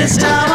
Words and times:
This 0.00 0.16
time 0.16 0.49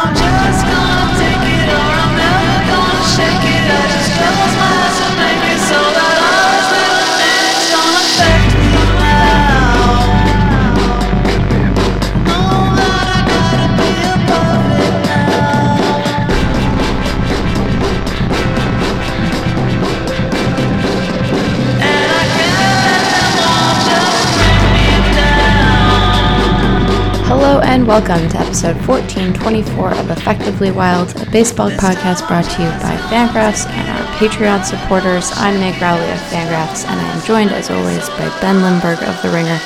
and 27.85 27.87
welcome 27.87 28.29
to 28.29 28.37
episode 28.39 28.75
1424 28.87 29.93
of 29.95 30.09
Effectively 30.09 30.71
Wild, 30.71 31.15
a 31.21 31.29
baseball 31.29 31.69
podcast 31.71 32.27
brought 32.27 32.45
to 32.45 32.61
you 32.63 32.69
by 32.81 32.95
Fangraphs 33.09 33.67
and 33.67 33.89
our 33.89 34.05
Patreon 34.17 34.63
supporters. 34.63 35.31
I'm 35.35 35.59
Meg 35.59 35.79
Rowley 35.81 36.09
of 36.11 36.17
Fangraphs, 36.29 36.85
and 36.85 36.99
I 36.99 37.03
am 37.15 37.23
joined, 37.25 37.51
as 37.51 37.69
always, 37.69 38.07
by 38.09 38.29
Ben 38.41 38.61
Lindbergh 38.61 39.03
of 39.03 39.21
The 39.21 39.29
Ringer. 39.29 39.59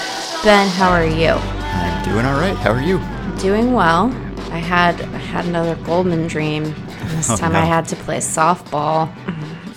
Ben, 0.43 0.67
how 0.69 0.89
are 0.89 1.05
you? 1.05 1.29
I'm 1.31 2.03
doing 2.03 2.25
all 2.25 2.39
right. 2.39 2.55
How 2.57 2.71
are 2.71 2.81
you? 2.81 2.99
Doing 3.39 3.73
well. 3.73 4.07
I 4.51 4.57
had 4.57 4.99
I 5.01 5.17
had 5.17 5.45
another 5.45 5.75
Goldman 5.83 6.27
dream. 6.27 6.63
And 6.65 6.75
this 7.17 7.29
Oh, 7.29 7.37
time 7.37 7.53
no. 7.53 7.59
I 7.59 7.65
had 7.65 7.87
to 7.89 7.95
play 7.97 8.17
softball. 8.17 9.07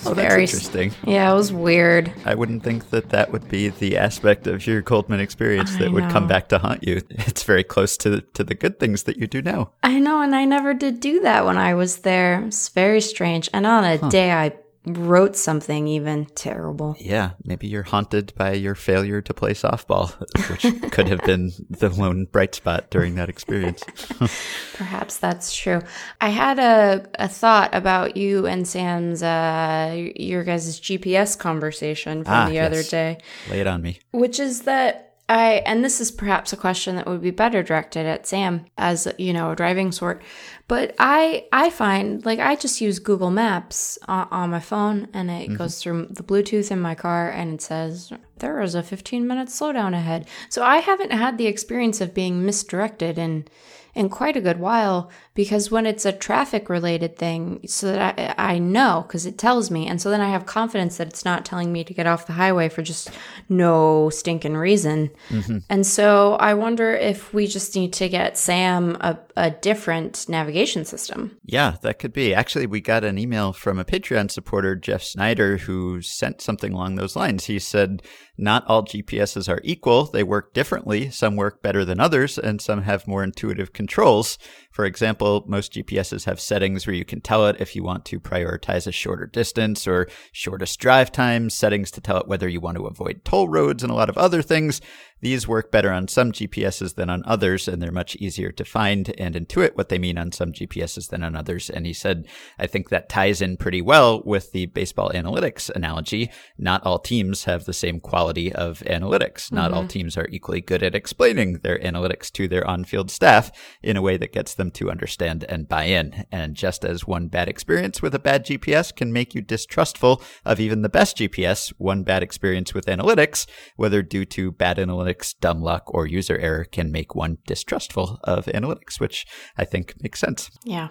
Oh, 0.05 0.15
that's 0.15 0.35
interesting. 0.35 0.93
Yeah, 1.07 1.31
it 1.31 1.35
was 1.35 1.53
weird. 1.53 2.13
I 2.25 2.35
wouldn't 2.35 2.63
think 2.63 2.91
that 2.91 3.11
that 3.11 3.33
would 3.33 3.49
be 3.49 3.69
the 3.69 3.97
aspect 3.97 4.47
of 4.47 4.67
your 4.67 4.83
Goldman 4.83 5.21
experience 5.21 5.75
I 5.77 5.79
that 5.81 5.93
would 5.93 6.11
come 6.11 6.27
back 6.27 6.49
to 6.49 6.59
haunt 6.59 6.87
you. 6.87 7.03
It's 7.11 7.43
very 7.45 7.65
close 7.65 7.97
to 7.99 8.21
to 8.21 8.45
the 8.45 8.55
good 8.55 8.79
things 8.79 9.05
that 9.05 9.17
you 9.17 9.27
do 9.27 9.43
now. 9.43 9.73
I 9.83 9.99
know, 9.99 10.21
and 10.21 10.35
I 10.35 10.45
never 10.45 10.75
did 10.75 11.01
do 11.01 11.21
that 11.21 11.45
when 11.45 11.57
I 11.57 11.75
was 11.75 11.99
there. 11.99 12.43
It's 12.47 12.69
very 12.69 13.01
strange. 13.01 13.49
And 13.53 13.67
on 13.67 13.85
a 13.85 13.99
day 14.11 14.33
I 14.33 14.53
wrote 14.85 15.37
something 15.37 15.87
even 15.87 16.27
terrible. 16.35 16.97
Yeah, 16.99 17.33
maybe 17.45 17.69
you're 17.69 17.85
haunted 17.85 18.33
by 18.37 18.53
your 18.55 18.75
failure 18.75 19.21
to 19.23 19.33
play 19.35 19.53
softball, 19.55 20.11
which 20.51 20.91
could 20.93 21.07
have 21.09 21.21
been 21.25 21.53
the 21.71 21.89
lone 21.89 22.25
bright 22.27 22.55
spot 22.55 22.91
during 22.91 23.15
that 23.15 23.29
experience. 23.29 23.85
Perhaps 24.75 25.19
that's 25.19 25.55
true. 25.55 25.83
I 26.21 26.31
had 26.31 26.59
a, 26.59 27.07
a 27.19 27.29
thought 27.29 27.75
about 27.75 28.17
you 28.17 28.47
and 28.47 28.67
Sam's, 28.67 29.23
uh, 29.23 30.11
your 30.17 30.45
guys' 30.45 30.81
GPS 30.81 31.39
conversation 31.39 32.25
from 32.25 32.33
Ah, 32.35 32.49
the 32.49 32.59
other 32.61 32.77
yes. 32.77 32.91
day, 32.91 33.19
Lay 33.51 33.61
it 33.61 33.67
on 33.67 33.83
me. 33.83 34.01
which 34.13 34.41
is 34.41 34.63
that 34.63 35.09
I, 35.29 35.63
and 35.65 35.83
this 35.85 36.01
is 36.01 36.11
perhaps 36.11 36.53
a 36.53 36.57
question 36.59 36.97
that 36.97 37.07
would 37.07 37.23
be 37.23 37.31
better 37.31 37.63
directed 37.63 38.05
at 38.05 38.27
Sam 38.27 38.67
as, 38.77 39.09
you 39.19 39.33
know, 39.33 39.53
a 39.53 39.57
driving 39.57 39.91
sort, 39.93 40.21
but 40.69 40.95
I, 40.99 41.47
I 41.53 41.71
find 41.71 42.25
like 42.25 42.39
I 42.39 42.57
just 42.57 42.81
use 42.81 42.99
Google 42.99 43.31
Maps 43.31 43.99
on, 44.09 44.29
on 44.31 44.51
my 44.51 44.61
phone 44.61 45.09
and 45.13 45.31
it 45.31 45.49
mm-hmm. 45.49 45.57
goes 45.57 45.83
through 45.83 46.07
the 46.11 46.23
Bluetooth 46.23 46.71
in 46.71 46.81
my 46.81 46.95
car 46.95 47.31
and 47.31 47.55
it 47.55 47.63
says 47.63 48.13
there 48.39 48.61
is 48.61 48.75
a 48.75 48.83
15 48.83 49.27
minute 49.27 49.49
slowdown 49.49 49.95
ahead. 49.95 50.27
So 50.49 50.63
I 50.63 50.79
haven't 50.79 51.13
had 51.13 51.39
the 51.39 51.47
experience 51.47 52.01
of 52.01 52.15
being 52.15 52.45
misdirected 52.45 53.19
in 53.19 53.47
in 53.95 54.09
quite 54.09 54.37
a 54.37 54.41
good 54.41 54.59
while 54.59 55.11
because 55.35 55.71
when 55.71 55.87
it's 55.87 56.05
a 56.05 56.13
traffic 56.13 56.69
related 56.69 57.17
thing 57.17 57.61
so 57.67 57.93
that 57.93 58.37
I, 58.39 58.55
I 58.55 58.59
know 58.59 59.05
because 59.07 59.27
it 59.27 59.39
tells 59.39 59.71
me 59.71 59.87
and 59.87 60.01
so 60.01 60.11
then 60.11 60.21
i 60.21 60.29
have 60.29 60.47
confidence 60.47 60.97
that 60.99 61.09
it's 61.09 61.25
not 61.25 61.45
telling 61.45 61.73
me 61.73 61.85
to 61.85 61.95
get 61.95 62.07
off 62.07 62.27
the 62.27 62.35
highway 62.35 62.69
for 62.69 62.83
just 62.83 63.11
no 63.49 64.11
stinking 64.11 64.57
reason 64.57 65.11
mm-hmm. 65.29 65.59
and 65.69 65.87
so 65.87 66.35
i 66.35 66.55
wonder 66.55 66.95
if 66.95 67.33
we 67.33 67.47
just 67.47 67.75
need 67.75 67.93
to 67.93 68.09
get 68.09 68.37
sam 68.37 68.97
a, 69.01 69.19
a 69.37 69.51
different 69.51 70.29
navigation 70.29 70.85
system 70.85 71.37
Yeah, 71.45 71.77
that 71.83 71.99
could 71.99 72.13
be. 72.13 72.35
Actually, 72.35 72.67
we 72.67 72.81
got 72.81 73.05
an 73.05 73.19
email 73.19 73.53
from 73.53 73.79
a 73.79 73.85
Patreon 73.85 74.31
supporter, 74.31 74.75
Jeff 74.75 75.03
Snyder, 75.03 75.59
who 75.59 76.01
sent 76.01 76.41
something 76.41 76.73
along 76.73 76.95
those 76.95 77.17
lines. 77.17 77.47
He 77.47 77.59
said, 77.59 78.03
Not 78.39 78.67
all 78.67 78.85
GPSs 78.85 79.49
are 79.49 79.61
equal. 79.63 80.05
They 80.05 80.23
work 80.23 80.55
differently. 80.55 81.11
Some 81.11 81.37
work 81.37 81.63
better 81.63 81.85
than 81.85 82.01
others, 82.01 82.39
and 82.39 82.61
some 82.61 82.83
have 82.83 83.09
more 83.09 83.23
intuitive 83.23 83.73
controls. 83.73 84.39
For 84.71 84.85
example, 84.85 85.22
most 85.47 85.73
GPSs 85.73 86.25
have 86.25 86.41
settings 86.41 86.87
where 86.87 86.95
you 86.95 87.05
can 87.05 87.21
tell 87.21 87.47
it 87.47 87.61
if 87.61 87.75
you 87.77 87.83
want 87.83 88.05
to 88.07 88.21
prioritize 88.21 88.87
a 88.87 88.93
shorter 88.93 89.27
distance 89.27 89.87
or 89.87 90.09
shortest 90.33 90.79
drive 90.81 91.13
time, 91.13 91.51
settings 91.51 91.91
to 91.93 92.01
tell 92.01 92.19
it 92.19 92.29
whether 92.29 92.49
you 92.49 92.61
want 92.61 92.77
to 92.77 92.87
avoid 92.87 93.25
toll 93.25 93.49
roads, 93.49 93.83
and 93.83 93.91
a 93.91 93.95
lot 93.95 94.09
of 94.09 94.19
other 94.19 94.43
things. 94.43 94.81
These 95.23 95.47
work 95.47 95.71
better 95.71 95.93
on 95.93 96.09
some 96.09 96.33
GPSs 96.33 96.97
than 96.97 97.09
on 97.09 97.23
others, 97.25 97.69
and 97.69 97.81
they're 97.81 97.93
much 97.93 98.17
easier 98.17 98.51
to 98.51 98.65
find 98.65 99.15
and 99.19 99.37
intuit 99.37 99.77
what 99.77 99.89
they 99.89 99.99
mean 99.99 100.19
on 100.19 100.33
some 100.33 100.53
GPSs 100.53 101.11
than 101.11 101.23
on 101.23 101.37
others. 101.37 101.71
And 101.71 101.87
he 101.87 101.93
said, 101.93 102.27
I 102.59 102.67
think 102.67 102.89
that 102.89 103.09
ties 103.09 103.41
in 103.41 103.57
pretty 103.57 103.81
well 103.81 104.21
with 104.25 104.51
the 104.51 104.67
baseball 104.67 105.11
analytics 105.15 105.71
analogy. 105.71 106.29
Not 106.59 106.85
all 106.85 106.99
teams 106.99 107.45
have 107.45 107.67
the 107.67 107.73
same 107.73 108.01
quality 108.01 108.53
of 108.53 108.81
analytics. 108.81 109.53
Not 109.53 109.73
all 109.73 109.83
mm-hmm. 109.83 109.89
teams 109.89 110.17
are 110.17 110.27
equally 110.29 110.61
good 110.61 110.83
at 110.83 110.97
explaining 110.97 111.59
their 111.59 111.79
analytics 111.79 112.33
to 112.33 112.49
their 112.49 112.67
on 112.67 112.83
field 112.83 113.09
staff 113.09 113.53
in 113.81 113.97
a 113.97 114.03
way 114.03 114.17
that 114.17 114.33
gets 114.33 114.55
them 114.55 114.73
to 114.73 114.91
understand 114.91 115.45
and 115.49 115.69
buy 115.69 115.85
in. 115.85 116.27
And 116.33 116.57
just 116.57 116.85
as 116.85 117.07
one 117.07 117.29
bad 117.29 117.49
experience 117.49 118.03
with 118.03 118.13
a 118.17 118.19
bad 118.19 118.45
GPS 118.45 118.93
can 118.93 119.13
make 119.13 119.37
you 119.37 119.41
distrustful 119.41 120.21
of 120.45 120.59
even 120.59 120.83
the 120.83 120.89
best 120.89 121.17
GPS, 121.17 121.73
one 121.79 122.03
bad 122.03 122.25
experience 122.25 122.75
with 122.75 122.87
analytics, 122.87 123.47
whether 123.77 124.03
due 124.03 124.25
to 124.25 124.51
bad 124.51 124.79
analytics, 124.79 125.12
dumb 125.41 125.61
luck, 125.61 125.85
or 125.87 126.07
user 126.07 126.39
error, 126.39 126.65
can 126.65 126.91
make 126.91 127.15
one 127.15 127.39
distrustful 127.47 128.21
of 128.25 128.47
analytics, 128.47 128.99
which 128.99 129.27
I 129.57 129.65
think 129.65 129.95
makes 130.03 130.21
sense. 130.21 130.51
Yeah. 130.65 130.89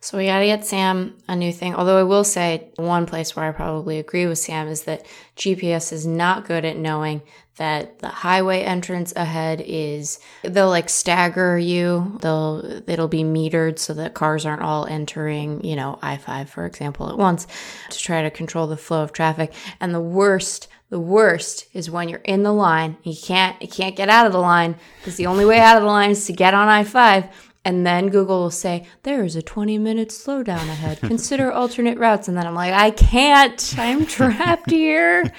So 0.00 0.18
we 0.18 0.26
got 0.26 0.40
to 0.40 0.46
get 0.46 0.64
Sam 0.64 1.16
a 1.28 1.36
new 1.36 1.52
thing. 1.52 1.74
Although 1.74 1.98
I 1.98 2.02
will 2.02 2.24
say 2.24 2.70
one 2.76 3.06
place 3.06 3.36
where 3.36 3.48
I 3.48 3.52
probably 3.52 3.98
agree 3.98 4.26
with 4.26 4.38
Sam 4.38 4.68
is 4.68 4.82
that 4.84 5.06
GPS 5.36 5.92
is 5.92 6.06
not 6.06 6.46
good 6.46 6.64
at 6.64 6.76
knowing 6.76 7.22
that 7.56 7.98
the 7.98 8.08
highway 8.08 8.62
entrance 8.62 9.12
ahead 9.14 9.62
is 9.64 10.18
they'll 10.42 10.68
like 10.68 10.88
stagger 10.88 11.58
you. 11.58 12.18
They'll 12.20 12.82
it'll 12.86 13.08
be 13.08 13.24
metered 13.24 13.78
so 13.78 13.92
that 13.94 14.14
cars 14.14 14.46
aren't 14.46 14.62
all 14.62 14.86
entering, 14.86 15.62
you 15.64 15.76
know, 15.76 15.98
I-5 16.02 16.48
for 16.48 16.64
example 16.64 17.10
at 17.10 17.18
once 17.18 17.46
to 17.90 17.98
try 17.98 18.22
to 18.22 18.30
control 18.30 18.66
the 18.66 18.76
flow 18.76 19.02
of 19.02 19.12
traffic. 19.12 19.52
And 19.80 19.94
the 19.94 20.00
worst 20.00 20.68
the 20.92 21.00
worst 21.00 21.68
is 21.72 21.90
when 21.90 22.10
you're 22.10 22.18
in 22.18 22.42
the 22.42 22.52
line, 22.52 22.98
you 23.02 23.16
can't 23.16 23.60
you 23.62 23.66
can't 23.66 23.96
get 23.96 24.10
out 24.10 24.26
of 24.26 24.32
the 24.32 24.38
line 24.38 24.76
because 24.98 25.16
the 25.16 25.24
only 25.24 25.46
way 25.46 25.58
out 25.58 25.78
of 25.78 25.82
the 25.82 25.88
line 25.88 26.10
is 26.10 26.26
to 26.26 26.34
get 26.34 26.52
on 26.52 26.68
I-5 26.68 27.30
and 27.64 27.86
then 27.86 28.08
Google 28.08 28.40
will 28.40 28.50
say, 28.50 28.86
there 29.04 29.22
is 29.24 29.36
a 29.36 29.42
20 29.42 29.78
minute 29.78 30.08
slowdown 30.08 30.68
ahead. 30.68 30.98
Consider 31.00 31.52
alternate 31.52 31.98
routes. 31.98 32.26
And 32.26 32.36
then 32.36 32.46
I'm 32.46 32.54
like, 32.54 32.72
I 32.72 32.90
can't. 32.90 33.74
I'm 33.78 34.04
trapped 34.18 34.70
here. 34.70 35.32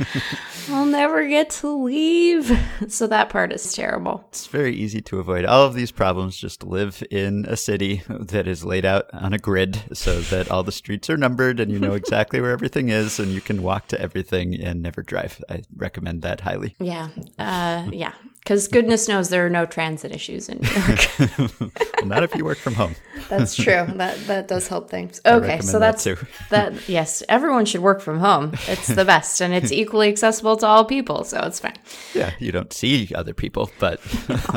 I'll 0.69 0.85
never 0.85 1.27
get 1.27 1.49
to 1.51 1.83
leave. 1.83 2.51
So 2.87 3.07
that 3.07 3.29
part 3.29 3.51
is 3.53 3.73
terrible. 3.73 4.25
It's 4.29 4.47
very 4.47 4.75
easy 4.75 5.01
to 5.03 5.19
avoid 5.19 5.45
all 5.45 5.65
of 5.65 5.73
these 5.73 5.91
problems. 5.91 6.37
Just 6.37 6.63
live 6.63 7.01
in 7.09 7.45
a 7.47 7.55
city 7.55 8.03
that 8.07 8.45
is 8.47 8.65
laid 8.65 8.85
out 8.85 9.05
on 9.13 9.33
a 9.33 9.37
grid 9.37 9.81
so 9.93 10.19
that 10.21 10.51
all 10.51 10.63
the 10.63 10.71
streets 10.71 11.09
are 11.09 11.17
numbered 11.17 11.59
and 11.59 11.71
you 11.71 11.79
know 11.79 11.93
exactly 11.93 12.41
where 12.41 12.51
everything 12.51 12.89
is 12.89 13.19
and 13.19 13.31
you 13.31 13.41
can 13.41 13.63
walk 13.63 13.87
to 13.87 14.01
everything 14.01 14.53
and 14.61 14.81
never 14.81 15.01
drive. 15.01 15.43
I 15.49 15.63
recommend 15.75 16.21
that 16.23 16.41
highly. 16.41 16.75
Yeah. 16.79 17.09
Uh, 17.39 17.87
yeah. 17.91 18.13
Because 18.43 18.67
goodness 18.67 19.07
knows 19.07 19.29
there 19.29 19.45
are 19.45 19.49
no 19.49 19.65
transit 19.65 20.11
issues 20.11 20.49
in 20.49 20.59
New 20.59 20.69
York. 20.69 21.71
Well, 22.03 22.09
not 22.09 22.23
if 22.23 22.35
you 22.35 22.43
work 22.43 22.57
from 22.57 22.73
home. 22.73 22.95
That's 23.29 23.55
true. 23.55 23.85
That 23.95 24.17
that 24.27 24.49
does 24.49 24.67
help 24.67 24.89
things. 24.89 25.21
Okay, 25.25 25.61
so 25.61 25.79
that 25.79 25.93
that's 25.93 26.03
too. 26.03 26.17
that. 26.49 26.89
Yes, 26.89 27.23
everyone 27.29 27.63
should 27.63 27.79
work 27.79 28.01
from 28.01 28.19
home. 28.19 28.51
It's 28.67 28.87
the 28.87 29.05
best, 29.05 29.39
and 29.39 29.53
it's 29.53 29.71
equally 29.71 30.09
accessible 30.09 30.57
to 30.57 30.67
all 30.67 30.83
people, 30.83 31.23
so 31.23 31.39
it's 31.43 31.61
fine. 31.61 31.77
Yeah, 32.13 32.31
you 32.39 32.51
don't 32.51 32.73
see 32.73 33.09
other 33.15 33.33
people, 33.33 33.71
but 33.79 34.01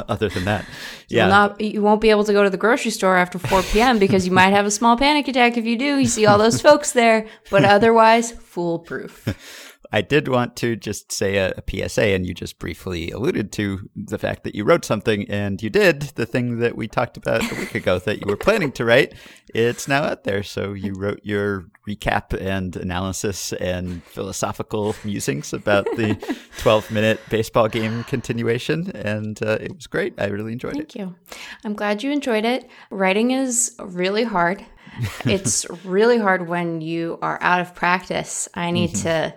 other 0.09 0.29
than 0.29 0.45
that, 0.47 0.67
yeah. 1.09 1.29
not, 1.29 1.61
you 1.61 1.83
won't 1.83 2.01
be 2.01 2.11
able 2.11 2.25
to 2.25 2.33
go 2.33 2.43
to 2.43 2.51
the 2.51 2.57
grocery 2.57 2.91
store 2.91 3.17
after 3.17 3.39
4 3.39 3.63
p.m. 3.63 4.01
because 4.01 4.27
you 4.27 4.33
might 4.33 4.51
have 4.51 4.67
a 4.67 4.73
small 4.73 4.97
panic 4.97 5.29
attack 5.29 5.57
if 5.57 5.65
you 5.65 5.79
do. 5.79 5.99
You 5.99 6.07
see 6.07 6.27
all 6.27 6.39
those 6.39 6.61
folks 6.61 6.91
there, 6.91 7.29
but 7.49 7.65
otherwise, 7.65 8.33
foolproof. 8.33 9.66
I 9.93 10.01
did 10.01 10.29
want 10.29 10.57
to 10.57 10.77
just 10.77 11.13
say 11.13 11.37
a, 11.37 11.53
a 11.57 11.89
PSA, 11.89 12.03
and 12.03 12.27
you 12.27 12.35
just 12.35 12.59
briefly 12.59 13.11
alluded 13.11 13.53
to 13.53 13.89
the 13.95 14.19
fact 14.19 14.45
that 14.45 14.55
you 14.55 14.65
wrote 14.65 14.85
something, 14.85 15.29
and 15.31 15.63
you 15.63 15.71
did 15.71 16.03
the 16.17 16.27
thing 16.27 16.59
that 16.59 16.77
we 16.77 16.89
talked 16.89 17.17
about 17.17 17.51
a 17.51 17.55
week 17.55 17.75
ago 17.75 17.99
that 18.01 18.21
you 18.21 18.27
were 18.27 18.37
planning 18.37 18.73
to 18.73 18.85
write. 18.85 19.15
It's 19.55 19.89
now 19.89 20.03
out 20.03 20.25
there. 20.25 20.43
So 20.43 20.73
you 20.73 20.95
wrote 20.95 21.21
your 21.23 21.67
recap 21.89 22.39
and 22.39 22.75
analysis 22.77 23.53
and 23.55 24.03
philosophical 24.05 24.97
musings 25.05 25.53
about 25.53 25.85
the 25.97 26.17
12 26.59 26.91
minute 26.91 27.21
baseball 27.31 27.69
game 27.69 28.05
continuation, 28.05 28.91
and 28.93 29.41
uh, 29.43 29.59
it 29.61 29.75
was 29.75 29.87
great. 29.87 30.15
I 30.19 30.27
really 30.27 30.53
enjoyed 30.53 30.77
it. 30.77 30.93
Thank 30.93 30.95
you. 30.97 31.15
I'm 31.65 31.75
glad 31.75 32.03
you 32.03 32.11
enjoyed 32.11 32.45
it. 32.45 32.69
Writing 32.91 33.31
is 33.31 33.75
really 33.79 34.25
hard. 34.25 34.65
It's 35.27 35.67
really 35.85 36.17
hard 36.17 36.49
when 36.49 36.81
you 36.81 37.19
are 37.21 37.39
out 37.43 37.61
of 37.61 37.75
practice. 37.75 38.49
I 38.55 38.71
need 38.71 38.95
to 38.97 39.35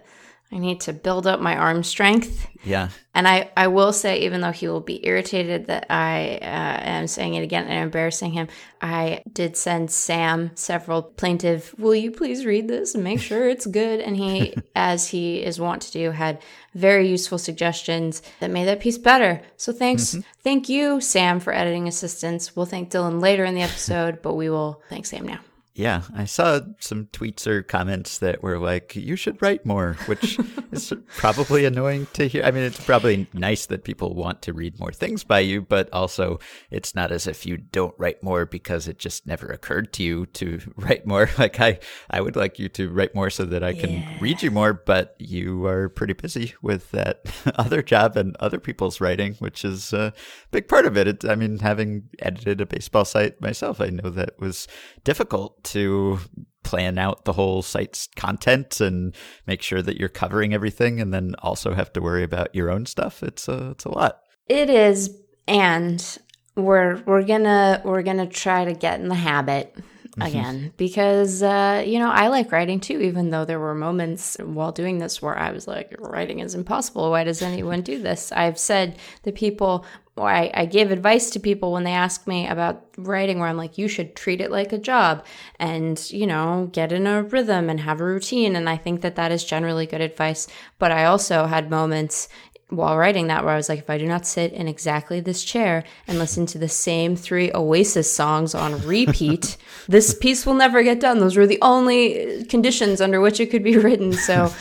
I 0.51 0.57
need 0.57 0.81
to 0.81 0.94
build 0.94 1.28
up 1.28 1.40
my 1.40 1.56
arm 1.56 1.84
strength. 1.84 2.48
Yeah. 2.63 2.90
And 3.13 3.28
I, 3.28 3.51
I 3.56 3.68
will 3.68 3.94
say, 3.94 4.22
even 4.22 4.42
though 4.42 4.51
he 4.51 4.68
will 4.68 4.81
be 4.81 5.06
irritated 5.06 5.68
that 5.68 5.86
I 5.92 6.40
uh, 6.42 6.81
am 6.81 7.07
saying 7.07 7.36
it 7.36 7.44
again 7.44 7.68
and 7.68 7.84
embarrassing 7.84 8.31
him, 8.31 8.48
I 8.81 9.22
did 9.31 9.56
send 9.56 9.92
Sam 9.92 10.51
several 10.56 11.04
plaintive, 11.04 11.75
will 11.78 11.94
you 11.94 12.12
please 12.12 12.46
read 12.46 12.68
this 12.68 12.96
and 12.96 13.04
make 13.04 13.19
sure 13.19 13.48
it's 13.48 13.68
good? 13.68 14.00
And 14.00 14.18
he, 14.18 14.56
as 14.75 15.10
he 15.10 15.44
is 15.44 15.60
wont 15.60 15.84
to 15.84 15.92
do, 15.92 16.12
had 16.12 16.42
very 16.74 17.07
useful 17.07 17.38
suggestions 17.38 18.24
that 18.40 18.50
made 18.50 18.66
that 18.66 18.80
piece 18.80 18.98
better. 18.98 19.42
So 19.56 19.72
thanks. 19.72 20.18
Thank 20.44 20.68
you, 20.68 21.00
Sam, 21.00 21.40
for 21.40 21.54
editing 21.54 21.88
assistance. 21.88 22.56
We'll 22.56 22.66
thank 22.66 22.90
Dylan 22.90 23.22
later 23.22 23.45
in 23.45 23.54
the 23.54 23.62
episode, 23.62 24.22
but 24.22 24.34
we 24.34 24.50
will 24.50 24.81
thank 24.90 25.06
Sam 25.06 25.28
now. 25.28 25.40
Yeah, 25.80 26.02
I 26.14 26.26
saw 26.26 26.60
some 26.80 27.06
tweets 27.06 27.48
or 27.48 27.64
comments 27.64 28.18
that 28.18 28.44
were 28.44 28.60
like, 28.60 28.98
you 28.98 29.16
should 29.16 29.42
write 29.42 29.66
more, 29.66 29.94
which 30.08 30.38
is 30.74 30.92
probably 31.16 31.64
annoying 31.64 32.06
to 32.16 32.28
hear. 32.28 32.44
I 32.44 32.52
mean, 32.52 32.64
it's 32.64 32.84
probably 32.84 33.28
nice 33.31 33.66
that 33.68 33.86
people 33.86 34.14
want 34.14 34.42
to 34.42 34.52
read 34.52 34.78
more 34.78 34.92
things 34.92 35.24
by 35.24 35.40
you, 35.40 35.62
but 35.62 35.88
also 35.94 36.42
it's 36.70 36.96
not 36.96 37.14
as 37.14 37.28
if 37.28 37.46
you 37.46 37.56
don't 37.56 37.96
write 37.98 38.22
more 38.22 38.46
because 38.46 38.90
it 38.90 39.00
just 39.00 39.26
never 39.26 39.48
occurred 39.48 39.94
to 39.94 40.04
you 40.04 40.26
to 40.26 40.60
write 40.76 41.08
more. 41.08 41.30
Like, 41.40 41.62
I, 41.62 41.80
I 42.10 42.20
would 42.20 42.36
like 42.36 42.60
you 42.60 42.68
to 42.70 42.90
write 42.90 43.16
more 43.16 43.30
so 43.30 43.46
that 43.46 43.64
I 43.64 43.72
can 43.72 44.04
read 44.20 44.44
you 44.44 44.52
more, 44.52 44.74
but 44.74 45.16
you 45.18 45.66
are 45.66 45.88
pretty 45.88 46.12
busy 46.12 46.56
with 46.62 46.92
that 46.92 47.22
other 47.56 47.81
job 47.81 48.18
and 48.18 48.36
other 48.42 48.60
people's 48.60 49.00
writing, 49.00 49.36
which 49.36 49.64
is 49.64 49.94
a 49.94 50.12
big 50.52 50.68
part 50.68 50.86
of 50.86 50.98
it. 50.98 51.08
it. 51.08 51.24
I 51.24 51.36
mean, 51.36 51.60
having 51.60 52.10
edited 52.20 52.60
a 52.60 52.66
baseball 52.66 53.06
site 53.06 53.40
myself, 53.40 53.80
I 53.80 53.88
know 53.88 54.10
that 54.10 54.38
was 54.42 54.68
difficult 55.06 55.69
to 55.71 56.19
plan 56.63 56.98
out 56.98 57.25
the 57.25 57.33
whole 57.33 57.62
site's 57.62 58.07
content 58.16 58.81
and 58.81 59.16
make 59.48 59.62
sure 59.62 59.81
that 59.81 59.98
you're 59.98 60.10
covering 60.10 60.54
everything 60.54 61.00
and 61.00 61.13
then 61.13 61.36
also 61.39 61.74
have 61.74 61.92
to 61.94 62.01
worry 62.01 62.24
about 62.24 62.54
your 62.54 62.69
own 62.69 62.86
stuff. 62.86 63.24
It's 63.24 63.48
a, 63.48 63.71
it's 63.71 63.86
a 63.86 63.89
lot. 63.89 64.19
It 64.48 64.69
is, 64.69 65.16
and 65.48 66.18
we're 66.56 67.01
we're 67.06 67.24
gonna 67.24 67.81
we're 67.86 68.04
gonna 68.04 68.27
try 68.27 68.66
to 68.66 68.74
get 68.74 69.00
in 69.00 69.07
the 69.07 69.16
habit 69.16 69.75
again 70.21 70.74
because 70.77 71.42
uh, 71.44 71.83
you 71.86 72.00
know 72.00 72.10
I 72.10 72.27
like 72.27 72.51
writing 72.51 72.80
too. 72.80 73.00
Even 73.00 73.30
though 73.30 73.45
there 73.45 73.60
were 73.60 73.75
moments 73.75 74.38
while 74.44 74.71
doing 74.71 74.98
this 74.98 75.21
where 75.21 75.38
I 75.38 75.51
was 75.51 75.68
like, 75.68 75.95
writing 76.00 76.39
is 76.39 76.56
impossible. 76.56 77.12
Why 77.12 77.24
does 77.24 77.42
anyone 77.42 77.81
do 77.81 78.01
this? 78.01 78.31
I've 78.31 78.60
said 78.60 78.98
the 79.24 79.31
people. 79.31 79.86
Or 80.19 80.30
I, 80.30 80.51
I 80.54 80.66
give 80.66 80.92
advice 80.92 81.30
to 81.31 81.39
people 81.39 81.71
when 81.71 81.83
they 81.83 81.94
ask 81.94 82.27
me 82.27 82.48
about 82.48 82.86
writing, 82.98 83.39
where 83.39 83.48
I'm 83.48 83.57
like, 83.57 83.77
you 83.77 83.88
should 83.88 84.16
treat 84.16 84.42
it 84.42 84.51
like 84.51 84.74
a 84.74 84.77
job 84.77 85.25
and, 85.60 86.00
you 86.12 86.27
know, 86.27 86.69
get 86.74 86.92
in 86.92 87.07
a 87.07 87.24
rhythm 87.24 87.69
and 87.69 87.80
have 87.80 88.01
a 88.01 88.06
routine. 88.06 88.56
And 88.56 88.69
I 88.69 88.77
think 88.77 89.01
that 89.01 89.16
that 89.16 89.31
is 89.31 89.44
generally 89.44 89.86
good 89.86 90.01
advice. 90.01 90.48
But 90.77 90.92
I 90.92 91.06
also 91.06 91.45
had 91.45 91.69
moments 91.69 92.27
while 92.69 92.98
writing 92.98 93.27
that 93.27 93.44
where 93.44 93.54
I 93.54 93.57
was 93.57 93.68
like, 93.68 93.80
if 93.80 93.89
I 93.89 93.98
do 93.98 94.06
not 94.06 94.27
sit 94.27 94.54
in 94.54 94.68
exactly 94.68 95.19
this 95.19 95.44
chair 95.44 95.83
and 96.07 96.19
listen 96.19 96.45
to 96.48 96.60
the 96.60 96.69
same 96.69 97.16
three 97.16 97.51
Oasis 97.54 98.13
songs 98.13 98.54
on 98.54 98.86
repeat, 98.86 99.57
this 99.88 100.13
piece 100.13 100.45
will 100.45 100.54
never 100.54 100.83
get 100.83 101.00
done. 101.00 101.19
Those 101.19 101.36
were 101.36 101.48
the 101.48 101.60
only 101.62 102.45
conditions 102.45 103.01
under 103.01 103.21
which 103.21 103.39
it 103.39 103.48
could 103.48 103.63
be 103.63 103.77
written. 103.77 104.13
So 104.13 104.54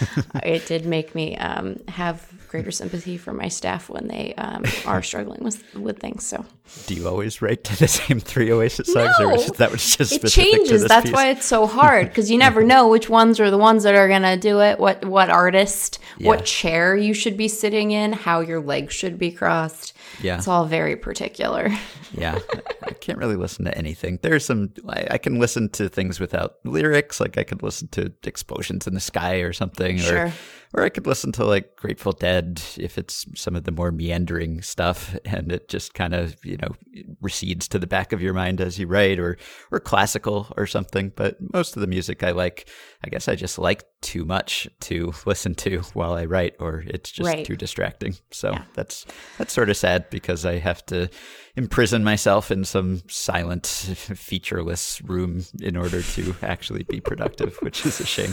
it 0.43 0.67
did 0.67 0.87
make 0.87 1.15
me 1.15 1.37
um, 1.37 1.81
have 1.89 2.33
greater 2.49 2.71
sympathy 2.71 3.17
for 3.17 3.33
my 3.33 3.49
staff 3.49 3.89
when 3.89 4.09
they 4.09 4.35
um, 4.37 4.65
are 4.87 5.03
struggling 5.03 5.43
with 5.45 5.63
with 5.75 5.99
things. 5.99 6.25
So 6.27 6.45
Do 6.87 6.95
you 6.95 7.07
always 7.09 7.41
write 7.43 7.65
to 7.65 7.79
the 7.79 7.89
same 7.89 8.21
three 8.21 8.51
Oasis 8.51 8.93
songs, 8.93 9.15
or 9.21 9.29
was 9.29 9.47
that 9.59 9.71
was 9.71 9.97
just 9.97 10.13
it 10.25 10.29
changes. 10.29 10.85
That's 10.87 11.07
piece? 11.07 11.13
why 11.13 11.29
it's 11.31 11.47
so 11.47 11.67
hard 11.67 12.09
because 12.09 12.31
you 12.31 12.39
never 12.39 12.65
know 12.65 12.89
which 12.89 13.09
ones 13.09 13.39
are 13.41 13.51
the 13.51 13.59
ones 13.59 13.83
that 13.85 13.95
are 13.95 14.09
gonna 14.09 14.37
do 14.37 14.61
it. 14.61 14.79
What 14.79 15.05
what 15.05 15.31
artist, 15.31 15.99
Yeah. 16.19 16.29
what 16.29 16.45
chair 16.45 16.97
you 16.97 17.15
should 17.15 17.37
be 17.37 17.49
sitting 17.49 17.91
in, 17.91 18.13
how 18.13 18.41
your 18.41 18.61
legs 18.61 18.95
should 18.95 19.19
be 19.19 19.31
crossed. 19.31 19.95
Yeah. 20.21 20.37
it's 20.39 20.49
all 20.49 20.65
very 20.67 20.97
particular. 20.97 21.71
yeah, 22.13 22.39
I 22.83 22.91
can't 22.93 23.19
really 23.19 23.37
listen 23.37 23.65
to 23.67 23.77
anything. 23.79 24.19
There's 24.23 24.45
some 24.45 24.73
I, 24.89 25.07
I 25.13 25.19
can 25.19 25.39
listen 25.39 25.69
to 25.71 25.89
things 25.89 26.19
without 26.19 26.55
lyrics, 26.65 27.21
like 27.21 27.39
I 27.39 27.45
could 27.45 27.63
listen 27.63 27.89
to 27.89 28.13
explosions 28.25 28.87
in 28.87 28.95
the 28.95 29.01
sky 29.01 29.37
or 29.37 29.53
something, 29.53 29.99
Sure. 29.99 30.27
or 30.27 30.33
or 30.75 30.83
I 30.85 30.89
could 30.91 31.07
listen 31.07 31.33
to 31.33 31.45
like 31.45 31.77
Grateful 31.77 32.13
Dead 32.13 32.61
if 32.77 32.99
it's 32.99 33.25
some 33.35 33.57
of 33.57 33.65
the 33.65 33.71
more 33.73 33.91
meandering 33.91 34.61
stuff, 34.63 35.17
and 35.25 35.51
it 35.51 35.69
just 35.69 35.95
kind 35.95 36.15
of 36.15 36.37
you 36.45 36.57
know 36.59 36.75
recedes 37.21 37.69
to 37.69 37.79
the 37.79 37.87
back 37.87 38.13
of 38.13 38.21
your 38.21 38.35
mind 38.35 38.61
as 38.61 38.79
you 38.79 38.87
write, 38.87 39.19
or 39.19 39.37
or 39.71 39.81
classical 39.81 40.53
or 40.57 40.67
something. 40.67 41.13
But 41.17 41.37
most 41.55 41.77
of 41.77 41.81
the 41.81 41.87
music 41.87 42.23
I 42.23 42.33
like, 42.33 42.69
I 43.05 43.09
guess 43.09 43.29
I 43.29 43.35
just 43.35 43.59
like 43.59 43.85
too 44.01 44.25
much 44.25 44.69
to 44.81 45.13
listen 45.27 45.55
to 45.57 45.81
while 45.95 46.15
I 46.15 46.25
write, 46.27 46.55
or 46.61 46.85
it's 46.87 47.11
just 47.11 47.27
Right. 47.29 47.45
too 47.47 47.57
distracting. 47.57 48.17
So 48.31 48.57
that's 48.75 49.07
that's 49.39 49.53
sort 49.53 49.71
of 49.71 49.77
sad 49.77 50.11
because 50.11 50.45
I 50.45 50.59
have 50.59 50.85
to 50.87 51.09
imprison 51.57 52.05
myself 52.05 52.51
in 52.51 52.65
some 52.65 53.03
silent, 53.09 53.67
featureless 54.29 55.03
room 55.03 55.45
in 55.61 55.77
order 55.77 56.03
to 56.03 56.35
actually 56.43 56.85
be 56.85 57.01
productive, 57.01 57.57
which 57.63 57.85
is 57.87 58.01
a 58.01 58.07
shame. 58.07 58.33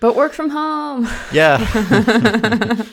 But 0.00 0.16
work 0.16 0.32
from 0.32 0.50
home. 0.50 1.08
Yeah. 1.32 1.58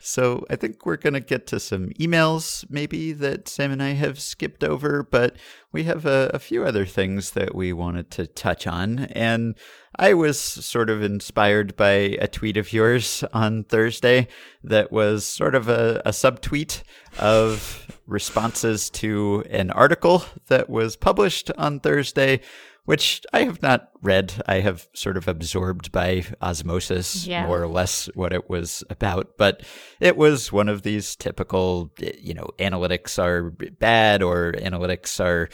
so 0.00 0.44
I 0.50 0.56
think 0.56 0.84
we're 0.84 0.96
going 0.96 1.14
to 1.14 1.20
get 1.20 1.46
to 1.48 1.60
some 1.60 1.90
emails 1.90 2.64
maybe 2.68 3.12
that 3.12 3.46
Sam 3.48 3.70
and 3.70 3.82
I 3.82 3.90
have 3.90 4.18
skipped 4.18 4.64
over, 4.64 5.02
but 5.04 5.36
we 5.70 5.84
have 5.84 6.06
a, 6.06 6.30
a 6.34 6.38
few 6.38 6.64
other 6.64 6.84
things 6.84 7.32
that 7.32 7.54
we 7.54 7.72
wanted 7.72 8.10
to 8.12 8.26
touch 8.26 8.66
on. 8.66 9.00
And 9.12 9.54
I 9.96 10.14
was 10.14 10.40
sort 10.40 10.90
of 10.90 11.02
inspired 11.02 11.76
by 11.76 12.16
a 12.20 12.26
tweet 12.26 12.56
of 12.56 12.72
yours 12.72 13.22
on 13.32 13.64
Thursday 13.64 14.26
that 14.64 14.90
was 14.90 15.24
sort 15.24 15.54
of 15.54 15.68
a, 15.68 16.02
a 16.04 16.10
subtweet 16.10 16.82
of 17.18 17.86
responses 18.06 18.90
to 18.90 19.44
an 19.50 19.70
article 19.70 20.24
that 20.48 20.68
was 20.68 20.96
published 20.96 21.50
on 21.56 21.78
Thursday 21.80 22.40
which 22.88 23.20
I 23.34 23.44
have 23.44 23.60
not 23.60 23.90
read. 24.02 24.32
I 24.46 24.60
have 24.60 24.88
sort 24.94 25.16
of 25.16 25.26
absorbed 25.28 25.90
by 25.92 26.24
osmosis, 26.40 27.26
Yeah. 27.26 27.46
more 27.46 27.62
or 27.62 27.66
less, 27.68 28.06
what 28.14 28.32
it 28.32 28.48
was 28.48 28.84
about. 28.90 29.36
But 29.38 29.62
it 30.00 30.16
was 30.16 30.52
one 30.52 30.68
of 30.68 30.82
these 30.82 31.16
typical, 31.16 31.92
you 32.20 32.34
know, 32.34 32.48
analytics 32.58 33.18
are 33.22 33.50
bad 33.80 34.22
or 34.22 34.52
analytics 34.58 35.18
are, 35.24 35.48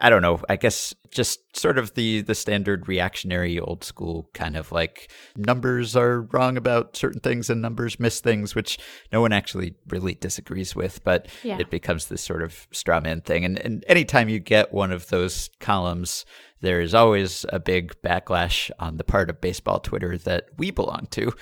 I 0.00 0.10
don't 0.10 0.22
know, 0.22 0.40
I 0.48 0.56
guess 0.56 0.94
just 1.10 1.40
sort 1.56 1.78
of 1.78 1.94
the, 1.94 2.20
the 2.20 2.34
standard 2.34 2.86
reactionary 2.86 3.58
old 3.58 3.82
school 3.82 4.28
kind 4.34 4.56
of 4.58 4.70
like 4.70 5.10
numbers 5.36 5.96
are 5.96 6.22
wrong 6.32 6.58
about 6.58 6.94
certain 6.96 7.20
things 7.20 7.48
and 7.48 7.62
numbers 7.62 7.98
miss 7.98 8.20
things, 8.20 8.54
which 8.54 8.78
no 9.10 9.22
one 9.22 9.32
actually 9.32 9.74
really 9.88 10.14
disagrees 10.14 10.76
with. 10.76 11.02
But 11.04 11.28
Yeah. 11.42 11.56
it 11.58 11.70
becomes 11.70 12.06
this 12.08 12.20
sort 12.22 12.42
of 12.42 12.66
straw 12.72 13.00
man 13.00 13.22
thing. 13.22 13.44
And, 13.46 13.58
and 13.58 13.84
anytime 13.88 14.28
you 14.28 14.38
get 14.38 14.72
one 14.74 14.92
of 14.92 15.08
those 15.08 15.48
columns, 15.60 16.26
there 16.60 16.80
is 16.80 16.92
always 16.92 17.46
a 17.50 17.60
big 17.60 17.77
backlash 17.82 18.70
on 18.78 18.96
the 18.96 19.04
part 19.04 19.30
of 19.30 19.40
baseball 19.40 19.80
Twitter 19.80 20.18
that 20.18 20.48
we 20.56 20.70
belong 20.70 21.08
to. 21.10 21.32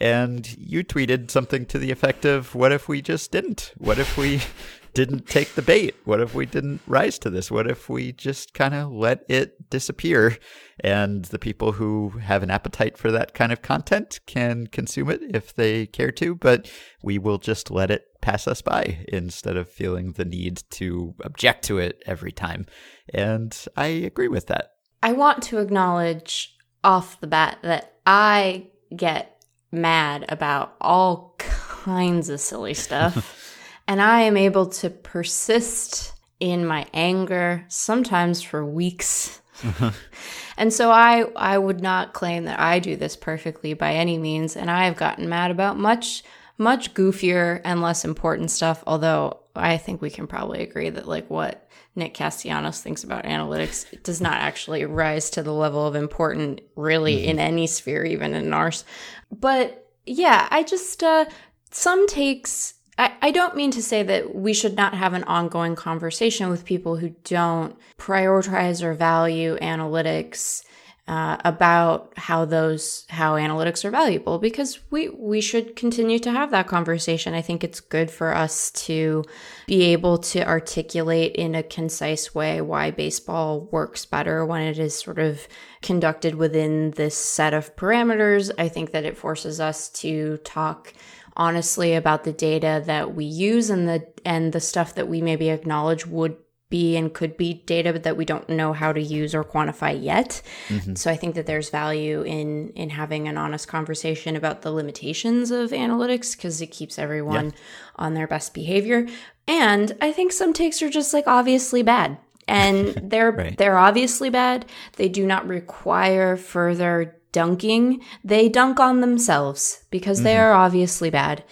And 0.00 0.56
you 0.58 0.82
tweeted 0.82 1.30
something 1.30 1.66
to 1.66 1.78
the 1.78 1.90
effect 1.90 2.24
of, 2.24 2.54
What 2.54 2.72
if 2.72 2.88
we 2.88 3.02
just 3.02 3.30
didn't? 3.30 3.72
What 3.76 3.98
if 3.98 4.16
we 4.16 4.40
didn't 4.94 5.26
take 5.26 5.54
the 5.54 5.62
bait? 5.62 5.94
What 6.04 6.20
if 6.20 6.34
we 6.34 6.46
didn't 6.46 6.80
rise 6.86 7.18
to 7.20 7.30
this? 7.30 7.50
What 7.50 7.70
if 7.70 7.88
we 7.88 8.12
just 8.12 8.54
kind 8.54 8.74
of 8.74 8.90
let 8.90 9.24
it 9.28 9.70
disappear? 9.70 10.38
And 10.80 11.24
the 11.26 11.38
people 11.38 11.72
who 11.72 12.10
have 12.20 12.42
an 12.42 12.50
appetite 12.50 12.96
for 12.96 13.10
that 13.10 13.34
kind 13.34 13.52
of 13.52 13.62
content 13.62 14.20
can 14.26 14.66
consume 14.66 15.10
it 15.10 15.20
if 15.22 15.54
they 15.54 15.86
care 15.86 16.12
to, 16.12 16.34
but 16.34 16.70
we 17.02 17.18
will 17.18 17.38
just 17.38 17.70
let 17.70 17.90
it 17.90 18.04
pass 18.20 18.46
us 18.46 18.62
by 18.62 19.04
instead 19.08 19.56
of 19.56 19.68
feeling 19.68 20.12
the 20.12 20.24
need 20.24 20.62
to 20.70 21.14
object 21.22 21.64
to 21.66 21.78
it 21.78 22.02
every 22.06 22.32
time. 22.32 22.66
And 23.12 23.56
I 23.76 23.86
agree 23.86 24.28
with 24.28 24.46
that. 24.46 24.71
I 25.02 25.12
want 25.12 25.42
to 25.44 25.58
acknowledge 25.58 26.56
off 26.84 27.20
the 27.20 27.26
bat 27.26 27.58
that 27.62 27.94
I 28.06 28.68
get 28.94 29.44
mad 29.70 30.26
about 30.28 30.76
all 30.80 31.34
kinds 31.38 32.28
of 32.28 32.40
silly 32.40 32.74
stuff. 32.74 33.56
and 33.88 34.00
I 34.00 34.22
am 34.22 34.36
able 34.36 34.66
to 34.66 34.90
persist 34.90 36.12
in 36.38 36.66
my 36.66 36.86
anger, 36.92 37.64
sometimes 37.68 38.42
for 38.42 38.64
weeks. 38.64 39.40
and 40.56 40.72
so 40.72 40.90
I 40.90 41.24
I 41.36 41.58
would 41.58 41.80
not 41.80 42.12
claim 42.12 42.44
that 42.44 42.58
I 42.58 42.78
do 42.78 42.96
this 42.96 43.16
perfectly 43.16 43.74
by 43.74 43.94
any 43.94 44.18
means, 44.18 44.56
and 44.56 44.70
I 44.70 44.86
have 44.86 44.96
gotten 44.96 45.28
mad 45.28 45.50
about 45.50 45.78
much 45.78 46.24
much 46.58 46.94
goofier 46.94 47.60
and 47.64 47.80
less 47.80 48.04
important 48.04 48.50
stuff, 48.50 48.82
although 48.86 49.40
I 49.54 49.78
think 49.78 50.00
we 50.00 50.10
can 50.10 50.26
probably 50.26 50.62
agree 50.62 50.90
that 50.90 51.08
like 51.08 51.28
what 51.30 51.68
Nick 51.94 52.14
Castellanos 52.14 52.80
thinks 52.80 53.04
about 53.04 53.24
analytics 53.24 54.02
does 54.02 54.20
not 54.20 54.34
actually 54.34 54.84
rise 54.84 55.30
to 55.30 55.42
the 55.42 55.52
level 55.52 55.86
of 55.86 55.94
important 55.94 56.60
really 56.74 57.26
in 57.26 57.38
any 57.38 57.66
sphere, 57.66 58.04
even 58.04 58.34
in 58.34 58.52
ours. 58.52 58.84
But 59.30 59.86
yeah, 60.06 60.48
I 60.50 60.62
just 60.62 61.02
uh 61.02 61.26
some 61.70 62.06
takes 62.06 62.74
I, 62.98 63.12
I 63.22 63.30
don't 63.30 63.56
mean 63.56 63.70
to 63.72 63.82
say 63.82 64.02
that 64.02 64.34
we 64.34 64.52
should 64.52 64.76
not 64.76 64.94
have 64.94 65.14
an 65.14 65.24
ongoing 65.24 65.76
conversation 65.76 66.50
with 66.50 66.64
people 66.64 66.96
who 66.96 67.14
don't 67.24 67.76
prioritize 67.98 68.82
or 68.82 68.94
value 68.94 69.56
analytics 69.58 70.62
uh, 71.08 71.36
about 71.44 72.12
how 72.16 72.44
those 72.44 73.04
how 73.08 73.34
analytics 73.34 73.84
are 73.84 73.90
valuable 73.90 74.38
because 74.38 74.78
we 74.90 75.08
we 75.08 75.40
should 75.40 75.74
continue 75.74 76.18
to 76.20 76.30
have 76.30 76.52
that 76.52 76.68
conversation. 76.68 77.34
I 77.34 77.42
think 77.42 77.64
it's 77.64 77.80
good 77.80 78.08
for 78.08 78.34
us 78.34 78.70
to 78.86 79.24
be 79.66 79.82
able 79.86 80.18
to 80.18 80.46
articulate 80.46 81.34
in 81.34 81.56
a 81.56 81.62
concise 81.64 82.34
way 82.34 82.60
why 82.60 82.92
baseball 82.92 83.68
works 83.72 84.04
better 84.04 84.46
when 84.46 84.62
it 84.62 84.78
is 84.78 84.94
sort 84.94 85.18
of 85.18 85.48
conducted 85.82 86.36
within 86.36 86.92
this 86.92 87.16
set 87.16 87.52
of 87.52 87.74
parameters. 87.74 88.52
I 88.56 88.68
think 88.68 88.92
that 88.92 89.04
it 89.04 89.18
forces 89.18 89.58
us 89.58 89.88
to 89.90 90.36
talk 90.38 90.94
honestly 91.36 91.94
about 91.94 92.22
the 92.22 92.32
data 92.32 92.82
that 92.86 93.14
we 93.14 93.24
use 93.24 93.70
and 93.70 93.88
the 93.88 94.06
and 94.24 94.52
the 94.52 94.60
stuff 94.60 94.94
that 94.94 95.08
we 95.08 95.20
maybe 95.20 95.50
acknowledge 95.50 96.06
would 96.06 96.36
be 96.72 96.96
and 96.96 97.12
could 97.12 97.36
be 97.36 97.62
data 97.66 97.92
that 97.92 98.16
we 98.16 98.24
don't 98.24 98.48
know 98.48 98.72
how 98.72 98.92
to 98.92 99.00
use 99.00 99.34
or 99.34 99.44
quantify 99.44 99.92
yet. 100.02 100.40
Mm-hmm. 100.68 100.94
So 100.94 101.10
I 101.10 101.16
think 101.16 101.34
that 101.34 101.44
there's 101.44 101.68
value 101.68 102.22
in 102.22 102.70
in 102.70 102.90
having 102.90 103.28
an 103.28 103.36
honest 103.36 103.68
conversation 103.68 104.34
about 104.34 104.62
the 104.62 104.72
limitations 104.72 105.50
of 105.50 105.70
analytics 105.70 106.34
because 106.34 106.62
it 106.62 106.68
keeps 106.68 106.98
everyone 106.98 107.50
yeah. 107.50 107.56
on 107.96 108.14
their 108.14 108.26
best 108.26 108.54
behavior. 108.54 109.06
And 109.46 109.96
I 110.00 110.12
think 110.12 110.32
some 110.32 110.54
takes 110.54 110.80
are 110.82 110.90
just 110.90 111.12
like 111.12 111.26
obviously 111.26 111.82
bad. 111.82 112.16
And 112.48 112.88
they're 113.10 113.32
right. 113.32 113.56
they're 113.56 113.78
obviously 113.78 114.30
bad. 114.30 114.64
They 114.96 115.10
do 115.10 115.26
not 115.26 115.46
require 115.46 116.36
further 116.38 117.16
dunking. 117.32 118.02
They 118.24 118.48
dunk 118.48 118.80
on 118.80 119.02
themselves 119.02 119.84
because 119.90 120.18
mm-hmm. 120.18 120.24
they 120.24 120.36
are 120.38 120.52
obviously 120.52 121.10
bad. 121.10 121.44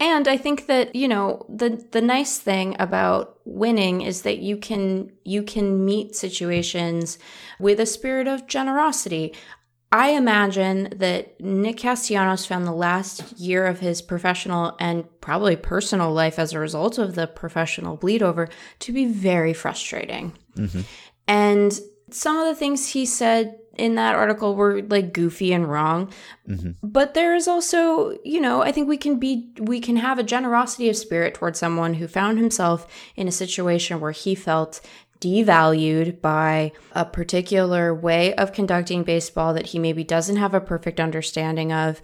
And 0.00 0.26
I 0.26 0.36
think 0.36 0.66
that, 0.66 0.94
you 0.94 1.08
know, 1.08 1.46
the 1.48 1.84
the 1.92 2.00
nice 2.00 2.38
thing 2.38 2.76
about 2.78 3.38
winning 3.44 4.02
is 4.02 4.22
that 4.22 4.38
you 4.38 4.56
can 4.56 5.12
you 5.24 5.42
can 5.42 5.84
meet 5.84 6.16
situations 6.16 7.18
with 7.60 7.78
a 7.80 7.86
spirit 7.86 8.26
of 8.26 8.46
generosity. 8.46 9.34
I 9.92 10.08
imagine 10.08 10.88
that 10.96 11.40
Nick 11.40 11.76
Castellanos 11.76 12.46
found 12.46 12.66
the 12.66 12.72
last 12.72 13.38
year 13.38 13.64
of 13.64 13.78
his 13.78 14.02
professional 14.02 14.74
and 14.80 15.04
probably 15.20 15.54
personal 15.54 16.12
life 16.12 16.40
as 16.40 16.52
a 16.52 16.58
result 16.58 16.98
of 16.98 17.14
the 17.14 17.28
professional 17.28 17.96
bleed 17.96 18.20
over 18.20 18.48
to 18.80 18.92
be 18.92 19.04
very 19.04 19.52
frustrating. 19.52 20.32
Mm-hmm. 20.56 20.80
And 21.28 21.80
some 22.10 22.36
of 22.36 22.46
the 22.46 22.56
things 22.56 22.88
he 22.88 23.06
said 23.06 23.56
in 23.76 23.94
that 23.96 24.14
article 24.14 24.54
were 24.54 24.82
like 24.82 25.12
goofy 25.12 25.52
and 25.52 25.70
wrong. 25.70 26.12
Mm-hmm. 26.48 26.86
But 26.86 27.14
there 27.14 27.34
is 27.34 27.48
also, 27.48 28.16
you 28.24 28.40
know, 28.40 28.62
I 28.62 28.72
think 28.72 28.88
we 28.88 28.96
can 28.96 29.18
be, 29.18 29.50
we 29.58 29.80
can 29.80 29.96
have 29.96 30.18
a 30.18 30.22
generosity 30.22 30.88
of 30.88 30.96
spirit 30.96 31.34
towards 31.34 31.58
someone 31.58 31.94
who 31.94 32.08
found 32.08 32.38
himself 32.38 32.86
in 33.16 33.28
a 33.28 33.32
situation 33.32 34.00
where 34.00 34.12
he 34.12 34.34
felt 34.34 34.80
devalued 35.20 36.20
by 36.20 36.72
a 36.92 37.04
particular 37.04 37.94
way 37.94 38.34
of 38.34 38.52
conducting 38.52 39.04
baseball 39.04 39.54
that 39.54 39.66
he 39.66 39.78
maybe 39.78 40.04
doesn't 40.04 40.36
have 40.36 40.54
a 40.54 40.60
perfect 40.60 41.00
understanding 41.00 41.72
of. 41.72 42.00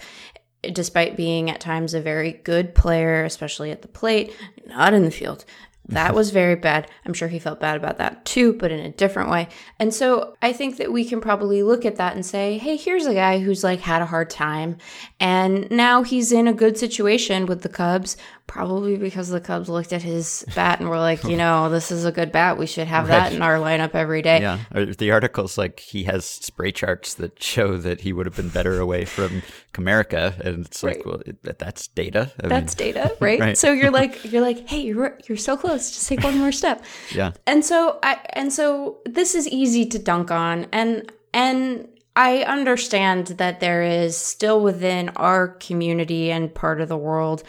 Despite 0.63 1.17
being 1.17 1.49
at 1.49 1.59
times 1.59 1.95
a 1.95 2.03
very 2.03 2.33
good 2.33 2.75
player, 2.75 3.25
especially 3.25 3.71
at 3.71 3.81
the 3.81 3.89
plate, 3.89 4.37
not 4.67 4.93
in 4.93 5.05
the 5.05 5.11
field. 5.11 5.47
That 5.89 6.15
was 6.17 6.31
very 6.31 6.57
bad. 6.57 6.91
I'm 7.05 7.15
sure 7.15 7.29
he 7.29 7.39
felt 7.39 7.61
bad 7.61 7.77
about 7.77 7.99
that 7.99 8.25
too, 8.25 8.53
but 8.55 8.71
in 8.71 8.81
a 8.81 8.91
different 8.91 9.31
way. 9.31 9.49
And 9.79 9.93
so 9.93 10.37
I 10.43 10.53
think 10.53 10.77
that 10.77 10.93
we 10.93 11.05
can 11.05 11.21
probably 11.21 11.63
look 11.63 11.85
at 11.85 11.97
that 11.97 12.15
and 12.15 12.25
say, 12.25 12.59
hey, 12.59 12.77
here's 12.77 13.07
a 13.07 13.15
guy 13.15 13.39
who's 13.39 13.65
like 13.65 13.81
had 13.81 14.03
a 14.03 14.07
hard 14.07 14.31
time. 14.31 14.77
And 15.19 15.71
now 15.71 16.03
he's 16.03 16.33
in 16.33 16.47
a 16.47 16.53
good 16.53 16.79
situation 16.79 17.47
with 17.47 17.63
the 17.63 17.69
Cubs 17.69 18.17
Probably 18.51 18.97
because 18.97 19.29
the 19.29 19.41
Cubs 19.41 19.69
looked 19.69 19.93
at 19.93 20.03
his 20.03 20.45
bat 20.57 20.81
and 20.81 20.89
were 20.89 20.99
like, 20.99 21.23
you 21.23 21.37
know, 21.37 21.71
this 21.71 21.93
is 21.93 22.05
a 22.05 22.11
good 22.11 22.33
bat. 22.33 22.59
We 22.59 22.67
should 22.67 22.89
have 22.89 23.09
right. 23.09 23.31
that 23.31 23.33
in 23.33 23.43
our 23.43 23.59
lineup 23.59 23.95
every 23.95 24.23
day. 24.23 24.41
Yeah. 24.41 24.59
The 24.73 25.13
article's 25.13 25.57
like 25.57 25.79
he 25.79 26.03
has 26.05 26.25
spray 26.25 26.73
charts 26.73 27.15
that 27.15 27.41
show 27.41 27.77
that 27.77 28.01
he 28.01 28.13
would 28.13 28.27
have 28.27 28.35
been 28.35 28.49
better 28.49 28.81
away 28.81 29.05
from 29.05 29.43
Comerica, 29.73 30.37
and 30.41 30.67
it's 30.67 30.83
right. 30.83 30.97
like, 30.97 31.07
well, 31.07 31.23
it, 31.25 31.59
that's 31.61 31.87
data. 31.87 32.33
I 32.43 32.49
that's 32.49 32.77
mean, 32.77 32.95
data, 32.95 33.17
right? 33.21 33.39
right? 33.39 33.57
So 33.57 33.71
you're 33.71 33.93
like, 33.93 34.33
you're 34.33 34.43
like, 34.43 34.69
hey, 34.69 34.81
you're 34.81 35.17
you're 35.29 35.39
so 35.39 35.57
close. 35.57 35.89
Just 35.93 36.09
take 36.09 36.25
one 36.25 36.37
more 36.37 36.51
step. 36.51 36.85
yeah. 37.15 37.31
And 37.47 37.65
so 37.65 38.01
I 38.03 38.19
and 38.31 38.53
so 38.53 38.99
this 39.07 39.37
is 39.37 39.47
easy 39.47 39.87
to 39.87 39.99
dunk 40.01 40.33
on, 40.33 40.67
and 40.73 41.09
and 41.33 41.87
I 42.17 42.39
understand 42.43 43.29
that 43.29 43.61
there 43.61 43.83
is 43.83 44.17
still 44.17 44.61
within 44.61 45.11
our 45.11 45.49
community 45.49 46.33
and 46.33 46.53
part 46.53 46.81
of 46.81 46.89
the 46.89 46.97
world 46.97 47.45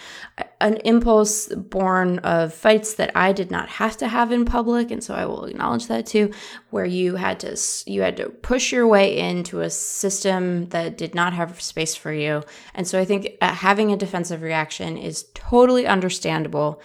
an 0.59 0.77
impulse 0.85 1.47
born 1.47 2.19
of 2.19 2.53
fights 2.53 2.93
that 2.93 3.11
I 3.15 3.33
did 3.33 3.49
not 3.49 3.67
have 3.67 3.97
to 3.97 4.07
have 4.07 4.31
in 4.31 4.45
public 4.45 4.91
and 4.91 5.03
so 5.03 5.15
I 5.15 5.25
will 5.25 5.45
acknowledge 5.45 5.87
that 5.87 6.05
too 6.05 6.31
where 6.69 6.85
you 6.85 7.15
had 7.15 7.39
to 7.39 7.57
you 7.87 8.01
had 8.01 8.17
to 8.17 8.29
push 8.29 8.71
your 8.71 8.87
way 8.87 9.17
into 9.17 9.61
a 9.61 9.69
system 9.69 10.69
that 10.69 10.97
did 10.97 11.15
not 11.15 11.33
have 11.33 11.59
space 11.59 11.95
for 11.95 12.13
you. 12.13 12.43
And 12.75 12.87
so 12.87 12.99
I 12.99 13.05
think 13.05 13.31
uh, 13.41 13.53
having 13.53 13.91
a 13.91 13.97
defensive 13.97 14.43
reaction 14.43 14.95
is 14.95 15.25
totally 15.33 15.87
understandable. 15.87 16.81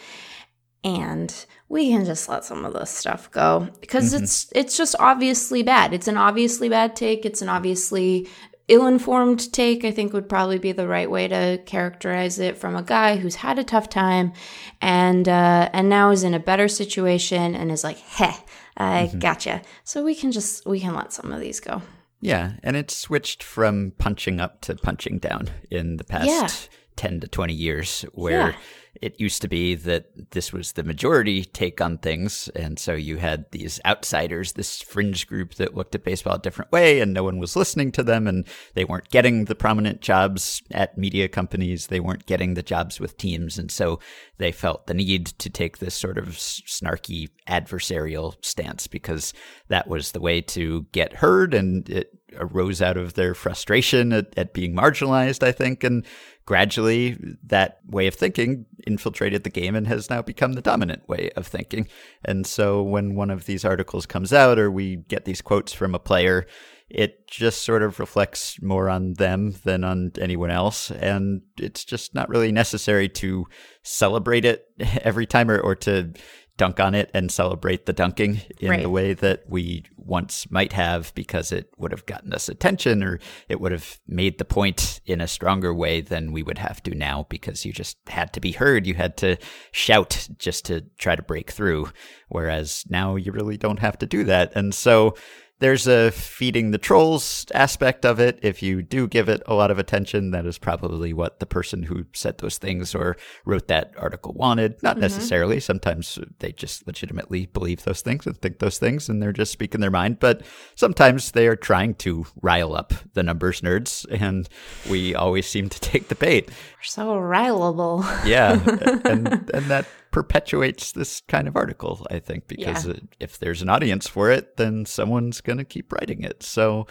And 0.83 1.47
we 1.69 1.91
can 1.91 2.05
just 2.05 2.29
let 2.29 2.45
some 2.45 2.65
of 2.65 2.75
this 2.75 2.91
stuff 2.91 3.31
go 3.31 3.69
because 3.81 4.13
mm-hmm. 4.13 4.23
it's 4.23 4.51
it's 4.55 4.77
just 4.77 4.95
obviously 4.99 5.63
bad. 5.63 5.93
It's 5.93 6.09
an 6.09 6.17
obviously 6.17 6.69
bad 6.69 6.95
take. 6.95 7.25
It's 7.25 7.43
an 7.43 7.49
obviously 7.49 8.29
ill-informed 8.69 9.53
take. 9.53 9.85
I 9.85 9.91
think 9.91 10.13
would 10.13 10.29
probably 10.29 10.59
be 10.59 10.73
the 10.73 10.87
right 10.87 11.11
way 11.11 11.27
to 11.29 11.61
characterize 11.67 12.39
it 12.39 12.57
from 12.57 12.77
a 12.77 12.83
guy 12.83 13.17
who's 13.17 13.37
had 13.37 13.59
a 13.59 13.65
tough 13.65 13.89
time 13.89 14.33
and 14.81 15.29
uh, 15.29 15.69
and 15.73 15.89
now 15.89 16.11
is 16.11 16.23
in 16.23 16.35
a 16.35 16.41
better 16.41 16.69
situation 16.69 17.57
and 17.57 17.73
is 17.73 17.83
like, 17.83 17.99
"Heh, 17.99 18.37
I 18.77 19.07
mm-hmm. 19.07 19.19
gotcha." 19.19 19.63
So 19.83 20.05
we 20.05 20.15
can 20.15 20.31
just 20.31 20.67
we 20.67 20.79
can 20.79 20.95
let 20.95 21.13
some 21.13 21.33
of 21.33 21.41
these 21.41 21.59
go. 21.59 21.83
Yeah, 22.21 22.53
and 22.63 22.77
it's 22.77 22.97
switched 22.97 23.43
from 23.43 23.93
punching 23.99 24.41
up 24.41 24.61
to 24.63 24.77
punching 24.77 25.19
down 25.19 25.49
in 25.71 25.97
the 25.97 26.05
past 26.05 26.27
yeah. 26.27 26.49
10 26.97 27.21
to 27.21 27.29
20 27.29 27.53
years 27.53 28.03
where 28.15 28.51
yeah 28.51 28.57
it 29.03 29.21
used 29.21 29.43
to 29.43 29.49
be 29.49 29.75
that 29.75 30.31
this 30.33 30.53
was 30.53 30.73
the 30.73 30.83
majority 30.83 31.45
take 31.45 31.81
on 31.81 31.99
things. 31.99 32.49
And 32.55 32.79
so 32.79 32.95
you 32.95 33.17
had 33.19 33.51
these 33.53 33.81
outsiders, 33.85 34.53
this 34.53 34.81
fringe 34.83 35.27
group 35.27 35.55
that 35.55 35.75
looked 35.75 35.95
at 35.95 36.05
baseball 36.05 36.35
a 36.35 36.39
different 36.39 36.73
way, 36.73 37.01
and 37.01 37.13
no 37.13 37.25
one 37.25 37.39
was 37.39 37.57
listening 37.57 37.93
to 37.93 38.03
them. 38.03 38.27
And 38.27 38.47
they 38.75 38.85
weren't 38.85 39.11
getting 39.11 39.45
the 39.45 39.55
prominent 39.55 40.01
jobs 40.01 40.63
at 40.71 40.99
media 40.99 41.29
companies. 41.29 41.89
They 41.89 42.01
weren't 42.01 42.27
getting 42.27 42.55
the 42.55 42.63
jobs 42.63 43.01
with 43.01 43.17
teams. 43.17 43.59
And 43.59 43.71
so 43.71 44.01
they 44.39 44.53
felt 44.53 44.87
the 44.87 44.95
need 44.95 45.27
to 45.27 45.51
take 45.51 45.79
this 45.79 45.95
sort 45.95 46.19
of 46.19 46.29
snarky 46.29 47.29
adversarial 47.49 48.35
stance 48.45 48.87
because 48.87 49.33
that 49.69 49.89
was 49.89 50.13
the 50.13 50.21
way 50.21 50.41
to 50.41 50.87
get 50.93 51.15
heard. 51.15 51.55
And 51.55 51.89
it 51.89 52.11
arose 52.39 52.83
out 52.83 52.97
of 52.97 53.15
their 53.15 53.35
frustration 53.35 54.13
at, 54.13 54.33
at 54.37 54.53
being 54.53 54.75
marginalized, 54.75 55.43
I 55.43 55.53
think. 55.53 55.85
And 55.85 56.05
gradually 56.47 57.19
that 57.45 57.81
way 57.89 58.07
of 58.07 58.15
thinking 58.15 58.65
infiltrated 58.87 59.45
the 59.45 59.51
game 59.51 59.75
and 59.75 59.87
has 59.87 60.09
now 60.09 60.23
become 60.23 60.53
the 60.53 60.63
dominant 60.63 61.09
way 61.09 61.31
of 61.37 61.47
thinking. 61.47 61.89
And 62.25 62.47
so 62.47 62.83
when 62.83 63.17
one 63.17 63.31
of 63.31 63.47
these 63.47 63.65
articles 63.65 64.07
comes 64.07 64.33
out 64.33 64.59
or 64.59 64.71
we 64.71 64.97
get 64.97 65.25
these 65.25 65.43
quotes 65.43 65.73
from 65.73 65.95
a 65.95 65.99
player, 65.99 66.47
it 66.89 67.27
just 67.27 67.65
sort 67.65 67.83
of 67.83 67.99
reflects 67.99 68.63
more 68.63 68.89
on 68.89 69.15
them 69.15 69.57
than 69.65 69.83
on 69.83 70.13
anyone 70.21 70.51
else. 70.51 70.93
And 70.93 71.43
it's 71.59 71.85
just 71.85 72.15
not 72.15 72.29
really 72.29 72.53
necessary 72.53 73.09
to 73.09 73.47
celebrate 73.83 74.45
it 74.45 74.67
every 75.03 75.27
time 75.27 75.51
or, 75.51 75.59
or 75.59 75.75
to 75.77 76.13
dunk 76.57 76.81
on 76.81 76.95
it 76.95 77.11
and 77.13 77.31
celebrate 77.31 77.87
the 77.87 77.93
dunking 77.93 78.41
in 78.59 78.71
right. 78.71 78.83
the 78.83 78.91
way 78.91 79.13
that 79.13 79.43
we 79.49 79.85
once 79.97 80.51
might 80.51 80.73
have 80.73 81.13
because 81.15 81.53
it 81.53 81.69
would 81.77 81.91
have 81.91 82.07
gotten 82.07 82.33
us 82.33 82.49
attention 82.49 83.03
or 83.03 83.19
it 83.49 83.61
would 83.61 83.73
have 83.73 84.01
made 84.07 84.39
the 84.39 84.45
point 84.45 85.01
in 85.05 85.21
a 85.21 85.29
stronger 85.29 85.75
way 85.75 86.01
than 86.01 86.33
we 86.33 86.43
would 86.43 86.59
have 86.59 86.83
to 86.83 86.95
now 86.95 87.27
because 87.29 87.65
you 87.65 87.73
just 87.73 87.99
had 88.07 88.33
to 88.33 88.41
be 88.41 88.53
heard. 88.53 88.87
You 88.87 88.95
had 88.95 89.17
to 89.19 89.37
shout 89.73 90.29
just 90.39 90.65
to 90.67 90.83
try 90.99 91.15
to 91.15 91.23
break 91.23 91.51
through. 91.51 91.91
Whereas 92.29 92.85
now 92.89 93.17
you 93.17 93.33
really 93.33 93.57
don't 93.57 93.81
have 93.81 93.99
to 93.99 94.07
do 94.07 94.25
that. 94.25 94.53
And 94.55 94.75
so 94.75 95.15
there's 95.59 95.87
a 95.87 96.11
feeding 96.11 96.71
the 96.71 96.79
trolls 96.79 97.47
aspect 97.55 98.05
of 98.05 98.21
it. 98.21 98.39
If 98.43 98.63
you 98.63 98.83
do 98.83 99.09
give 99.09 99.29
it 99.29 99.43
a 99.47 99.55
lot 99.55 99.71
of 99.71 99.79
attention, 99.79 100.31
that 100.33 100.45
is 100.45 100.59
probably 100.59 101.13
what 101.15 101.41
the 101.41 101.47
person 101.47 101.85
who 101.85 102.05
said 102.13 102.39
those 102.39 102.59
things 102.59 102.95
or 102.95 103.17
wrote 103.47 103.69
that 103.69 103.95
article 103.97 104.35
wanted. 104.35 104.83
Not 104.83 104.97
mm-hmm. 104.97 105.03
necessarily. 105.03 105.61
Sometimes 105.61 106.19
they 106.41 106.53
just 106.53 106.87
legitimately 106.87 107.47
believe 107.47 107.85
those 107.85 108.03
things 108.03 108.27
and 108.27 108.37
think 108.37 108.59
those 108.59 108.79
things 108.79 109.09
and 109.09 109.23
they're 109.23 109.33
just 109.33 109.53
speaking 109.53 109.81
their 109.81 109.91
mind. 109.91 110.21
But 110.21 110.43
sometimes 110.75 111.33
they 111.33 111.47
are 111.47 111.57
trying 111.57 111.95
to 111.97 112.27
rile 112.43 112.75
up 112.75 112.93
the 113.15 113.23
numbers 113.23 113.63
nerds 113.63 114.05
and 114.11 114.49
we 114.91 115.15
always 115.15 115.49
seem 115.49 115.71
to 115.71 115.81
take 115.81 116.09
the 116.09 116.15
bait. 116.15 116.49
We're 116.49 116.83
so 116.83 117.15
rileable. 117.15 118.05
yeah. 118.27 118.61
And, 119.07 119.29
and 119.55 119.67
that 119.67 119.87
perpetuates 120.17 120.93
this 120.93 121.21
kind 121.29 121.47
of 121.47 121.57
article, 121.57 122.07
I 122.11 122.21
think, 122.21 122.49
because 122.49 122.87
yeah. 122.87 122.95
if 123.21 123.39
there's 123.39 123.61
an 123.61 123.69
audience 123.69 124.09
for 124.09 124.31
it, 124.31 124.57
then 124.57 124.87
someone's 124.87 125.43
going 125.43 125.59
to 125.59 125.65
keep 125.65 125.93
writing 125.93 126.23
it. 126.23 126.43
So 126.43 126.87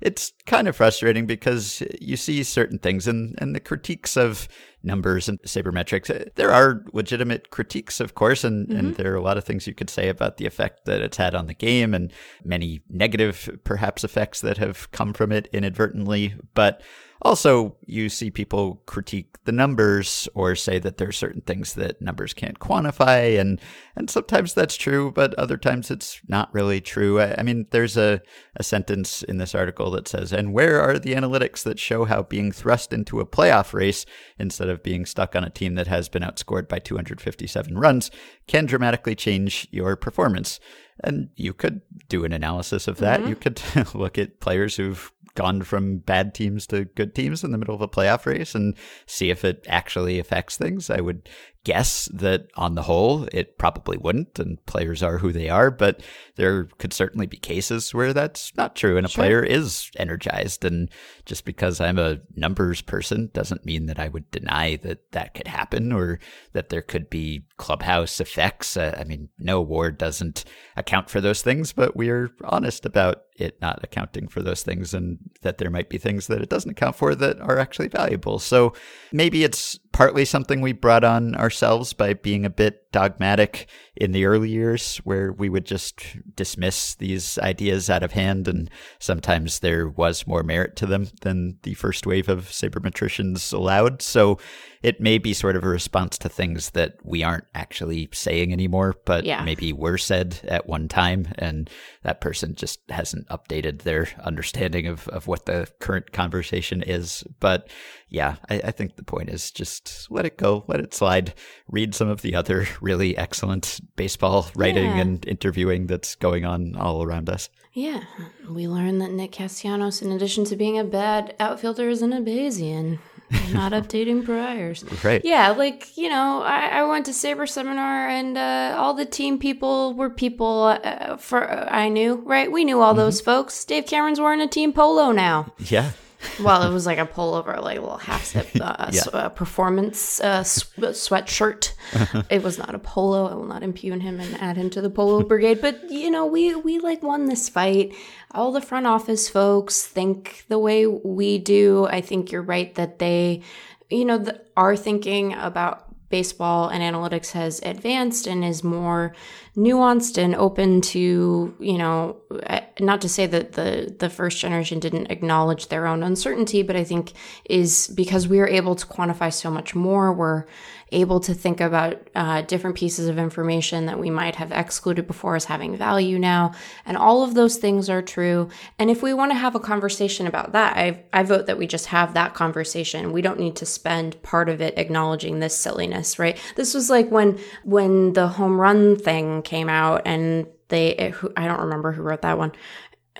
it's 0.00 0.32
kind 0.46 0.66
of 0.66 0.74
frustrating 0.74 1.26
because 1.26 1.82
you 2.00 2.16
see 2.16 2.42
certain 2.42 2.78
things 2.78 3.06
and, 3.06 3.34
and 3.36 3.54
the 3.54 3.60
critiques 3.60 4.16
of 4.16 4.48
numbers 4.82 5.28
and 5.28 5.38
sabermetrics. 5.42 6.08
Uh, 6.08 6.30
There 6.36 6.50
are 6.50 6.82
legitimate 6.94 7.50
critiques, 7.50 8.00
of 8.00 8.14
course, 8.14 8.44
and, 8.44 8.70
and 8.70 8.94
there 8.96 9.12
are 9.12 9.16
a 9.16 9.22
lot 9.22 9.36
of 9.36 9.44
things 9.44 9.66
you 9.66 9.74
could 9.74 9.90
say 9.90 10.08
about 10.08 10.38
the 10.38 10.46
effect 10.46 10.86
that 10.86 11.02
it's 11.02 11.18
had 11.18 11.34
on 11.34 11.48
the 11.48 11.54
game 11.54 11.92
and 11.92 12.10
many 12.44 12.80
negative, 12.88 13.60
perhaps, 13.62 14.04
effects 14.04 14.40
that 14.40 14.56
have 14.56 14.90
come 14.90 15.12
from 15.12 15.32
it 15.32 15.50
inadvertently. 15.52 16.32
But 16.54 16.80
also, 17.22 17.76
you 17.86 18.08
see 18.08 18.30
people 18.30 18.82
critique 18.86 19.36
the 19.44 19.52
numbers 19.52 20.26
or 20.34 20.54
say 20.54 20.78
that 20.78 20.96
there 20.96 21.08
are 21.08 21.12
certain 21.12 21.42
things 21.42 21.74
that 21.74 22.00
numbers 22.00 22.32
can't 22.32 22.58
quantify, 22.58 23.38
and 23.38 23.60
and 23.94 24.08
sometimes 24.08 24.54
that's 24.54 24.76
true, 24.76 25.12
but 25.12 25.34
other 25.34 25.58
times 25.58 25.90
it's 25.90 26.20
not 26.28 26.52
really 26.54 26.80
true. 26.80 27.20
I, 27.20 27.34
I 27.38 27.42
mean, 27.42 27.66
there's 27.70 27.98
a, 27.98 28.22
a 28.56 28.62
sentence 28.62 29.22
in 29.22 29.36
this 29.36 29.54
article 29.54 29.90
that 29.90 30.08
says, 30.08 30.32
"And 30.32 30.54
where 30.54 30.80
are 30.80 30.98
the 30.98 31.14
analytics 31.14 31.62
that 31.64 31.78
show 31.78 32.06
how 32.06 32.22
being 32.22 32.52
thrust 32.52 32.92
into 32.92 33.20
a 33.20 33.26
playoff 33.26 33.74
race 33.74 34.06
instead 34.38 34.70
of 34.70 34.82
being 34.82 35.04
stuck 35.04 35.36
on 35.36 35.44
a 35.44 35.50
team 35.50 35.74
that 35.74 35.88
has 35.88 36.08
been 36.08 36.22
outscored 36.22 36.68
by 36.68 36.78
257 36.78 37.76
runs 37.76 38.10
can 38.46 38.64
dramatically 38.64 39.14
change 39.14 39.68
your 39.70 39.94
performance?" 39.94 40.58
And 41.02 41.30
you 41.34 41.54
could 41.54 41.80
do 42.08 42.24
an 42.24 42.32
analysis 42.34 42.86
of 42.86 42.98
that. 42.98 43.20
Mm-hmm. 43.20 43.28
You 43.30 43.36
could 43.36 43.62
look 43.94 44.18
at 44.18 44.40
players 44.40 44.76
who've 44.76 45.10
gone 45.34 45.62
from 45.62 45.98
bad 45.98 46.34
teams 46.34 46.66
to 46.68 46.84
good 46.84 47.14
teams 47.14 47.44
in 47.44 47.52
the 47.52 47.58
middle 47.58 47.74
of 47.74 47.80
a 47.80 47.88
playoff 47.88 48.26
race 48.26 48.54
and 48.54 48.76
see 49.06 49.30
if 49.30 49.44
it 49.44 49.64
actually 49.68 50.18
affects 50.18 50.56
things. 50.56 50.90
I 50.90 51.00
would 51.00 51.28
guess 51.64 52.06
that 52.14 52.46
on 52.56 52.74
the 52.74 52.82
whole, 52.82 53.28
it 53.32 53.58
probably 53.58 53.98
wouldn't, 53.98 54.38
and 54.38 54.64
players 54.64 55.02
are 55.02 55.18
who 55.18 55.30
they 55.30 55.50
are, 55.50 55.70
but 55.70 56.02
there 56.36 56.64
could 56.78 56.92
certainly 56.92 57.26
be 57.26 57.36
cases 57.36 57.92
where 57.92 58.14
that's 58.14 58.56
not 58.56 58.74
true 58.74 58.96
and 58.96 59.04
a 59.04 59.10
player 59.10 59.42
is 59.42 59.90
energized. 59.96 60.64
And 60.64 60.90
just 61.26 61.44
because 61.44 61.80
I'm 61.80 61.98
a 61.98 62.20
numbers 62.34 62.80
person 62.80 63.30
doesn't 63.34 63.66
mean 63.66 63.86
that 63.86 63.98
I 63.98 64.08
would 64.08 64.30
deny 64.30 64.76
that 64.76 65.12
that 65.12 65.34
could 65.34 65.48
happen 65.48 65.92
or 65.92 66.18
that 66.52 66.70
there 66.70 66.82
could 66.82 67.10
be 67.10 67.42
clubhouse 67.58 68.20
effects. 68.20 68.76
Uh, 68.76 68.96
I 68.98 69.04
mean, 69.04 69.28
no 69.38 69.58
award 69.58 69.98
doesn't 69.98 70.44
account 70.76 71.10
for 71.10 71.20
those 71.20 71.42
things, 71.42 71.72
but 71.74 71.94
we're 71.94 72.30
honest 72.42 72.86
about 72.86 73.24
it 73.40 73.60
not 73.60 73.80
accounting 73.82 74.28
for 74.28 74.42
those 74.42 74.62
things 74.62 74.94
and 74.94 75.18
that 75.42 75.58
there 75.58 75.70
might 75.70 75.88
be 75.88 75.98
things 75.98 76.26
that 76.26 76.42
it 76.42 76.48
doesn't 76.48 76.70
account 76.70 76.96
for 76.96 77.14
that 77.14 77.40
are 77.40 77.58
actually 77.58 77.88
valuable. 77.88 78.38
So 78.38 78.74
maybe 79.12 79.44
it's 79.44 79.78
partly 79.92 80.24
something 80.24 80.60
we 80.60 80.72
brought 80.72 81.04
on 81.04 81.34
ourselves 81.34 81.92
by 81.92 82.14
being 82.14 82.44
a 82.44 82.50
bit 82.50 82.90
dogmatic 82.92 83.68
in 83.96 84.12
the 84.12 84.24
early 84.24 84.48
years 84.48 84.96
where 84.98 85.32
we 85.32 85.48
would 85.48 85.64
just 85.64 86.02
dismiss 86.34 86.94
these 86.96 87.38
ideas 87.38 87.88
out 87.88 88.02
of 88.02 88.12
hand 88.12 88.48
and 88.48 88.68
sometimes 88.98 89.60
there 89.60 89.88
was 89.88 90.26
more 90.26 90.42
merit 90.42 90.74
to 90.76 90.86
them 90.86 91.06
than 91.22 91.56
the 91.62 91.74
first 91.74 92.06
wave 92.06 92.28
of 92.28 92.46
sabermetricians 92.46 93.52
allowed. 93.52 94.02
So 94.02 94.38
it 94.82 95.00
may 95.00 95.18
be 95.18 95.34
sort 95.34 95.54
of 95.56 95.62
a 95.64 95.68
response 95.68 96.18
to 96.18 96.28
things 96.28 96.70
that 96.70 96.96
we 97.04 97.22
aren't 97.22 97.44
actually 97.54 98.08
saying 98.12 98.52
anymore, 98.52 98.96
but 99.04 99.24
Yeah. 99.24 99.44
maybe 99.44 99.72
were 99.72 99.98
said 99.98 100.40
at 100.48 100.66
one 100.66 100.88
time, 100.88 101.28
and 101.38 101.68
that 102.02 102.20
person 102.20 102.54
just 102.54 102.80
hasn't 102.88 103.28
updated 103.28 103.82
their 103.82 104.08
understanding 104.24 104.86
of, 104.86 105.06
of 105.08 105.26
what 105.26 105.44
the 105.46 105.68
current 105.80 106.12
conversation 106.12 106.82
is. 106.82 107.22
But 107.40 107.68
yeah, 108.10 108.36
I, 108.50 108.56
I 108.64 108.70
think 108.72 108.96
the 108.96 109.02
point 109.04 109.30
is 109.30 109.50
just 109.50 110.06
let 110.10 110.26
it 110.26 110.36
go, 110.36 110.64
let 110.66 110.80
it 110.80 110.92
slide, 110.92 111.32
read 111.68 111.94
some 111.94 112.08
of 112.08 112.22
the 112.22 112.34
other 112.34 112.66
really 112.80 113.16
excellent 113.16 113.80
baseball 113.96 114.50
writing 114.54 114.84
Yeah. 114.84 114.98
and 114.98 115.26
interviewing 115.26 115.86
that's 115.86 116.14
going 116.16 116.44
on 116.44 116.76
all 116.76 117.02
around 117.02 117.30
us. 117.30 117.48
Yeah, 117.72 118.02
we 118.48 118.66
learned 118.66 119.00
that 119.00 119.12
Nick 119.12 119.30
Castellanos, 119.32 120.02
in 120.02 120.10
addition 120.10 120.44
to 120.46 120.56
being 120.56 120.76
a 120.78 120.84
bad 120.84 121.34
outfielder, 121.38 121.88
is 121.88 122.02
an 122.02 122.10
Bayesian. 122.24 122.98
Not 123.52 123.70
updating 123.70 124.24
priors. 124.24 124.82
Right. 125.04 125.24
Yeah, 125.24 125.50
like, 125.50 125.96
you 125.96 126.08
know, 126.08 126.42
I, 126.42 126.80
I 126.80 126.84
went 126.84 127.06
to 127.06 127.12
Saber 127.12 127.46
Seminar 127.46 128.08
and 128.08 128.36
uh, 128.36 128.74
all 128.76 128.92
the 128.92 129.04
team 129.06 129.38
people 129.38 129.94
were 129.94 130.10
people 130.10 130.76
uh, 130.82 131.16
for 131.16 131.48
I 131.48 131.88
knew, 131.90 132.16
right? 132.26 132.50
We 132.50 132.64
knew 132.64 132.80
all 132.80 132.92
those 132.92 133.20
folks. 133.20 133.64
Dave 133.64 133.86
Cameron's 133.86 134.18
wearing 134.18 134.40
a 134.40 134.48
team 134.48 134.72
polo 134.72 135.12
now. 135.12 135.52
Yeah. 135.60 135.92
Well, 136.42 136.62
it 136.62 136.72
was 136.72 136.86
like 136.86 136.98
a 136.98 137.06
pullover, 137.06 137.62
like 137.62 137.78
a 137.78 137.80
little 137.80 137.96
half 137.98 138.24
zip 138.26 138.48
uh, 138.60 138.90
Yeah. 138.92 139.02
uh, 139.12 139.28
performance 139.30 140.20
uh, 140.20 140.42
sw- 140.42 140.64
sweatshirt. 140.78 141.72
it 142.30 142.42
was 142.42 142.58
not 142.58 142.74
a 142.74 142.78
polo. 142.78 143.26
I 143.28 143.34
will 143.34 143.46
not 143.46 143.62
impugn 143.62 144.00
him 144.00 144.20
and 144.20 144.34
add 144.40 144.56
him 144.56 144.70
to 144.70 144.80
the 144.80 144.90
polo 144.90 145.22
brigade. 145.30 145.60
But 145.60 145.90
you 145.90 146.10
know, 146.10 146.26
we 146.26 146.54
we 146.54 146.78
like 146.78 147.02
won 147.02 147.26
this 147.26 147.48
fight. 147.48 147.94
All 148.32 148.52
the 148.52 148.60
front 148.60 148.86
office 148.86 149.28
folks 149.28 149.86
think 149.86 150.44
the 150.48 150.58
way 150.58 150.86
we 150.86 151.38
do. 151.38 151.86
I 151.86 152.00
think 152.00 152.30
you're 152.32 152.42
right 152.42 152.74
that 152.76 152.98
they, 152.98 153.42
you 153.88 154.04
know, 154.04 154.18
the, 154.18 154.40
are 154.56 154.76
thinking 154.76 155.34
about 155.34 155.86
baseball 156.10 156.68
and 156.68 156.82
analytics 156.82 157.30
has 157.32 157.60
advanced 157.62 158.26
and 158.26 158.44
is 158.44 158.64
more 158.64 159.14
nuanced 159.60 160.16
and 160.16 160.34
open 160.34 160.80
to 160.80 161.54
you 161.58 161.76
know 161.76 162.16
eh, 162.44 162.60
not 162.80 163.00
to 163.00 163.08
say 163.08 163.26
that 163.26 163.52
the 163.52 163.94
the 163.98 164.08
first 164.08 164.38
generation 164.38 164.78
didn't 164.78 165.10
acknowledge 165.10 165.68
their 165.68 165.86
own 165.86 166.02
uncertainty 166.02 166.62
but 166.62 166.76
i 166.76 166.84
think 166.84 167.12
is 167.44 167.88
because 167.88 168.26
we 168.26 168.40
are 168.40 168.48
able 168.48 168.74
to 168.74 168.86
quantify 168.86 169.32
so 169.32 169.50
much 169.50 169.74
more 169.74 170.12
we're 170.12 170.46
able 170.92 171.20
to 171.20 171.34
think 171.34 171.60
about 171.60 172.08
uh, 172.14 172.42
different 172.42 172.76
pieces 172.76 173.08
of 173.08 173.18
information 173.18 173.86
that 173.86 173.98
we 173.98 174.10
might 174.10 174.36
have 174.36 174.52
excluded 174.52 175.06
before 175.06 175.36
as 175.36 175.44
having 175.44 175.76
value 175.76 176.18
now. 176.18 176.52
And 176.84 176.96
all 176.96 177.22
of 177.22 177.34
those 177.34 177.56
things 177.56 177.88
are 177.88 178.02
true. 178.02 178.48
And 178.78 178.90
if 178.90 179.02
we 179.02 179.14
want 179.14 179.30
to 179.30 179.38
have 179.38 179.54
a 179.54 179.60
conversation 179.60 180.26
about 180.26 180.52
that 180.52 180.76
i 180.76 181.02
i 181.12 181.22
vote 181.22 181.46
that 181.46 181.58
we 181.58 181.66
just 181.66 181.86
have 181.86 182.14
that 182.14 182.34
conversation. 182.34 183.12
We 183.12 183.22
don't 183.22 183.38
need 183.38 183.56
to 183.56 183.66
spend 183.66 184.20
part 184.22 184.48
of 184.48 184.60
it 184.60 184.76
acknowledging 184.76 185.40
this 185.40 185.56
silliness 185.56 186.18
right? 186.18 186.38
This 186.56 186.74
was 186.74 186.90
like 186.90 187.10
when 187.10 187.38
when 187.64 188.12
the 188.14 188.28
home 188.28 188.60
run 188.60 188.96
thing 188.96 189.42
came 189.50 189.68
out 189.68 190.02
and 190.04 190.46
they 190.68 190.90
it, 190.94 191.14
i 191.36 191.48
don't 191.48 191.62
remember 191.62 191.90
who 191.90 192.02
wrote 192.02 192.22
that 192.22 192.38
one. 192.38 192.52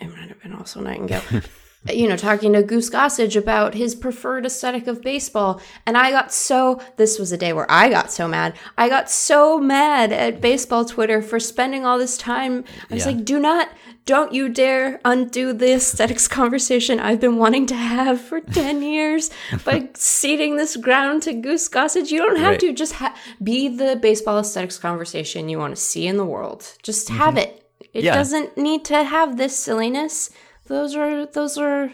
It 0.00 0.08
might 0.08 0.28
have 0.28 0.40
been 0.40 0.54
also 0.54 0.80
Nightengale 0.80 1.44
you 1.88 2.06
know, 2.06 2.16
talking 2.16 2.52
to 2.52 2.62
Goose 2.62 2.90
Gossage 2.90 3.36
about 3.36 3.72
his 3.74 3.94
preferred 3.94 4.44
aesthetic 4.44 4.86
of 4.86 5.00
baseball. 5.00 5.62
And 5.86 5.96
I 5.96 6.10
got 6.10 6.30
so, 6.30 6.78
this 6.96 7.18
was 7.18 7.32
a 7.32 7.38
day 7.38 7.54
where 7.54 7.70
I 7.70 7.88
got 7.88 8.12
so 8.12 8.28
mad. 8.28 8.54
I 8.76 8.90
got 8.90 9.10
so 9.10 9.58
mad 9.58 10.12
at 10.12 10.42
baseball 10.42 10.84
Twitter 10.84 11.22
for 11.22 11.40
spending 11.40 11.86
all 11.86 11.98
this 11.98 12.18
time. 12.18 12.64
I 12.90 12.94
was 12.94 13.06
Yeah. 13.06 13.12
like, 13.12 13.24
do 13.24 13.38
not, 13.40 13.70
don't 14.04 14.34
you 14.34 14.50
dare 14.50 15.00
undo 15.06 15.54
the 15.54 15.72
aesthetics 15.72 16.28
conversation 16.28 17.00
I've 17.00 17.20
been 17.20 17.38
wanting 17.38 17.64
to 17.66 17.74
have 17.76 18.20
for 18.20 18.40
10 18.52 18.82
years 18.82 19.30
by 19.64 19.88
ceding 19.94 20.56
this 20.56 20.76
ground 20.76 21.22
to 21.22 21.32
Goose 21.32 21.66
Gossage. 21.70 22.10
You 22.10 22.18
don't 22.18 22.36
have 22.36 22.50
Right. 22.52 22.60
to 22.60 22.72
just 22.74 22.92
ha- 22.94 23.16
be 23.42 23.68
the 23.68 23.96
baseball 23.96 24.38
aesthetics 24.40 24.76
conversation 24.78 25.48
you 25.48 25.58
want 25.58 25.74
to 25.76 25.80
see 25.80 26.06
in 26.06 26.18
the 26.18 26.26
world. 26.26 26.74
Just 26.82 27.08
have 27.08 27.34
mm-hmm. 27.36 27.38
it. 27.38 27.56
It 27.94 28.04
Yeah. 28.04 28.14
doesn't 28.14 28.58
need 28.58 28.84
to 28.84 29.02
have 29.02 29.38
this 29.38 29.56
silliness. 29.56 30.28
Those 30.70 30.94
are 30.94 31.26
those 31.26 31.58
are 31.58 31.90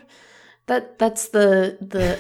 that 0.67 0.99
that's 0.99 1.29
the 1.29 1.79
the 1.81 2.19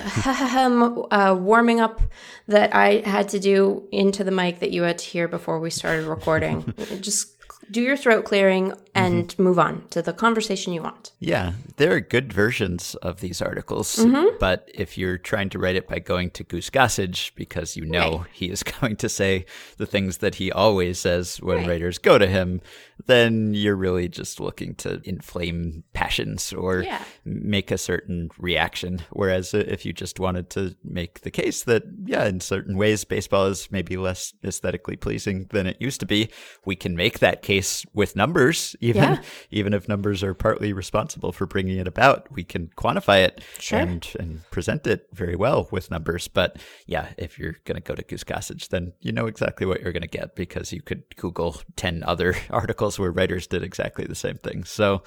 uh, 1.14 1.34
warming 1.34 1.80
up 1.80 2.00
that 2.48 2.74
I 2.74 3.02
had 3.04 3.28
to 3.30 3.38
do 3.38 3.86
into 3.92 4.24
the 4.24 4.30
mic 4.30 4.60
that 4.60 4.70
you 4.70 4.82
had 4.82 4.96
to 4.96 5.04
hear 5.04 5.28
before 5.28 5.60
we 5.60 5.68
started 5.68 6.06
recording. 6.06 6.72
Just 7.02 7.34
do 7.70 7.82
your 7.82 7.96
throat 7.98 8.24
clearing 8.24 8.72
and 8.96 9.38
move 9.38 9.58
on 9.58 9.84
to 9.90 10.02
the 10.02 10.12
conversation 10.12 10.72
you 10.72 10.82
want. 10.82 11.12
Yeah, 11.20 11.52
there 11.76 11.92
are 11.94 12.00
good 12.00 12.32
versions 12.32 12.94
of 12.96 13.20
these 13.20 13.40
articles, 13.42 13.96
Mm-hmm. 13.96 14.36
but 14.40 14.68
if 14.74 14.96
you're 14.98 15.18
trying 15.18 15.48
to 15.50 15.58
write 15.58 15.76
it 15.76 15.88
by 15.88 15.98
going 15.98 16.30
to 16.30 16.44
Goose 16.44 16.70
Gossage 16.70 17.34
because 17.34 17.76
you 17.76 17.84
know 17.84 18.18
Right. 18.18 18.26
he 18.32 18.46
is 18.50 18.62
going 18.80 18.96
to 18.96 19.08
say 19.08 19.46
the 19.76 19.86
things 19.86 20.18
that 20.18 20.36
he 20.36 20.50
always 20.52 20.98
says 20.98 21.36
when 21.42 21.58
Right. 21.58 21.68
writers 21.68 21.98
go 21.98 22.18
to 22.18 22.26
him, 22.26 22.60
then 23.06 23.52
you're 23.54 23.76
really 23.76 24.08
just 24.08 24.40
looking 24.40 24.74
to 24.76 25.00
inflame 25.04 25.84
passions 25.92 26.52
or 26.52 26.80
Yeah. 26.82 27.02
make 27.24 27.70
a 27.70 27.78
certain 27.78 28.30
reaction. 28.38 29.00
Whereas 29.10 29.52
if 29.54 29.84
you 29.84 29.92
just 29.92 30.18
wanted 30.18 30.50
to 30.50 30.74
make 30.82 31.20
the 31.20 31.30
case 31.30 31.62
that, 31.64 31.82
yeah, 32.06 32.26
in 32.26 32.40
certain 32.40 32.76
ways, 32.76 33.04
baseball 33.04 33.46
is 33.46 33.68
maybe 33.70 33.96
less 33.96 34.32
aesthetically 34.44 34.96
pleasing 34.96 35.46
than 35.50 35.66
it 35.66 35.76
used 35.80 36.00
to 36.00 36.06
be, 36.06 36.30
we 36.64 36.76
can 36.76 36.96
make 36.96 37.18
that 37.18 37.42
case 37.42 37.84
with 37.92 38.16
numbers, 38.16 38.74
even 38.88 39.02
Yeah. 39.02 39.22
even 39.50 39.74
if 39.74 39.88
numbers 39.88 40.22
are 40.22 40.34
partly 40.34 40.72
responsible 40.72 41.32
for 41.32 41.46
bringing 41.46 41.78
it 41.78 41.88
about, 41.88 42.30
we 42.32 42.44
can 42.44 42.68
quantify 42.76 43.24
it 43.24 43.42
Sure. 43.58 43.78
and, 43.80 44.06
and 44.18 44.50
present 44.50 44.86
it 44.86 45.06
very 45.12 45.36
well 45.36 45.68
with 45.70 45.90
numbers. 45.90 46.28
But 46.28 46.58
yeah, 46.86 47.08
if 47.18 47.38
you're 47.38 47.56
going 47.64 47.76
to 47.76 47.80
go 47.80 47.94
to 47.94 48.02
Goose 48.02 48.24
Gossage, 48.24 48.68
then 48.68 48.92
you 49.00 49.12
know 49.12 49.26
exactly 49.26 49.66
what 49.66 49.80
you're 49.80 49.92
going 49.92 50.02
to 50.02 50.18
get 50.18 50.34
because 50.36 50.72
you 50.72 50.82
could 50.82 51.02
Google 51.16 51.60
10 51.76 52.02
other 52.06 52.34
articles 52.50 52.98
where 52.98 53.10
writers 53.10 53.46
did 53.46 53.62
exactly 53.62 54.04
the 54.04 54.14
same 54.14 54.36
thing. 54.38 54.64
So 54.64 55.02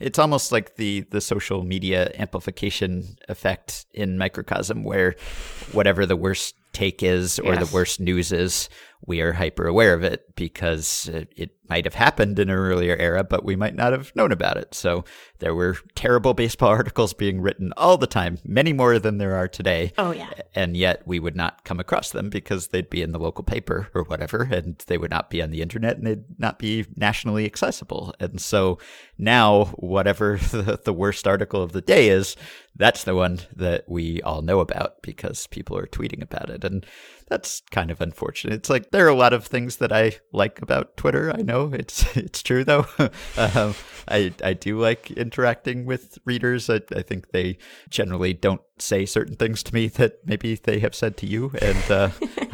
it's 0.00 0.18
almost 0.18 0.52
like 0.52 0.76
the, 0.76 1.00
the 1.10 1.20
social 1.20 1.62
media 1.62 2.10
amplification 2.18 3.16
effect 3.28 3.86
in 3.92 4.18
microcosm 4.18 4.84
where 4.84 5.14
whatever 5.72 6.06
the 6.06 6.16
worst 6.16 6.54
take 6.72 7.02
is 7.02 7.38
or 7.38 7.54
Yes. 7.54 7.68
the 7.68 7.74
worst 7.74 8.00
news 8.00 8.32
is, 8.32 8.68
we 9.04 9.20
are 9.20 9.32
hyper 9.32 9.66
aware 9.66 9.94
of 9.94 10.02
it 10.04 10.34
because 10.36 11.08
it, 11.08 11.32
it 11.36 11.50
might 11.68 11.84
have 11.84 11.94
happened 11.94 12.38
in 12.38 12.48
an 12.48 12.54
earlier 12.56 12.96
era, 12.96 13.24
but 13.24 13.44
we 13.44 13.56
might 13.56 13.74
not 13.74 13.92
have 13.92 14.14
known 14.14 14.30
about 14.30 14.56
it. 14.56 14.74
So 14.74 15.04
there 15.42 15.54
were 15.56 15.76
terrible 15.96 16.34
baseball 16.34 16.68
articles 16.82 17.12
being 17.12 17.40
written 17.40 17.72
all 17.76 17.98
the 17.98 18.06
time, 18.06 18.38
many 18.44 18.72
more 18.72 18.98
than 19.00 19.18
there 19.18 19.34
are 19.34 19.48
today. 19.48 19.92
Oh, 19.98 20.12
yeah. 20.12 20.30
And 20.54 20.76
yet 20.76 21.02
we 21.04 21.18
would 21.18 21.34
not 21.34 21.64
come 21.64 21.80
across 21.80 22.10
them 22.10 22.30
because 22.30 22.68
they'd 22.68 22.88
be 22.88 23.02
in 23.02 23.10
the 23.10 23.18
local 23.18 23.42
paper 23.42 23.88
or 23.92 24.04
whatever, 24.04 24.48
and 24.50 24.78
they 24.86 24.96
would 24.96 25.10
not 25.10 25.30
be 25.30 25.42
on 25.42 25.50
the 25.50 25.60
internet 25.60 25.96
and 25.96 26.06
they'd 26.06 26.38
not 26.38 26.60
be 26.60 26.86
nationally 26.96 27.44
accessible. 27.44 28.14
And 28.20 28.40
so 28.40 28.78
now, 29.18 29.64
whatever 29.76 30.38
the, 30.52 30.80
the 30.82 30.92
worst 30.92 31.26
article 31.26 31.60
of 31.60 31.72
the 31.72 31.80
day 31.80 32.08
is, 32.08 32.36
that's 32.76 33.04
the 33.04 33.14
one 33.14 33.40
that 33.54 33.88
we 33.88 34.22
all 34.22 34.42
know 34.42 34.60
about 34.60 35.02
because 35.02 35.48
people 35.48 35.76
are 35.76 35.86
tweeting 35.86 36.22
about 36.22 36.50
it. 36.50 36.64
And 36.64 36.86
that's 37.32 37.62
kind 37.70 37.90
of 37.90 38.02
unfortunate. 38.02 38.52
It's 38.52 38.68
like 38.68 38.90
there 38.90 39.06
are 39.06 39.08
a 39.08 39.14
lot 39.14 39.32
of 39.32 39.46
things 39.46 39.78
that 39.78 39.90
I 39.90 40.18
like 40.32 40.60
about 40.60 40.98
Twitter. 40.98 41.32
I 41.34 41.40
know 41.40 41.72
it's 41.72 42.14
it's 42.16 42.42
true 42.42 42.62
though. 42.62 42.86
um, 43.38 43.74
I 44.06 44.34
I 44.44 44.52
do 44.52 44.78
like 44.78 45.10
interacting 45.12 45.86
with 45.86 46.18
readers. 46.26 46.68
I, 46.68 46.82
I 46.94 47.00
think 47.00 47.30
they 47.30 47.56
generally 47.88 48.34
don't 48.34 48.60
say 48.78 49.06
certain 49.06 49.36
things 49.36 49.62
to 49.62 49.72
me 49.72 49.88
that 49.88 50.18
maybe 50.26 50.56
they 50.56 50.80
have 50.80 50.94
said 50.94 51.16
to 51.18 51.26
you, 51.26 51.52
and 51.62 51.90
uh, 51.90 52.10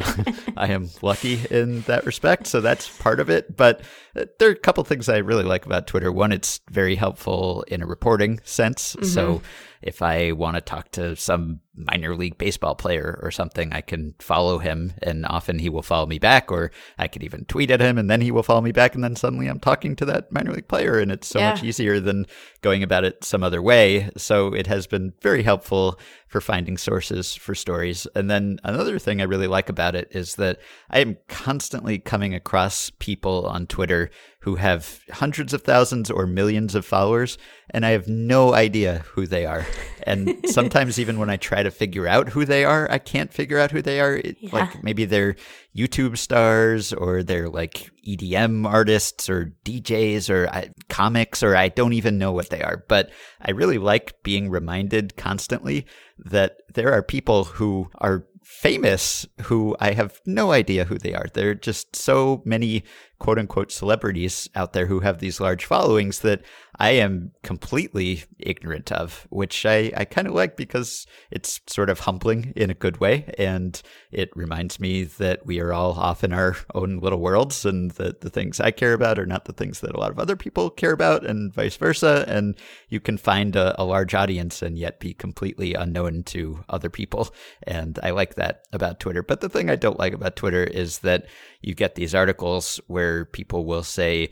I 0.56 0.68
am 0.68 0.90
lucky 1.02 1.40
in 1.50 1.80
that 1.82 2.06
respect. 2.06 2.46
So 2.46 2.60
that's 2.60 2.88
part 2.98 3.18
of 3.18 3.28
it. 3.28 3.56
But 3.56 3.80
uh, 4.14 4.26
there 4.38 4.48
are 4.48 4.52
a 4.52 4.56
couple 4.56 4.84
things 4.84 5.08
I 5.08 5.16
really 5.16 5.44
like 5.44 5.66
about 5.66 5.88
Twitter. 5.88 6.12
One, 6.12 6.30
it's 6.30 6.60
very 6.70 6.94
helpful 6.94 7.64
in 7.66 7.82
a 7.82 7.86
reporting 7.86 8.38
sense. 8.44 8.96
So 9.02 9.42
if 9.82 10.02
I 10.02 10.32
want 10.32 10.56
to 10.56 10.60
talk 10.60 10.90
to 10.92 11.16
some 11.16 11.60
minor 11.74 12.14
league 12.14 12.38
baseball 12.38 12.74
player 12.74 13.18
or 13.22 13.30
something, 13.30 13.72
I 13.72 13.80
can 13.80 14.14
follow 14.18 14.58
him 14.58 14.94
and 15.02 15.24
often 15.26 15.58
he 15.58 15.68
will 15.68 15.82
follow 15.82 16.06
me 16.06 16.18
back, 16.18 16.50
or 16.50 16.72
I 16.98 17.08
could 17.08 17.22
even 17.22 17.44
tweet 17.44 17.70
at 17.70 17.80
him 17.80 17.98
and 17.98 18.10
then 18.10 18.20
he 18.20 18.30
will 18.30 18.42
follow 18.42 18.60
me 18.60 18.72
back. 18.72 18.94
And 18.94 19.04
then 19.04 19.16
suddenly 19.16 19.46
I'm 19.46 19.60
talking 19.60 19.94
to 19.96 20.04
that 20.06 20.32
minor 20.32 20.52
league 20.52 20.68
player 20.68 20.98
and 20.98 21.12
it's 21.12 21.28
so 21.28 21.40
much 21.40 21.62
easier 21.62 22.00
than 22.00 22.26
going 22.62 22.82
about 22.82 23.04
it 23.04 23.24
some 23.24 23.42
other 23.42 23.62
way. 23.62 24.10
So 24.16 24.52
it 24.52 24.66
has 24.66 24.86
been 24.86 25.12
very 25.22 25.42
helpful 25.42 25.98
for 26.28 26.40
finding 26.40 26.76
sources 26.76 27.34
for 27.34 27.54
stories. 27.54 28.06
And 28.14 28.30
then 28.30 28.58
another 28.62 28.98
thing 28.98 29.20
I 29.20 29.24
really 29.24 29.46
like 29.46 29.68
about 29.68 29.94
it 29.94 30.08
is 30.12 30.36
that 30.36 30.58
I 30.90 31.00
am 31.00 31.16
constantly 31.28 31.98
coming 31.98 32.34
across 32.34 32.90
people 32.98 33.46
on 33.46 33.66
Twitter 33.66 34.10
who 34.42 34.54
have 34.54 35.00
hundreds 35.10 35.52
of 35.52 35.62
thousands 35.62 36.10
or 36.10 36.26
millions 36.26 36.74
of 36.74 36.84
followers, 36.86 37.36
and 37.70 37.84
I 37.84 37.90
have 37.90 38.06
no 38.06 38.54
idea 38.54 39.04
who 39.12 39.26
they 39.26 39.44
are. 39.44 39.66
And 40.04 40.36
sometimes, 40.48 40.98
even 41.00 41.18
when 41.18 41.28
I 41.28 41.36
try 41.36 41.62
to 41.62 41.70
figure 41.72 42.06
out 42.06 42.28
who 42.30 42.44
they 42.44 42.64
are, 42.64 42.88
I 42.90 42.98
can't 42.98 43.32
figure 43.34 43.58
out 43.58 43.72
who 43.72 43.82
they 43.82 44.00
are. 44.00 44.14
It- 44.16 44.36
Yeah. 44.40 44.50
Like 44.52 44.84
maybe 44.84 45.04
they're 45.06 45.34
YouTube 45.76 46.18
stars 46.18 46.92
or 46.92 47.22
they're 47.22 47.48
like 47.48 47.90
EDM 48.06 48.66
artists 48.66 49.28
or 49.28 49.52
DJs 49.64 50.30
or 50.30 50.48
I, 50.48 50.70
comics, 50.88 51.42
or 51.42 51.54
I 51.54 51.68
don't 51.68 51.92
even 51.92 52.18
know 52.18 52.32
what 52.32 52.50
they 52.50 52.62
are. 52.62 52.84
But 52.88 53.10
I 53.40 53.52
really 53.52 53.78
like 53.78 54.22
being 54.22 54.50
reminded 54.50 55.16
constantly 55.16 55.86
that 56.18 56.56
there 56.74 56.92
are 56.92 57.02
people 57.02 57.44
who 57.44 57.90
are 57.96 58.26
famous 58.42 59.26
who 59.42 59.76
I 59.78 59.92
have 59.92 60.20
no 60.24 60.52
idea 60.52 60.84
who 60.84 60.98
they 60.98 61.14
are. 61.14 61.26
There 61.34 61.50
are 61.50 61.54
just 61.54 61.94
so 61.94 62.42
many 62.46 62.82
quote 63.18 63.38
unquote 63.38 63.72
celebrities 63.72 64.48
out 64.54 64.72
there 64.72 64.86
who 64.86 65.00
have 65.00 65.18
these 65.18 65.40
large 65.40 65.64
followings 65.64 66.20
that 66.20 66.42
I 66.80 66.90
am 66.90 67.32
completely 67.42 68.22
ignorant 68.38 68.92
of, 68.92 69.26
which 69.30 69.66
I, 69.66 69.90
I 69.96 70.04
kind 70.04 70.28
of 70.28 70.34
like 70.34 70.56
because 70.56 71.06
it's 71.30 71.60
sort 71.66 71.90
of 71.90 72.00
humbling 72.00 72.52
in 72.54 72.70
a 72.70 72.74
good 72.74 72.98
way. 72.98 73.34
And 73.36 73.80
it 74.12 74.30
reminds 74.36 74.78
me 74.78 75.02
that 75.02 75.44
we 75.44 75.60
are 75.60 75.72
all 75.72 75.92
off 75.94 76.22
in 76.22 76.32
our 76.32 76.56
own 76.74 77.00
little 77.00 77.18
worlds 77.18 77.64
and 77.64 77.90
that 77.92 78.20
the 78.20 78.30
things 78.30 78.60
I 78.60 78.70
care 78.70 78.92
about 78.92 79.18
are 79.18 79.26
not 79.26 79.46
the 79.46 79.52
things 79.52 79.80
that 79.80 79.94
a 79.94 79.98
lot 79.98 80.12
of 80.12 80.20
other 80.20 80.36
people 80.36 80.70
care 80.70 80.92
about 80.92 81.26
and 81.26 81.52
vice 81.52 81.76
versa. 81.76 82.24
And 82.28 82.56
you 82.88 83.00
can 83.00 83.18
find 83.18 83.56
a, 83.56 83.80
a 83.80 83.84
large 83.84 84.14
audience 84.14 84.62
and 84.62 84.78
yet 84.78 85.00
be 85.00 85.14
completely 85.14 85.74
unknown 85.74 86.22
to 86.24 86.64
other 86.68 86.90
people. 86.90 87.34
And 87.64 87.98
I 88.04 88.10
like 88.10 88.36
that 88.36 88.66
about 88.72 89.00
Twitter. 89.00 89.24
But 89.24 89.40
the 89.40 89.48
thing 89.48 89.68
I 89.68 89.76
don't 89.76 89.98
like 89.98 90.12
about 90.12 90.36
Twitter 90.36 90.62
is 90.62 91.00
that 91.00 91.26
you 91.60 91.74
get 91.74 91.94
these 91.94 92.14
articles 92.14 92.80
where 92.86 93.24
people 93.24 93.64
will 93.64 93.82
say, 93.82 94.30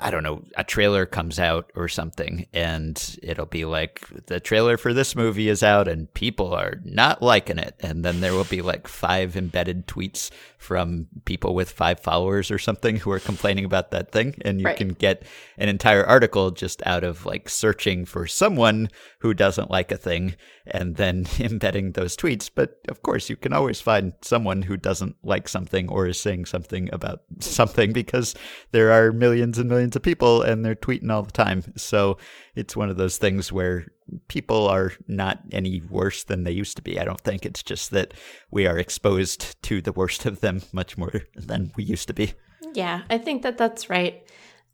I 0.00 0.12
don't 0.12 0.22
know, 0.22 0.44
a 0.56 0.62
trailer 0.62 1.06
comes 1.06 1.40
out 1.40 1.72
or 1.74 1.88
something, 1.88 2.46
and 2.52 3.18
it'll 3.20 3.46
be 3.46 3.64
like, 3.64 4.06
the 4.26 4.38
trailer 4.38 4.76
for 4.76 4.94
this 4.94 5.16
movie 5.16 5.48
is 5.48 5.64
out 5.64 5.88
and 5.88 6.12
people 6.14 6.54
are 6.54 6.80
not 6.84 7.20
liking 7.20 7.58
it. 7.58 7.74
And 7.80 8.04
then 8.04 8.20
there 8.20 8.34
will 8.34 8.44
be 8.44 8.62
like 8.62 8.86
five 8.86 9.36
embedded 9.36 9.88
tweets 9.88 10.30
from 10.58 11.06
people 11.24 11.54
with 11.54 11.70
five 11.70 12.00
followers 12.00 12.50
or 12.50 12.58
something 12.58 12.96
who 12.96 13.10
are 13.12 13.20
complaining 13.20 13.64
about 13.64 13.92
that 13.92 14.10
thing. 14.12 14.34
And 14.42 14.60
you 14.60 14.66
Right. 14.66 14.76
can 14.76 14.88
get 14.88 15.22
an 15.56 15.68
entire 15.68 16.04
article 16.04 16.50
just 16.50 16.82
out 16.84 17.04
of 17.04 17.24
like 17.24 17.48
searching 17.48 18.04
for 18.04 18.26
someone 18.26 18.90
who 19.20 19.32
doesn't 19.34 19.70
like 19.70 19.92
a 19.92 19.96
thing 19.96 20.34
and 20.66 20.96
then 20.96 21.26
embedding 21.38 21.92
those 21.92 22.16
tweets. 22.16 22.50
But 22.52 22.80
of 22.88 23.02
course, 23.02 23.30
you 23.30 23.36
can 23.36 23.52
always 23.52 23.80
find 23.80 24.12
someone 24.20 24.62
who 24.62 24.76
doesn't 24.76 25.16
like 25.22 25.48
something 25.48 25.88
or 25.88 26.06
is 26.08 26.20
saying 26.20 26.46
something 26.46 26.90
about 26.92 27.22
something 27.38 27.92
because 27.92 28.34
there 28.72 28.90
are 28.92 29.12
millions 29.12 29.58
and 29.58 29.68
millions 29.68 29.94
of 29.96 30.02
people 30.02 30.42
and 30.42 30.64
they're 30.64 30.74
tweeting 30.74 31.10
all 31.10 31.22
the 31.22 31.30
time. 31.32 31.62
So 31.76 32.18
it's 32.54 32.76
one 32.76 32.90
of 32.90 32.96
those 32.96 33.18
things 33.18 33.52
where 33.52 33.86
people 34.28 34.68
are 34.68 34.92
not 35.06 35.40
any 35.52 35.82
worse 35.88 36.24
than 36.24 36.44
they 36.44 36.52
used 36.52 36.76
to 36.76 36.82
be. 36.82 36.98
I 36.98 37.04
don't 37.04 37.20
think 37.20 37.44
it's 37.44 37.62
just 37.62 37.90
that 37.92 38.14
we 38.50 38.66
are 38.66 38.78
exposed 38.78 39.62
to 39.64 39.80
the 39.80 39.92
worst 39.92 40.26
of 40.26 40.40
them 40.40 40.62
much 40.72 40.96
more 40.96 41.22
than 41.34 41.72
we 41.76 41.84
used 41.84 42.08
to 42.08 42.14
be. 42.14 42.32
Yeah, 42.74 43.02
I 43.10 43.18
think 43.18 43.42
that 43.42 43.58
that's 43.58 43.90
right. 43.90 44.26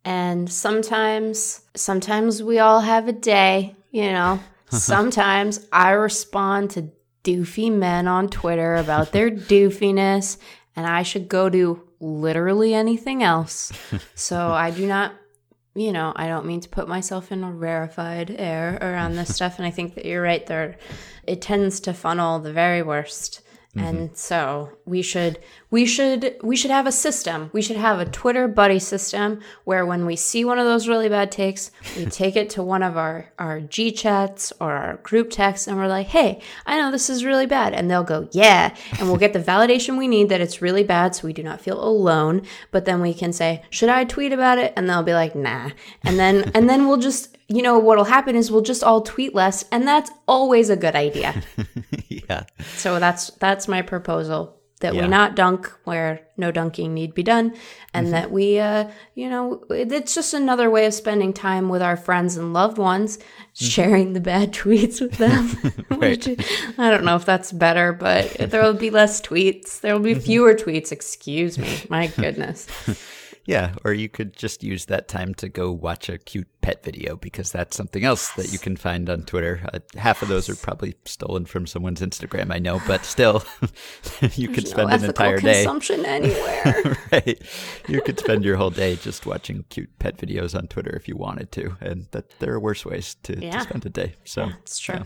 And 0.04 0.50
sometimes, 0.50 1.62
sometimes 1.74 2.42
we 2.42 2.58
all 2.58 2.80
have 2.80 3.08
a 3.08 3.12
day, 3.12 3.74
you 3.90 4.12
know. 4.12 4.40
sometimes 4.70 5.66
I 5.72 5.90
respond 5.92 6.70
to 6.70 6.90
doofy 7.22 7.72
men 7.72 8.06
on 8.06 8.28
Twitter 8.28 8.76
about 8.76 9.12
their 9.12 9.30
doofiness, 9.30 10.38
and 10.76 10.86
I 10.86 11.02
should 11.02 11.28
go 11.28 11.48
to 11.48 11.82
literally 12.00 12.74
anything 12.74 13.22
else. 13.22 13.72
so 14.14 14.50
I 14.52 14.70
do 14.70 14.86
not, 14.86 15.14
you 15.74 15.92
know, 15.92 16.12
I 16.14 16.28
don't 16.28 16.46
mean 16.46 16.60
to 16.60 16.68
put 16.68 16.88
myself 16.88 17.32
in 17.32 17.42
a 17.42 17.50
rarefied 17.50 18.34
air 18.38 18.78
around 18.80 19.16
this 19.16 19.34
stuff. 19.34 19.58
And 19.58 19.66
I 19.66 19.70
think 19.70 19.94
that 19.94 20.04
you're 20.04 20.22
right 20.22 20.46
there. 20.46 20.76
It 21.26 21.42
tends 21.42 21.80
to 21.80 21.92
funnel 21.92 22.38
the 22.38 22.52
very 22.52 22.82
worst. 22.82 23.40
And 23.76 24.10
mm-hmm. 24.10 24.14
so 24.14 24.70
we 24.84 25.02
should 25.02 25.40
we 25.70 25.84
should 25.84 26.36
we 26.42 26.54
should 26.54 26.70
have 26.70 26.86
a 26.86 26.92
system. 26.92 27.50
We 27.52 27.60
should 27.60 27.76
have 27.76 27.98
a 27.98 28.04
Twitter 28.04 28.46
buddy 28.46 28.78
system 28.78 29.40
where 29.64 29.84
when 29.84 30.06
we 30.06 30.14
see 30.14 30.44
one 30.44 30.60
of 30.60 30.64
those 30.64 30.86
really 30.86 31.08
bad 31.08 31.32
takes, 31.32 31.72
we 31.96 32.06
take 32.06 32.36
it 32.36 32.50
to 32.50 32.62
one 32.62 32.84
of 32.84 32.96
our 32.96 33.32
our 33.36 33.60
G 33.60 33.90
chats 33.90 34.52
or 34.60 34.72
our 34.72 34.96
group 34.98 35.30
texts 35.30 35.66
and 35.66 35.76
we're 35.76 35.88
like, 35.88 36.06
"Hey, 36.06 36.40
I 36.66 36.78
know 36.78 36.92
this 36.92 37.10
is 37.10 37.24
really 37.24 37.46
bad." 37.46 37.74
And 37.74 37.90
they'll 37.90 38.04
go, 38.04 38.28
"Yeah." 38.30 38.76
And 38.98 39.08
we'll 39.08 39.16
get 39.16 39.32
the 39.32 39.40
validation 39.40 39.98
we 39.98 40.06
need 40.06 40.28
that 40.28 40.40
it's 40.40 40.62
really 40.62 40.84
bad 40.84 41.16
so 41.16 41.26
we 41.26 41.32
do 41.32 41.42
not 41.42 41.60
feel 41.60 41.82
alone, 41.82 42.42
but 42.70 42.84
then 42.84 43.00
we 43.00 43.12
can 43.12 43.32
say, 43.32 43.62
"Should 43.70 43.88
I 43.88 44.04
tweet 44.04 44.32
about 44.32 44.58
it?" 44.58 44.72
And 44.76 44.88
they'll 44.88 45.02
be 45.02 45.14
like, 45.14 45.34
"Nah." 45.34 45.70
And 46.04 46.16
then 46.18 46.50
and 46.54 46.70
then 46.70 46.86
we'll 46.86 46.98
just 46.98 47.33
you 47.48 47.62
know 47.62 47.78
what'll 47.78 48.04
happen 48.04 48.36
is 48.36 48.50
we'll 48.50 48.62
just 48.62 48.82
all 48.82 49.02
tweet 49.02 49.34
less 49.34 49.64
and 49.70 49.86
that's 49.86 50.10
always 50.26 50.70
a 50.70 50.76
good 50.76 50.94
idea. 50.96 51.42
yeah. 52.08 52.44
So 52.76 52.98
that's 52.98 53.30
that's 53.32 53.68
my 53.68 53.82
proposal 53.82 54.60
that 54.80 54.94
Yeah. 54.94 55.02
we 55.02 55.08
not 55.08 55.34
dunk 55.34 55.72
where 55.84 56.20
no 56.36 56.50
dunking 56.50 56.92
need 56.92 57.14
be 57.14 57.22
done, 57.22 57.54
and 57.94 58.06
mm-hmm. 58.06 58.12
that 58.12 58.30
we, 58.30 58.58
uh, 58.58 58.88
you 59.14 59.30
know, 59.30 59.64
it's 59.70 60.14
just 60.14 60.34
another 60.34 60.68
way 60.70 60.84
of 60.84 60.92
spending 60.92 61.32
time 61.32 61.68
with 61.68 61.80
our 61.80 61.96
friends 61.96 62.36
and 62.36 62.52
loved 62.52 62.76
ones, 62.76 63.16
mm-hmm. 63.16 63.64
sharing 63.64 64.12
the 64.12 64.20
bad 64.20 64.52
tweets 64.60 65.00
with 65.00 65.12
them. 65.12 65.48
Which, 65.98 66.28
I 66.76 66.90
don't 66.90 67.04
know 67.04 67.16
if 67.16 67.24
that's 67.24 67.50
better, 67.52 67.92
but 67.92 68.30
there 68.34 68.62
will 68.62 68.74
be 68.74 68.90
less 68.90 69.22
tweets. 69.22 69.80
There 69.80 69.94
will 69.94 70.02
be 70.02 70.12
mm-hmm. 70.12 70.20
fewer 70.20 70.54
tweets. 70.54 70.92
Excuse 70.92 71.58
me. 71.58 71.78
My 71.88 72.08
goodness. 72.08 72.66
Yeah, 73.46 73.74
or 73.84 73.92
you 73.92 74.08
could 74.08 74.34
just 74.34 74.62
use 74.62 74.86
that 74.86 75.06
time 75.06 75.34
to 75.34 75.48
go 75.48 75.70
watch 75.70 76.08
a 76.08 76.16
cute 76.16 76.48
pet 76.62 76.82
video 76.82 77.16
because 77.16 77.52
that's 77.52 77.76
something 77.76 78.02
else 78.02 78.32
that 78.32 78.50
you 78.52 78.58
can 78.58 78.74
find 78.74 79.10
on 79.10 79.22
Twitter. 79.22 79.60
Uh, 79.72 79.80
half 79.96 80.22
of 80.22 80.28
those 80.28 80.48
are 80.48 80.56
probably 80.56 80.94
stolen 81.04 81.44
from 81.44 81.66
someone's 81.66 82.00
Instagram, 82.00 82.50
I 82.50 82.58
know, 82.58 82.80
but 82.86 83.04
still, 83.04 83.44
you 84.34 84.48
could 84.48 84.64
no 84.64 84.70
spend 84.70 84.88
an 84.88 84.94
ethical 84.94 85.08
entire 85.08 85.40
day. 85.40 85.64
consumption 85.64 86.06
anywhere. 86.06 86.96
right. 87.12 87.42
You 87.86 88.00
could 88.00 88.18
spend 88.18 88.44
your 88.44 88.56
whole 88.56 88.70
day 88.70 88.96
just 89.02 89.26
watching 89.26 89.64
cute 89.68 89.98
pet 89.98 90.16
videos 90.16 90.56
on 90.56 90.66
Twitter 90.68 90.96
if 90.96 91.06
you 91.06 91.16
wanted 91.16 91.52
to, 91.52 91.76
and 91.80 92.06
that 92.12 92.38
there 92.38 92.52
are 92.54 92.60
worse 92.60 92.86
ways 92.86 93.16
to, 93.24 93.36
to 93.36 93.60
spend 93.60 93.84
a 93.84 93.90
day. 93.90 94.14
So 94.24 94.48
it's 94.62 94.78
true. 94.78 95.02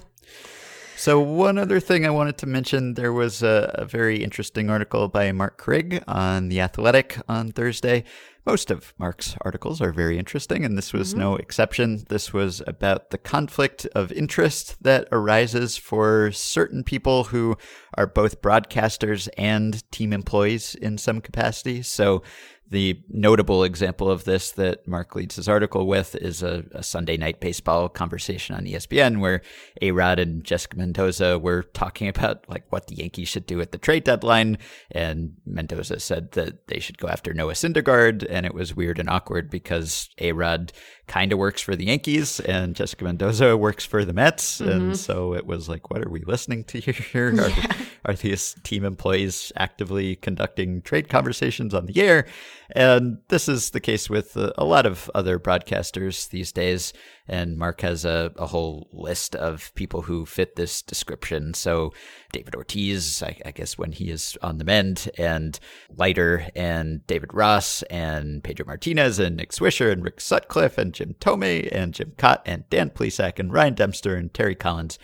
So, 0.98 1.20
one 1.20 1.58
other 1.58 1.78
thing 1.78 2.04
I 2.04 2.10
wanted 2.10 2.38
to 2.38 2.46
mention 2.46 2.94
there 2.94 3.12
was 3.12 3.40
a, 3.40 3.70
a, 3.74 3.84
very 3.84 4.24
interesting 4.24 4.68
article 4.68 5.06
by 5.06 5.30
Marc 5.30 5.56
Carig 5.56 6.02
on 6.08 6.48
The 6.48 6.60
Athletic 6.60 7.16
on 7.28 7.52
Thursday. 7.52 8.02
Most 8.44 8.72
of 8.72 8.94
Mark's 8.98 9.36
articles 9.42 9.80
are 9.80 9.92
very 9.92 10.18
interesting, 10.18 10.64
and 10.64 10.76
this 10.76 10.92
was 10.92 11.10
mm-hmm. 11.10 11.20
no 11.20 11.36
exception. 11.36 12.04
This 12.08 12.32
was 12.32 12.62
about 12.66 13.10
the 13.10 13.18
conflict 13.18 13.86
of 13.94 14.10
interest 14.10 14.82
that 14.82 15.06
arises 15.12 15.76
for 15.76 16.32
certain 16.32 16.82
people 16.82 17.24
who 17.24 17.56
are 17.96 18.08
both 18.08 18.42
broadcasters 18.42 19.28
and 19.38 19.88
team 19.92 20.12
employees 20.12 20.74
in 20.74 20.98
some 20.98 21.20
capacity. 21.20 21.80
So, 21.80 22.24
the 22.70 23.00
notable 23.08 23.64
example 23.64 24.10
of 24.10 24.24
this 24.24 24.52
that 24.52 24.86
Marc 24.86 25.14
leads 25.14 25.36
his 25.36 25.48
article 25.48 25.86
with 25.86 26.14
is 26.16 26.42
a, 26.42 26.64
a 26.72 26.82
Sunday 26.82 27.16
night 27.16 27.40
baseball 27.40 27.88
conversation 27.88 28.54
on 28.54 28.64
ESPN 28.64 29.20
where 29.20 29.40
A 29.80 29.90
Rod 29.92 30.18
and 30.18 30.44
Jessica 30.44 30.76
Mendoza 30.76 31.38
were 31.38 31.62
talking 31.62 32.08
about 32.08 32.44
like 32.48 32.64
what 32.70 32.88
the 32.88 32.96
Yankees 32.96 33.28
should 33.28 33.46
do 33.46 33.60
at 33.60 33.72
the 33.72 33.78
trade 33.78 34.04
deadline. 34.04 34.58
And 34.90 35.36
Mendoza 35.46 35.98
said 36.00 36.32
that 36.32 36.66
they 36.66 36.78
should 36.78 36.98
go 36.98 37.08
after 37.08 37.32
Noah 37.32 37.54
Syndergaard. 37.54 38.26
And 38.28 38.44
it 38.44 38.54
was 38.54 38.76
weird 38.76 38.98
and 38.98 39.08
awkward 39.08 39.48
because 39.48 40.10
A 40.18 40.32
Rod 40.32 40.72
kind 41.06 41.32
of 41.32 41.38
works 41.38 41.62
for 41.62 41.74
the 41.74 41.86
Yankees 41.86 42.38
and 42.40 42.76
Jessica 42.76 43.04
Mendoza 43.04 43.56
works 43.56 43.86
for 43.86 44.04
the 44.04 44.12
Mets. 44.12 44.60
Mm-hmm. 44.60 44.70
And 44.70 44.96
so 44.96 45.34
it 45.34 45.46
was 45.46 45.68
like, 45.70 45.90
what 45.90 46.04
are 46.04 46.10
we 46.10 46.20
listening 46.20 46.64
to 46.64 46.80
here? 46.80 47.28
Are, 47.28 47.48
yeah. 47.48 47.72
Are 48.04 48.14
these 48.14 48.54
team 48.62 48.84
employees 48.84 49.52
actively 49.56 50.16
conducting 50.16 50.82
trade 50.82 51.08
conversations 51.08 51.74
on 51.74 51.86
the 51.86 52.00
air? 52.00 52.26
And 52.70 53.18
this 53.28 53.48
is 53.48 53.70
the 53.70 53.80
case 53.80 54.10
with 54.10 54.36
a 54.36 54.64
lot 54.64 54.86
of 54.86 55.10
other 55.14 55.38
broadcasters 55.38 56.28
these 56.28 56.52
days. 56.52 56.92
And 57.26 57.58
Marc 57.58 57.82
has 57.82 58.04
a, 58.04 58.32
a 58.36 58.46
whole 58.46 58.88
list 58.92 59.34
of 59.34 59.74
people 59.74 60.02
who 60.02 60.26
fit 60.26 60.56
this 60.56 60.80
description. 60.82 61.54
So 61.54 61.92
David 62.32 62.54
Ortiz, 62.54 63.22
I, 63.22 63.38
I, 63.44 63.50
guess 63.50 63.76
when 63.76 63.92
he 63.92 64.10
is 64.10 64.36
on 64.42 64.58
the 64.58 64.64
mend, 64.64 65.10
and 65.18 65.58
Leiter, 65.94 66.46
and 66.54 67.06
David 67.06 67.34
Ross, 67.34 67.82
and 67.84 68.42
Pedro 68.42 68.66
Martinez, 68.66 69.18
and 69.18 69.36
Nick 69.36 69.52
Swisher, 69.52 69.92
and 69.92 70.02
Rick 70.02 70.20
Sutcliffe, 70.20 70.78
and 70.78 70.94
Jim 70.94 71.14
Thome, 71.20 71.68
and 71.70 71.92
Jim 71.92 72.12
Kaat, 72.16 72.40
and 72.46 72.68
Dan 72.70 72.90
Plesac, 72.90 73.38
and 73.38 73.52
Ryan 73.52 73.74
Dempster, 73.74 74.16
and 74.16 74.32
Terry 74.32 74.54
Collins. 74.54 74.98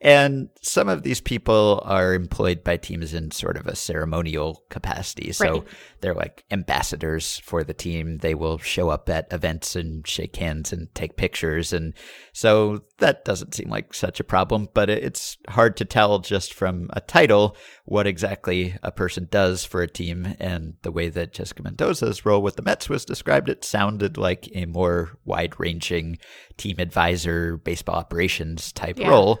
And 0.00 0.50
some 0.60 0.88
of 0.88 1.02
these 1.02 1.20
people 1.20 1.82
are 1.84 2.12
employed 2.12 2.62
by 2.62 2.76
teams 2.76 3.14
in 3.14 3.30
sort 3.30 3.56
of 3.56 3.66
a 3.66 3.74
ceremonial 3.74 4.62
capacity. 4.68 5.32
So 5.32 5.50
right. 5.50 5.62
they're 6.00 6.14
like 6.14 6.44
ambassadors 6.50 7.38
for 7.38 7.64
the 7.64 7.72
team. 7.72 8.18
They 8.18 8.34
will 8.34 8.58
show 8.58 8.90
up 8.90 9.08
at 9.08 9.32
events 9.32 9.74
and 9.74 10.06
shake 10.06 10.36
hands 10.36 10.72
and 10.72 10.94
take 10.94 11.16
pictures. 11.16 11.72
And 11.72 11.94
so 12.32 12.82
that 12.98 13.24
doesn't 13.24 13.54
seem 13.54 13.70
like 13.70 13.94
such 13.94 14.20
a 14.20 14.24
problem, 14.24 14.68
but 14.74 14.90
it's 14.90 15.38
hard 15.48 15.76
to 15.78 15.84
tell 15.86 16.18
just 16.18 16.52
from 16.52 16.90
a 16.92 17.00
title 17.00 17.56
what 17.86 18.06
exactly 18.06 18.76
a 18.82 18.92
person 18.92 19.28
does 19.30 19.64
for 19.64 19.80
a 19.80 19.88
team. 19.88 20.36
And 20.38 20.74
the 20.82 20.92
way 20.92 21.08
that 21.08 21.32
Jessica 21.32 21.62
Mendoza's 21.62 22.26
role 22.26 22.42
with 22.42 22.56
the 22.56 22.62
Mets 22.62 22.90
was 22.90 23.06
described, 23.06 23.48
it 23.48 23.64
sounded 23.64 24.18
like 24.18 24.48
a 24.54 24.66
more 24.66 25.16
wide 25.24 25.58
ranging 25.58 26.18
team 26.58 26.76
advisor, 26.78 27.56
baseball 27.56 27.96
operations 27.96 28.72
type 28.72 28.98
yeah. 28.98 29.08
role. 29.08 29.40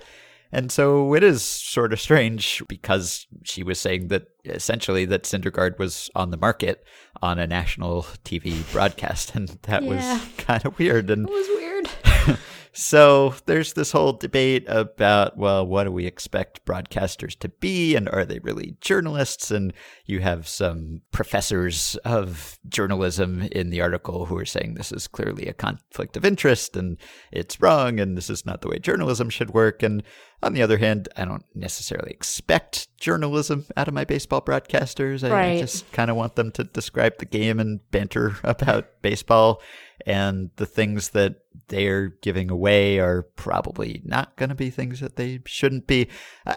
And 0.56 0.72
so 0.72 1.12
it 1.12 1.22
is 1.22 1.42
sort 1.42 1.92
of 1.92 2.00
strange 2.00 2.62
because 2.66 3.26
she 3.44 3.62
was 3.62 3.78
saying 3.78 4.08
that 4.08 4.28
essentially 4.46 5.04
that 5.04 5.24
Syndergaard 5.24 5.78
was 5.78 6.08
on 6.14 6.30
the 6.30 6.38
market 6.38 6.82
on 7.20 7.38
a 7.38 7.46
national 7.46 8.04
TV 8.24 8.72
broadcast, 8.72 9.34
and 9.34 9.48
that 9.64 9.82
yeah. 9.82 10.14
was 10.14 10.22
kind 10.38 10.64
of 10.64 10.78
weird. 10.78 11.10
And 11.10 11.28
it 11.28 11.30
was 11.30 11.48
weird. 11.48 12.38
So 12.78 13.34
there's 13.46 13.72
this 13.72 13.90
whole 13.90 14.12
debate 14.12 14.66
about, 14.68 15.38
well, 15.38 15.66
what 15.66 15.84
do 15.84 15.92
we 15.92 16.04
expect 16.04 16.66
broadcasters 16.66 17.34
to 17.38 17.48
be? 17.48 17.96
And 17.96 18.06
are 18.10 18.26
they 18.26 18.38
really 18.40 18.76
journalists? 18.82 19.50
And 19.50 19.72
you 20.04 20.20
have 20.20 20.46
some 20.46 21.00
professors 21.10 21.96
of 22.04 22.58
journalism 22.68 23.48
in 23.50 23.70
the 23.70 23.80
article 23.80 24.26
who 24.26 24.36
are 24.36 24.44
saying 24.44 24.74
this 24.74 24.92
is 24.92 25.08
clearly 25.08 25.46
a 25.46 25.54
conflict 25.54 26.18
of 26.18 26.26
interest 26.26 26.76
and 26.76 26.98
it's 27.32 27.62
wrong 27.62 27.98
and 27.98 28.14
this 28.14 28.28
is 28.28 28.44
not 28.44 28.60
the 28.60 28.68
way 28.68 28.78
journalism 28.78 29.30
should 29.30 29.54
work. 29.54 29.82
And 29.82 30.02
on 30.42 30.52
the 30.52 30.62
other 30.62 30.78
hand, 30.78 31.08
I 31.16 31.24
don't 31.24 31.44
necessarily 31.54 32.10
expect 32.10 32.88
journalism 32.98 33.66
out 33.76 33.88
of 33.88 33.94
my 33.94 34.04
baseball 34.04 34.42
broadcasters. 34.42 35.26
I, 35.26 35.30
right. 35.30 35.56
I 35.56 35.60
just 35.60 35.90
kind 35.92 36.10
of 36.10 36.16
want 36.16 36.36
them 36.36 36.50
to 36.52 36.64
describe 36.64 37.18
the 37.18 37.24
game 37.24 37.58
and 37.58 37.80
banter 37.90 38.36
about 38.44 39.02
baseball 39.02 39.62
and 40.04 40.50
the 40.56 40.66
things 40.66 41.10
that 41.10 41.36
they're 41.68 42.08
giving 42.08 42.50
away 42.50 42.98
are 42.98 43.22
probably 43.22 44.02
not 44.04 44.36
going 44.36 44.50
to 44.50 44.54
be 44.54 44.70
things 44.70 45.00
that 45.00 45.16
they 45.16 45.40
shouldn't 45.46 45.86
be. 45.86 46.08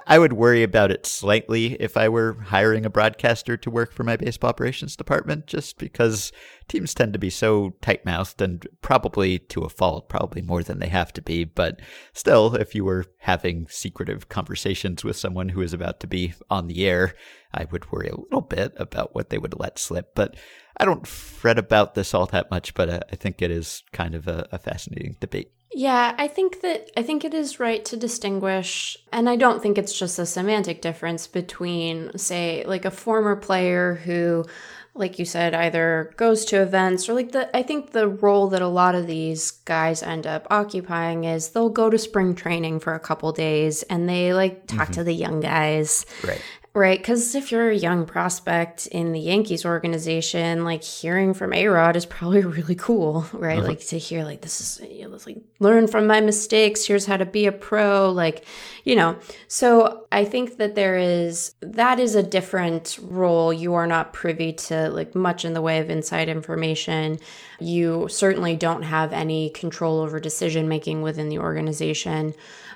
I 0.06 0.20
would 0.20 0.34
worry 0.34 0.62
about 0.62 0.92
it 0.92 1.06
slightly 1.06 1.74
if 1.80 1.96
I 1.96 2.10
were 2.10 2.34
hiring 2.48 2.86
a 2.86 2.90
broadcaster 2.90 3.56
to 3.58 3.72
work 3.72 3.94
for 3.94 4.04
my 4.04 4.18
baseball 4.18 4.50
operations 4.50 4.96
department, 4.96 5.48
just 5.48 5.78
because 5.78 6.32
teams 6.70 6.94
tend 6.94 7.14
to 7.14 7.20
be 7.20 7.30
so 7.30 7.72
tight 7.82 8.06
mouthed 8.06 8.42
and 8.42 8.66
probably 8.82 9.40
to 9.40 9.64
a 9.64 9.70
fault, 9.70 10.08
probably 10.08 10.42
more 10.42 10.64
than 10.64 10.80
they 10.80 10.88
have 10.88 11.12
to 11.14 11.22
be. 11.22 11.44
But 11.44 11.82
still, 12.14 12.56
if 12.56 12.74
you 12.74 12.86
were 12.86 13.06
having 13.20 13.68
secretive 13.70 14.30
conversations 14.30 15.04
with 15.04 15.18
someone 15.18 15.50
who 15.50 15.62
is 15.62 15.74
about 15.74 16.00
to 16.02 16.08
be 16.08 16.34
on 16.50 16.68
the 16.68 16.88
air, 16.88 17.16
I 17.54 17.66
would 17.72 17.92
worry 17.92 18.08
a 18.08 18.16
little 18.16 18.42
bit 18.42 18.74
about 18.78 19.14
what 19.14 19.30
they 19.30 19.38
would 19.38 19.60
let 19.60 19.80
slip. 19.80 20.16
But 20.16 20.36
I 20.78 20.86
don't 20.86 21.06
fret 21.06 21.60
about 21.60 21.96
this 21.96 22.14
all 22.14 22.28
that 22.28 22.50
much, 22.50 22.74
but 22.74 22.90
I, 22.90 23.16
think 23.16 23.42
it 23.42 23.52
is 23.52 23.84
kind 23.92 24.16
of 24.16 24.28
a, 24.28 24.48
a 24.52 24.58
fascinating 24.58 25.18
debate. 25.20 25.52
Yeah, 25.72 26.16
I 26.18 26.28
think 26.28 26.62
that 26.62 26.90
I 26.98 27.04
think 27.04 27.24
it 27.24 27.34
is 27.34 27.60
right 27.60 27.86
to 27.86 27.98
distinguish, 27.98 28.98
and 29.14 29.30
I 29.30 29.36
don't 29.36 29.62
think 29.62 29.78
it's 29.78 29.98
just 29.98 30.18
a 30.18 30.26
semantic 30.26 30.82
difference 30.82 31.28
between, 31.28 32.18
say, 32.18 32.64
like 32.66 32.86
a 32.86 32.92
former 32.92 33.36
player 33.36 33.96
who, 33.96 34.46
like 34.96 35.20
you 35.20 35.26
said, 35.26 35.54
either 35.54 36.14
goes 36.18 36.46
to 36.46 36.62
events 36.62 37.08
or 37.08 37.14
like 37.14 37.32
the. 37.32 37.56
I 37.56 37.64
think 37.64 37.92
the 37.92 38.08
role 38.08 38.48
that 38.50 38.62
a 38.62 38.68
lot 38.68 38.96
of 38.96 39.08
these 39.08 39.52
guys 39.52 40.04
end 40.04 40.28
up 40.28 40.48
occupying 40.50 41.24
is 41.24 41.50
they'll 41.50 41.70
go 41.70 41.90
to 41.90 41.98
spring 41.98 42.36
training 42.36 42.80
for 42.80 42.94
a 42.94 43.00
couple 43.00 43.32
days 43.32 43.84
and 43.84 44.10
they 44.10 44.34
like 44.34 44.68
talk 44.68 44.84
mm-hmm. 44.84 44.94
to 44.94 45.04
the 45.04 45.14
young 45.14 45.40
guys, 45.40 46.06
right? 46.26 46.42
Right, 46.80 46.98
because 46.98 47.36
if 47.36 47.52
you're 47.52 47.72
a 47.72 47.76
young 47.76 48.06
prospect 48.06 48.88
in 48.88 49.12
the 49.12 49.20
Yankees 49.20 49.66
organization, 49.66 50.64
like 50.64 50.82
hearing 50.82 51.34
from 51.34 51.52
A 51.52 51.68
Rod 51.68 51.98
is 51.98 52.06
probably 52.06 52.42
really 52.46 52.76
cool, 52.76 53.26
right? 53.34 53.58
Uh-huh. 53.58 53.68
Like 53.68 53.82
to 53.88 54.00
hear 54.00 54.24
like 54.24 54.40
this 54.40 54.62
is 54.62 54.90
you 54.90 55.04
know, 55.10 55.20
like 55.28 55.40
learn 55.60 55.88
from 55.88 56.08
my 56.08 56.22
mistakes. 56.22 56.86
Here's 56.86 57.06
how 57.06 57.18
to 57.18 57.26
be 57.26 57.48
a 57.48 57.52
pro, 57.52 58.10
like 58.10 58.46
you 58.86 58.96
know. 58.96 59.18
So 59.50 60.08
I 60.14 60.24
think 60.24 60.56
that 60.56 60.76
there 60.76 60.98
is 60.98 61.54
that 61.60 62.00
is 62.00 62.16
a 62.16 62.24
different 62.24 62.98
role. 63.02 63.52
You 63.52 63.74
are 63.74 63.86
not 63.86 64.14
privy 64.14 64.54
to 64.54 64.90
like 64.90 65.14
much 65.14 65.44
in 65.44 65.52
the 65.52 65.62
way 65.62 65.80
of 65.80 65.90
inside 65.90 66.30
information. 66.30 67.20
You 67.60 68.08
certainly 68.10 68.56
don't 68.56 68.84
have 68.84 69.12
any 69.12 69.50
control 69.50 70.00
over 70.00 70.18
decision 70.22 70.70
making 70.70 71.02
within 71.02 71.28
the 71.28 71.40
organization. 71.40 72.36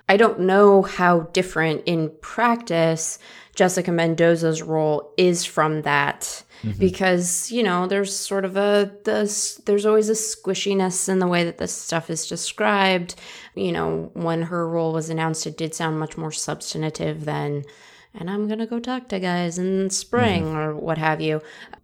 I 0.09 0.17
don't 0.17 0.41
know 0.41 0.81
how 0.81 1.21
different 1.31 1.83
in 1.85 2.11
practice 2.19 3.19
Jessica 3.55 3.91
Mendoza's 3.91 4.61
role 4.61 5.13
is 5.17 5.45
from 5.45 5.83
that. 5.83 6.43
Mm-hmm. 6.63 6.79
Because, 6.79 7.51
you 7.51 7.61
know, 7.61 7.87
there's 7.87 8.15
sort 8.15 8.45
of 8.45 8.55
a 8.55 8.89
this 9.03 9.55
there's 9.65 9.85
always 9.85 10.09
a 10.09 10.13
squishiness 10.13 11.09
in 11.09 11.19
the 11.19 11.27
way 11.27 11.43
that 11.43 11.57
this 11.57 11.73
stuff 11.73 12.09
is 12.09 12.27
described. 12.27 13.15
You 13.53 13.73
know, 13.73 14.11
when 14.13 14.43
her 14.43 14.67
role 14.67 14.93
was 14.93 15.09
announced, 15.09 15.45
it 15.45 15.57
did 15.57 15.75
sound 15.75 15.99
much 15.99 16.17
more 16.17 16.31
substantive 16.31 17.25
than 17.25 17.65
and 18.13 18.29
I'm 18.29 18.47
gonna 18.47 18.67
go 18.67 18.79
talk 18.79 19.09
to 19.09 19.19
guys 19.19 19.57
in 19.57 19.89
spring 19.89 20.45
mm-hmm. 20.45 20.57
or 20.57 20.75
what 20.75 20.97
have 20.97 21.19
you. 21.19 21.41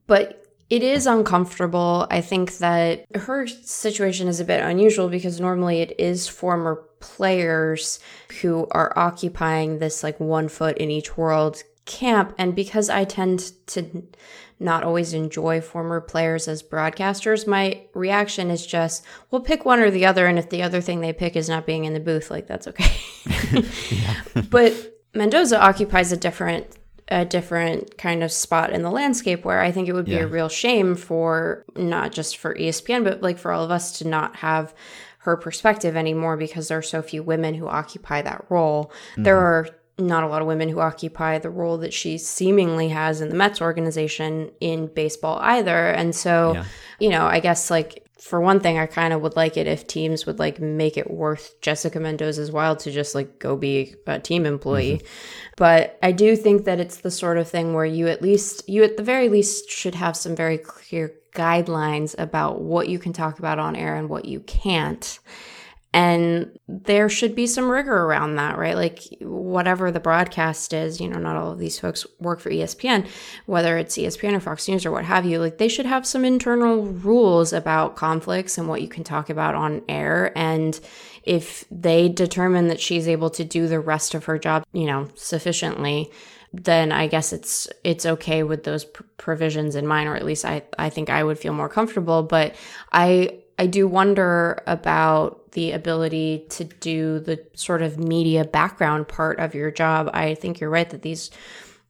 But 0.07 0.38
it 0.69 0.83
is 0.83 1.07
uncomfortable. 1.07 2.07
I 2.11 2.21
think 2.21 2.57
that 2.57 3.05
her 3.15 3.47
situation 3.47 4.27
is 4.27 4.39
a 4.39 4.45
bit 4.45 4.63
unusual 4.63 5.09
because 5.09 5.39
normally 5.39 5.81
it 5.81 5.99
is 5.99 6.27
former 6.27 6.83
players 6.99 7.99
who 8.41 8.67
are 8.71 8.93
occupying 8.97 9.79
this 9.79 10.03
like 10.03 10.19
one 10.19 10.47
foot 10.47 10.77
in 10.77 10.91
each 10.91 11.17
world 11.17 11.63
camp. 11.85 12.35
And 12.37 12.55
because 12.55 12.89
I 12.89 13.03
tend 13.03 13.51
to 13.67 14.03
not 14.59 14.83
always 14.83 15.13
enjoy 15.13 15.61
former 15.61 16.01
players 16.01 16.47
as 16.47 16.61
broadcasters, 16.61 17.47
my 17.47 17.81
reaction 17.95 18.51
is 18.51 18.65
just, 18.65 19.03
well, 19.31 19.41
pick 19.41 19.65
one 19.65 19.79
or 19.79 19.89
the 19.89 20.05
other. 20.05 20.27
And 20.27 20.37
if 20.37 20.49
the 20.49 20.61
other 20.61 20.81
thing 20.81 21.01
they 21.01 21.13
pick 21.13 21.35
is 21.35 21.49
not 21.49 21.65
being 21.65 21.85
in 21.85 21.93
the 21.93 21.99
booth, 21.99 22.29
like 22.29 22.45
that's 22.45 22.67
okay. 22.67 22.91
but 24.49 24.99
Mendoza 25.15 25.59
occupies 25.59 26.11
a 26.11 26.17
different 26.17 26.67
a 27.09 27.25
different 27.25 27.97
kind 27.97 28.23
of 28.23 28.31
spot 28.31 28.71
in 28.71 28.83
the 28.83 28.91
landscape 28.91 29.43
where 29.43 29.61
I 29.61 29.71
think 29.71 29.87
it 29.87 29.93
would 29.93 30.05
be 30.05 30.11
yeah. 30.11 30.19
a 30.19 30.27
real 30.27 30.49
shame 30.49 30.95
for 30.95 31.65
not 31.75 32.11
just 32.11 32.37
for 32.37 32.53
ESPN, 32.55 33.03
but 33.03 33.21
like 33.21 33.37
for 33.37 33.51
all 33.51 33.63
of 33.63 33.71
us 33.71 33.97
to 33.99 34.07
not 34.07 34.37
have 34.37 34.73
her 35.19 35.35
perspective 35.35 35.95
anymore 35.95 36.37
because 36.37 36.67
there 36.67 36.77
are 36.77 36.83
so 36.83 37.01
few 37.01 37.23
women 37.23 37.55
who 37.55 37.67
occupy 37.67 38.21
that 38.21 38.45
role. 38.49 38.91
Mm-hmm. 39.11 39.23
There 39.23 39.37
are 39.37 39.67
not 39.97 40.23
a 40.23 40.27
lot 40.27 40.41
of 40.41 40.47
women 40.47 40.69
who 40.69 40.79
occupy 40.79 41.39
the 41.39 41.49
role 41.49 41.77
that 41.79 41.93
she 41.93 42.17
seemingly 42.17 42.89
has 42.89 43.21
in 43.21 43.29
the 43.29 43.35
Mets 43.35 43.61
organization 43.61 44.51
in 44.59 44.87
baseball 44.87 45.39
either. 45.41 45.89
And 45.89 46.15
so, 46.15 46.53
yeah. 46.53 46.65
you 46.99 47.09
know, 47.09 47.25
I 47.25 47.39
guess 47.39 47.69
like 47.69 48.05
for 48.19 48.41
one 48.41 48.59
thing, 48.59 48.77
I 48.77 48.85
kind 48.85 49.13
of 49.13 49.21
would 49.21 49.35
like 49.35 49.55
it 49.55 49.65
if 49.65 49.87
teams 49.87 50.25
would 50.25 50.39
like 50.39 50.59
make 50.59 50.97
it 50.97 51.09
worth 51.09 51.59
Jessica 51.61 51.99
Mendoza's 51.99 52.51
while 52.51 52.75
to 52.77 52.91
just 52.91 53.15
like 53.15 53.39
go 53.39 53.55
be 53.55 53.95
a 54.05 54.19
team 54.19 54.45
employee. 54.45 54.97
Mm-hmm. 54.97 55.07
But 55.55 55.97
I 56.03 56.11
do 56.11 56.35
think 56.35 56.65
that 56.65 56.79
it's 56.79 56.97
the 56.97 57.11
sort 57.11 57.37
of 57.37 57.47
thing 57.47 57.73
where 57.73 57.85
you 57.85 58.07
at 58.07 58.21
least, 58.21 58.67
you 58.67 58.83
at 58.83 58.97
the 58.97 59.03
very 59.03 59.29
least 59.29 59.69
should 59.69 59.95
have 59.95 60.17
some 60.17 60.35
very 60.35 60.57
clear 60.57 61.13
guidelines 61.33 62.13
about 62.17 62.61
what 62.61 62.89
you 62.89 62.99
can 62.99 63.13
talk 63.13 63.39
about 63.39 63.59
on 63.59 63.75
air 63.75 63.95
and 63.95 64.09
what 64.09 64.25
you 64.25 64.41
can't. 64.41 65.19
And 65.91 66.59
there 66.67 67.09
should 67.09 67.35
be 67.35 67.47
some 67.47 67.67
rigor 67.67 68.05
around 68.05 68.35
that, 68.35 68.59
right? 68.59 68.75
Like, 68.75 69.01
whatever 69.21 69.91
the 69.91 69.99
broadcast 69.99 70.71
is, 70.71 71.01
you 71.01 71.09
know, 71.09 71.17
not 71.17 71.35
all 71.35 71.51
of 71.51 71.57
these 71.57 71.79
folks 71.79 72.05
work 72.19 72.39
for 72.39 72.51
ESPN, 72.51 73.07
whether 73.47 73.75
it's 73.77 73.97
ESPN 73.97 74.33
or 74.33 74.39
Fox 74.39 74.67
News 74.67 74.85
or 74.85 74.91
what 74.91 75.05
have 75.05 75.25
you, 75.25 75.39
like, 75.39 75.57
they 75.57 75.67
should 75.67 75.87
have 75.87 76.05
some 76.05 76.23
internal 76.23 76.85
rules 76.85 77.53
about 77.53 77.95
conflicts 77.95 78.57
and 78.59 78.67
what 78.67 78.83
you 78.83 78.87
can 78.87 79.03
talk 79.03 79.31
about 79.31 79.55
on 79.55 79.81
air. 79.89 80.31
And 80.37 80.79
if 81.23 81.65
they 81.71 82.07
determine 82.07 82.67
that 82.67 82.79
she's 82.79 83.07
able 83.07 83.31
to 83.31 83.43
do 83.43 83.67
the 83.67 83.79
rest 83.79 84.13
of 84.13 84.25
her 84.25 84.37
job, 84.37 84.65
you 84.71 84.85
know, 84.85 85.09
sufficiently, 85.15 86.11
then 86.53 86.91
I 86.91 87.07
guess 87.07 87.33
it's 87.33 87.67
it's 87.83 88.05
okay 88.05 88.43
with 88.43 88.63
those 88.63 88.85
pr- 88.85 89.03
provisions 89.17 89.75
in 89.75 89.85
mind, 89.85 90.09
or 90.09 90.15
at 90.15 90.25
least 90.25 90.45
I 90.45 90.63
I 90.77 90.89
think 90.89 91.09
I 91.09 91.23
would 91.23 91.37
feel 91.37 91.53
more 91.53 91.69
comfortable. 91.69 92.23
But 92.23 92.55
I 92.91 93.39
I 93.59 93.67
do 93.67 93.87
wonder 93.87 94.63
about 94.65 95.51
the 95.51 95.73
ability 95.73 96.45
to 96.51 96.63
do 96.63 97.19
the 97.19 97.45
sort 97.55 97.81
of 97.81 97.99
media 97.99 98.45
background 98.45 99.09
part 99.09 99.39
of 99.39 99.53
your 99.53 99.69
job. 99.69 100.09
I 100.13 100.33
think 100.35 100.59
you're 100.59 100.69
right 100.69 100.89
that 100.89 101.01
these 101.01 101.29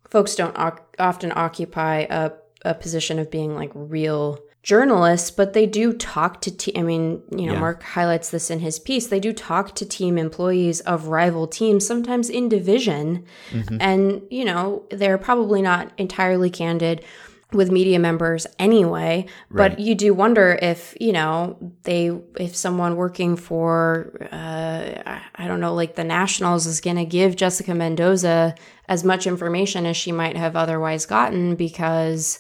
folks 0.10 0.36
don't 0.36 0.58
often 0.98 1.32
occupy 1.36 2.08
a, 2.10 2.32
a 2.66 2.74
position 2.74 3.20
of 3.20 3.30
being 3.30 3.56
like 3.56 3.72
real 3.76 4.40
journalists, 4.64 5.32
but 5.32 5.54
they 5.54 5.66
do 5.66 5.94
talk 5.94 6.42
to 6.42 6.52
te- 6.56 6.78
I 6.78 6.82
mean, 6.82 7.22
you 7.32 7.46
know, 7.46 7.54
Yeah. 7.54 7.60
Marc 7.60 7.84
highlights 7.84 8.30
this 8.32 8.50
in 8.50 8.60
his 8.60 8.80
piece. 8.80 9.08
They 9.08 9.20
do 9.20 9.32
talk 9.32 9.76
to 9.76 9.86
team 9.86 10.18
employees 10.18 10.82
of 10.82 11.08
rival 11.08 11.48
teams, 11.48 11.86
sometimes 11.86 12.30
in 12.30 12.50
division. 12.50 13.26
Mm-hmm. 13.52 13.78
And, 13.80 14.22
you 14.30 14.44
know, 14.44 14.84
they're 14.90 15.18
probably 15.18 15.62
not 15.62 15.92
entirely 15.98 16.50
candid 16.50 17.06
with 17.52 17.72
media 17.72 17.98
members 17.98 18.46
anyway 18.60 19.26
but 19.50 19.80
you 19.80 19.96
do 19.96 20.14
wonder 20.14 20.58
if 20.62 20.96
you 21.02 21.12
know 21.12 21.58
they 21.84 22.12
if 22.38 22.56
someone 22.56 22.96
working 22.96 23.36
for 23.36 24.12
uh 24.32 25.20
I- 25.36 25.48
don't 25.48 25.60
know 25.60 25.74
like 25.74 25.96
the 25.96 26.04
nationals 26.04 26.68
is 26.68 26.80
going 26.80 26.98
to 26.98 27.06
give 27.06 27.36
jessica 27.36 27.74
mendoza 27.74 28.54
as 28.88 29.04
much 29.04 29.26
information 29.26 29.88
as 29.88 29.98
she 29.98 30.12
might 30.12 30.38
have 30.38 30.56
otherwise 30.56 31.08
gotten 31.08 31.56
because 31.56 32.40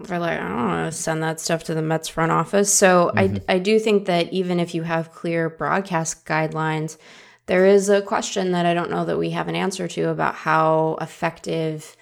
they're 0.00 0.18
like 0.18 0.38
i 0.38 0.48
don't 0.48 0.68
want 0.68 0.92
to 0.92 0.98
send 0.98 1.22
that 1.22 1.40
stuff 1.40 1.64
to 1.64 1.74
the 1.74 1.82
mets 1.82 2.08
front 2.08 2.32
office. 2.32 2.72
So 2.72 3.10
i 3.16 3.40
i 3.48 3.58
do 3.58 3.78
think 3.78 4.04
that 4.06 4.32
even 4.32 4.60
if 4.60 4.74
you 4.74 4.82
have 4.82 5.12
clear 5.12 5.48
broadcast 5.48 6.26
guidelines 6.26 6.98
there 7.46 7.64
is 7.64 7.88
a 7.88 8.02
question 8.02 8.52
that 8.52 8.66
i 8.66 8.74
don't 8.74 8.90
know 8.90 9.06
that 9.06 9.18
we 9.18 9.30
have 9.30 9.48
an 9.48 9.56
answer 9.56 9.88
to 9.88 10.08
about 10.10 10.34
how 10.34 10.98
effective 11.00 11.96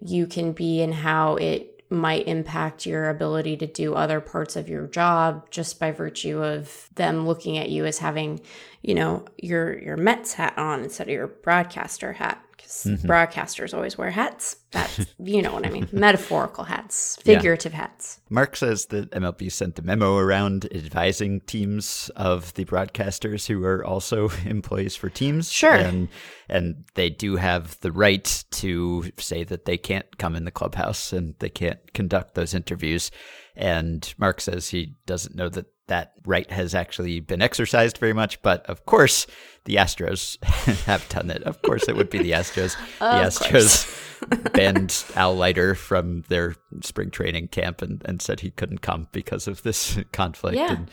you 0.00 0.26
can 0.26 0.52
be 0.52 0.80
and 0.80 0.94
how 0.94 1.36
it 1.36 1.69
might 1.90 2.28
impact 2.28 2.86
your 2.86 3.10
ability 3.10 3.56
to 3.56 3.66
do 3.66 3.94
other 3.94 4.20
parts 4.20 4.54
of 4.54 4.68
your 4.68 4.86
job 4.86 5.50
just 5.50 5.80
by 5.80 5.90
virtue 5.90 6.42
of 6.42 6.88
them 6.94 7.26
looking 7.26 7.58
at 7.58 7.68
you 7.68 7.84
as 7.84 7.98
having, 7.98 8.40
you 8.82 8.94
know, 8.94 9.24
your 9.36 9.78
your 9.78 9.96
Mets 9.96 10.34
hat 10.34 10.56
on 10.56 10.84
instead 10.84 11.08
of 11.08 11.12
your 11.12 11.26
broadcaster 11.26 12.14
hat. 12.14 12.42
Because 12.70 13.00
mm-hmm. 13.00 13.10
broadcasters 13.10 13.74
always 13.74 13.98
wear 13.98 14.10
hats. 14.10 14.56
That's 14.70 15.04
you 15.18 15.42
know 15.42 15.52
what 15.52 15.66
I 15.66 15.70
mean. 15.70 15.88
Metaphorical 15.90 16.64
hats, 16.64 17.16
figurative 17.16 17.72
hats. 17.72 18.20
Marc 18.30 18.56
says 18.56 18.86
that 18.86 19.10
MLB 19.10 19.50
sent 19.50 19.78
a 19.80 19.82
memo 19.82 20.16
around 20.16 20.68
advising 20.72 21.40
teams 21.40 22.10
of 22.14 22.54
the 22.54 22.64
broadcasters 22.64 23.46
who 23.48 23.64
are 23.64 23.84
also 23.84 24.30
employees 24.44 24.94
for 24.94 25.08
teams. 25.08 25.50
Sure. 25.50 25.74
And 25.74 26.08
and 26.48 26.84
they 26.94 27.10
do 27.10 27.36
have 27.36 27.78
the 27.80 27.92
right 27.92 28.44
to 28.52 29.10
say 29.18 29.42
that 29.44 29.64
they 29.64 29.76
can't 29.76 30.18
come 30.18 30.36
in 30.36 30.44
the 30.44 30.50
clubhouse 30.52 31.12
and 31.12 31.34
they 31.40 31.48
can't 31.48 31.92
conduct 31.92 32.34
those 32.34 32.54
interviews. 32.54 33.10
And 33.56 34.14
Marc 34.16 34.40
says 34.40 34.68
he 34.68 34.94
doesn't 35.06 35.34
know 35.34 35.48
that 35.48 35.66
that 35.90 36.12
right 36.24 36.48
has 36.52 36.72
actually 36.72 37.18
been 37.18 37.42
exercised 37.42 37.98
very 37.98 38.12
much, 38.12 38.40
but 38.42 38.64
of 38.66 38.86
course 38.86 39.26
the 39.64 39.74
Astros 39.74 40.42
have 40.84 41.06
done 41.08 41.30
it. 41.30 41.42
Of 41.42 41.60
course 41.62 41.88
it 41.88 41.96
would 41.96 42.08
be 42.08 42.18
the 42.18 42.30
Astros. 42.30 42.76
the 42.98 43.04
Astros 43.04 44.52
banned 44.52 45.04
Al 45.16 45.36
Leiter 45.36 45.74
from 45.74 46.22
their 46.28 46.54
spring 46.82 47.10
training 47.10 47.48
camp 47.48 47.82
and, 47.82 48.02
and 48.04 48.22
said 48.22 48.40
he 48.40 48.50
couldn't 48.52 48.82
come 48.82 49.08
because 49.10 49.48
of 49.48 49.62
this 49.64 49.98
conflict. 50.12 50.56
Yeah. 50.56 50.72
And 50.74 50.90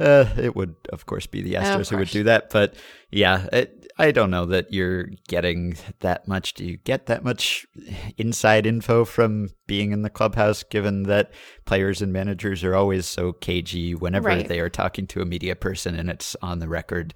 uh, 0.00 0.26
it 0.36 0.54
would, 0.56 0.74
of 0.92 1.06
course, 1.06 1.26
be 1.26 1.42
the 1.42 1.54
Astros 1.54 1.90
who 1.90 1.96
would 1.98 2.08
do 2.08 2.24
that. 2.24 2.50
But 2.50 2.74
yeah, 3.10 3.46
it, 3.52 3.92
I 3.96 4.10
don't 4.10 4.30
know 4.30 4.44
that 4.46 4.72
you're 4.72 5.04
getting 5.28 5.76
that 6.00 6.26
much. 6.26 6.54
Do 6.54 6.64
you 6.64 6.78
get 6.78 7.06
that 7.06 7.22
much 7.22 7.66
inside 8.16 8.66
info 8.66 9.04
from 9.04 9.50
being 9.66 9.92
in 9.92 10.02
the 10.02 10.10
clubhouse, 10.10 10.62
given 10.64 11.04
that 11.04 11.30
players 11.64 12.02
and 12.02 12.12
managers 12.12 12.64
are 12.64 12.74
always 12.74 13.06
so 13.06 13.32
cagey 13.32 13.94
whenever 13.94 14.28
Right. 14.28 14.48
they 14.48 14.60
are 14.60 14.68
talking 14.70 15.06
to 15.08 15.20
a 15.22 15.24
media 15.24 15.54
person 15.54 15.94
and 15.94 16.10
it's 16.10 16.34
on 16.42 16.58
the 16.58 16.68
record? 16.68 17.14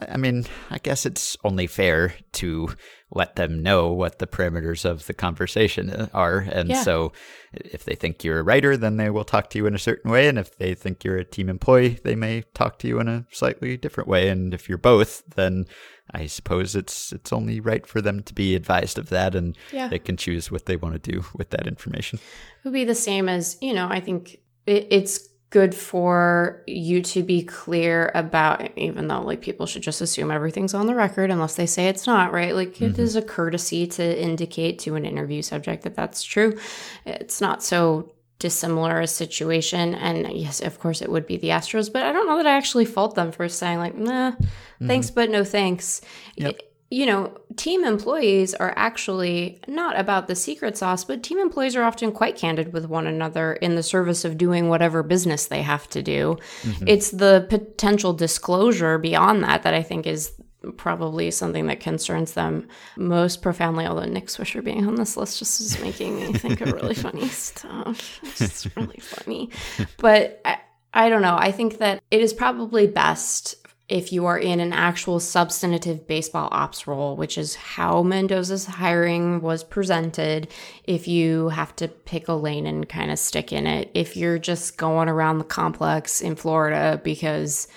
I 0.00 0.14
I 0.14 0.16
mean, 0.16 0.44
I 0.70 0.78
guess 0.78 1.06
it's 1.06 1.36
only 1.44 1.66
fair 1.66 2.14
to 2.32 2.70
let 3.12 3.36
them 3.36 3.62
know 3.62 3.92
what 3.92 4.18
the 4.18 4.26
parameters 4.26 4.84
of 4.84 5.06
the 5.06 5.14
conversation 5.14 6.08
are. 6.12 6.38
And 6.38 6.68
Yeah. 6.70 6.82
so 6.82 7.12
if 7.52 7.84
they 7.84 7.94
think 7.94 8.24
you're 8.24 8.40
a 8.40 8.42
writer, 8.42 8.76
then 8.76 8.96
they 8.96 9.10
will 9.10 9.24
talk 9.24 9.48
to 9.50 9.58
you 9.58 9.66
in 9.66 9.74
a 9.74 9.78
certain 9.78 10.10
way. 10.10 10.26
And 10.28 10.38
if 10.38 10.56
they 10.58 10.74
think 10.74 11.04
you're 11.04 11.16
a 11.18 11.24
team 11.24 11.48
employee, 11.48 11.98
they 12.02 12.16
may 12.16 12.42
talk 12.52 12.78
to 12.80 12.88
you 12.88 12.98
in 12.98 13.06
a 13.08 13.24
slightly 13.30 13.76
different 13.76 14.08
way. 14.08 14.28
And 14.28 14.52
if 14.52 14.68
you're 14.68 14.76
both, 14.78 15.22
then 15.36 15.66
I 16.12 16.26
suppose 16.26 16.74
it's 16.74 17.12
it's 17.12 17.32
only 17.32 17.60
right 17.60 17.86
for 17.86 18.00
them 18.00 18.22
to 18.24 18.34
be 18.34 18.54
advised 18.56 18.98
of 18.98 19.08
that 19.10 19.34
and 19.36 19.56
Yeah. 19.72 19.88
they 19.88 19.98
can 20.00 20.16
choose 20.16 20.50
what 20.50 20.66
they 20.66 20.76
want 20.76 21.00
to 21.02 21.12
do 21.12 21.24
with 21.36 21.50
that 21.50 21.66
information. 21.68 22.18
It 22.18 22.64
would 22.64 22.74
be 22.74 22.84
the 22.84 22.94
same 22.94 23.28
as, 23.28 23.56
you 23.60 23.72
know, 23.72 23.86
I 23.88 24.00
think 24.00 24.38
it, 24.66 24.88
it's 24.90 25.28
good 25.50 25.74
for 25.74 26.62
you 26.66 27.00
to 27.00 27.22
be 27.22 27.42
clear 27.42 28.10
about, 28.14 28.76
even 28.76 29.06
though 29.06 29.22
like 29.22 29.40
people 29.40 29.66
should 29.66 29.82
just 29.82 30.00
assume 30.00 30.30
everything's 30.30 30.74
on 30.74 30.86
the 30.86 30.94
record 30.94 31.30
unless 31.30 31.54
they 31.54 31.66
say 31.66 31.88
it's 31.88 32.06
not, 32.06 32.32
right? 32.32 32.54
Like 32.54 32.80
it 32.82 32.92
mm-hmm. 32.92 33.02
is 33.02 33.14
a 33.16 33.22
courtesy 33.22 33.86
to 33.86 34.20
indicate 34.22 34.80
to 34.80 34.96
an 34.96 35.04
interview 35.04 35.42
subject 35.42 35.84
that 35.84 35.94
that's 35.94 36.22
true. 36.22 36.58
It's 37.04 37.40
not 37.40 37.62
so 37.62 38.12
dissimilar 38.38 39.00
a 39.00 39.06
situation. 39.06 39.94
And 39.94 40.30
yes, 40.36 40.60
of 40.60 40.78
course 40.80 41.00
it 41.00 41.10
would 41.10 41.26
be 41.26 41.36
the 41.36 41.48
Astros, 41.48 41.92
but 41.92 42.02
I 42.02 42.12
don't 42.12 42.26
know 42.26 42.36
that 42.36 42.46
I 42.46 42.56
actually 42.56 42.84
fault 42.84 43.14
them 43.14 43.32
for 43.32 43.48
saying 43.48 43.78
like, 43.78 43.94
nah, 43.94 44.32
mm-hmm. 44.32 44.86
thanks, 44.88 45.10
but 45.10 45.30
no 45.30 45.44
thanks. 45.44 46.00
Yep. 46.36 46.60
You 46.96 47.04
know, 47.04 47.36
team 47.56 47.84
employees 47.84 48.54
are 48.54 48.72
actually 48.74 49.60
not 49.68 50.00
about 50.00 50.28
the 50.28 50.34
secret 50.34 50.78
sauce, 50.78 51.04
but 51.04 51.22
team 51.22 51.38
employees 51.38 51.76
are 51.76 51.82
often 51.82 52.10
quite 52.10 52.36
candid 52.36 52.72
with 52.72 52.86
one 52.86 53.06
another 53.06 53.52
in 53.52 53.74
the 53.74 53.82
service 53.82 54.24
of 54.24 54.38
doing 54.38 54.70
whatever 54.70 55.02
business 55.02 55.44
they 55.44 55.60
have 55.60 55.86
to 55.90 56.02
do. 56.02 56.38
Mm-hmm. 56.62 56.88
It's 56.88 57.10
the 57.10 57.44
potential 57.50 58.14
disclosure 58.14 58.96
beyond 58.96 59.44
that 59.44 59.62
that 59.64 59.74
I 59.74 59.82
think 59.82 60.06
is 60.06 60.32
probably 60.78 61.30
something 61.30 61.66
that 61.66 61.80
concerns 61.80 62.32
them 62.32 62.66
most 62.96 63.42
profoundly. 63.42 63.84
Although 63.84 64.06
Nick 64.06 64.28
Swisher 64.28 64.64
being 64.64 64.88
on 64.88 64.94
this 64.94 65.18
list 65.18 65.38
just 65.38 65.60
is 65.60 65.78
making 65.82 66.16
me 66.16 66.32
think 66.32 66.62
of 66.62 66.72
really 66.72 66.94
funny 66.94 67.28
stuff. 67.48 68.20
It's 68.40 68.74
really 68.74 69.00
funny. 69.00 69.50
But 69.98 70.40
I, 70.46 70.60
I 70.94 71.10
don't 71.10 71.20
know. 71.20 71.36
I 71.38 71.52
think 71.52 71.76
that 71.76 72.02
it 72.10 72.22
is 72.22 72.32
probably 72.32 72.86
best 72.86 73.65
if 73.88 74.12
you 74.12 74.26
are 74.26 74.38
in 74.38 74.58
an 74.58 74.72
actual 74.72 75.20
substantive 75.20 76.08
baseball 76.08 76.48
ops 76.50 76.86
role, 76.88 77.16
which 77.16 77.38
is 77.38 77.54
how 77.54 78.02
Mendoza's 78.02 78.66
hiring 78.66 79.40
was 79.40 79.62
presented, 79.62 80.48
if 80.84 81.06
you 81.06 81.50
have 81.50 81.74
to 81.76 81.86
pick 81.86 82.26
a 82.26 82.32
lane 82.32 82.66
and 82.66 82.88
kind 82.88 83.12
of 83.12 83.18
stick 83.18 83.52
in 83.52 83.66
it, 83.66 83.90
if 83.94 84.16
you're 84.16 84.40
just 84.40 84.76
going 84.76 85.08
around 85.08 85.38
the 85.38 85.44
complex 85.44 86.20
in 86.20 86.34
Florida 86.34 87.00
because 87.04 87.68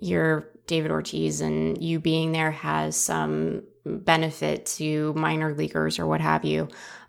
you're 0.00 0.48
David 0.66 0.90
Ortiz 0.90 1.42
and 1.42 1.82
you 1.82 2.00
being 2.00 2.32
there 2.32 2.52
has 2.52 2.96
some 2.96 3.62
benefit 3.84 4.64
to 4.64 5.12
minor 5.14 5.54
leaguers 5.54 5.98
or 5.98 6.06
what 6.06 6.22
have 6.22 6.44
you, 6.44 6.68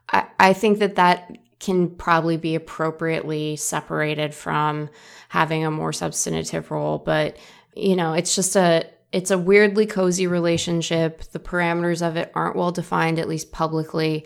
I, 0.09 0.25
I 0.39 0.53
think 0.53 0.79
that 0.79 0.95
that 0.95 1.37
can 1.61 1.91
probably 1.91 2.37
be 2.37 2.55
appropriately 2.55 3.55
separated 3.55 4.33
from 4.33 4.89
having 5.29 5.63
a 5.63 5.71
more 5.71 5.93
substantive 5.93 6.71
role. 6.71 6.97
But 6.97 7.37
you 7.75 7.95
know, 7.95 8.13
it's 8.13 8.35
just 8.35 8.55
a 8.55 8.85
it's 9.11 9.31
a 9.31 9.37
weirdly 9.37 9.85
cozy 9.85 10.27
relationship. 10.27 11.21
The 11.31 11.39
parameters 11.39 12.05
of 12.05 12.15
it 12.15 12.31
aren't 12.33 12.55
well 12.55 12.71
defined, 12.71 13.19
at 13.19 13.27
least 13.27 13.51
publicly. 13.51 14.25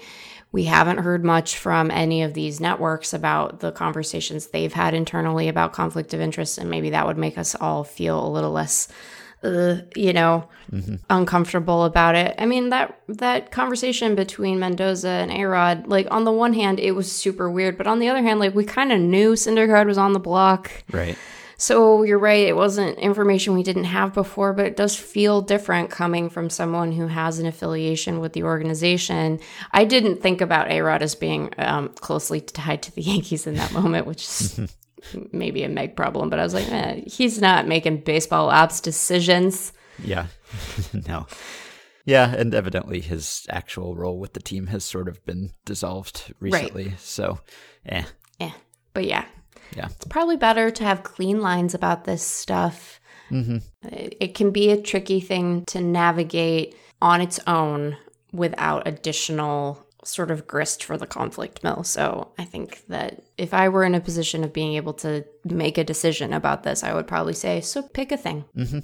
We 0.51 0.65
haven't 0.65 0.99
heard 0.99 1.25
much 1.25 1.57
from 1.57 1.91
any 1.91 2.21
of 2.23 2.33
these 2.33 2.61
networks 2.61 3.13
about 3.13 3.59
the 3.59 3.71
conversations 3.71 4.47
they've 4.47 4.71
had 4.71 4.93
internally 4.93 5.49
about 5.49 5.73
conflict 5.73 6.13
of 6.13 6.21
interest, 6.21 6.57
and 6.57 6.69
maybe 6.69 6.91
that 6.91 7.05
would 7.05 7.17
make 7.17 7.37
us 7.37 7.55
all 7.55 7.83
feel 7.83 8.25
a 8.25 8.29
little 8.29 8.51
less, 8.51 8.87
uh, 9.43 9.77
you 9.95 10.13
know, 10.13 10.47
uncomfortable 11.09 11.83
about 11.83 12.15
it. 12.15 12.35
I 12.37 12.45
mean 12.45 12.69
that 12.69 12.97
that 13.09 13.51
conversation 13.51 14.15
between 14.15 14.59
Mendoza 14.59 15.09
and 15.09 15.31
Arod, 15.31 15.87
like 15.87 16.07
on 16.09 16.23
the 16.23 16.31
one 16.31 16.53
hand, 16.53 16.79
it 16.79 16.91
was 16.91 17.11
super 17.11 17.49
weird, 17.49 17.77
but 17.77 17.87
on 17.87 17.99
the 17.99 18.07
other 18.07 18.21
hand, 18.21 18.39
like 18.39 18.55
we 18.55 18.63
kind 18.63 18.93
of 18.93 18.99
knew 18.99 19.33
Syndergaard 19.33 19.87
was 19.87 19.97
on 19.97 20.13
the 20.13 20.19
block. 20.19 20.71
Right. 20.91 21.17
So 21.57 22.03
you're 22.03 22.19
right. 22.19 22.47
It 22.47 22.55
wasn't 22.55 22.97
information 22.99 23.53
we 23.53 23.63
didn't 23.63 23.85
have 23.85 24.13
before, 24.13 24.53
but 24.53 24.65
it 24.65 24.75
does 24.75 24.95
feel 24.95 25.41
different 25.41 25.89
coming 25.89 26.29
from 26.29 26.49
someone 26.49 26.91
who 26.91 27.07
has 27.07 27.39
an 27.39 27.45
affiliation 27.45 28.19
with 28.19 28.33
the 28.33 28.43
organization. 28.43 29.39
I 29.71 29.85
didn't 29.85 30.21
think 30.21 30.41
about 30.41 30.69
A 30.69 30.81
Rod 30.81 31.01
as 31.01 31.15
being 31.15 31.51
um, 31.57 31.89
closely 31.89 32.41
tied 32.41 32.83
to 32.83 32.95
the 32.95 33.01
Yankees 33.03 33.47
in 33.47 33.55
that 33.55 33.71
moment, 33.71 34.05
which 34.05 34.23
is 34.23 34.59
maybe 35.31 35.63
a 35.63 35.69
Meg 35.69 35.95
problem. 35.95 36.29
But 36.29 36.39
I 36.39 36.43
was 36.43 36.53
like, 36.53 36.69
eh, 36.71 37.01
he's 37.07 37.39
not 37.39 37.67
making 37.67 38.01
baseball 38.01 38.49
ops 38.49 38.81
decisions. 38.81 39.71
Yeah. 40.03 40.27
no. 41.07 41.27
Yeah, 42.05 42.35
and 42.35 42.53
evidently 42.53 43.01
his 43.01 43.47
actual 43.49 43.95
role 43.95 44.19
with 44.19 44.33
the 44.33 44.39
team 44.39 44.67
has 44.67 44.85
sort 44.85 45.07
of 45.07 45.25
been 45.25 45.51
dissolved 45.65 46.33
recently. 46.39 46.89
Right. 46.89 46.99
So, 46.99 47.39
eh. 47.85 48.03
Yeah. 48.39 48.51
But 48.93 49.05
yeah, 49.05 49.25
Yeah. 49.75 49.85
it's 49.85 50.05
probably 50.05 50.37
better 50.37 50.71
to 50.71 50.83
have 50.83 51.03
clean 51.03 51.41
lines 51.41 51.73
about 51.73 52.05
this 52.05 52.23
stuff. 52.23 52.99
Mm-hmm. 53.29 53.57
It, 53.87 54.17
it 54.19 54.35
can 54.35 54.51
be 54.51 54.71
a 54.71 54.81
tricky 54.81 55.19
thing 55.19 55.65
to 55.65 55.81
navigate 55.81 56.75
on 57.01 57.21
its 57.21 57.39
own 57.47 57.97
without 58.31 58.87
additional 58.87 59.85
sort 60.03 60.29
of 60.29 60.45
grist 60.45 60.83
for 60.83 60.97
the 60.97 61.07
conflict 61.07 61.63
mill. 61.63 61.83
So 61.83 62.31
I 62.37 62.45
think 62.45 62.83
that 62.87 63.23
if 63.37 63.53
I 63.53 63.69
were 63.69 63.83
in 63.83 63.95
a 63.95 63.99
position 63.99 64.43
of 64.43 64.53
being 64.53 64.75
able 64.75 64.93
to 64.95 65.25
make 65.43 65.77
a 65.77 65.83
decision 65.83 66.31
about 66.31 66.63
this, 66.63 66.83
I 66.83 66.93
would 66.93 67.07
probably 67.07 67.33
say, 67.33 67.61
so 67.61 67.81
pick 67.81 68.11
a 68.11 68.17
thing. 68.17 68.45
Mm-hmm. 68.55 68.79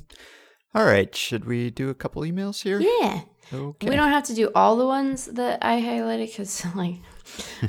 All 0.73 0.85
right. 0.85 1.13
Should 1.15 1.45
we 1.45 1.69
do 1.69 1.89
a 1.89 1.93
couple 1.93 2.23
emails 2.23 2.63
here? 2.63 2.79
Yeah. 2.79 3.21
Okay. 3.53 3.89
We 3.89 3.95
don't 3.95 4.11
have 4.11 4.23
to 4.25 4.33
do 4.33 4.49
all 4.55 4.77
the 4.77 4.85
ones 4.85 5.25
that 5.25 5.59
I 5.61 5.81
highlighted 5.81 6.27
because, 6.27 6.65
like, 6.75 6.95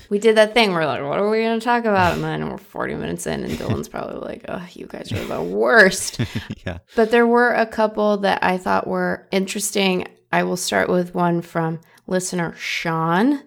we 0.08 0.18
did 0.18 0.36
that 0.36 0.54
thing. 0.54 0.72
We're 0.72 0.86
like, 0.86 1.02
what 1.02 1.18
are 1.18 1.30
we 1.30 1.42
going 1.42 1.58
to 1.58 1.64
talk 1.64 1.84
about? 1.84 2.14
And 2.14 2.24
then 2.24 2.50
we're 2.50 2.58
40 2.58 2.94
minutes 2.94 3.26
in, 3.26 3.44
and 3.44 3.52
Dylan's 3.54 3.88
probably 3.88 4.20
like, 4.20 4.44
oh, 4.48 4.66
you 4.72 4.86
guys 4.86 5.12
are 5.12 5.24
the 5.24 5.42
worst. 5.42 6.20
yeah. 6.66 6.78
But 6.96 7.10
there 7.10 7.26
were 7.26 7.52
a 7.52 7.66
couple 7.66 8.18
that 8.18 8.42
I 8.42 8.58
thought 8.58 8.86
were 8.86 9.26
interesting. 9.30 10.06
I 10.32 10.44
will 10.44 10.56
start 10.56 10.88
with 10.88 11.14
one 11.14 11.42
from 11.42 11.80
listener 12.06 12.54
Sean, 12.56 13.42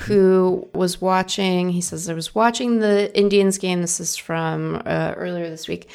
who 0.00 0.68
was 0.74 1.00
watching. 1.00 1.70
He 1.70 1.80
says, 1.80 2.08
I 2.08 2.14
was 2.14 2.34
watching 2.34 2.78
the 2.78 3.16
Indians 3.16 3.58
game. 3.58 3.80
This 3.80 4.00
is 4.00 4.16
from 4.16 4.82
uh, 4.84 5.14
earlier 5.16 5.48
this 5.48 5.68
week. 5.68 5.90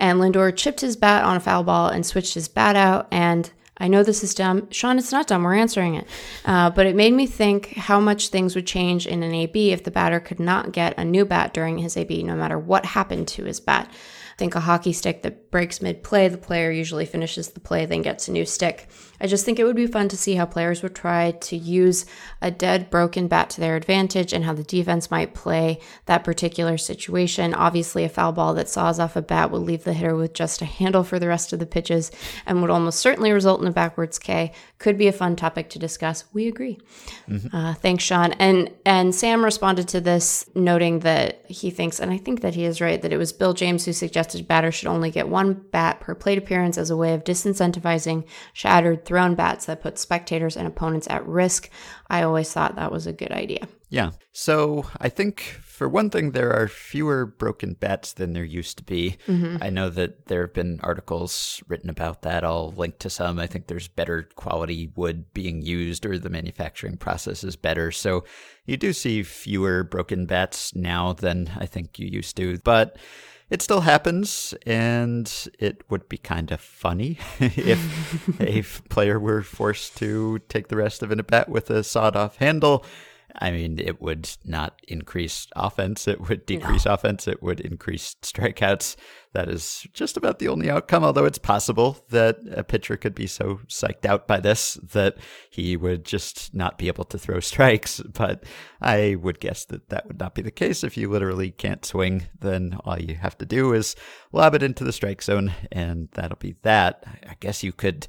And 0.00 0.20
Lindor 0.20 0.54
chipped 0.56 0.80
his 0.80 0.96
bat 0.96 1.24
on 1.24 1.36
a 1.36 1.40
foul 1.40 1.64
ball 1.64 1.88
and 1.88 2.06
switched 2.06 2.34
his 2.34 2.48
bat 2.48 2.76
out. 2.76 3.08
And 3.10 3.50
I 3.78 3.88
know 3.88 4.02
this 4.02 4.24
is 4.24 4.34
dumb. 4.34 4.70
Sean, 4.70 4.98
it's 4.98 5.12
not 5.12 5.26
dumb. 5.26 5.44
We're 5.44 5.54
answering 5.54 5.94
it. 5.94 6.06
Uh, 6.44 6.70
but 6.70 6.86
it 6.86 6.96
made 6.96 7.12
me 7.12 7.26
think 7.26 7.74
how 7.76 8.00
much 8.00 8.28
things 8.28 8.54
would 8.54 8.66
change 8.66 9.06
in 9.06 9.22
an 9.22 9.32
AB 9.32 9.70
if 9.70 9.84
the 9.84 9.90
batter 9.90 10.20
could 10.20 10.40
not 10.40 10.72
get 10.72 10.98
a 10.98 11.04
new 11.04 11.24
bat 11.24 11.54
during 11.54 11.78
his 11.78 11.96
AB, 11.96 12.22
no 12.22 12.34
matter 12.34 12.58
what 12.58 12.84
happened 12.84 13.28
to 13.28 13.44
his 13.44 13.60
bat. 13.60 13.90
Think 14.36 14.54
a 14.54 14.60
hockey 14.60 14.92
stick 14.92 15.22
that 15.22 15.50
breaks 15.50 15.82
mid 15.82 16.02
play, 16.02 16.28
the 16.28 16.38
player 16.38 16.70
usually 16.70 17.06
finishes 17.06 17.50
the 17.50 17.60
play, 17.60 17.86
then 17.86 18.02
gets 18.02 18.28
a 18.28 18.32
new 18.32 18.44
stick. 18.44 18.88
I 19.20 19.26
just 19.26 19.44
think 19.44 19.58
it 19.58 19.64
would 19.64 19.76
be 19.76 19.86
fun 19.86 20.08
to 20.08 20.16
see 20.16 20.34
how 20.34 20.46
players 20.46 20.82
would 20.82 20.94
try 20.94 21.32
to 21.32 21.56
use 21.56 22.06
a 22.40 22.50
dead, 22.50 22.90
broken 22.90 23.28
bat 23.28 23.50
to 23.50 23.60
their 23.60 23.76
advantage 23.76 24.32
and 24.32 24.44
how 24.44 24.52
the 24.52 24.62
defense 24.62 25.10
might 25.10 25.34
play 25.34 25.80
that 26.06 26.24
particular 26.24 26.78
situation. 26.78 27.54
Obviously, 27.54 28.04
a 28.04 28.08
foul 28.08 28.32
ball 28.32 28.54
that 28.54 28.68
saws 28.68 29.00
off 29.00 29.16
a 29.16 29.22
bat 29.22 29.50
would 29.50 29.62
leave 29.62 29.84
the 29.84 29.92
hitter 29.92 30.14
with 30.14 30.32
just 30.32 30.62
a 30.62 30.64
handle 30.64 31.04
for 31.04 31.18
the 31.18 31.28
rest 31.28 31.52
of 31.52 31.58
the 31.58 31.66
pitches 31.66 32.10
and 32.46 32.60
would 32.60 32.70
almost 32.70 33.00
certainly 33.00 33.32
result 33.32 33.60
in 33.60 33.66
a 33.66 33.72
backwards 33.72 34.18
K. 34.18 34.52
Could 34.78 34.96
be 34.96 35.08
a 35.08 35.12
fun 35.12 35.36
topic 35.36 35.70
to 35.70 35.78
discuss. 35.78 36.24
We 36.32 36.46
agree. 36.46 36.78
Uh, 37.52 37.74
thanks, 37.74 38.04
Sean. 38.04 38.32
And 38.34 38.70
and 38.84 39.14
Sam 39.14 39.44
responded 39.44 39.88
to 39.88 40.00
this, 40.00 40.48
noting 40.54 41.00
that 41.00 41.44
he 41.48 41.70
thinks, 41.70 41.98
and 41.98 42.10
I 42.10 42.18
think 42.18 42.40
that 42.42 42.54
he 42.54 42.64
is 42.64 42.80
right, 42.80 43.00
that 43.02 43.12
it 43.12 43.16
was 43.16 43.32
Bill 43.32 43.54
James 43.54 43.84
who 43.84 43.92
suggested 43.92 44.46
batters 44.46 44.74
should 44.74 44.88
only 44.88 45.10
get 45.10 45.28
one 45.28 45.54
bat 45.54 46.00
per 46.00 46.14
plate 46.14 46.38
appearance 46.38 46.78
as 46.78 46.90
a 46.90 46.96
way 46.96 47.14
of 47.14 47.24
disincentivizing 47.24 48.24
shattered 48.52 49.04
thrown 49.08 49.34
bats 49.34 49.64
that 49.64 49.80
put 49.80 49.98
spectators 49.98 50.54
and 50.54 50.66
opponents 50.66 51.06
at 51.08 51.26
risk. 51.26 51.70
I 52.10 52.22
always 52.22 52.52
thought 52.52 52.76
that 52.76 52.92
was 52.92 53.06
a 53.06 53.12
good 53.12 53.32
idea. 53.32 53.66
Yeah. 53.88 54.10
So 54.32 54.84
I 55.00 55.08
think 55.08 55.40
for 55.40 55.88
one 55.88 56.10
thing, 56.10 56.32
there 56.32 56.52
are 56.52 56.68
fewer 56.68 57.24
broken 57.24 57.72
bats 57.72 58.12
than 58.12 58.34
there 58.34 58.44
used 58.44 58.76
to 58.76 58.84
be. 58.84 59.16
Mm-hmm. 59.26 59.62
I 59.62 59.70
know 59.70 59.88
that 59.88 60.26
there 60.26 60.42
have 60.42 60.52
been 60.52 60.78
articles 60.82 61.62
written 61.68 61.88
about 61.88 62.20
that. 62.20 62.44
I'll 62.44 62.72
link 62.72 62.98
to 62.98 63.08
some. 63.08 63.38
I 63.38 63.46
think 63.46 63.66
there's 63.66 63.88
better 63.88 64.28
quality 64.34 64.92
wood 64.94 65.32
being 65.32 65.62
used 65.62 66.04
or 66.04 66.18
the 66.18 66.28
manufacturing 66.28 66.98
process 66.98 67.42
is 67.42 67.56
better. 67.56 67.90
So 67.90 68.24
you 68.66 68.76
do 68.76 68.92
see 68.92 69.22
fewer 69.22 69.84
broken 69.84 70.26
bats 70.26 70.74
now 70.74 71.14
than 71.14 71.50
I 71.56 71.64
think 71.64 71.98
you 71.98 72.08
used 72.08 72.36
to. 72.36 72.58
But 72.58 72.98
it 73.50 73.62
still 73.62 73.80
happens, 73.80 74.54
and 74.66 75.48
it 75.58 75.82
would 75.88 76.08
be 76.08 76.18
kind 76.18 76.50
of 76.50 76.60
funny 76.60 77.18
if 77.40 78.30
a 78.40 78.62
player 78.88 79.18
were 79.18 79.42
forced 79.42 79.96
to 79.98 80.40
take 80.48 80.68
the 80.68 80.76
rest 80.76 81.02
of 81.02 81.10
an 81.10 81.20
at 81.20 81.26
bat 81.26 81.48
with 81.48 81.70
a 81.70 81.82
sawed 81.82 82.16
off 82.16 82.36
handle. 82.36 82.84
I 83.40 83.50
mean, 83.52 83.78
it 83.78 84.02
would 84.02 84.28
not 84.44 84.80
increase 84.88 85.46
offense. 85.54 86.08
It 86.08 86.28
would 86.28 86.44
decrease 86.44 86.86
offense. 86.86 87.28
It 87.28 87.42
would 87.42 87.60
increase 87.60 88.16
strikeouts. 88.22 88.96
That 89.32 89.48
is 89.48 89.86
just 89.92 90.16
about 90.16 90.38
the 90.38 90.48
only 90.48 90.70
outcome, 90.70 91.04
although 91.04 91.26
it's 91.26 91.38
possible 91.38 92.04
that 92.10 92.38
a 92.50 92.64
pitcher 92.64 92.96
could 92.96 93.14
be 93.14 93.26
so 93.26 93.60
psyched 93.68 94.06
out 94.06 94.26
by 94.26 94.40
this 94.40 94.74
that 94.92 95.18
he 95.50 95.76
would 95.76 96.04
just 96.04 96.54
not 96.54 96.78
be 96.78 96.88
able 96.88 97.04
to 97.04 97.18
throw 97.18 97.38
strikes. 97.38 98.00
But 98.00 98.44
I 98.80 99.16
would 99.20 99.38
guess 99.38 99.64
that 99.66 99.88
that 99.90 100.06
would 100.08 100.18
not 100.18 100.34
be 100.34 100.42
the 100.42 100.50
case. 100.50 100.82
If 100.82 100.96
you 100.96 101.08
literally 101.08 101.50
can't 101.50 101.84
swing, 101.84 102.26
then 102.40 102.78
all 102.84 102.98
you 102.98 103.14
have 103.16 103.38
to 103.38 103.46
do 103.46 103.72
is 103.72 103.94
lob 104.32 104.54
it 104.54 104.62
into 104.62 104.82
the 104.82 104.92
strike 104.92 105.22
zone, 105.22 105.52
and 105.70 106.08
that'll 106.14 106.38
be 106.38 106.56
that. 106.62 107.04
I 107.28 107.36
guess 107.38 107.62
you 107.62 107.72
could 107.72 108.08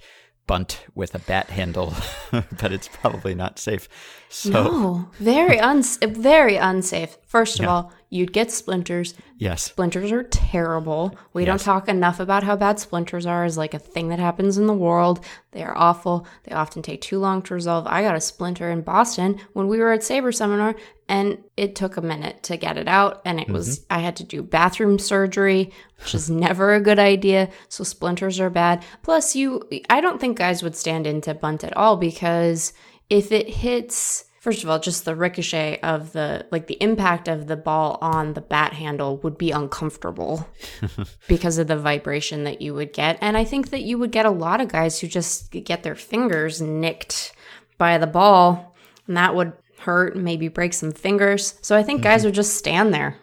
bunt 0.50 0.84
with 0.96 1.14
a 1.16 1.20
bat 1.20 1.48
handle, 1.52 1.94
but 2.32 2.72
it's 2.72 2.88
probably 2.88 3.36
not 3.36 3.60
safe. 3.60 3.88
So, 4.30 4.50
No, 4.50 5.10
very 5.20 5.60
uns 5.60 5.98
very 6.02 6.58
unsafe. 6.58 7.18
First 7.28 7.60
of 7.60 7.64
Yeah. 7.66 7.72
all, 7.72 7.92
you'd 8.10 8.34
get 8.34 8.52
splinters. 8.52 9.14
yes. 9.38 9.64
Splinters 9.64 10.12
are 10.12 10.24
terrible. 10.24 11.16
We 11.34 11.46
don't 11.46 11.60
talk 11.60 11.88
enough 11.88 12.20
about 12.20 12.44
how 12.44 12.56
bad 12.56 12.80
splinters 12.80 13.26
are 13.26 13.46
as 13.46 13.58
like 13.58 13.74
a 13.74 13.80
thing 13.80 14.10
that 14.10 14.20
happens 14.20 14.58
in 14.58 14.68
the 14.68 14.74
world. 14.74 15.24
They 15.52 15.64
are 15.64 15.78
awful. 15.78 16.28
They 16.44 16.54
often 16.54 16.82
take 16.82 17.02
too 17.02 17.20
long 17.20 17.42
to 17.44 17.54
resolve. 17.54 17.86
I 17.88 18.02
got 18.02 18.16
a 18.16 18.22
splinter 18.22 18.72
in 18.72 18.82
Boston 18.82 19.40
when 19.54 19.68
we 19.68 19.80
were 19.80 19.92
at 19.92 20.02
Saberseminar 20.02 20.76
and 21.08 21.44
it 21.58 21.76
took 21.76 21.98
a 21.98 22.02
minute 22.02 22.44
to 22.44 22.58
get 22.58 22.78
it 22.78 22.88
out 22.88 23.22
and 23.26 23.40
it 23.40 23.50
was 23.50 23.80
mm-hmm. 23.80 23.94
I 23.94 24.00
had 24.00 24.16
to 24.18 24.24
do 24.24 24.42
bathroom 24.42 25.00
surgery, 25.00 25.72
which 26.00 26.16
is 26.16 26.30
never 26.30 26.74
a 26.74 26.82
good 26.82 27.00
idea. 27.00 27.50
So 27.68 27.84
splinters 27.84 28.40
are 28.40 28.50
bad. 28.50 28.84
Plus 29.04 29.36
you 29.36 29.68
I 29.90 30.02
don't 30.02 30.20
think 30.20 30.38
guys 30.38 30.64
would 30.64 30.76
stand 30.76 31.06
into 31.06 31.34
bunt 31.34 31.64
at 31.64 31.78
all 31.78 31.98
because 31.98 32.74
if 33.10 33.32
it 33.32 33.50
hits 33.50 34.26
First 34.40 34.64
of 34.64 34.70
all, 34.70 34.80
just 34.80 35.04
the 35.04 35.16
ricochet 35.16 35.80
of 35.82 36.14
the 36.14 36.46
like 36.50 36.68
the 36.68 36.82
impact 36.82 37.28
of 37.28 37.48
the 37.48 37.58
ball 37.58 37.98
on 38.02 38.34
the 38.34 38.42
bat 38.42 38.74
handle 38.74 39.18
would 39.18 39.38
be 39.38 39.52
uncomfortable 39.52 40.48
because 41.28 41.58
of 41.58 41.68
the 41.68 41.76
vibration 41.76 42.46
that 42.46 42.62
you 42.62 42.74
would 42.74 42.94
get. 42.94 43.18
And 43.20 43.36
I 43.36 43.44
think 43.44 43.70
that 43.72 43.82
you 43.82 43.98
would 43.98 44.12
get 44.12 44.26
a 44.26 44.32
lot 44.32 44.62
of 44.62 44.70
guys 44.70 45.00
who 45.00 45.08
just 45.08 45.52
get 45.52 45.84
their 45.84 45.96
fingers 45.96 46.62
nicked 46.62 47.34
by 47.78 47.98
the 47.98 48.08
ball 48.08 48.76
and 49.08 49.18
that 49.18 49.36
would 49.36 49.54
hurt, 49.80 50.16
maybe 50.16 50.48
break 50.48 50.74
some 50.74 50.92
fingers. 50.92 51.56
So 51.62 51.76
I 51.76 51.84
think 51.84 52.02
guys 52.02 52.22
mm-hmm. 52.22 52.28
would 52.28 52.36
just 52.36 52.56
stand 52.56 52.94
there. 52.94 53.18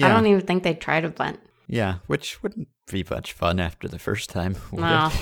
I 0.00 0.08
don't 0.08 0.26
even 0.26 0.40
think 0.46 0.62
they'd 0.62 0.80
try 0.80 1.00
to 1.00 1.10
bunt. 1.10 1.38
Yeah, 1.66 1.96
which 2.06 2.42
wouldn't 2.42 2.68
be 2.90 3.04
much 3.10 3.32
fun 3.32 3.60
after 3.60 3.88
the 3.88 3.98
first 3.98 4.30
time. 4.30 4.56
would 4.70 4.84
it? 4.84 5.12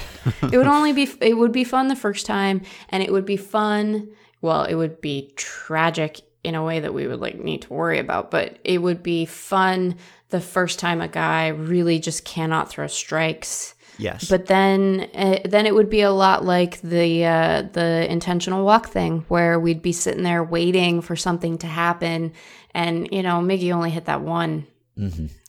It 0.52 0.58
would 0.58 0.66
only 0.66 0.92
be 0.92 1.08
it 1.20 1.34
would 1.34 1.52
be 1.52 1.64
fun 1.64 1.88
the 1.88 1.96
first 1.96 2.26
time 2.26 2.62
and 2.88 3.02
it 3.02 3.12
would 3.12 3.24
be 3.24 3.36
fun 3.36 4.08
well 4.40 4.64
it 4.64 4.74
would 4.74 5.00
be 5.00 5.32
tragic 5.36 6.20
in 6.42 6.54
a 6.54 6.64
way 6.64 6.80
that 6.80 6.94
we 6.94 7.06
would 7.06 7.20
like 7.20 7.38
need 7.38 7.62
to 7.62 7.72
worry 7.72 7.98
about 7.98 8.30
but 8.30 8.58
it 8.64 8.78
would 8.78 9.02
be 9.02 9.24
fun 9.26 9.94
the 10.30 10.40
first 10.40 10.78
time 10.78 11.00
a 11.00 11.08
guy 11.08 11.48
really 11.48 11.98
just 11.98 12.24
cannot 12.24 12.70
throw 12.70 12.86
strikes. 12.86 13.74
Yes. 13.98 14.30
but 14.30 14.46
then 14.46 15.10
uh, 15.14 15.40
then 15.44 15.66
it 15.66 15.74
would 15.74 15.90
be 15.90 16.00
a 16.00 16.10
lot 16.10 16.42
like 16.42 16.80
the 16.80 17.26
uh, 17.26 17.62
the 17.72 18.10
intentional 18.10 18.64
walk 18.64 18.88
thing 18.88 19.26
where 19.28 19.60
we'd 19.60 19.82
be 19.82 19.92
sitting 19.92 20.22
there 20.22 20.42
waiting 20.42 21.02
for 21.02 21.16
something 21.16 21.58
to 21.58 21.66
happen. 21.66 22.32
And 22.72 23.08
you 23.12 23.22
know 23.22 23.40
Miggy 23.40 23.74
only 23.74 23.90
hit 23.90 24.06
that 24.06 24.22
one. 24.22 24.66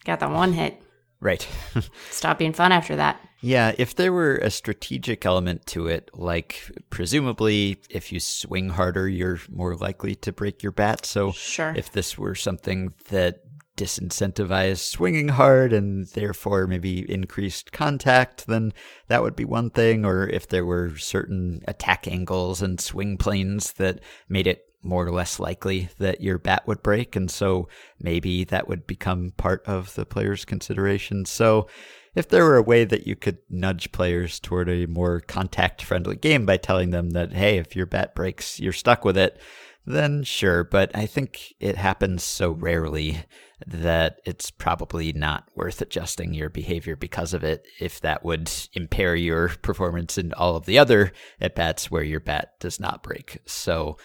Got 0.03 0.19
that 0.19 0.31
one 0.31 0.51
hit. 0.51 0.81
Right. 1.21 1.47
stop 2.09 2.39
being 2.39 2.51
fun 2.51 2.73
after 2.73 2.97
that 2.97 3.21
yeah, 3.41 3.73
if 3.77 3.95
there 3.95 4.13
were 4.13 4.35
a 4.35 4.51
strategic 4.51 5.25
element 5.25 5.65
to 5.67 5.87
it, 5.87 6.09
like 6.13 6.71
presumably 6.89 7.77
if 7.89 8.11
you 8.11 8.19
swing 8.19 8.69
harder, 8.69 9.09
you're 9.09 9.39
more 9.49 9.75
likely 9.75 10.15
to 10.15 10.31
break 10.31 10.61
your 10.63 10.71
bat. 10.71 11.05
So 11.05 11.31
Sure. 11.31 11.73
if 11.75 11.91
this 11.91 12.17
were 12.17 12.35
something 12.35 12.93
that 13.09 13.41
disincentivized 13.77 14.79
swinging 14.79 15.29
hard 15.29 15.73
and 15.73 16.05
therefore 16.09 16.67
maybe 16.67 17.09
increased 17.11 17.71
contact, 17.71 18.45
then 18.47 18.73
that 19.07 19.23
would 19.23 19.35
be 19.35 19.45
one 19.45 19.69
thing. 19.71 20.05
Or 20.05 20.27
if 20.27 20.47
there 20.47 20.65
were 20.65 20.95
certain 20.97 21.61
attack 21.67 22.07
angles 22.07 22.61
and 22.61 22.79
swing 22.79 23.17
planes 23.17 23.73
that 23.73 23.99
made 24.29 24.45
it 24.47 24.65
more 24.83 25.05
or 25.05 25.11
less 25.11 25.39
likely 25.39 25.89
that 25.99 26.21
your 26.21 26.37
bat 26.37 26.67
would 26.67 26.81
break. 26.81 27.15
And 27.15 27.29
so 27.29 27.67
maybe 27.99 28.43
that 28.45 28.67
would 28.67 28.87
become 28.87 29.31
part 29.37 29.63
of 29.65 29.93
the 29.95 30.05
player's 30.05 30.43
consideration. 30.45 31.25
So 31.25 31.67
if 32.15 32.27
there 32.27 32.43
were 32.43 32.57
a 32.57 32.63
way 32.63 32.83
that 32.85 33.07
you 33.07 33.15
could 33.15 33.39
nudge 33.49 33.91
players 33.91 34.39
toward 34.39 34.69
a 34.69 34.85
more 34.85 35.21
contact 35.21 35.81
friendly 35.81 36.15
game 36.15 36.45
by 36.45 36.57
telling 36.57 36.91
them 36.91 37.11
that, 37.11 37.33
hey, 37.33 37.57
if 37.57 37.75
your 37.75 37.85
bat 37.85 38.15
breaks, 38.15 38.59
you're 38.59 38.73
stuck 38.73 39.05
with 39.05 39.17
it, 39.17 39.39
then 39.85 40.23
sure. 40.23 40.63
But 40.63 40.91
I 40.95 41.05
think 41.05 41.53
it 41.59 41.77
happens 41.77 42.23
so 42.23 42.51
rarely 42.51 43.23
that 43.65 44.19
it's 44.25 44.51
probably 44.51 45.13
not 45.13 45.47
worth 45.55 45.81
adjusting 45.81 46.33
your 46.33 46.49
behavior 46.49 46.95
because 46.95 47.33
of 47.33 47.43
it 47.43 47.65
if 47.79 48.01
that 48.01 48.23
would 48.23 48.51
impair 48.73 49.15
your 49.15 49.49
performance 49.49 50.17
in 50.17 50.33
all 50.33 50.55
of 50.55 50.65
the 50.65 50.79
other 50.79 51.11
at 51.39 51.55
bats 51.55 51.89
where 51.89 52.03
your 52.03 52.19
bat 52.19 52.53
does 52.59 52.79
not 52.79 53.03
break. 53.03 53.39
So 53.45 53.97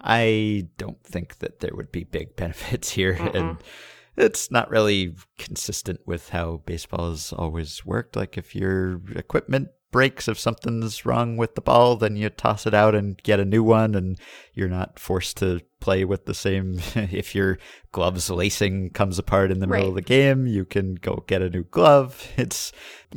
I 0.00 0.68
don't 0.76 1.02
think 1.02 1.38
that 1.38 1.60
there 1.60 1.74
would 1.74 1.90
be 1.90 2.04
big 2.04 2.36
benefits 2.36 2.90
here. 2.90 3.12
And 3.12 3.58
it's 4.16 4.50
not 4.50 4.70
really 4.70 5.14
consistent 5.38 6.00
with 6.06 6.30
how 6.30 6.62
baseball 6.66 7.10
has 7.10 7.32
always 7.32 7.84
worked. 7.84 8.16
Like 8.16 8.38
if 8.38 8.54
your 8.54 9.00
equipment 9.14 9.68
breaks, 9.94 10.26
if 10.26 10.36
something's 10.36 11.06
wrong 11.06 11.36
with 11.36 11.54
the 11.54 11.60
ball, 11.60 11.94
then 11.94 12.16
you 12.16 12.28
toss 12.28 12.66
it 12.66 12.74
out 12.74 12.96
and 12.96 13.22
get 13.22 13.38
a 13.38 13.44
new 13.44 13.62
one, 13.62 13.94
and 13.94 14.18
you're 14.52 14.68
not 14.68 14.98
forced 14.98 15.36
to 15.36 15.60
play 15.78 16.04
with 16.04 16.26
the 16.26 16.34
same. 16.34 16.80
if 16.96 17.32
your 17.32 17.58
glove's 17.92 18.28
lacing 18.28 18.90
comes 18.90 19.20
apart 19.20 19.52
in 19.52 19.60
the 19.60 19.68
middle 19.68 19.90
of 19.90 19.94
the 19.94 20.02
game, 20.02 20.48
you 20.48 20.64
can 20.64 20.96
go 20.96 21.22
get 21.28 21.42
a 21.42 21.48
new 21.48 21.62
glove. 21.62 22.28
It's 22.36 22.72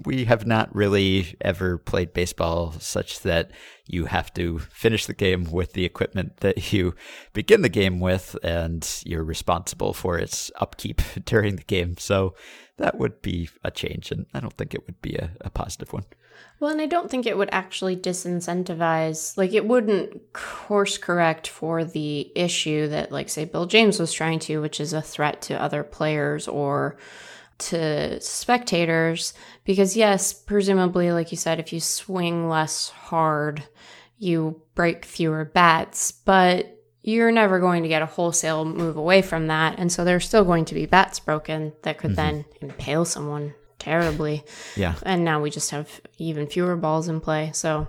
we 0.05 0.25
have 0.25 0.45
not 0.45 0.75
really 0.75 1.35
ever 1.41 1.79
played 1.79 2.13
baseball 2.13 2.73
such 2.73 3.21
that 3.21 3.49
you 3.87 4.05
have 4.05 4.31
to 4.35 4.59
finish 4.59 5.07
the 5.07 5.15
game 5.15 5.49
with 5.49 5.73
the 5.73 5.83
equipment 5.83 6.37
that 6.41 6.71
you 6.73 6.93
begin 7.33 7.63
the 7.63 7.69
game 7.69 7.99
with, 7.99 8.37
and 8.43 8.87
you're 9.03 9.23
responsible 9.23 9.93
for 9.93 10.19
its 10.19 10.51
upkeep 10.61 11.01
during 11.25 11.55
the 11.55 11.63
game. 11.63 11.97
So 11.97 12.35
that 12.77 12.99
would 12.99 13.23
be 13.23 13.49
a 13.63 13.71
change, 13.71 14.11
and 14.11 14.27
I 14.31 14.41
don't 14.41 14.53
think 14.53 14.75
it 14.75 14.85
would 14.85 15.01
be 15.01 15.15
a, 15.15 15.31
a 15.41 15.49
positive 15.49 15.91
one. 15.91 16.05
Well, 16.59 16.71
and 16.71 16.81
I 16.81 16.87
don't 16.87 17.09
think 17.11 17.25
it 17.25 17.37
would 17.37 17.49
actually 17.51 17.95
disincentivize, 17.95 19.37
like, 19.37 19.53
it 19.53 19.67
wouldn't 19.67 20.33
course 20.33 20.97
correct 20.97 21.47
for 21.47 21.83
the 21.83 22.31
issue 22.35 22.87
that, 22.87 23.11
like, 23.11 23.29
say, 23.29 23.45
Bill 23.45 23.67
James 23.67 23.99
was 23.99 24.11
trying 24.11 24.39
to, 24.39 24.59
which 24.59 24.79
is 24.79 24.91
a 24.91 25.01
threat 25.01 25.41
to 25.43 25.61
other 25.61 25.83
players 25.83 26.47
or 26.47 26.97
to 27.59 28.19
spectators. 28.21 29.35
Because, 29.65 29.95
yes, 29.95 30.33
presumably, 30.33 31.11
like 31.11 31.31
you 31.31 31.37
said, 31.37 31.59
if 31.59 31.71
you 31.71 31.79
swing 31.79 32.49
less 32.49 32.89
hard, 32.89 33.63
you 34.17 34.61
break 34.73 35.05
fewer 35.05 35.45
bats, 35.45 36.11
but 36.11 36.73
you're 37.03 37.31
never 37.31 37.59
going 37.59 37.83
to 37.83 37.89
get 37.89 38.01
a 38.01 38.07
wholesale 38.07 38.65
move 38.65 38.97
away 38.97 39.21
from 39.21 39.47
that. 39.47 39.77
And 39.77 39.91
so 39.91 40.03
there's 40.03 40.25
still 40.25 40.43
going 40.43 40.65
to 40.65 40.73
be 40.73 40.87
bats 40.87 41.19
broken 41.19 41.73
that 41.83 41.99
could 41.99 42.11
mm-hmm. 42.11 42.15
then 42.15 42.45
impale 42.61 43.05
someone 43.05 43.53
terribly 43.79 44.43
Yeah. 44.75 44.95
and 45.03 45.23
now 45.23 45.41
we 45.41 45.49
just 45.49 45.71
have 45.71 46.01
even 46.17 46.47
fewer 46.47 46.75
balls 46.75 47.07
in 47.07 47.19
play. 47.21 47.51
So 47.53 47.87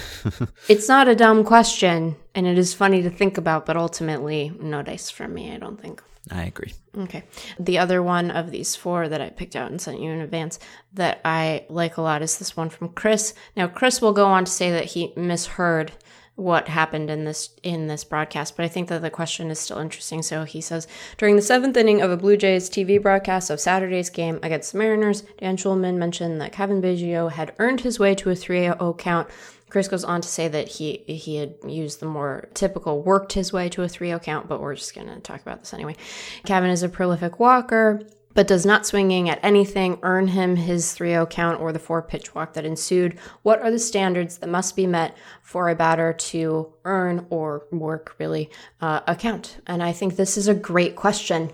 it's 0.68 0.88
not 0.88 1.08
a 1.08 1.14
dumb 1.14 1.44
question, 1.44 2.16
and 2.34 2.46
it 2.46 2.58
is 2.58 2.74
funny 2.74 3.02
to 3.02 3.10
think 3.10 3.38
about, 3.38 3.66
but 3.66 3.76
ultimately, 3.76 4.52
no 4.60 4.82
dice 4.82 5.10
from 5.10 5.34
me, 5.34 5.52
I 5.52 5.58
don't 5.58 5.80
think. 5.80 6.02
I 6.30 6.42
agree. 6.44 6.72
Okay. 6.98 7.22
The 7.60 7.78
other 7.78 8.02
one 8.02 8.32
of 8.32 8.50
these 8.50 8.74
four 8.74 9.08
that 9.08 9.20
I 9.20 9.30
picked 9.30 9.54
out 9.54 9.70
and 9.70 9.80
sent 9.80 10.00
you 10.00 10.10
in 10.10 10.20
advance 10.20 10.58
that 10.94 11.20
I 11.24 11.66
like 11.68 11.98
a 11.98 12.02
lot 12.02 12.20
is 12.22 12.38
this 12.38 12.56
one 12.56 12.68
from 12.68 12.88
Chris. 12.88 13.32
Now, 13.56 13.68
Chris 13.68 14.00
will 14.02 14.12
go 14.12 14.26
on 14.26 14.44
to 14.44 14.50
say 14.50 14.72
that 14.72 14.86
he 14.86 15.12
misheard 15.16 15.92
what 16.36 16.68
happened 16.68 17.08
in 17.08 17.24
this 17.24 17.50
in 17.62 17.86
this 17.86 18.04
broadcast, 18.04 18.56
but 18.56 18.64
I 18.64 18.68
think 18.68 18.88
that 18.88 19.00
the 19.00 19.10
question 19.10 19.50
is 19.50 19.58
still 19.58 19.78
interesting. 19.78 20.22
So 20.22 20.44
he 20.44 20.60
says, 20.60 20.86
during 21.16 21.34
the 21.34 21.42
seventh 21.42 21.76
inning 21.76 22.02
of 22.02 22.10
a 22.10 22.16
Blue 22.16 22.36
Jays 22.36 22.68
TV 22.68 23.02
broadcast 23.02 23.48
of 23.50 23.58
Saturday's 23.58 24.10
game 24.10 24.38
against 24.42 24.72
the 24.72 24.78
Mariners, 24.78 25.22
Dan 25.38 25.56
Shulman 25.56 25.96
mentioned 25.96 26.40
that 26.40 26.52
Cavan 26.52 26.82
Biggio 26.82 27.32
had 27.32 27.54
earned 27.58 27.80
his 27.80 27.98
way 27.98 28.14
to 28.16 28.30
a 28.30 28.34
3-0 28.34 28.98
count. 28.98 29.28
Chris 29.70 29.88
goes 29.88 30.04
on 30.04 30.20
to 30.20 30.28
say 30.28 30.46
that 30.46 30.68
he 30.68 30.98
he 31.06 31.36
had 31.36 31.54
used 31.66 32.00
the 32.00 32.06
more 32.06 32.48
typical 32.54 33.02
worked 33.02 33.32
his 33.32 33.52
way 33.52 33.68
to 33.70 33.82
a 33.82 33.86
3-0 33.86 34.22
count, 34.22 34.46
but 34.46 34.60
we're 34.60 34.74
just 34.74 34.94
going 34.94 35.08
to 35.08 35.18
talk 35.20 35.40
about 35.40 35.60
this 35.60 35.72
anyway. 35.72 35.96
Kevin 36.44 36.70
is 36.70 36.82
a 36.82 36.88
prolific 36.88 37.40
walker, 37.40 38.02
but 38.36 38.46
does 38.46 38.66
not 38.66 38.86
swinging 38.86 39.30
at 39.30 39.40
anything 39.42 39.98
earn 40.02 40.28
him 40.28 40.56
his 40.56 40.84
3-0 40.94 41.28
count 41.30 41.58
or 41.58 41.72
the 41.72 41.78
four 41.78 42.02
pitch 42.02 42.34
walk 42.34 42.52
that 42.52 42.66
ensued. 42.66 43.18
What 43.42 43.62
are 43.62 43.70
the 43.70 43.78
standards 43.78 44.38
that 44.38 44.48
must 44.50 44.76
be 44.76 44.86
met 44.86 45.16
for 45.42 45.70
a 45.70 45.74
batter 45.74 46.12
to 46.12 46.72
earn 46.84 47.26
or 47.30 47.66
work 47.72 48.14
really 48.18 48.50
uh, 48.82 49.00
a 49.06 49.16
count? 49.16 49.58
And 49.66 49.82
I 49.82 49.92
think 49.92 50.14
this 50.16 50.36
is 50.36 50.48
a 50.48 50.54
great 50.54 50.96
question. 50.96 51.50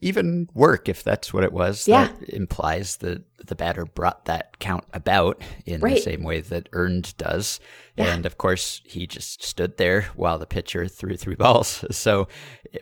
Even 0.00 0.48
work, 0.54 0.88
if 0.88 1.02
that's 1.02 1.32
what 1.32 1.44
it 1.44 1.52
was, 1.52 1.88
Yeah. 1.88 2.08
that 2.08 2.28
implies 2.30 2.98
that 2.98 3.24
the 3.44 3.54
batter 3.54 3.84
brought 3.84 4.24
that 4.26 4.58
count 4.58 4.84
about 4.92 5.42
in 5.64 5.80
the 5.80 5.96
same 6.00 6.22
way 6.22 6.40
that 6.40 6.68
earned 6.72 7.16
does. 7.16 7.60
And 7.96 8.26
of 8.26 8.36
course, 8.38 8.80
he 8.84 9.06
just 9.08 9.42
stood 9.42 9.76
there 9.76 10.02
while 10.14 10.38
the 10.38 10.46
pitcher 10.46 10.86
threw 10.86 11.16
three 11.16 11.34
balls. 11.44 11.84
So, 11.90 12.28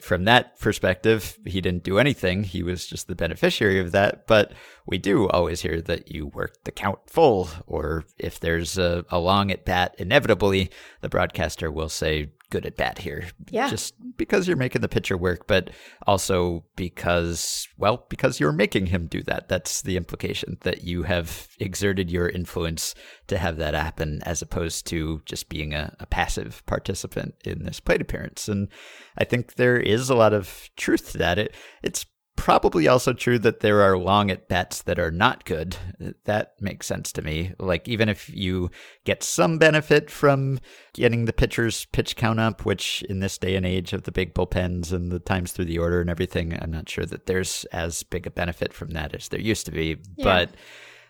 from 0.01 0.25
that 0.25 0.59
perspective, 0.59 1.39
he 1.47 1.61
didn't 1.61 1.85
do 1.85 1.99
anything. 1.99 2.43
He 2.45 2.63
was 2.63 2.87
just 2.87 3.07
the 3.07 3.15
beneficiary 3.15 3.79
of 3.79 3.93
that. 3.93 4.27
But 4.27 4.53
we 4.87 4.99
do 4.99 5.29
always 5.29 5.61
hear 5.63 5.81
that 5.83 6.11
you 6.13 6.27
worked 6.27 6.65
the 6.65 6.73
count 6.73 6.99
full, 7.07 7.49
or 7.67 8.05
if 8.19 8.41
there's 8.41 8.77
a, 8.79 9.05
a 9.11 9.19
long 9.19 9.51
at 9.51 9.65
bat, 9.65 9.95
inevitably 9.99 10.71
the 11.01 11.09
broadcaster 11.09 11.71
will 11.71 11.89
say, 11.89 12.31
Good 12.51 12.65
at 12.67 12.77
bat 12.77 12.99
here. 12.99 13.29
Yeah. 13.51 13.69
Just 13.69 13.95
because 14.17 14.47
you're 14.47 14.57
making 14.57 14.83
the 14.83 14.89
pitcher 14.89 15.17
work, 15.17 15.47
but 15.47 15.71
also 16.07 16.65
because, 16.77 17.67
well, 17.77 18.07
because 18.09 18.39
you're 18.39 18.53
making 18.53 18.87
him 18.87 19.07
do 19.07 19.23
that. 19.25 19.49
That's 19.49 19.83
the 19.83 19.97
implication 19.97 20.59
that 20.63 20.85
you 20.85 21.03
have 21.03 21.49
exerted 21.59 22.11
your 22.11 22.29
influence 22.29 22.95
to 23.27 23.39
have 23.39 23.57
that 23.57 23.75
happen 23.75 24.23
as 24.25 24.43
opposed 24.43 24.87
to 24.89 25.23
just 25.25 25.49
being 25.49 25.75
a, 25.75 25.95
a 25.99 26.07
passive 26.07 26.63
participant 26.67 27.35
in 27.45 27.65
this 27.65 27.81
plate 27.81 28.01
appearance. 28.01 28.49
And 28.49 28.69
I 29.19 29.25
think 29.25 29.55
there 29.55 29.79
is 29.79 30.09
a 30.09 30.15
lot 30.15 30.33
of 30.33 30.71
truth 30.77 31.13
to 31.13 31.19
that. 31.19 31.39
It, 31.39 31.55
it's 31.83 32.07
probably 32.37 32.87
also 32.87 33.13
true 33.13 33.39
that 33.41 33.61
there 33.61 33.83
are 33.83 33.99
long 33.99 34.31
at 34.31 34.49
bats 34.49 34.83
that 34.83 34.99
are 34.99 35.11
not 35.11 35.45
good. 35.45 35.77
That 36.25 36.55
makes 36.61 36.87
sense 36.87 37.11
to 37.13 37.23
me. 37.23 37.53
Like, 37.59 37.89
even 37.89 38.09
if 38.09 38.29
you 38.29 38.71
get 39.05 39.23
some 39.23 39.59
benefit 39.59 40.11
from 40.11 40.61
getting 40.93 41.25
the 41.25 41.33
pitcher's 41.33 41.87
pitch 41.87 42.15
count 42.15 42.39
up, 42.39 42.65
which 42.65 43.03
in 43.09 43.21
this 43.21 43.39
day 43.39 43.57
and 43.57 43.67
age 43.67 43.93
of 43.93 44.05
the 44.05 44.13
big 44.13 44.35
bullpens 44.35 44.93
and 44.93 45.11
the 45.11 45.19
times 45.19 45.53
through 45.53 45.65
the 45.65 45.79
order 45.79 46.01
and 46.01 46.11
everything, 46.11 46.57
I'm 46.61 46.71
not 46.71 46.89
sure 46.89 47.07
that 47.07 47.27
there's 47.27 47.65
as 47.73 48.03
big 48.03 48.27
a 48.27 48.31
benefit 48.31 48.73
from 48.73 48.91
that 48.91 49.15
as 49.15 49.29
there 49.29 49.41
used 49.41 49.67
to 49.67 49.73
be. 49.73 49.97
But 50.23 50.51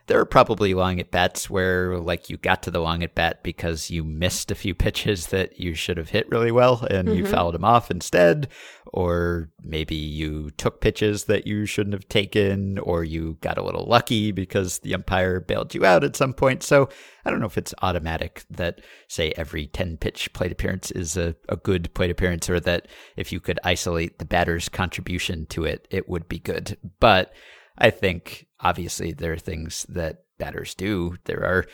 there 0.06 0.20
are 0.20 0.26
probably 0.26 0.72
long 0.72 1.00
at 1.00 1.10
bats 1.10 1.50
where 1.50 1.98
like 1.98 2.30
you 2.30 2.36
got 2.36 2.62
to 2.62 2.70
the 2.70 2.80
long 2.80 3.02
at 3.02 3.14
bat 3.14 3.42
because 3.42 3.90
you 3.90 4.04
missed 4.04 4.50
a 4.50 4.54
few 4.54 4.74
pitches 4.86 5.28
that 5.28 5.58
you 5.58 5.74
should 5.74 5.96
have 5.96 6.10
hit 6.10 6.28
really 6.30 6.52
well 6.52 6.86
and 6.90 7.08
you 7.14 7.24
mm-hmm. 7.24 7.32
fouled 7.32 7.54
them 7.54 7.64
off 7.64 7.90
instead. 7.90 8.48
Or 8.92 9.50
maybe 9.62 9.96
you 9.96 10.50
took 10.52 10.80
pitches 10.80 11.24
that 11.24 11.46
you 11.46 11.66
shouldn't 11.66 11.92
have 11.92 12.08
taken 12.08 12.78
or 12.78 13.04
you 13.04 13.36
got 13.40 13.58
a 13.58 13.64
little 13.64 13.84
lucky 13.84 14.30
because 14.30 14.78
the 14.78 14.94
umpire 14.94 15.40
bailed 15.40 15.74
you 15.74 15.84
out 15.84 16.04
at 16.04 16.16
some 16.16 16.32
point. 16.32 16.62
So 16.62 16.88
i 17.24 17.30
don't 17.30 17.40
know 17.40 17.46
if 17.46 17.58
it's 17.58 17.74
automatic 17.82 18.44
that 18.48 18.80
say 19.08 19.32
every 19.36 19.66
10 19.66 19.96
pitch 19.96 20.32
plate 20.32 20.52
appearance 20.52 20.92
is 20.92 21.16
a, 21.16 21.34
a 21.48 21.56
good 21.56 21.92
plate 21.92 22.10
appearance 22.10 22.48
or 22.48 22.60
that 22.60 22.86
if 23.16 23.32
you 23.32 23.40
could 23.40 23.58
isolate 23.64 24.20
the 24.20 24.24
batter's 24.24 24.68
contribution 24.68 25.44
to 25.46 25.64
it 25.64 25.88
it 25.90 26.08
would 26.08 26.28
be 26.28 26.38
good. 26.38 26.78
But 27.00 27.32
I 27.78 27.90
think 27.90 28.45
obviously 28.60 29.12
there 29.12 29.32
are 29.32 29.38
things 29.38 29.86
that 29.88 30.24
batters 30.38 30.74
do. 30.74 31.16
There 31.24 31.44
are 31.44 31.64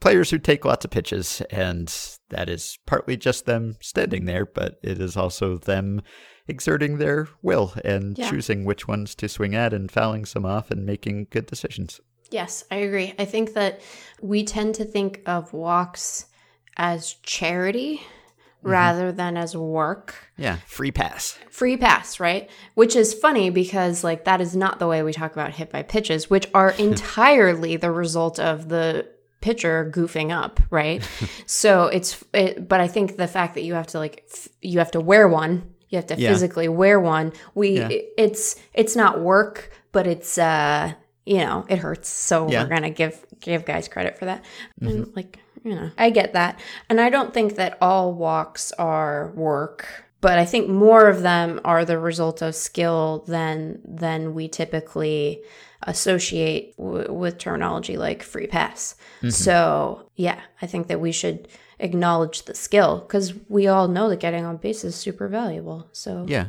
players 0.00 0.30
who 0.30 0.38
take 0.38 0.64
lots 0.64 0.84
of 0.84 0.90
pitches, 0.90 1.42
and 1.50 1.92
that 2.30 2.48
is 2.48 2.78
partly 2.86 3.16
just 3.16 3.46
them 3.46 3.76
standing 3.80 4.24
there, 4.26 4.46
but 4.46 4.78
it 4.82 5.00
is 5.00 5.16
also 5.16 5.58
them 5.58 6.02
exerting 6.46 6.98
their 6.98 7.28
will 7.42 7.74
and 7.84 8.16
Yeah. 8.16 8.30
choosing 8.30 8.64
which 8.64 8.88
ones 8.88 9.14
to 9.16 9.28
swing 9.28 9.54
at 9.54 9.72
and 9.72 9.90
fouling 9.90 10.24
some 10.24 10.44
off 10.46 10.70
and 10.70 10.86
making 10.86 11.26
good 11.30 11.46
decisions. 11.46 12.00
Yes, 12.30 12.64
I 12.70 12.76
agree. 12.76 13.14
I 13.18 13.24
think 13.24 13.54
that 13.54 13.80
we 14.20 14.44
tend 14.44 14.74
to 14.76 14.84
think 14.84 15.22
of 15.26 15.52
walks 15.52 16.26
as 16.76 17.14
charity 17.22 18.02
rather 18.62 19.12
than 19.12 19.36
as 19.36 19.56
work. 19.56 20.14
Yeah, 20.36 20.56
free 20.66 20.90
pass. 20.92 21.38
Free 21.50 21.76
pass, 21.76 22.18
right? 22.20 22.48
Which 22.74 22.96
is 22.96 23.14
funny 23.14 23.50
because 23.50 24.02
like 24.04 24.24
that 24.24 24.40
is 24.40 24.54
not 24.56 24.78
the 24.78 24.86
way 24.86 25.02
we 25.02 25.12
talk 25.12 25.32
about 25.32 25.52
hit 25.52 25.70
by 25.70 25.82
pitches, 25.82 26.28
which 26.28 26.46
are 26.54 26.70
entirely 26.78 27.76
the 27.76 27.90
result 27.90 28.38
of 28.38 28.68
the 28.68 29.06
pitcher 29.40 29.90
goofing 29.94 30.30
up, 30.32 30.60
right? 30.70 31.08
so 31.46 31.84
it's 31.84 32.22
it, 32.34 32.68
but 32.68 32.80
I 32.80 32.88
think 32.88 33.16
the 33.16 33.28
fact 33.28 33.54
that 33.54 33.62
you 33.62 33.74
have 33.74 33.86
to 33.88 33.98
like 33.98 34.24
f- 34.32 34.48
you 34.60 34.78
have 34.80 34.90
to 34.92 35.00
wear 35.00 35.28
one, 35.28 35.74
you 35.88 35.96
have 35.96 36.06
to 36.08 36.16
Yeah. 36.18 36.30
physically 36.30 36.68
wear 36.68 36.98
one. 37.00 37.32
We 37.54 37.78
Yeah. 37.78 37.88
it's 38.16 38.56
it's 38.74 38.96
not 38.96 39.20
work, 39.20 39.70
but 39.92 40.06
it's 40.06 40.36
uh 40.38 40.92
you 41.24 41.38
know, 41.38 41.66
it 41.68 41.78
hurts. 41.78 42.08
So 42.08 42.50
Yeah. 42.50 42.62
we're 42.62 42.70
going 42.70 42.82
to 42.82 42.90
give 42.90 43.22
give 43.40 43.64
guys 43.66 43.86
credit 43.86 44.18
for 44.18 44.24
that. 44.24 44.44
And 44.80 45.14
like, 45.14 45.38
you 45.68 45.74
know, 45.74 45.90
I 45.98 46.08
get 46.10 46.32
that. 46.32 46.58
And 46.88 47.00
I 47.00 47.10
don't 47.10 47.34
think 47.34 47.56
that 47.56 47.76
all 47.82 48.14
walks 48.14 48.72
are 48.72 49.32
work, 49.34 50.06
but 50.22 50.38
I 50.38 50.46
think 50.46 50.68
more 50.68 51.08
of 51.08 51.20
them 51.20 51.60
are 51.62 51.84
the 51.84 51.98
result 51.98 52.40
of 52.40 52.54
skill 52.54 53.24
than 53.28 53.80
than 53.84 54.34
we 54.34 54.48
typically 54.48 55.42
associate 55.82 56.74
w- 56.78 57.12
with 57.12 57.38
terminology 57.38 57.96
like 57.98 58.22
free 58.22 58.46
pass. 58.46 58.94
Mm-hmm. 59.18 59.28
So, 59.30 60.10
yeah, 60.16 60.40
I 60.62 60.66
think 60.66 60.88
that 60.88 61.00
we 61.00 61.12
should 61.12 61.48
acknowledge 61.78 62.44
the 62.44 62.54
skill 62.54 63.00
because 63.00 63.34
we 63.48 63.68
all 63.68 63.86
know 63.86 64.08
that 64.08 64.20
getting 64.20 64.44
on 64.44 64.56
base 64.56 64.84
is 64.84 64.96
super 64.96 65.28
valuable. 65.28 65.88
So, 65.92 66.24
Yeah. 66.28 66.46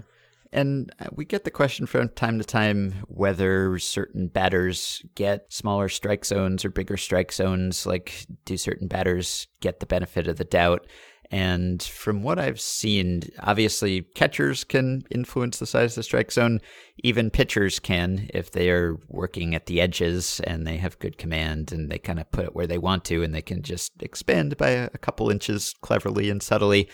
And 0.51 0.91
uh, 0.99 1.07
we 1.11 1.25
get 1.25 1.43
the 1.43 1.51
question 1.51 1.85
from 1.85 2.09
time 2.09 2.39
to 2.39 2.43
time 2.43 2.93
whether 3.07 3.77
certain 3.77 4.27
batters 4.27 5.03
get 5.15 5.45
smaller 5.49 5.89
strike 5.89 6.25
zones 6.25 6.65
or 6.65 6.69
bigger 6.69 6.97
strike 6.97 7.31
zones. 7.31 7.85
Like, 7.85 8.25
do 8.45 8.57
certain 8.57 8.87
batters 8.87 9.47
get 9.59 9.79
the 9.79 9.85
benefit 9.85 10.27
of 10.27 10.37
the 10.37 10.43
doubt? 10.43 10.87
And 11.31 11.81
from 11.83 12.23
what 12.23 12.39
I've 12.39 12.59
seen, 12.59 13.21
obviously 13.39 14.01
catchers 14.15 14.63
can 14.63 15.03
influence 15.11 15.59
the 15.59 15.67
size 15.67 15.91
of 15.91 15.97
the 15.97 16.03
strike 16.03 16.31
zone. 16.31 16.59
Even 17.03 17.29
pitchers 17.29 17.79
can 17.79 18.27
if 18.33 18.49
they 18.51 18.71
are 18.71 18.97
working 19.07 19.53
at 19.53 19.67
the 19.67 19.79
edges 19.79 20.41
and 20.45 20.65
they 20.65 20.77
have 20.77 20.97
good 20.97 21.19
command 21.19 21.71
and 21.71 21.91
they 21.91 21.99
kind 21.99 22.19
of 22.19 22.31
put 22.31 22.45
it 22.45 22.55
where 22.55 22.65
they 22.65 22.79
want 22.79 23.05
to 23.05 23.21
and 23.21 23.35
they 23.35 23.43
can 23.43 23.61
just 23.61 23.91
expand 24.01 24.57
by 24.57 24.69
a, 24.69 24.89
a 24.95 24.97
couple 24.97 25.29
inches 25.29 25.75
cleverly 25.81 26.31
and 26.31 26.41
subtly. 26.41 26.89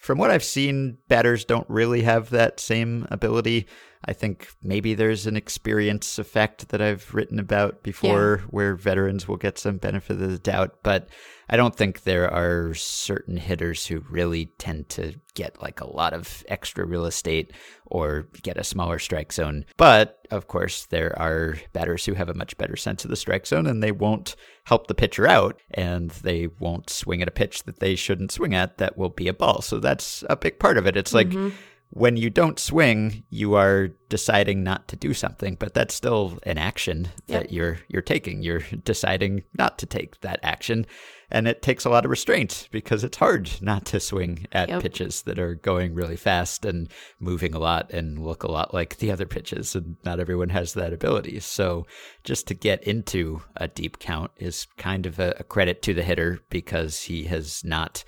From 0.00 0.16
what 0.16 0.30
I've 0.30 0.42
seen, 0.42 0.96
batters 1.08 1.44
don't 1.44 1.68
really 1.68 2.02
have 2.02 2.30
that 2.30 2.58
same 2.58 3.06
ability. 3.10 3.66
I 4.04 4.14
think 4.14 4.48
maybe 4.62 4.94
there's 4.94 5.26
an 5.26 5.36
experience 5.36 6.18
effect 6.18 6.70
that 6.70 6.80
I've 6.80 7.12
written 7.12 7.38
about 7.38 7.82
before 7.82 8.38
where 8.48 8.74
veterans 8.74 9.28
will 9.28 9.36
get 9.36 9.58
some 9.58 9.76
benefit 9.76 10.20
of 10.22 10.30
the 10.30 10.38
doubt, 10.38 10.78
but 10.82 11.08
I 11.50 11.56
don't 11.56 11.76
think 11.76 12.02
there 12.02 12.32
are 12.32 12.72
certain 12.74 13.36
hitters 13.36 13.86
who 13.86 14.04
really 14.08 14.46
tend 14.56 14.88
to 14.90 15.14
get 15.34 15.60
like 15.60 15.80
a 15.80 15.90
lot 15.90 16.14
of 16.14 16.44
extra 16.48 16.86
real 16.86 17.04
estate 17.04 17.52
or 17.86 18.28
get 18.42 18.56
a 18.56 18.64
smaller 18.64 18.98
strike 18.98 19.32
zone. 19.32 19.66
But 19.76 20.20
of 20.30 20.46
course, 20.46 20.86
there 20.86 21.18
are 21.18 21.56
batters 21.72 22.06
who 22.06 22.14
have 22.14 22.28
a 22.28 22.34
much 22.34 22.56
better 22.56 22.76
sense 22.76 23.04
of 23.04 23.10
the 23.10 23.16
strike 23.16 23.46
zone 23.46 23.66
and 23.66 23.82
they 23.82 23.92
won't 23.92 24.34
help 24.64 24.86
the 24.86 24.94
pitcher 24.94 25.26
out 25.26 25.60
and 25.72 26.10
they 26.10 26.46
won't 26.46 26.88
swing 26.88 27.20
at 27.20 27.28
a 27.28 27.32
pitch 27.32 27.64
that 27.64 27.80
they 27.80 27.96
shouldn't 27.96 28.32
swing 28.32 28.54
at 28.54 28.78
that 28.78 28.96
will 28.96 29.08
be 29.10 29.28
a 29.28 29.34
ball. 29.34 29.60
So 29.60 29.78
that's 29.78 30.24
a 30.30 30.36
big 30.36 30.58
part 30.58 30.78
of 30.78 30.86
it. 30.86 30.96
It's 30.96 31.12
like 31.12 31.28
mm-hmm. 31.28 31.54
When 31.92 32.16
you 32.16 32.30
don't 32.30 32.58
swing, 32.58 33.24
you 33.30 33.54
are 33.54 33.88
deciding 34.08 34.62
not 34.62 34.86
to 34.88 34.96
do 34.96 35.12
something, 35.12 35.56
but 35.56 35.74
that's 35.74 35.94
still 35.94 36.38
an 36.44 36.56
action 36.56 37.08
that 37.26 37.52
you're 37.52 37.78
you're 37.88 38.02
taking. 38.02 38.42
You're 38.42 38.62
deciding 38.84 39.42
not 39.58 39.78
to 39.78 39.86
take 39.86 40.20
that 40.20 40.38
action, 40.44 40.86
and 41.32 41.48
it 41.48 41.62
takes 41.62 41.84
a 41.84 41.90
lot 41.90 42.04
of 42.04 42.10
restraint 42.10 42.68
because 42.70 43.02
it's 43.02 43.16
hard 43.16 43.50
not 43.60 43.84
to 43.86 43.98
swing 43.98 44.46
at 44.52 44.68
Yep. 44.68 44.82
pitches 44.82 45.22
that 45.22 45.40
are 45.40 45.56
going 45.56 45.94
really 45.94 46.16
fast 46.16 46.64
and 46.64 46.88
moving 47.18 47.54
a 47.54 47.58
lot 47.58 47.90
and 47.92 48.20
look 48.20 48.44
a 48.44 48.50
lot 48.52 48.72
like 48.72 48.98
the 48.98 49.10
other 49.10 49.26
pitches, 49.26 49.74
and 49.74 49.96
not 50.04 50.20
everyone 50.20 50.50
has 50.50 50.74
that 50.74 50.92
ability. 50.92 51.40
So 51.40 51.86
just 52.22 52.46
to 52.48 52.54
get 52.54 52.84
into 52.84 53.42
a 53.56 53.66
deep 53.66 53.98
count 53.98 54.30
is 54.36 54.68
kind 54.76 55.06
of 55.06 55.18
a, 55.18 55.34
a 55.40 55.44
credit 55.44 55.82
to 55.82 55.94
the 55.94 56.04
hitter 56.04 56.38
because 56.50 57.02
he 57.02 57.24
has 57.24 57.64
not 57.64 58.04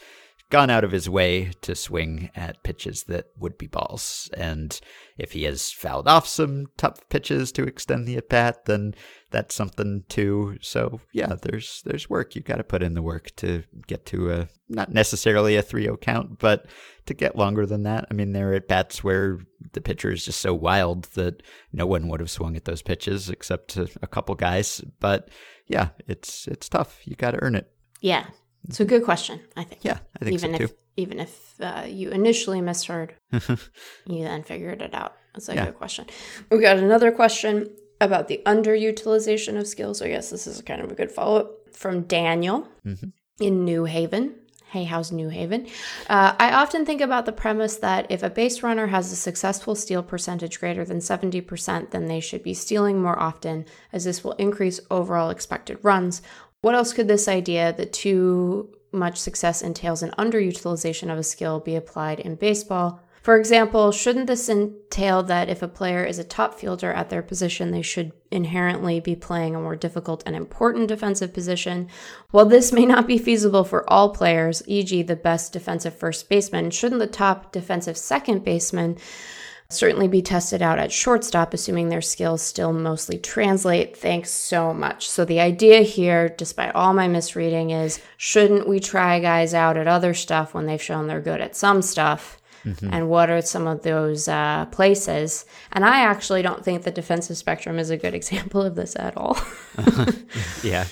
gone 0.53 0.69
out 0.69 0.85
of 0.85 0.93
his 0.93 1.09
way 1.09 1.51
to 1.63 1.75
swing 1.75 2.29
at 2.37 2.63
pitches 2.63 3.05
that 3.05 3.25
would 3.39 3.57
be 3.57 3.67
balls. 3.67 4.29
And 4.37 4.79
if 5.17 5.33
he 5.33 5.45
has 5.45 5.73
fouled 5.73 6.07
off 6.07 6.29
some 6.29 6.67
tough 6.77 7.09
pitches 7.09 7.51
to 7.53 7.65
extend 7.65 8.07
the 8.07 8.19
at 8.19 8.29
bat, 8.29 8.67
then 8.67 8.95
that's 9.31 9.55
something 9.55 10.05
too. 10.11 10.59
So 10.61 11.01
yeah, 11.15 11.37
there's 11.41 11.81
there's 11.87 12.11
work. 12.11 12.37
You 12.37 12.43
got 12.43 12.57
to 12.57 12.65
put 12.65 12.83
in 12.83 12.93
the 12.93 13.01
work 13.01 13.35
to 13.37 13.65
get 13.87 14.05
to 14.07 14.31
a 14.31 14.49
not 14.69 14.93
necessarily 14.93 15.57
a 15.57 15.63
3-0 15.63 15.99
count, 16.03 16.39
but 16.39 16.67
to 17.07 17.15
get 17.15 17.35
longer 17.35 17.65
than 17.65 17.85
that. 17.85 18.07
I 18.11 18.15
mean, 18.15 18.33
there 18.33 18.53
are 18.53 18.57
at 18.57 18.69
bats 18.69 19.03
where 19.03 19.39
the 19.73 19.81
pitcher 19.81 20.13
is 20.13 20.27
just 20.27 20.41
so 20.41 20.53
wild 20.53 21.05
that 21.15 21.43
no 21.73 21.87
one 21.87 22.09
would 22.09 22.21
have 22.21 22.31
swung 22.31 22.57
at 22.57 22.67
those 22.67 22.83
pitches 22.83 23.31
except 23.31 23.79
a, 23.79 24.07
couple 24.07 24.35
guys. 24.35 24.83
But 25.01 25.31
yeah, 25.67 25.89
it's 26.07 26.47
it's 26.47 26.69
tough. 26.69 27.01
You 27.07 27.17
got 27.17 27.31
to 27.31 27.43
earn 27.43 27.55
it. 27.55 27.71
yeah, 28.03 28.27
it's 28.69 28.81
a 28.81 28.85
good 28.85 29.05
question, 29.05 29.41
I 29.57 29.65
think. 29.65 29.81
Yeah, 29.85 29.99
I 30.21 30.25
think 30.25 30.35
even 30.35 30.57
so 30.57 30.63
if 30.65 30.71
too. 30.71 30.77
even 30.97 31.21
if 31.21 31.55
uh, 31.61 31.85
you 31.89 32.11
initially 32.11 32.61
misheard, 32.61 33.15
you 33.33 34.23
then 34.25 34.43
figured 34.43 34.83
it 34.83 34.95
out. 34.95 35.15
That's 35.35 35.49
a 35.49 35.55
Yeah. 35.55 35.67
good 35.67 35.77
question. 35.77 36.07
We 36.51 36.61
got 36.61 36.77
another 36.79 37.11
question 37.13 37.71
about 38.01 38.29
the 38.29 38.41
underutilization 38.47 39.59
of 39.59 39.67
skills. 39.67 39.99
So 39.99 40.05
I 40.07 40.09
guess 40.09 40.31
this 40.31 40.47
is 40.47 40.61
kind 40.63 40.81
of 40.83 40.91
a 40.91 40.95
good 40.95 41.11
follow 41.11 41.41
up 41.41 41.51
from 41.75 42.03
Daniel 42.03 42.69
Mm-hmm. 42.87 43.09
in 43.41 43.65
New 43.65 43.85
Haven. 43.85 44.35
Hey, 44.71 44.85
how's 44.85 45.13
New 45.13 45.29
Haven? 45.29 45.67
Uh, 46.09 46.35
I 46.39 46.53
often 46.53 46.87
think 46.87 47.03
about 47.03 47.27
the 47.27 47.33
premise 47.33 47.77
that 47.77 48.07
if 48.11 48.23
a 48.23 48.31
base 48.31 48.63
runner 48.63 48.87
has 48.87 49.13
a 49.13 49.17
successful 49.17 49.75
steal 49.75 50.03
percentage 50.03 50.59
greater 50.59 50.83
than 50.83 50.99
70%, 50.99 51.91
then 51.91 52.07
they 52.07 52.21
should 52.21 52.43
be 52.43 52.55
stealing 52.55 53.03
more 53.03 53.19
often, 53.19 53.67
as 53.93 54.05
this 54.05 54.25
will 54.25 54.33
increase 54.33 54.81
overall 54.91 55.29
expected 55.29 55.79
runs. 55.83 56.23
What 56.63 56.77
else 56.77 56.93
could 56.93 57.09
this 57.09 57.27
idea 57.27 57.75
that 57.77 57.93
too 57.93 58.73
much 58.93 59.19
success 59.19 59.63
entails 59.63 60.03
an 60.03 60.15
underutilization 60.17 61.13
of 61.13 61.19
a 61.19 61.25
skill 61.25 61.59
be 61.59 61.75
applied 61.75 62.21
in 62.21 62.37
baseball? 62.37 63.01
For 63.21 63.37
example, 63.37 63.91
shouldn't 63.91 64.29
this 64.29 64.49
entail 64.49 65.25
that 65.25 65.49
if 65.49 65.61
a 65.61 65.69
player 65.69 66.05
is 66.05 66.21
a 66.21 66.25
top 66.25 66.55
fielder 66.55 66.93
at 66.93 67.11
their 67.11 67.23
position, 67.23 67.73
they 67.73 67.83
should 67.83 68.13
inherently 68.31 69.01
be 69.01 69.17
playing 69.17 69.57
a 69.57 69.61
more 69.61 69.75
difficult 69.75 70.23
and 70.25 70.37
important 70.37 70.87
defensive 70.87 71.33
position? 71.33 71.89
While 72.31 72.47
this 72.47 72.73
may 72.73 72.87
not 72.87 73.09
be 73.09 73.19
feasible 73.19 73.65
for 73.65 73.89
all 73.91 74.11
players, 74.11 74.63
e.g., 74.67 75.03
the 75.03 75.17
best 75.17 75.53
defensive 75.53 75.97
first 75.97 76.29
baseman, 76.29 76.71
shouldn't 76.71 77.01
the 77.01 77.07
top 77.09 77.51
defensive 77.51 77.97
second 77.97 78.45
baseman 78.45 78.99
certainly 79.73 80.09
be 80.09 80.23
tested 80.23 80.63
out 80.63 80.79
at 80.79 80.93
shortstop, 80.93 81.55
assuming 81.55 81.89
their 81.89 82.01
skills 82.01 82.43
still 82.43 82.73
mostly 82.73 83.19
translate. 83.19 83.97
Thanks 83.97 84.31
so 84.31 84.73
much. 84.73 85.09
So, 85.09 85.25
the 85.25 85.41
idea 85.41 85.81
here, 85.81 86.29
despite 86.29 86.75
all 86.75 86.93
my 86.93 87.09
misreading, 87.09 87.71
is 87.71 88.01
shouldn't 88.17 88.69
we 88.69 88.81
try 88.81 89.21
guys 89.21 89.55
out 89.55 89.77
at 89.77 89.89
other 89.89 90.15
stuff 90.15 90.55
when 90.55 90.67
they've 90.67 90.83
shown 90.83 91.07
they're 91.07 91.21
good 91.21 91.41
at 91.41 91.57
some 91.57 91.83
stuff? 91.83 92.39
And 92.93 93.09
what 93.09 93.29
are 93.29 93.43
some 93.43 93.67
of 93.67 93.83
those 93.83 94.29
uh, 94.29 94.67
places? 94.67 95.45
And 95.73 95.85
I 95.85 96.01
actually 96.01 96.43
don't 96.43 96.65
think 96.65 96.83
the 96.83 96.93
defensive 96.93 97.37
spectrum 97.37 97.79
is 97.79 97.91
a 97.91 97.97
good 97.97 98.15
example 98.21 98.63
of 98.63 98.75
this 98.75 98.95
at 98.97 99.17
all. 99.17 99.37
yeah. 100.63 100.87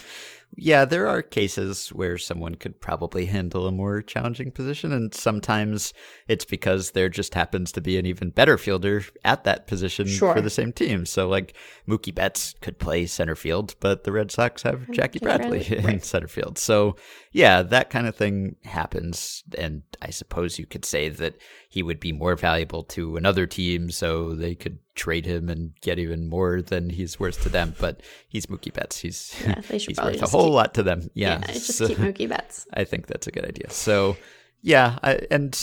Yeah, 0.57 0.85
there 0.85 1.07
are 1.07 1.23
cases 1.23 1.91
where 1.91 2.19
someone 2.19 2.57
could 2.57 2.81
probably 2.81 3.27
handle 3.27 3.67
a 3.69 3.73
more 3.73 4.03
challenging 4.03 4.51
position, 4.51 4.93
and 4.93 5.15
sometimes 5.15 5.95
it's 6.27 6.45
because 6.45 6.91
there 6.91 7.09
just 7.09 7.35
happens 7.35 7.71
to 7.73 7.81
be 7.81 7.97
an 7.99 8.05
even 8.05 8.31
better 8.31 8.59
fielder 8.59 9.05
at 9.25 9.45
that 9.45 9.67
position 9.69 10.09
Sure. 10.09 10.35
for 10.35 10.41
the 10.41 10.51
same 10.51 10.73
team. 10.73 11.07
So, 11.07 11.29
like 11.29 11.55
Mookie 11.89 12.15
Betts 12.15 12.55
could 12.61 12.79
play 12.81 13.07
center 13.07 13.37
field, 13.37 13.77
but 13.81 14.03
the 14.05 14.13
Red 14.13 14.31
Sox 14.33 14.63
have 14.65 14.91
Jackie 14.91 15.21
Bradley 15.21 15.61
Bradley, 15.61 15.77
in 15.79 15.85
right. 15.85 16.05
center 16.05 16.29
field. 16.29 16.59
So, 16.59 16.97
yeah, 17.33 17.63
that 17.63 17.91
kind 17.91 18.07
of 18.07 18.17
thing 18.17 18.57
happens, 18.65 19.45
and 19.57 19.83
I 20.03 20.11
suppose 20.11 20.59
you 20.59 20.67
could 20.67 20.85
say 20.85 21.09
that 21.09 21.37
he 21.69 21.83
would 21.83 22.01
be 22.01 22.13
more 22.13 22.35
valuable 22.37 22.83
to 22.85 23.17
another 23.17 23.47
team, 23.47 23.91
so 23.91 24.35
they 24.35 24.55
could 24.55 24.79
trade 24.97 25.27
him 25.27 25.49
and 25.49 25.73
get 25.81 25.99
even 25.99 26.29
more 26.29 26.61
than 26.61 26.91
he's 26.91 27.21
worth 27.21 27.43
to 27.43 27.49
them. 27.49 27.75
But 27.79 28.01
he's 28.29 28.47
Mookie 28.47 28.73
Betts. 28.75 28.99
He's 28.99 29.35
Yeah, 29.47 29.61
he's 29.63 29.89
worth 29.99 30.23
a 30.23 30.27
whole 30.27 30.47
keep- 30.47 30.55
lot 30.55 30.75
to 30.75 30.83
them. 30.83 31.09
Yeah, 31.15 31.39
Yeah, 31.41 31.53
just 31.53 31.75
so- 31.77 31.87
keep 31.89 31.99
Mookie 31.99 32.29
Betts. 32.29 32.67
I 32.75 32.85
think 32.85 33.07
that's 33.07 33.27
a 33.29 33.31
good 33.31 33.45
idea. 33.47 33.71
So, 33.71 34.17
yeah, 34.63 34.99
I, 35.03 35.21
and 35.31 35.57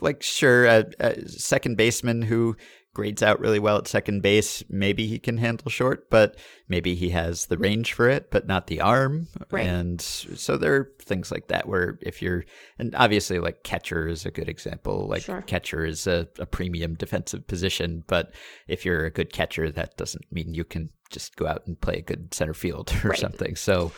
like 0.00 0.22
sure, 0.22 0.66
a, 0.66 0.84
a 0.98 1.28
second 1.28 1.76
baseman 1.76 2.22
who 2.22 2.56
grades 2.94 3.22
out 3.22 3.38
really 3.40 3.58
well 3.58 3.76
at 3.76 3.86
second 3.88 4.22
base, 4.22 4.62
maybe 4.70 5.06
he 5.06 5.18
can 5.18 5.36
handle 5.36 5.68
short, 5.70 6.08
but 6.08 6.36
maybe 6.68 6.94
he 6.94 7.10
has 7.10 7.46
the 7.46 7.58
range 7.58 7.92
for 7.92 8.08
it, 8.08 8.30
but 8.30 8.46
not 8.46 8.68
the 8.68 8.80
arm. 8.80 9.26
Right. 9.50 9.66
And 9.66 10.00
so 10.00 10.56
there 10.56 10.74
are 10.76 10.90
things 11.02 11.30
like 11.30 11.48
that 11.48 11.68
where 11.68 11.98
if 12.00 12.22
you're, 12.22 12.44
and 12.78 12.94
obviously 12.94 13.38
like 13.40 13.62
catcher 13.64 14.06
is 14.08 14.24
a 14.24 14.30
good 14.30 14.48
example. 14.48 15.06
Like 15.08 15.22
Sure. 15.22 15.42
catcher 15.42 15.84
is 15.84 16.06
a, 16.06 16.28
a 16.38 16.46
premium 16.46 16.94
defensive 16.94 17.46
position, 17.46 18.04
but 18.06 18.32
if 18.68 18.84
you're 18.84 19.04
a 19.04 19.10
good 19.10 19.32
catcher, 19.32 19.70
that 19.72 19.96
doesn't 19.96 20.24
mean 20.32 20.54
you 20.54 20.64
can 20.64 20.88
just 21.10 21.36
go 21.36 21.46
out 21.46 21.66
and 21.66 21.80
play 21.80 21.96
a 21.96 22.02
good 22.02 22.32
center 22.32 22.54
field 22.54 22.92
or 23.04 23.08
Right. 23.10 23.18
something. 23.18 23.56
So 23.56 23.92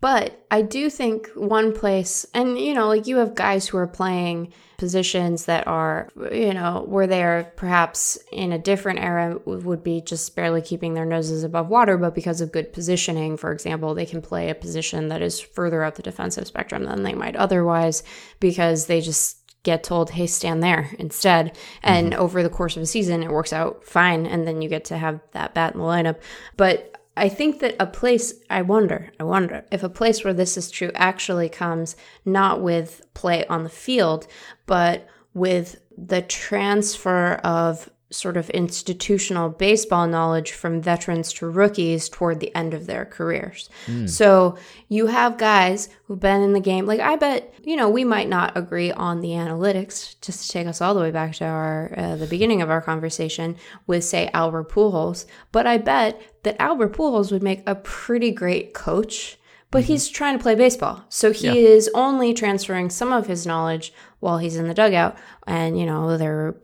But 0.00 0.46
I 0.50 0.62
do 0.62 0.88
think 0.88 1.28
one 1.34 1.72
place, 1.72 2.24
and 2.32 2.58
you 2.58 2.72
know, 2.72 2.88
like 2.88 3.06
you 3.06 3.18
have 3.18 3.34
guys 3.34 3.68
who 3.68 3.76
are 3.76 3.86
playing 3.86 4.52
positions 4.78 5.44
that 5.44 5.66
are, 5.66 6.08
you 6.32 6.54
know, 6.54 6.84
where 6.88 7.06
they're 7.06 7.52
perhaps 7.56 8.18
in 8.32 8.50
a 8.50 8.58
different 8.58 8.98
era 8.98 9.38
would 9.44 9.84
be 9.84 10.00
just 10.00 10.34
barely 10.34 10.62
keeping 10.62 10.94
their 10.94 11.04
noses 11.04 11.44
above 11.44 11.68
water, 11.68 11.98
but 11.98 12.14
because 12.14 12.40
of 12.40 12.50
good 12.50 12.72
positioning, 12.72 13.36
for 13.36 13.52
example, 13.52 13.94
they 13.94 14.06
can 14.06 14.22
play 14.22 14.48
a 14.48 14.54
position 14.54 15.08
that 15.08 15.20
is 15.20 15.38
further 15.38 15.84
up 15.84 15.96
the 15.96 16.02
defensive 16.02 16.46
spectrum 16.46 16.84
than 16.84 17.02
they 17.02 17.12
might 17.12 17.36
otherwise 17.36 18.02
because 18.40 18.86
they 18.86 19.02
just 19.02 19.36
get 19.62 19.84
told, 19.84 20.10
hey, 20.10 20.26
stand 20.26 20.62
there 20.62 20.90
instead. 20.98 21.56
And 21.82 22.12
mm-hmm. 22.12 22.22
over 22.22 22.42
the 22.42 22.48
course 22.48 22.76
of 22.76 22.82
a 22.82 22.86
season, 22.86 23.22
it 23.22 23.30
works 23.30 23.52
out 23.52 23.84
fine. 23.84 24.24
And 24.24 24.46
then 24.46 24.62
you 24.62 24.70
get 24.70 24.86
to 24.86 24.96
have 24.96 25.20
that 25.32 25.54
bat 25.54 25.74
in 25.74 25.80
the 25.80 25.84
lineup. 25.84 26.20
But 26.56 26.99
I 27.20 27.28
think 27.28 27.60
that 27.60 27.76
a 27.78 27.86
place, 27.86 28.32
I 28.48 28.62
wonder, 28.62 29.12
I 29.20 29.24
wonder 29.24 29.64
if 29.70 29.82
a 29.82 29.90
place 29.90 30.24
where 30.24 30.32
this 30.32 30.56
is 30.56 30.70
true 30.70 30.90
actually 30.94 31.50
comes 31.50 31.94
not 32.24 32.62
with 32.62 33.02
play 33.12 33.46
on 33.46 33.62
the 33.62 33.68
field, 33.68 34.26
but 34.66 35.06
with 35.34 35.76
the 35.96 36.22
transfer 36.22 37.34
of 37.44 37.90
sort 38.12 38.36
of 38.36 38.50
institutional 38.50 39.50
baseball 39.50 40.08
knowledge 40.08 40.50
from 40.50 40.82
veterans 40.82 41.32
to 41.32 41.48
rookies 41.48 42.08
toward 42.08 42.40
the 42.40 42.52
end 42.56 42.74
of 42.74 42.86
their 42.86 43.04
careers. 43.04 43.70
So 44.08 44.56
you 44.88 45.06
have 45.06 45.38
guys 45.38 45.88
who've 46.04 46.18
been 46.18 46.42
in 46.42 46.52
the 46.52 46.58
game. 46.58 46.86
Like 46.86 46.98
I 46.98 47.14
bet, 47.14 47.54
you 47.62 47.76
know, 47.76 47.88
we 47.88 48.02
might 48.02 48.28
not 48.28 48.56
agree 48.56 48.90
on 48.90 49.20
the 49.20 49.28
analytics. 49.28 50.16
Just 50.22 50.46
to 50.46 50.52
take 50.52 50.66
us 50.66 50.80
all 50.80 50.94
the 50.94 51.00
way 51.00 51.12
back 51.12 51.34
to 51.36 51.44
our 51.44 51.94
uh, 51.96 52.16
the 52.16 52.26
beginning 52.26 52.62
of 52.62 52.70
our 52.70 52.82
conversation 52.82 53.56
with 53.86 54.02
say 54.02 54.28
Albert 54.34 54.70
Pujols, 54.70 55.26
but 55.52 55.68
I 55.68 55.78
bet 55.78 56.20
that 56.42 56.60
Albert 56.60 56.92
Pujols 56.94 57.30
would 57.32 57.42
make 57.42 57.62
a 57.66 57.74
pretty 57.74 58.30
great 58.30 58.74
coach. 58.74 59.36
But 59.72 59.84
he's 59.84 60.06
mm-hmm. 60.08 60.14
trying 60.14 60.36
to 60.36 60.42
play 60.42 60.56
baseball. 60.56 61.04
So 61.08 61.30
he 61.32 61.46
Yeah. 61.46 61.52
is 61.54 61.88
only 61.94 62.34
transferring 62.34 62.90
some 62.90 63.12
of 63.12 63.28
his 63.28 63.46
knowledge 63.46 63.92
while 64.20 64.38
he's 64.38 64.56
in 64.56 64.68
the 64.68 64.74
dugout 64.74 65.16
and 65.46 65.78
you 65.78 65.86
know 65.86 66.16
they're 66.16 66.54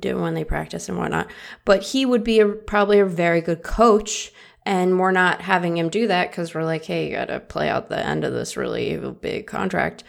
doing 0.00 0.20
when 0.20 0.34
they 0.34 0.44
practice 0.44 0.88
and 0.88 0.98
whatnot 0.98 1.28
but 1.64 1.82
he 1.82 2.04
would 2.04 2.22
be 2.22 2.40
a, 2.40 2.48
probably 2.48 2.98
a 2.98 3.06
very 3.06 3.40
good 3.40 3.62
coach 3.62 4.32
and 4.64 4.98
we're 4.98 5.12
not 5.12 5.40
having 5.40 5.76
him 5.78 5.88
do 5.88 6.08
that 6.08 6.30
because 6.30 6.54
we're 6.54 6.64
like 6.64 6.84
hey 6.84 7.06
you 7.06 7.12
gotta 7.12 7.40
play 7.40 7.68
out 7.68 7.88
the 7.88 8.04
end 8.04 8.24
of 8.24 8.32
this 8.32 8.56
really 8.56 8.96
big 9.20 9.46
contract 9.46 10.04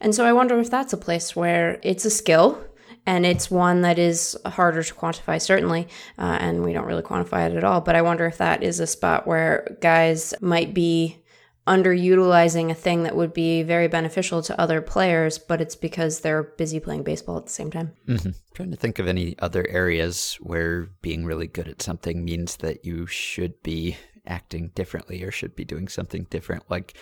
and 0.00 0.14
so 0.14 0.24
i 0.24 0.32
wonder 0.32 0.58
if 0.58 0.70
that's 0.70 0.92
a 0.92 0.98
place 0.98 1.34
where 1.34 1.78
it's 1.82 2.04
a 2.04 2.10
skill 2.10 2.62
and 3.06 3.26
it's 3.26 3.50
one 3.50 3.82
that 3.82 3.98
is 3.98 4.36
harder 4.46 4.82
to 4.82 4.94
quantify 4.94 5.40
certainly 5.40 5.88
uh, 6.18 6.38
and 6.40 6.62
we 6.62 6.72
don't 6.72 6.86
really 6.86 7.02
quantify 7.02 7.50
it 7.50 7.56
at 7.56 7.64
all. 7.64 7.80
But 7.80 7.96
i 7.96 8.02
wonder 8.02 8.26
if 8.26 8.38
that 8.38 8.62
is 8.62 8.80
a 8.80 8.86
spot 8.86 9.26
where 9.26 9.76
guys 9.80 10.34
might 10.40 10.74
be 10.74 11.22
underutilizing 11.66 12.70
a 12.70 12.74
thing 12.74 13.04
that 13.04 13.14
would 13.14 13.32
be 13.32 13.62
very 13.62 13.86
beneficial 13.86 14.42
to 14.42 14.60
other 14.60 14.80
players, 14.80 15.38
but 15.38 15.60
it's 15.60 15.76
because 15.76 16.20
they're 16.20 16.42
busy 16.42 16.80
playing 16.80 17.04
baseball 17.04 17.38
at 17.38 17.46
the 17.46 17.52
same 17.52 17.70
time. 17.70 17.92
hmm 18.06 18.30
Trying 18.54 18.70
to 18.72 18.76
think 18.76 18.98
of 18.98 19.06
any 19.06 19.36
other 19.38 19.66
areas 19.68 20.36
where 20.40 20.90
being 21.00 21.24
really 21.24 21.46
good 21.46 21.68
at 21.68 21.80
something 21.80 22.24
means 22.24 22.56
that 22.56 22.84
you 22.84 23.06
should 23.06 23.62
be 23.62 23.96
acting 24.26 24.72
differently 24.74 25.22
or 25.22 25.30
should 25.30 25.56
be 25.56 25.64
doing 25.64 25.88
something 25.88 26.26
different, 26.30 26.64
like 26.68 26.94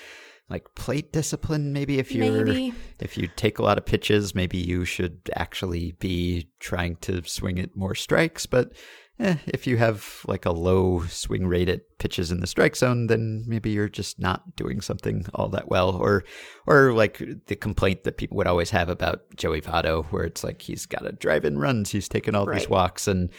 like 0.50 0.74
plate 0.74 1.12
discipline. 1.12 1.72
Maybe 1.72 1.98
if 1.98 2.12
you're 2.12 2.44
Maybe. 2.44 2.74
if 2.98 3.16
you 3.16 3.28
take 3.36 3.58
a 3.58 3.62
lot 3.62 3.78
of 3.78 3.86
pitches, 3.86 4.34
maybe 4.34 4.58
you 4.58 4.84
should 4.84 5.30
actually 5.34 5.92
be 5.92 6.48
trying 6.58 6.96
to 6.96 7.22
swing 7.24 7.58
at 7.60 7.76
more 7.76 7.94
strikes. 7.94 8.46
But 8.46 8.72
eh, 9.20 9.36
if 9.46 9.68
you 9.68 9.76
have 9.76 10.22
like 10.26 10.44
a 10.44 10.50
low 10.50 11.04
swing 11.06 11.46
rate 11.46 11.68
at 11.68 11.98
pitches 11.98 12.32
in 12.32 12.40
the 12.40 12.48
strike 12.48 12.74
zone, 12.74 13.06
then 13.06 13.44
maybe 13.46 13.70
you're 13.70 13.88
just 13.88 14.18
not 14.18 14.56
doing 14.56 14.80
something 14.80 15.24
all 15.34 15.48
that 15.50 15.68
well. 15.68 15.90
Or, 15.90 16.24
or 16.66 16.92
like 16.92 17.22
the 17.46 17.56
complaint 17.56 18.02
that 18.02 18.18
people 18.18 18.36
would 18.38 18.48
always 18.48 18.70
have 18.70 18.88
about 18.88 19.22
Joey 19.36 19.60
Votto, 19.60 20.04
where 20.06 20.24
it's 20.24 20.42
like 20.42 20.62
he's 20.62 20.84
got 20.84 21.04
to 21.04 21.12
drive 21.12 21.44
in 21.44 21.58
runs, 21.58 21.90
he's 21.90 22.08
taken 22.08 22.34
all 22.34 22.46
these 22.46 22.68
walks, 22.68 23.06
and 23.06 23.30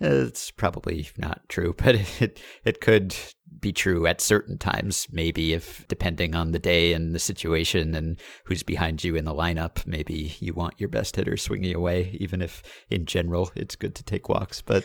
it's 0.00 0.50
probably 0.50 1.08
not 1.18 1.48
true, 1.48 1.74
but 1.78 1.94
it 2.20 2.40
it 2.64 2.80
could 2.80 3.14
be 3.60 3.72
true 3.72 4.06
at 4.06 4.20
certain 4.20 4.58
times. 4.58 5.06
Maybe 5.10 5.52
if 5.52 5.86
depending 5.88 6.34
on 6.34 6.52
the 6.52 6.58
day 6.58 6.92
and 6.92 7.14
the 7.14 7.18
situation 7.18 7.94
and 7.94 8.18
who's 8.44 8.62
behind 8.62 9.04
you 9.04 9.16
in 9.16 9.24
the 9.24 9.34
lineup, 9.34 9.86
maybe 9.86 10.34
you 10.40 10.54
want 10.54 10.80
your 10.80 10.88
best 10.88 11.16
hitter 11.16 11.36
swinging 11.36 11.74
away, 11.74 12.16
even 12.18 12.40
if 12.40 12.62
in 12.88 13.04
general 13.04 13.50
it's 13.54 13.76
good 13.76 13.94
to 13.96 14.02
take 14.02 14.28
walks. 14.28 14.62
But 14.62 14.84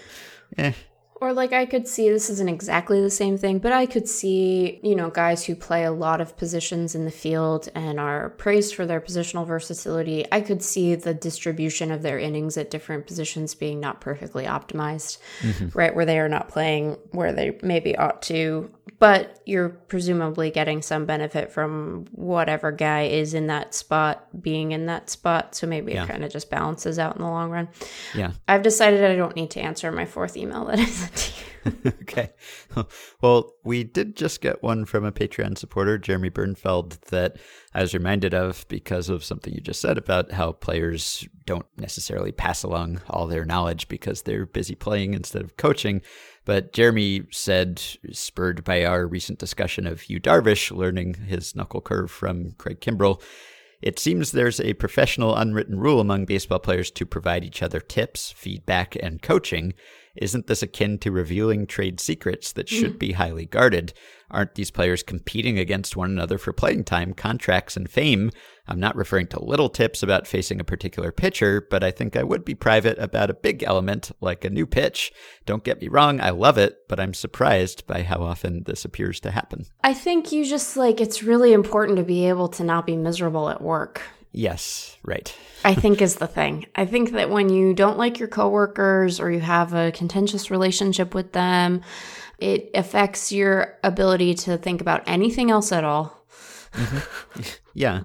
eh, 0.58 0.74
Or 1.22 1.32
like 1.32 1.54
I 1.54 1.66
could 1.66 1.88
see 1.88 2.10
this 2.10 2.30
isn't 2.30 2.50
exactly 2.50 3.02
the 3.02 3.10
same 3.10 3.38
thing, 3.38 3.60
but 3.60 3.72
I 3.72 3.86
could 3.86 4.08
see, 4.08 4.82
you 4.84 4.96
know, 4.96 5.10
guys 5.10 5.46
who 5.46 5.56
play 5.56 5.86
a 5.86 5.92
lot 5.92 6.20
of 6.20 6.36
positions 6.36 6.94
in 6.94 7.06
the 7.06 7.12
field 7.12 7.70
and 7.74 8.02
are 8.02 8.32
praised 8.32 8.76
for 8.76 8.86
their 8.86 9.00
positional 9.00 9.48
versatility. 9.48 10.26
I 10.30 10.42
could 10.42 10.62
see 10.62 10.94
the 10.96 11.14
distribution 11.14 11.90
of 11.92 12.02
their 12.02 12.20
innings 12.20 12.58
at 12.58 12.70
different 12.70 13.08
positions 13.08 13.56
being 13.56 13.80
not 13.80 14.02
perfectly 14.02 14.44
optimized, 14.44 15.20
mm-hmm. 15.40 15.70
right? 15.78 15.96
Where 15.96 16.06
they 16.06 16.20
are 16.20 16.30
not 16.30 16.50
playing 16.50 16.98
where 17.12 17.32
they 17.32 17.58
maybe 17.64 17.96
ought 17.98 18.22
to, 18.24 18.70
but 19.00 19.40
you're 19.46 19.70
presumably 19.70 20.52
getting 20.52 20.82
some 20.82 21.06
benefit 21.06 21.52
from 21.52 22.06
whatever 22.12 22.72
guy 22.72 23.04
is 23.04 23.34
in 23.34 23.48
that 23.48 23.74
spot 23.74 24.42
being 24.42 24.74
in 24.74 24.86
that 24.88 25.10
spot. 25.10 25.56
So 25.56 25.66
maybe 25.66 25.94
Yeah. 25.94 26.04
it 26.04 26.10
kind 26.10 26.24
of 26.26 26.32
just 26.32 26.50
balances 26.50 27.00
out 27.00 27.16
in 27.16 27.22
the 27.22 27.28
long 27.30 27.52
run. 27.52 27.70
yeah. 28.14 28.32
I've 28.48 28.64
decided 28.64 29.04
I 29.04 29.16
don't 29.16 29.36
need 29.36 29.52
to 29.52 29.62
answer 29.62 29.92
my 29.92 30.06
fourth 30.06 30.36
email 30.36 30.66
that 30.66 30.80
I 30.80 30.86
to 31.08 31.32
you. 31.32 31.46
okay. 32.02 32.32
Well, 33.22 33.54
we 33.64 33.84
did 33.84 34.16
just 34.16 34.42
get 34.42 34.62
one 34.62 34.86
from 34.86 35.04
a 35.04 35.12
Patreon 35.12 35.58
supporter, 35.58 35.98
Jeremy 35.98 36.30
Bernfeld, 36.30 37.00
that 37.06 37.38
I 37.74 37.82
was 37.82 37.94
reminded 37.94 38.34
of 38.34 38.66
because 38.68 39.10
of 39.10 39.24
something 39.24 39.54
you 39.54 39.62
just 39.62 39.82
said 39.82 39.98
about 39.98 40.32
how 40.32 40.52
players 40.52 41.28
don't 41.46 41.66
necessarily 41.78 42.32
pass 42.32 42.64
along 42.64 43.02
all 43.10 43.28
their 43.28 43.46
knowledge 43.46 43.88
because 43.88 44.22
they're 44.22 44.46
busy 44.46 44.76
playing 44.76 45.14
instead 45.14 45.42
of 45.42 45.58
coaching. 45.58 46.02
But 46.46 46.74
Jeremy 46.74 47.24
said, 47.32 47.82
spurred 48.12 48.64
by 48.64 48.86
our 48.86 49.08
recent 49.08 49.40
discussion 49.40 49.88
of 49.88 50.10
Yu 50.10 50.20
Darvish 50.20 50.76
learning 50.76 51.16
his 51.16 51.56
knuckle 51.56 51.82
curve 51.82 52.12
from 52.12 52.52
Craig 52.54 52.80
Kimbrel, 52.80 53.22
it 53.82 54.00
seems 54.00 54.32
there's 54.32 54.60
a 54.60 54.74
professional 54.74 55.36
unwritten 55.36 55.80
rule 55.80 56.00
among 56.00 56.26
baseball 56.26 56.60
players 56.60 56.92
to 56.92 57.06
provide 57.06 57.44
each 57.44 57.62
other 57.62 57.80
tips, 57.80 58.32
feedback, 58.32 58.96
and 59.02 59.22
coaching. 59.22 59.74
Isn't 60.16 60.48
this 60.48 60.64
akin 60.64 60.98
to 61.00 61.12
revealing 61.12 61.68
trade 61.68 62.00
secrets 62.00 62.52
that 62.54 62.70
hmm. 62.70 62.76
should 62.76 63.00
be 63.00 63.14
highly 63.14 63.46
guarded? 63.46 63.94
Aren't 64.32 64.56
these 64.56 64.72
players 64.72 65.04
competing 65.04 65.60
against 65.60 65.96
one 65.96 66.10
another 66.10 66.38
for 66.38 66.54
playing 66.54 66.86
time, 66.86 67.14
contracts, 67.14 67.78
and 67.78 67.90
fame? 67.90 68.32
I'm 68.68 68.80
not 68.80 68.96
referring 68.96 69.28
to 69.28 69.44
little 69.44 69.70
tips 69.70 70.02
about 70.02 70.28
facing 70.28 70.60
a 70.60 70.64
particular 70.64 71.12
pitcher, 71.12 71.66
but 71.70 71.84
I 71.84 71.92
think 71.92 72.16
I 72.16 72.24
would 72.24 72.44
be 72.44 72.56
private 72.56 72.98
about 73.00 73.30
a 73.30 73.36
big 73.36 73.64
element 73.64 74.12
like 74.22 74.44
a 74.44 74.50
new 74.50 74.66
pitch. 74.66 75.12
Don't 75.46 75.64
get 75.64 75.82
me 75.82 75.88
wrong, 75.88 76.20
I 76.20 76.32
love 76.32 76.58
it, 76.58 76.88
but 76.88 77.00
I'm 77.00 77.14
surprised 77.14 77.86
by 77.88 78.04
how 78.04 78.22
often 78.22 78.64
this 78.64 78.86
appears 78.86 79.20
to 79.22 79.32
happen. 79.32 79.66
I 79.84 79.94
think 79.94 80.32
you 80.32 80.46
just 80.46 80.78
like 80.78 81.00
it's 81.00 81.24
really 81.24 81.54
important 81.54 81.98
to 81.98 82.04
be 82.04 82.28
able 82.28 82.48
to 82.50 82.64
not 82.64 82.86
be 82.86 82.98
miserable 82.98 83.50
at 83.50 83.62
work. 83.62 84.02
Yes, 84.32 84.98
right. 85.04 85.34
I 85.64 85.76
think 85.76 86.02
is 86.02 86.16
the 86.16 86.28
thing. 86.28 86.66
I 86.76 86.86
think 86.86 87.12
that 87.12 87.30
when 87.30 87.48
you 87.48 87.74
don't 87.74 87.98
like 87.98 88.20
your 88.20 88.28
coworkers 88.28 89.22
or 89.22 89.32
you 89.32 89.40
have 89.40 89.74
a 89.74 89.94
contentious 89.94 90.52
relationship 90.52 91.16
with 91.16 91.32
them, 91.32 91.82
it 92.38 92.70
affects 92.74 93.32
your 93.32 93.78
ability 93.82 94.34
to 94.34 94.58
think 94.58 94.82
about 94.82 95.04
anything 95.08 95.52
else 95.52 95.72
at 95.72 95.86
all. 95.86 96.25
Mm-hmm. 96.76 97.42
Yeah, 97.78 98.04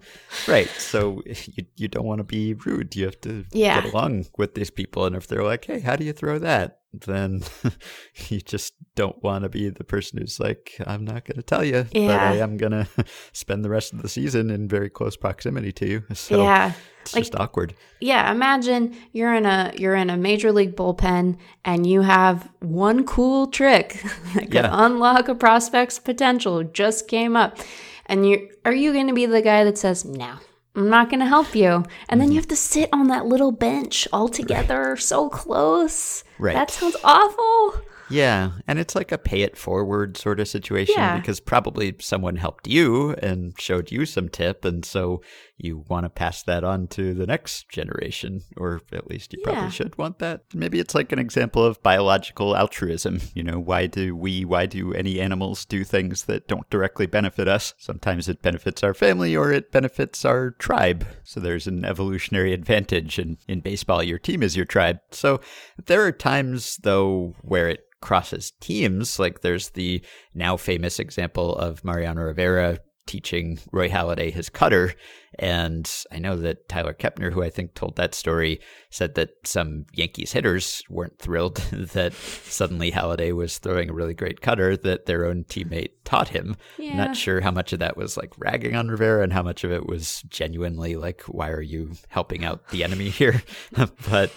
right. 0.48 0.66
So 0.78 1.22
you 1.26 1.64
you 1.76 1.86
don't 1.86 2.04
want 2.04 2.18
to 2.18 2.24
be 2.24 2.54
rude. 2.54 2.96
You 2.96 3.04
have 3.04 3.20
to 3.20 3.44
Yeah. 3.52 3.80
get 3.82 3.92
along 3.94 4.26
with 4.36 4.54
these 4.56 4.68
people, 4.70 5.04
and 5.06 5.14
if 5.14 5.28
they're 5.28 5.44
like, 5.44 5.64
"Hey, 5.66 5.78
how 5.78 5.94
do 5.94 6.04
you 6.04 6.12
throw 6.12 6.40
that?" 6.40 6.78
then 6.92 7.42
you 8.28 8.40
just 8.40 8.74
don't 8.96 9.22
want 9.22 9.44
to 9.44 9.48
be 9.48 9.68
the 9.68 9.84
person 9.84 10.18
who's 10.18 10.40
like, 10.40 10.74
"I'm 10.84 11.04
not 11.04 11.24
going 11.24 11.36
to 11.36 11.42
tell 11.44 11.62
you, 11.64 11.86
but 11.92 12.18
I 12.18 12.38
am 12.38 12.56
going 12.56 12.72
to 12.72 12.88
spend 13.32 13.64
the 13.64 13.70
rest 13.70 13.92
of 13.92 14.02
the 14.02 14.08
season 14.08 14.50
in 14.50 14.66
very 14.66 14.90
close 14.90 15.16
proximity 15.16 15.70
to 15.70 15.86
you." 15.86 16.02
So 16.14 16.42
yeah. 16.42 16.72
it's 17.02 17.14
like- 17.14 17.22
just 17.22 17.36
awkward. 17.36 17.74
Yeah, 18.00 18.28
imagine 18.32 18.96
you're 19.12 19.34
in 19.36 19.46
a 19.46 19.72
you're 19.76 19.94
in 19.94 20.10
a 20.10 20.16
major 20.16 20.50
league 20.50 20.74
bullpen 20.74 21.36
and 21.64 21.86
you 21.86 22.00
have 22.02 22.50
one 22.58 23.04
cool 23.06 23.46
trick 23.46 24.02
that 24.34 24.46
could 24.50 24.54
Yeah. 24.66 24.70
unlock 24.84 25.28
a 25.28 25.36
prospect's 25.36 26.00
potential 26.00 26.64
just 26.64 27.06
came 27.06 27.36
up. 27.36 27.56
And 28.10 28.28
you 28.28 28.50
are 28.64 28.74
you 28.74 28.92
going 28.92 29.06
to 29.06 29.14
be 29.14 29.24
the 29.24 29.40
guy 29.40 29.62
that 29.62 29.78
says, 29.78 30.04
"No, 30.04 30.34
I'm 30.74 30.90
not 30.90 31.10
going 31.10 31.20
to 31.20 31.26
help 31.26 31.54
you." 31.54 31.84
And 32.08 32.20
then 32.20 32.32
you 32.32 32.36
have 32.38 32.48
to 32.48 32.56
sit 32.56 32.88
on 32.92 33.06
that 33.06 33.26
little 33.26 33.52
bench 33.52 34.08
all 34.12 34.28
together 34.28 34.96
so 34.96 35.30
close. 35.30 36.24
Right. 36.36 36.54
That 36.54 36.72
sounds 36.72 36.96
awful. 37.04 37.80
Yeah, 38.10 38.52
and 38.66 38.78
it's 38.78 38.94
like 38.94 39.12
a 39.12 39.18
pay 39.18 39.42
it 39.42 39.56
forward 39.56 40.16
sort 40.16 40.40
of 40.40 40.48
situation 40.48 40.94
Yeah. 40.98 41.16
because 41.18 41.40
probably 41.40 41.94
someone 42.00 42.36
helped 42.36 42.66
you 42.66 43.12
and 43.22 43.54
showed 43.58 43.90
you 43.90 44.04
some 44.06 44.28
tip, 44.28 44.64
and 44.64 44.84
so 44.84 45.22
you 45.56 45.84
want 45.88 46.04
to 46.06 46.10
pass 46.10 46.42
that 46.44 46.64
on 46.64 46.86
to 46.88 47.12
the 47.14 47.26
next 47.26 47.68
generation, 47.68 48.40
or 48.56 48.80
at 48.92 49.06
least 49.08 49.32
you 49.32 49.38
Yeah. 49.44 49.52
probably 49.52 49.70
should 49.70 49.96
want 49.98 50.18
that. 50.20 50.42
Maybe 50.54 50.80
it's 50.80 50.94
like 50.94 51.12
an 51.12 51.18
example 51.18 51.62
of 51.64 51.82
biological 51.82 52.56
altruism. 52.56 53.20
You 53.34 53.42
know, 53.44 53.58
why 53.60 53.86
do 53.86 54.16
we, 54.16 54.44
why 54.44 54.66
do 54.66 54.92
any 54.94 55.20
animals 55.20 55.64
do 55.64 55.84
things 55.84 56.24
that 56.24 56.48
don't 56.48 56.68
directly 56.70 57.06
benefit 57.06 57.46
us? 57.46 57.74
Sometimes 57.78 58.28
it 58.28 58.42
benefits 58.42 58.82
our 58.82 58.94
family 58.94 59.36
or 59.36 59.52
it 59.52 59.70
benefits 59.70 60.24
our 60.24 60.50
tribe. 60.52 61.06
So 61.24 61.40
there's 61.40 61.66
an 61.66 61.84
evolutionary 61.84 62.52
advantage, 62.52 63.18
and 63.18 63.36
in 63.46 63.60
baseball, 63.60 64.02
your 64.02 64.18
team 64.18 64.42
is 64.42 64.56
your 64.56 64.66
tribe. 64.66 64.98
So 65.10 65.40
there 65.86 66.02
are 66.06 66.12
times, 66.12 66.78
though, 66.82 67.34
where 67.42 67.68
it 67.68 67.84
crosses 68.00 68.52
teams. 68.60 69.18
Like 69.18 69.40
there's 69.40 69.70
the 69.70 70.02
now 70.34 70.56
famous 70.56 70.98
example 70.98 71.54
of 71.56 71.84
Mariano 71.84 72.22
Rivera 72.22 72.78
teaching 73.10 73.58
Roy 73.72 73.88
Halladay 73.88 74.32
his 74.32 74.48
cutter. 74.48 74.94
And 75.36 75.90
I 76.12 76.18
know 76.18 76.36
that 76.36 76.68
Tyler 76.68 76.94
Kepner, 76.94 77.32
who 77.32 77.42
I 77.42 77.50
think 77.50 77.74
told 77.74 77.96
that 77.96 78.14
story, 78.14 78.60
said 78.90 79.16
that 79.16 79.30
some 79.44 79.86
Yankees 79.92 80.30
hitters 80.30 80.84
weren't 80.88 81.18
thrilled 81.18 81.56
that 81.72 82.12
suddenly 82.12 82.92
Halladay 82.92 83.32
was 83.32 83.58
throwing 83.58 83.90
a 83.90 83.94
really 83.94 84.14
great 84.14 84.40
cutter 84.42 84.76
that 84.76 85.06
their 85.06 85.26
own 85.26 85.42
teammate 85.44 85.92
taught 86.04 86.28
him. 86.28 86.56
Yeah. 86.78 86.96
Not 86.96 87.16
sure 87.16 87.40
how 87.40 87.50
much 87.50 87.72
of 87.72 87.80
that 87.80 87.96
was 87.96 88.16
like 88.16 88.32
ragging 88.38 88.76
on 88.76 88.88
Rivera 88.88 89.24
and 89.24 89.32
how 89.32 89.42
much 89.42 89.64
of 89.64 89.72
it 89.72 89.86
was 89.86 90.22
genuinely 90.28 90.94
like, 90.94 91.22
why 91.22 91.50
are 91.50 91.62
you 91.62 91.92
helping 92.08 92.44
out 92.44 92.68
the 92.68 92.84
enemy 92.84 93.08
here? 93.08 93.42
but 94.08 94.30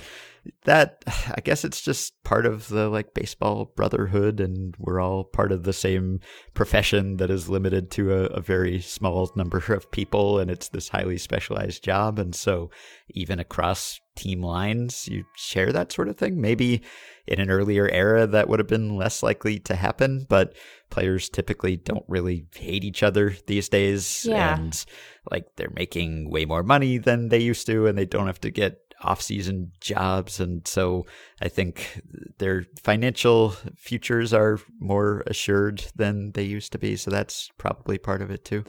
that 0.66 1.04
I 1.08 1.42
guess 1.42 1.64
it's 1.64 1.82
just 1.82 2.22
part 2.24 2.46
of 2.46 2.68
the 2.70 2.90
like 2.90 3.14
baseball 3.14 3.72
brotherhood, 3.76 4.40
and 4.40 4.76
we're 4.78 5.00
all 5.00 5.24
part 5.24 5.52
of 5.52 5.64
the 5.64 5.74
same 5.74 6.20
profession 6.54 7.18
that 7.18 7.30
is 7.30 7.50
limited 7.50 7.92
to 7.92 8.14
a, 8.14 8.24
a 8.26 8.42
very 8.42 8.82
small 8.82 9.32
number 9.36 9.58
of 9.74 9.92
people, 9.92 10.40
and 10.40 10.50
it's 10.50 10.70
this 10.70 10.90
highly 10.90 11.18
specialized 11.18 11.84
job, 11.84 12.20
and 12.20 12.36
so 12.36 12.70
even 13.10 13.40
across 13.40 14.00
team 14.16 14.44
lines, 14.44 15.08
you 15.08 15.26
share 15.36 15.72
that 15.72 15.92
sort 15.92 16.08
of 16.08 16.18
thing. 16.18 16.40
Maybe 16.40 16.82
in 17.26 17.40
an 17.40 17.50
earlier 17.50 17.90
era, 17.90 18.28
that 18.28 18.48
would 18.48 18.60
have 18.60 18.68
been 18.68 18.96
less 18.96 19.24
likely 19.24 19.60
to 19.60 19.76
happen, 19.76 20.26
but 20.30 20.56
players 20.90 21.30
typically 21.30 21.78
don't 21.78 22.06
really 22.08 22.46
hate 22.54 22.84
each 22.84 23.02
other 23.02 23.36
these 23.48 23.70
days. 23.70 24.26
Yeah. 24.26 24.56
And 24.56 24.86
like 25.32 25.46
they're 25.56 25.72
making 25.74 26.30
way 26.30 26.46
more 26.46 26.64
money 26.64 26.98
than 26.98 27.30
they 27.30 27.40
used 27.40 27.66
to, 27.68 27.88
and 27.88 27.98
they 27.98 28.06
don't 28.06 28.28
have 28.28 28.42
to 28.42 28.52
get 28.52 28.80
off-season 29.04 29.72
jobs. 29.80 30.40
And 30.40 30.68
so 30.68 31.06
i 31.42 31.50
think 31.50 32.02
their 32.38 32.66
financial 32.82 33.50
futures 33.76 34.34
are 34.34 34.60
more 34.80 35.24
assured 35.28 35.86
than 35.96 36.32
they 36.32 36.44
used 36.44 36.72
to 36.72 36.78
be. 36.78 36.96
So 36.96 37.12
that's 37.12 37.52
probably 37.58 37.98
part 37.98 38.22
of 38.22 38.32
it 38.32 38.46
too. 38.46 38.64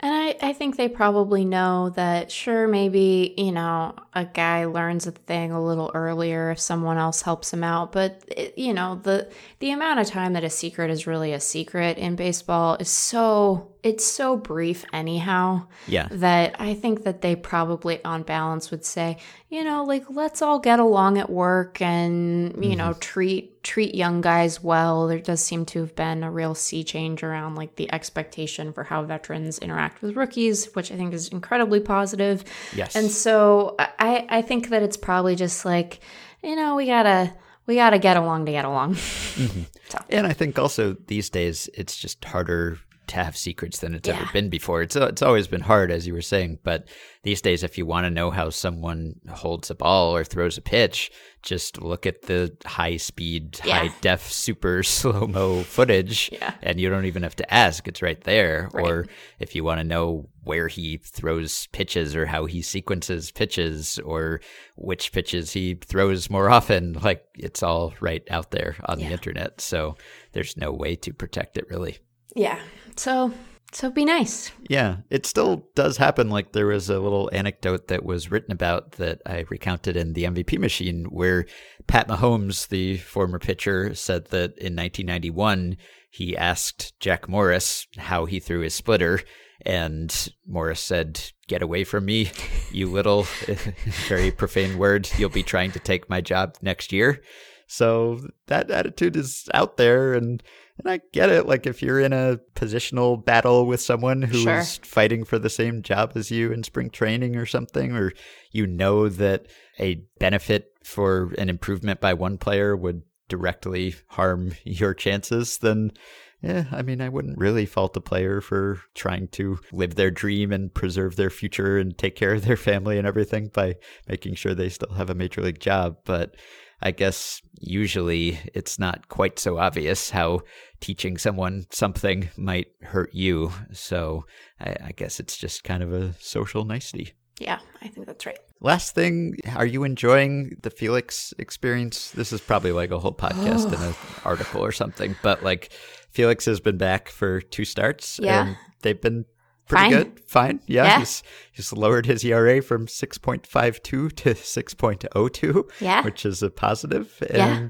And 0.00 0.14
I, 0.14 0.50
I 0.50 0.52
think 0.52 0.76
they 0.76 0.88
probably 0.88 1.44
know 1.44 1.90
that, 1.90 2.30
sure, 2.30 2.68
maybe, 2.68 3.34
you 3.36 3.50
know, 3.50 3.96
a 4.14 4.24
guy 4.24 4.66
learns 4.66 5.08
a 5.08 5.10
thing 5.10 5.50
a 5.50 5.64
little 5.64 5.90
earlier 5.92 6.52
if 6.52 6.60
someone 6.60 6.98
else 6.98 7.22
helps 7.22 7.52
him 7.52 7.64
out. 7.64 7.90
But, 7.90 8.22
it, 8.28 8.56
you 8.56 8.72
know, 8.72 9.00
the, 9.02 9.28
the 9.58 9.72
amount 9.72 9.98
of 9.98 10.06
time 10.06 10.34
that 10.34 10.44
a 10.44 10.50
secret 10.50 10.90
is 10.90 11.08
really 11.08 11.32
a 11.32 11.40
secret 11.40 11.98
in 11.98 12.14
baseball 12.14 12.76
is 12.78 12.88
so, 12.88 13.72
it's 13.88 14.04
so 14.04 14.36
brief 14.36 14.84
anyhow 14.92 15.66
yeah 15.86 16.08
that 16.10 16.54
I 16.58 16.74
think 16.74 17.04
that 17.04 17.22
they 17.22 17.34
probably, 17.34 18.04
on 18.04 18.22
balance, 18.22 18.70
would 18.70 18.84
say, 18.84 19.16
you 19.48 19.64
know, 19.64 19.82
like 19.82 20.04
let's 20.10 20.42
all 20.42 20.58
get 20.58 20.78
along 20.78 21.16
at 21.16 21.30
work 21.30 21.80
and 21.80 22.62
you 22.62 22.76
know 22.76 22.90
mm-hmm. 22.90 23.00
treat 23.00 23.62
treat 23.62 23.94
young 23.94 24.20
guys 24.20 24.62
well. 24.62 25.08
There 25.08 25.18
does 25.18 25.42
seem 25.42 25.64
to 25.66 25.80
have 25.80 25.96
been 25.96 26.22
a 26.22 26.30
real 26.30 26.54
sea 26.54 26.84
change 26.84 27.22
around 27.22 27.54
like 27.54 27.76
the 27.76 27.90
expectation 27.90 28.74
for 28.74 28.84
how 28.84 29.02
veterans 29.04 29.58
interact 29.58 30.02
with 30.02 30.16
rookies, 30.16 30.66
which 30.74 30.92
I 30.92 30.96
think 30.96 31.14
is 31.14 31.28
incredibly 31.28 31.80
positive. 31.80 32.44
yes 32.74 32.94
And 32.94 33.10
so 33.10 33.74
I 33.78 34.26
I 34.28 34.42
think 34.42 34.68
that 34.68 34.82
it's 34.82 34.98
probably 34.98 35.34
just 35.34 35.64
like, 35.64 36.00
you 36.42 36.56
know, 36.56 36.76
we 36.76 36.84
gotta 36.84 37.32
we 37.66 37.76
gotta 37.76 37.98
get 37.98 38.18
along 38.18 38.44
to 38.46 38.52
get 38.52 38.66
along. 38.66 38.96
Mm-hmm. 38.96 39.62
And 40.10 40.26
I 40.26 40.34
think 40.34 40.58
also 40.58 40.92
these 41.06 41.30
days 41.30 41.70
it's 41.72 41.96
just 41.96 42.22
harder 42.22 42.78
to 43.08 43.16
have 43.16 43.36
secrets 43.36 43.78
than 43.80 43.94
it's 43.94 44.08
ever 44.08 44.28
been 44.32 44.48
before. 44.48 44.82
It's 44.82 44.96
it's 44.96 45.22
always 45.22 45.46
been 45.48 45.60
hard, 45.60 45.90
as 45.90 46.06
you 46.06 46.12
were 46.12 46.22
saying, 46.22 46.58
but 46.62 46.88
these 47.22 47.40
days, 47.42 47.62
if 47.62 47.76
you 47.76 47.84
want 47.84 48.04
to 48.06 48.10
know 48.10 48.30
how 48.30 48.48
someone 48.50 49.16
holds 49.30 49.70
a 49.70 49.74
ball 49.74 50.14
or 50.14 50.24
throws 50.24 50.56
a 50.56 50.62
pitch, 50.62 51.10
just 51.42 51.80
look 51.82 52.06
at 52.06 52.22
the 52.22 52.56
high 52.64 52.96
speed, 52.96 53.60
Yeah. 53.64 53.78
high 53.88 53.94
def, 54.00 54.30
super 54.30 54.82
slow 54.82 55.26
mo 55.26 55.62
footage, 55.62 56.30
Yeah. 56.32 56.54
and 56.62 56.80
you 56.80 56.88
don't 56.88 57.04
even 57.06 57.22
have 57.22 57.36
to 57.36 57.54
ask; 57.54 57.86
it's 57.88 58.02
right 58.02 58.20
there. 58.22 58.70
Right. 58.72 58.84
Or 58.86 59.06
if 59.40 59.54
you 59.54 59.64
want 59.64 59.80
to 59.80 59.84
know 59.84 60.28
where 60.44 60.68
he 60.68 60.96
throws 60.98 61.66
pitches 61.72 62.16
or 62.16 62.24
how 62.24 62.46
he 62.46 62.62
sequences 62.62 63.30
pitches 63.30 63.98
or 63.98 64.40
which 64.76 65.12
pitches 65.12 65.52
he 65.52 65.74
throws 65.74 66.30
more 66.30 66.48
often, 66.48 66.94
like 66.94 67.24
it's 67.34 67.62
all 67.62 67.92
right 68.00 68.22
out 68.30 68.50
there 68.50 68.76
on 68.86 68.98
the 68.98 69.04
internet. 69.04 69.60
So 69.60 69.96
there's 70.32 70.56
no 70.56 70.72
way 70.72 70.96
to 70.96 71.12
protect 71.12 71.58
it 71.58 71.66
really. 71.68 71.98
yeah. 72.34 72.58
So 72.98 73.32
so 73.70 73.90
be 73.90 74.04
nice. 74.04 74.50
Yeah, 74.68 74.98
it 75.10 75.26
still 75.26 75.68
does 75.74 75.98
happen. 75.98 76.30
Like 76.30 76.52
there 76.52 76.66
was 76.66 76.88
a 76.88 76.98
little 76.98 77.28
anecdote 77.32 77.88
that 77.88 78.04
was 78.04 78.30
written 78.30 78.50
about 78.50 78.92
that 78.92 79.20
I 79.26 79.44
recounted 79.50 79.96
in 79.96 80.14
the 80.14 80.24
MVP 80.24 80.58
machine 80.58 81.04
where 81.04 81.44
Pat 81.86 82.08
Mahomes, 82.08 82.68
the 82.68 82.96
former 82.96 83.38
pitcher, 83.38 83.94
said 83.94 84.26
that 84.26 84.56
in 84.58 84.74
1991 84.74 85.76
he 86.10 86.36
asked 86.36 86.98
Jack 86.98 87.28
Morris 87.28 87.86
how 87.98 88.24
he 88.24 88.40
threw 88.40 88.60
his 88.60 88.74
splitter. 88.74 89.20
And 89.66 90.32
Morris 90.46 90.80
said, 90.80 91.20
Get 91.46 91.62
away 91.62 91.84
from 91.84 92.06
me, 92.06 92.30
you 92.70 92.90
little, 92.90 93.22
very 94.08 94.30
profane 94.30 94.78
word. 94.78 95.10
You'll 95.18 95.28
be 95.28 95.42
trying 95.42 95.72
to 95.72 95.78
take 95.78 96.08
my 96.08 96.20
job 96.20 96.56
next 96.62 96.92
year. 96.92 97.20
So 97.66 98.20
that 98.46 98.70
attitude 98.70 99.16
is 99.16 99.46
out 99.52 99.76
there. 99.76 100.14
And 100.14 100.42
and 100.78 100.90
I 100.90 101.00
get 101.12 101.30
it. 101.30 101.46
Like 101.46 101.66
if 101.66 101.82
you're 101.82 102.00
in 102.00 102.12
a 102.12 102.38
positional 102.54 103.22
battle 103.24 103.66
with 103.66 103.80
someone 103.80 104.22
who 104.22 104.36
is 104.48 104.74
Sure. 104.74 104.84
fighting 104.84 105.24
for 105.24 105.38
the 105.38 105.50
same 105.50 105.82
job 105.82 106.12
as 106.14 106.30
you 106.30 106.52
in 106.52 106.62
spring 106.62 106.90
training 106.90 107.36
or 107.36 107.46
something, 107.46 107.94
or 107.96 108.12
you 108.52 108.66
know 108.66 109.08
that 109.08 109.46
a 109.78 110.02
benefit 110.18 110.72
for 110.84 111.32
an 111.38 111.48
improvement 111.48 112.00
by 112.00 112.14
one 112.14 112.38
player 112.38 112.76
would 112.76 113.02
directly 113.28 113.94
harm 114.08 114.52
your 114.64 114.94
chances, 114.94 115.58
then 115.58 115.92
yeah, 116.40 116.66
I 116.70 116.82
mean, 116.82 117.00
I 117.00 117.08
wouldn't 117.08 117.36
really 117.36 117.66
fault 117.66 117.96
a 117.96 118.00
player 118.00 118.40
for 118.40 118.80
trying 118.94 119.26
to 119.28 119.58
live 119.72 119.96
their 119.96 120.12
dream 120.12 120.52
and 120.52 120.72
preserve 120.72 121.16
their 121.16 121.30
future 121.30 121.78
and 121.78 121.98
take 121.98 122.14
care 122.14 122.32
of 122.34 122.44
their 122.44 122.56
family 122.56 122.96
and 122.96 123.08
everything 123.08 123.48
by 123.52 123.74
making 124.08 124.36
sure 124.36 124.54
they 124.54 124.68
still 124.68 124.94
have 124.94 125.10
a 125.10 125.16
major 125.16 125.40
league 125.40 125.58
job. 125.58 125.96
But 126.04 126.36
I 126.80 126.90
guess 126.92 127.40
usually 127.60 128.38
it's 128.54 128.78
not 128.78 129.08
quite 129.08 129.38
so 129.38 129.58
obvious 129.58 130.10
how 130.10 130.40
teaching 130.80 131.18
someone 131.18 131.66
something 131.70 132.28
might 132.36 132.68
hurt 132.82 133.10
you. 133.12 133.52
So 133.72 134.24
I, 134.60 134.76
I 134.86 134.92
guess 134.96 135.18
it's 135.20 135.36
just 135.36 135.64
kind 135.64 135.82
of 135.82 135.92
a 135.92 136.14
social 136.20 136.64
nicety. 136.64 137.14
Yeah, 137.40 137.58
I 137.82 137.88
think 137.88 138.06
that's 138.06 138.26
right. 138.26 138.38
Last 138.60 138.94
thing, 138.94 139.36
are 139.54 139.66
you 139.66 139.84
enjoying 139.84 140.56
the 140.62 140.70
Felix 140.70 141.32
experience? 141.38 142.10
This 142.10 142.32
is 142.32 142.40
probably 142.40 142.72
like 142.72 142.90
a 142.90 142.98
whole 142.98 143.14
podcast 143.14 143.66
and 143.72 143.82
an 143.82 143.94
article 144.24 144.64
or 144.64 144.72
something, 144.72 145.14
but 145.22 145.44
like 145.44 145.72
Felix 146.10 146.44
has 146.46 146.58
been 146.58 146.78
back 146.78 147.08
for 147.08 147.40
two 147.40 147.64
starts 147.64 148.18
Yeah. 148.20 148.46
and 148.46 148.56
they've 148.82 149.00
been 149.00 149.24
pretty 149.68 149.84
Fine. 149.84 149.90
good. 149.92 150.20
Fine. 150.26 150.60
Yeah. 150.66 150.84
Yeah. 150.84 150.98
He's 151.00 151.22
he's 151.52 151.72
lowered 151.72 152.06
his 152.06 152.24
ERA 152.24 152.60
from 152.62 152.86
6.52 152.86 153.82
to 153.82 154.34
6.02, 154.34 155.70
Yeah. 155.80 156.02
which 156.04 156.24
is 156.26 156.42
a 156.42 156.50
positive. 156.50 157.22
Yeah. 157.32 157.68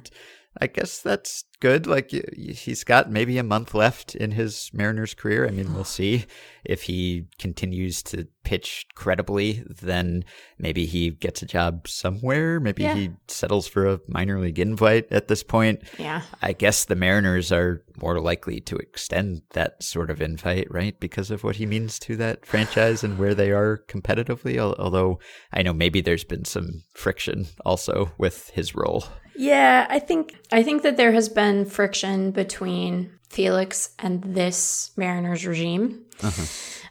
I 0.60 0.66
guess 0.66 1.00
that's 1.00 1.44
good. 1.60 1.86
Like 1.86 2.10
he's 2.10 2.84
got 2.84 3.10
maybe 3.10 3.38
a 3.38 3.42
month 3.42 3.74
left 3.74 4.14
in 4.14 4.32
his 4.32 4.70
Mariners 4.72 5.14
career. 5.14 5.46
I 5.46 5.50
mean, 5.50 5.72
we'll 5.74 5.84
see 5.98 6.24
if 6.64 6.82
he 6.82 7.26
continues 7.38 8.02
to 8.04 8.26
pitch 8.44 8.86
credibly. 8.94 9.62
Then 9.68 10.24
maybe 10.58 10.86
he 10.86 11.10
gets 11.10 11.42
a 11.42 11.46
job 11.46 11.86
somewhere. 11.86 12.58
Maybe 12.60 12.82
Yeah. 12.82 12.94
he 12.94 13.10
settles 13.28 13.66
for 13.68 13.86
a 13.86 14.00
minor 14.08 14.40
league 14.40 14.58
invite 14.58 15.06
at 15.12 15.28
this 15.28 15.42
point. 15.42 15.82
Yeah. 15.98 16.22
I 16.42 16.52
guess 16.54 16.84
the 16.84 16.96
Mariners 16.96 17.52
are 17.52 17.84
more 18.00 18.20
likely 18.20 18.60
to 18.62 18.76
extend 18.76 19.42
that 19.52 19.82
sort 19.82 20.10
of 20.10 20.20
invite, 20.20 20.70
right? 20.70 20.98
Because 20.98 21.30
of 21.30 21.44
what 21.44 21.56
he 21.56 21.66
means 21.66 21.98
to 22.00 22.16
that 22.16 22.46
franchise 22.46 23.04
and 23.04 23.18
where 23.18 23.34
they 23.34 23.50
are 23.52 23.84
competitively. 23.88 24.58
Although 24.58 25.18
I 25.52 25.62
know 25.62 25.72
maybe 25.72 26.00
there's 26.00 26.24
been 26.24 26.44
some 26.44 26.82
friction 26.94 27.46
also 27.64 28.12
with 28.18 28.50
his 28.50 28.74
role. 28.74 29.04
Yeah, 29.38 29.86
I 29.88 30.00
think 30.00 30.36
I 30.50 30.64
think 30.64 30.82
that 30.82 30.96
there 30.96 31.12
has 31.12 31.28
been 31.28 31.64
friction 31.64 32.32
between 32.32 33.12
Felix 33.28 33.90
and 34.00 34.22
this 34.22 34.90
Mariners 34.96 35.46
regime. 35.46 36.04
Uh-huh. 36.20 36.44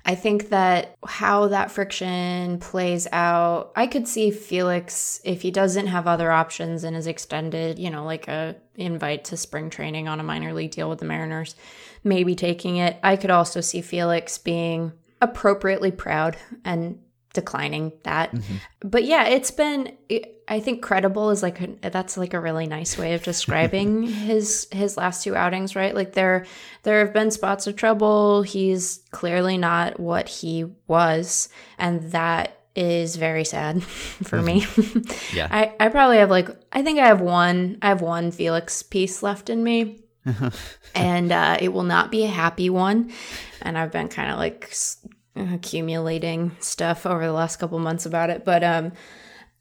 I 0.05 0.15
think 0.15 0.49
that 0.49 0.95
how 1.05 1.49
that 1.49 1.71
friction 1.71 2.59
plays 2.59 3.05
out, 3.11 3.73
I 3.75 3.87
could 3.87 4.07
see 4.07 4.31
Felix 4.31 5.19
if 5.25 5.41
he 5.41 5.51
doesn't 5.51 5.87
have 5.87 6.07
other 6.07 6.31
options 6.31 6.85
and 6.85 6.95
is 6.95 7.07
extended, 7.07 7.77
you 7.77 7.89
know, 7.89 8.05
like 8.05 8.29
a 8.29 8.55
invite 8.75 9.25
to 9.25 9.35
spring 9.35 9.69
training 9.69 10.07
on 10.07 10.21
a 10.21 10.23
minor 10.23 10.53
league 10.53 10.71
deal 10.71 10.89
with 10.89 10.99
the 10.99 11.05
Mariners, 11.05 11.57
maybe 12.05 12.33
taking 12.33 12.77
it. 12.77 12.97
I 13.03 13.17
could 13.17 13.31
also 13.31 13.59
see 13.59 13.81
Felix 13.81 14.37
being 14.37 14.93
appropriately 15.19 15.91
proud 15.91 16.37
and 16.63 16.99
declining 17.37 17.93
that. 18.03 18.33
But 18.81 19.05
yeah, 19.05 19.27
it's 19.27 19.51
been 19.51 19.95
I 20.47 20.59
think 20.59 20.81
credible 20.81 21.29
is 21.29 21.43
like 21.43 21.59
a, 21.61 21.89
that's 21.89 22.17
like 22.17 22.33
a 22.33 22.39
really 22.39 22.67
nice 22.67 22.97
way 22.97 23.13
of 23.13 23.23
describing 23.23 24.03
his 24.27 24.67
his 24.71 24.97
last 24.97 25.23
two 25.23 25.35
outings, 25.35 25.75
right? 25.75 25.93
Like 25.93 26.13
there 26.13 26.45
there 26.83 26.99
have 26.99 27.13
been 27.13 27.31
spots 27.31 27.67
of 27.67 27.75
trouble. 27.75 28.43
He's 28.43 29.01
clearly 29.11 29.57
not 29.57 29.99
what 29.99 30.29
he 30.29 30.65
was, 30.87 31.49
and 31.77 32.11
that 32.11 32.61
is 32.75 33.17
very 33.17 33.43
sad 33.43 33.83
for 34.23 34.41
me. 34.41 34.65
Yeah. 35.33 35.47
I 35.51 35.73
I 35.79 35.89
probably 35.89 36.17
have 36.17 36.29
like 36.29 36.49
I 36.71 36.81
think 36.81 36.99
I 36.99 37.07
have 37.07 37.21
one 37.21 37.77
I 37.81 37.89
have 37.89 38.01
one 38.01 38.31
Felix 38.31 38.81
piece 38.83 39.21
left 39.21 39.49
in 39.49 39.63
me. 39.63 40.03
and 40.95 41.31
uh, 41.31 41.57
it 41.61 41.69
will 41.69 41.83
not 41.83 42.11
be 42.11 42.23
a 42.23 42.27
happy 42.27 42.69
one. 42.69 43.11
And 43.61 43.77
I've 43.77 43.91
been 43.91 44.09
kind 44.09 44.31
of 44.31 44.37
like 44.37 44.73
accumulating 45.37 46.55
stuff 46.59 47.05
over 47.05 47.25
the 47.25 47.33
last 47.33 47.57
couple 47.57 47.79
months 47.79 48.05
about 48.05 48.29
it. 48.29 48.45
But 48.45 48.63
um, 48.63 48.91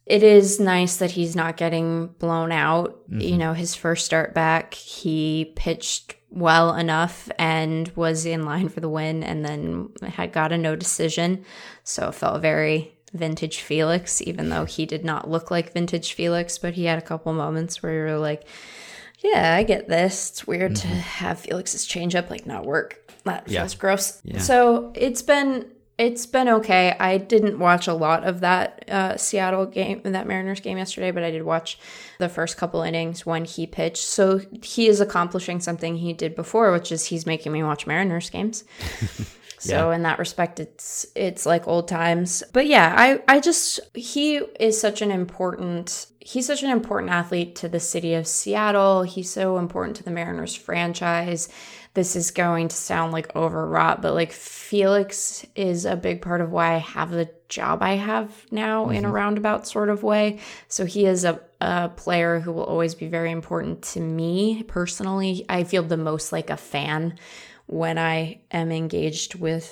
it 0.05 0.23
is 0.23 0.61
nice 0.61 0.97
that 0.97 1.13
he's 1.13 1.37
not 1.37 1.57
getting 1.57 2.09
blown 2.19 2.53
out. 2.53 3.01
You 3.11 3.37
know, 3.37 3.53
his 3.53 3.75
first 3.75 4.07
start 4.07 4.35
back, 4.35 4.75
he 4.75 5.53
pitched 5.57 6.15
well 6.31 6.75
enough 6.75 7.31
and 7.39 7.89
was 7.97 8.27
in 8.27 8.45
line 8.45 8.69
for 8.69 8.81
the 8.81 8.89
win 8.89 9.23
and 9.23 9.45
then 9.45 9.91
had 10.03 10.33
got 10.33 10.53
a 10.53 10.59
no 10.59 10.77
decision. 10.77 11.45
So 11.85 12.09
it 12.09 12.15
felt 12.15 12.43
very, 12.43 12.97
vintage 13.17 13.61
Felix, 13.61 14.23
even 14.23 14.49
though 14.49 14.65
he 14.65 14.87
did 14.87 15.05
not 15.05 15.31
look 15.31 15.51
like 15.51 15.73
vintage 15.73 16.13
Felix, 16.13 16.59
but 16.59 16.75
he 16.75 16.85
had 16.85 16.99
a 16.99 17.03
couple 17.03 17.33
moments 17.33 17.83
where 17.83 17.95
you 17.95 18.13
were 18.13 18.19
like, 18.19 18.47
yeah, 19.21 19.55
I 19.55 19.63
get 19.63 19.89
this. 19.89 20.31
It's 20.31 20.47
weird 20.47 20.77
to 20.77 20.87
have 20.87 21.41
Felix's 21.41 21.87
changeup 21.87 22.31
like 22.31 22.47
not 22.47 22.67
work. 22.67 23.06
That 23.27 23.49
Yeah. 23.49 23.61
feels 23.61 23.75
gross. 23.75 24.21
Yeah. 24.25 24.39
So 24.39 24.93
it's 24.95 25.23
been 25.23 25.67
it's 25.99 26.27
been 26.27 26.47
okay. 26.47 26.95
I 27.01 27.17
didn't 27.17 27.59
watch 27.59 27.89
a 27.89 27.95
lot 27.95 28.25
of 28.25 28.41
that 28.41 28.85
uh, 28.91 29.17
Seattle 29.17 29.65
game, 29.65 30.03
that 30.05 30.27
Mariners 30.27 30.61
game 30.61 30.77
yesterday, 30.77 31.11
but 31.11 31.23
I 31.23 31.31
did 31.31 31.43
watch 31.43 31.79
the 32.19 32.29
first 32.29 32.59
couple 32.59 32.83
innings 32.83 33.25
when 33.25 33.47
he 33.47 33.67
pitched. 33.67 34.05
So 34.05 34.43
he 34.63 34.89
is 34.89 35.01
accomplishing 35.01 35.59
something 35.59 35.97
he 35.97 36.13
did 36.13 36.35
before, 36.35 36.71
which 36.71 36.93
is 36.93 37.07
he's 37.07 37.25
making 37.25 37.53
me 37.53 37.63
watch 37.63 37.87
Mariners 37.87 38.29
games. 38.29 38.65
So 39.59 39.91
in 39.91 40.03
that 40.03 40.19
respect, 40.19 40.61
it's 40.61 41.07
it's 41.15 41.47
like 41.47 41.67
old 41.67 41.89
times. 41.89 42.43
But 42.53 42.67
yeah, 42.67 42.95
I 42.97 43.23
I 43.29 43.41
just 43.41 43.81
he 43.95 44.37
is 44.37 44.81
such 44.81 45.03
an 45.03 45.11
important 45.11 46.07
he's 46.21 46.47
such 46.47 46.65
an 46.65 46.71
important 46.71 47.13
athlete 47.13 47.55
to 47.55 47.69
the 47.69 47.81
city 47.81 48.15
of 48.15 48.27
Seattle. 48.27 49.03
He's 49.03 49.31
so 49.31 49.59
important 49.59 49.97
to 49.97 50.03
the 50.03 50.11
Mariners 50.11 50.57
franchise. 50.57 51.49
This 51.95 52.17
is 52.17 52.31
going 52.33 52.69
to 52.69 52.77
sound 52.77 53.13
like 53.13 53.35
overwrought, 53.35 54.03
but 54.03 54.13
like 54.13 54.33
Felix 54.33 55.47
is 55.55 55.87
a 55.87 55.97
big 55.97 56.21
part 56.21 56.41
of 56.41 56.51
why 56.51 56.75
I 56.75 56.79
have 56.79 57.11
the 57.11 57.31
job 57.49 57.81
I 57.81 57.95
have 57.95 58.31
now 58.51 58.91
in 58.91 59.05
a 59.05 59.07
mm-hmm. 59.07 59.15
roundabout 59.17 59.69
sort 59.69 59.89
of 59.89 60.03
way. 60.03 60.41
So 60.69 60.85
he 60.85 61.07
is 61.07 61.25
a, 61.25 61.41
a 61.61 61.89
player 61.91 62.41
who 62.41 62.53
will 62.53 62.65
always 62.65 62.95
be 62.95 63.07
very 63.07 63.31
important 63.31 63.83
to 63.83 64.01
me 64.01 64.65
personally. 64.65 65.47
I 65.49 65.65
feel 65.65 65.85
the 65.85 65.97
most 65.97 66.33
like 66.33 66.51
a 66.51 66.57
fan 66.57 67.19
when 67.67 67.99
I 67.99 68.41
am 68.51 68.73
engaged 68.73 69.35
with 69.35 69.65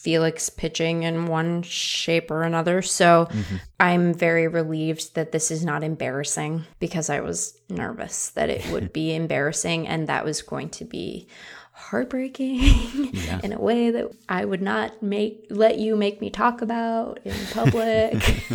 Felix 0.00 0.48
pitching 0.48 1.02
in 1.02 1.26
one 1.26 1.62
shape 1.62 2.30
or 2.30 2.42
another. 2.42 2.80
So 2.80 3.26
mm-hmm. 3.30 3.56
I'm 3.78 4.14
very 4.14 4.48
relieved 4.48 5.14
that 5.14 5.30
this 5.30 5.50
is 5.50 5.62
not 5.62 5.84
embarrassing 5.84 6.64
because 6.78 7.10
I 7.10 7.20
was 7.20 7.58
nervous 7.68 8.30
that 8.30 8.48
it 8.48 8.66
would 8.72 8.92
be 8.94 9.14
embarrassing 9.14 9.86
and 9.86 10.06
that 10.08 10.24
was 10.24 10.40
going 10.40 10.70
to 10.70 10.86
be 10.86 11.28
heartbreaking 11.80 13.14
in 13.42 13.52
a 13.52 13.60
way 13.60 13.90
that 13.90 14.10
I 14.28 14.44
would 14.44 14.60
not 14.60 15.02
make 15.02 15.46
let 15.48 15.78
you 15.78 15.96
make 15.96 16.20
me 16.20 16.30
talk 16.30 16.62
about 16.62 17.20
in 17.24 17.34
public. 17.52 18.44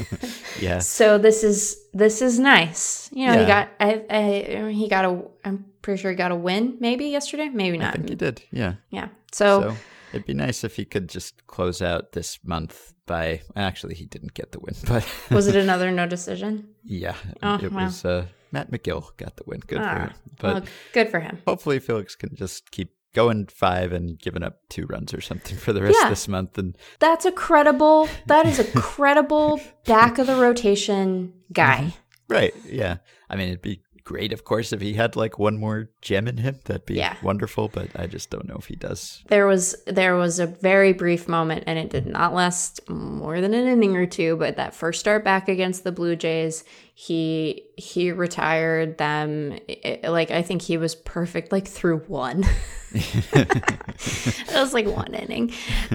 Yeah. 0.62 0.80
so 0.80 1.18
this 1.18 1.44
is 1.44 1.86
this 1.94 2.22
is 2.22 2.40
nice. 2.40 3.10
You 3.12 3.28
know, 3.28 3.40
he 3.40 3.46
got 3.46 3.68
I, 3.78 4.06
I 4.10 4.72
he 4.72 4.88
got 4.88 5.04
a 5.04 5.22
I'm 5.44 5.66
pretty 5.86 6.02
sure 6.02 6.12
he 6.12 6.18
got 6.18 6.32
a 6.32 6.36
win 6.36 6.78
maybe 6.80 7.06
yesterday, 7.06 7.48
maybe 7.50 7.78
not. 7.78 7.90
I 7.90 7.98
think 7.98 8.10
he 8.10 8.16
did. 8.16 8.42
Yeah. 8.52 8.74
Yeah. 8.90 9.10
So, 9.32 9.62
So 9.62 9.76
it'd 10.14 10.26
be 10.26 10.34
nice 10.34 10.64
if 10.64 10.76
he 10.76 10.84
could 10.86 11.08
just 11.10 11.46
close 11.48 11.82
out 11.82 12.12
this 12.14 12.40
month 12.44 12.94
by. 13.06 13.42
Actually, 13.56 13.96
he 13.96 14.06
didn't 14.06 14.34
get 14.34 14.52
the 14.52 14.60
win, 14.60 14.74
but 14.88 15.06
was 15.30 15.48
it 15.48 15.56
another 15.56 15.92
no 15.92 16.08
decision? 16.08 16.70
yeah, 16.84 17.16
Oh, 17.44 17.60
it 17.62 17.72
wow. 17.72 17.86
was 17.86 18.04
uh, 18.04 18.26
Matt 18.52 18.72
Magill 18.72 19.16
got 19.18 19.36
the 19.38 19.44
win. 19.46 19.60
Good 19.68 19.78
for 19.78 19.84
Ah, 19.84 20.00
him. 20.08 20.14
But 20.40 20.54
well, 20.54 20.64
good 20.94 21.10
for 21.10 21.20
him. 21.20 21.38
hopefully, 21.48 21.80
Felix 21.80 22.16
can 22.16 22.36
just 22.36 22.72
keep 22.72 22.92
going 23.14 23.46
five 23.48 23.94
and 23.94 24.20
giving 24.20 24.44
up 24.44 24.58
two 24.70 24.86
runs 24.88 25.14
or 25.14 25.22
something 25.22 25.56
for 25.66 25.72
the 25.72 25.82
rest 25.84 25.96
Yeah. 26.00 26.08
of 26.08 26.10
this 26.12 26.28
month. 26.28 26.58
And 26.58 26.76
That's 27.00 27.26
a 27.26 27.32
credible. 27.32 28.10
That 28.26 28.46
is 28.46 28.58
a 28.60 28.66
credible 28.80 29.62
back 29.86 30.18
of 30.18 30.28
the 30.28 30.36
rotation 30.36 31.34
guy. 31.54 31.94
right, 32.28 32.54
yeah. 32.66 32.98
I 33.30 33.36
mean, 33.38 33.48
it'd 33.50 33.62
be 33.62 33.82
great, 34.06 34.32
of 34.32 34.46
course, 34.46 34.72
if 34.72 34.80
he 34.80 34.94
had 34.94 35.16
like 35.18 35.38
one 35.38 35.58
more 35.58 35.90
gem 36.02 36.28
in 36.28 36.38
him. 36.38 36.60
That'd 36.66 36.86
be 36.86 36.94
Yeah. 36.96 37.16
wonderful. 37.22 37.68
But 37.68 37.90
I 37.96 38.08
just 38.08 38.30
don't 38.30 38.48
know 38.48 38.56
if 38.58 38.68
he 38.68 38.76
does. 38.76 39.24
There 39.28 39.48
was 39.48 39.76
there 39.88 40.16
was 40.16 40.40
a 40.40 40.46
very 40.48 40.94
brief 40.94 41.28
moment, 41.28 41.66
and 41.68 41.78
it 41.78 41.90
did 41.90 42.06
not 42.06 42.34
last 42.34 42.88
more 42.88 43.42
than 43.42 43.54
an 43.54 43.68
inning 43.68 43.98
or 43.98 44.06
two. 44.06 44.38
But 44.38 44.56
that 44.56 44.74
first 44.74 45.00
start 45.02 45.24
back 45.26 45.50
against 45.50 45.84
the 45.84 45.92
Blue 45.92 46.16
Jays, 46.16 46.64
he 46.94 47.64
he 47.78 48.12
retired 48.12 48.98
them. 48.98 49.58
It- 49.68 50.04
like 50.10 50.32
I 50.32 50.42
think 50.44 50.62
he 50.62 50.78
was 50.78 50.96
perfect, 50.96 51.52
like 51.52 51.68
through 51.68 52.00
one. 52.08 52.46
it 52.94 54.54
was 54.54 54.74
like 54.74 54.88
one 54.88 55.14
inning, 55.14 55.52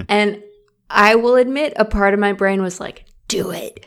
and 0.09 0.43
I 0.89 1.15
will 1.15 1.35
admit, 1.35 1.73
a 1.77 1.85
part 1.85 2.13
of 2.13 2.19
my 2.19 2.33
brain 2.33 2.61
was 2.61 2.79
like, 2.79 3.05
"Do 3.27 3.51
it." 3.51 3.85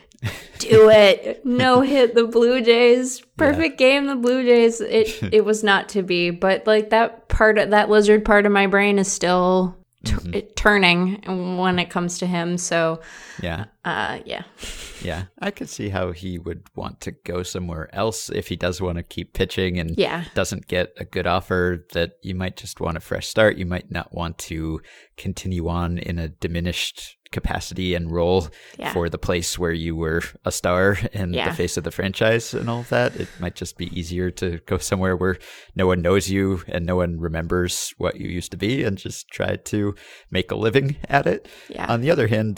Do 0.59 0.89
it. 0.89 1.45
No 1.45 1.81
hit 1.81 2.15
the 2.15 2.25
Blue 2.25 2.61
Jays. 2.61 3.21
Perfect 3.37 3.77
game 3.77 4.05
the 4.07 4.15
Blue 4.15 4.43
Jays. 4.43 4.81
It 4.81 5.21
it 5.33 5.45
was 5.45 5.63
not 5.63 5.89
to 5.89 6.01
be, 6.03 6.29
but 6.29 6.65
like 6.65 6.89
that 6.91 7.27
part 7.27 7.57
of 7.57 7.71
that 7.71 7.89
lizard 7.89 8.25
part 8.25 8.45
of 8.45 8.51
my 8.51 8.67
brain 8.67 8.97
is 8.97 9.11
still 9.11 9.75
t- 10.05 10.15
it- 10.33 10.55
turning 10.55 11.57
when 11.57 11.77
it 11.79 11.89
comes 11.89 12.17
to 12.19 12.25
him. 12.25 12.57
So, 12.57 13.01
Yeah. 13.41 13.65
uh 13.83 14.19
yeah. 14.25 14.43
Yeah, 15.01 15.25
I 15.39 15.51
could 15.51 15.69
see 15.69 15.89
how 15.89 16.13
he 16.13 16.39
would 16.39 16.63
want 16.75 17.01
to 17.01 17.11
go 17.11 17.43
somewhere 17.43 17.93
else 17.93 18.31
if 18.31 18.47
he 18.47 18.55
does 18.55 18.81
want 18.81 18.97
to 18.97 19.03
keep 19.03 19.33
pitching 19.33 19.77
and 19.77 19.95
Yeah. 19.95 20.23
doesn't 20.33 20.67
get 20.67 20.93
a 20.97 21.05
good 21.05 21.27
offer 21.27 21.85
that 21.93 22.13
you 22.23 22.33
might 22.33 22.55
just 22.57 22.79
want 22.79 22.97
a 22.97 23.01
fresh 23.01 23.27
start. 23.27 23.57
You 23.57 23.67
might 23.67 23.91
not 23.91 24.15
want 24.15 24.39
to 24.49 24.81
continue 25.15 25.67
on 25.67 25.99
in 25.99 26.17
a 26.17 26.29
diminished 26.29 27.17
capacity 27.39 27.93
and 27.95 28.11
role 28.11 28.47
Yeah. 28.79 28.93
for 28.93 29.09
the 29.09 29.17
place 29.27 29.59
where 29.59 29.71
you 29.85 29.95
were 29.95 30.21
a 30.45 30.51
star 30.51 30.97
and 31.13 31.35
Yeah. 31.35 31.49
the 31.49 31.55
face 31.55 31.77
of 31.77 31.83
the 31.83 31.91
franchise 31.91 32.53
and 32.53 32.69
all 32.69 32.79
of 32.79 32.89
that. 32.89 33.15
It 33.15 33.27
might 33.39 33.55
just 33.55 33.77
be 33.77 33.87
easier 33.99 34.31
to 34.41 34.47
go 34.65 34.77
somewhere 34.79 35.15
where 35.15 35.37
no 35.75 35.85
one 35.87 36.01
knows 36.01 36.29
you 36.29 36.63
and 36.67 36.85
no 36.85 36.95
one 36.95 37.19
remembers 37.19 37.93
what 37.97 38.15
you 38.19 38.27
used 38.39 38.51
to 38.51 38.57
be 38.57 38.83
and 38.85 38.97
just 38.97 39.27
try 39.29 39.57
to 39.73 39.93
make 40.31 40.49
a 40.51 40.55
living 40.55 40.95
at 41.09 41.27
it. 41.27 41.47
Yeah. 41.69 41.85
On 41.93 42.01
the 42.01 42.11
other 42.11 42.27
hand, 42.27 42.55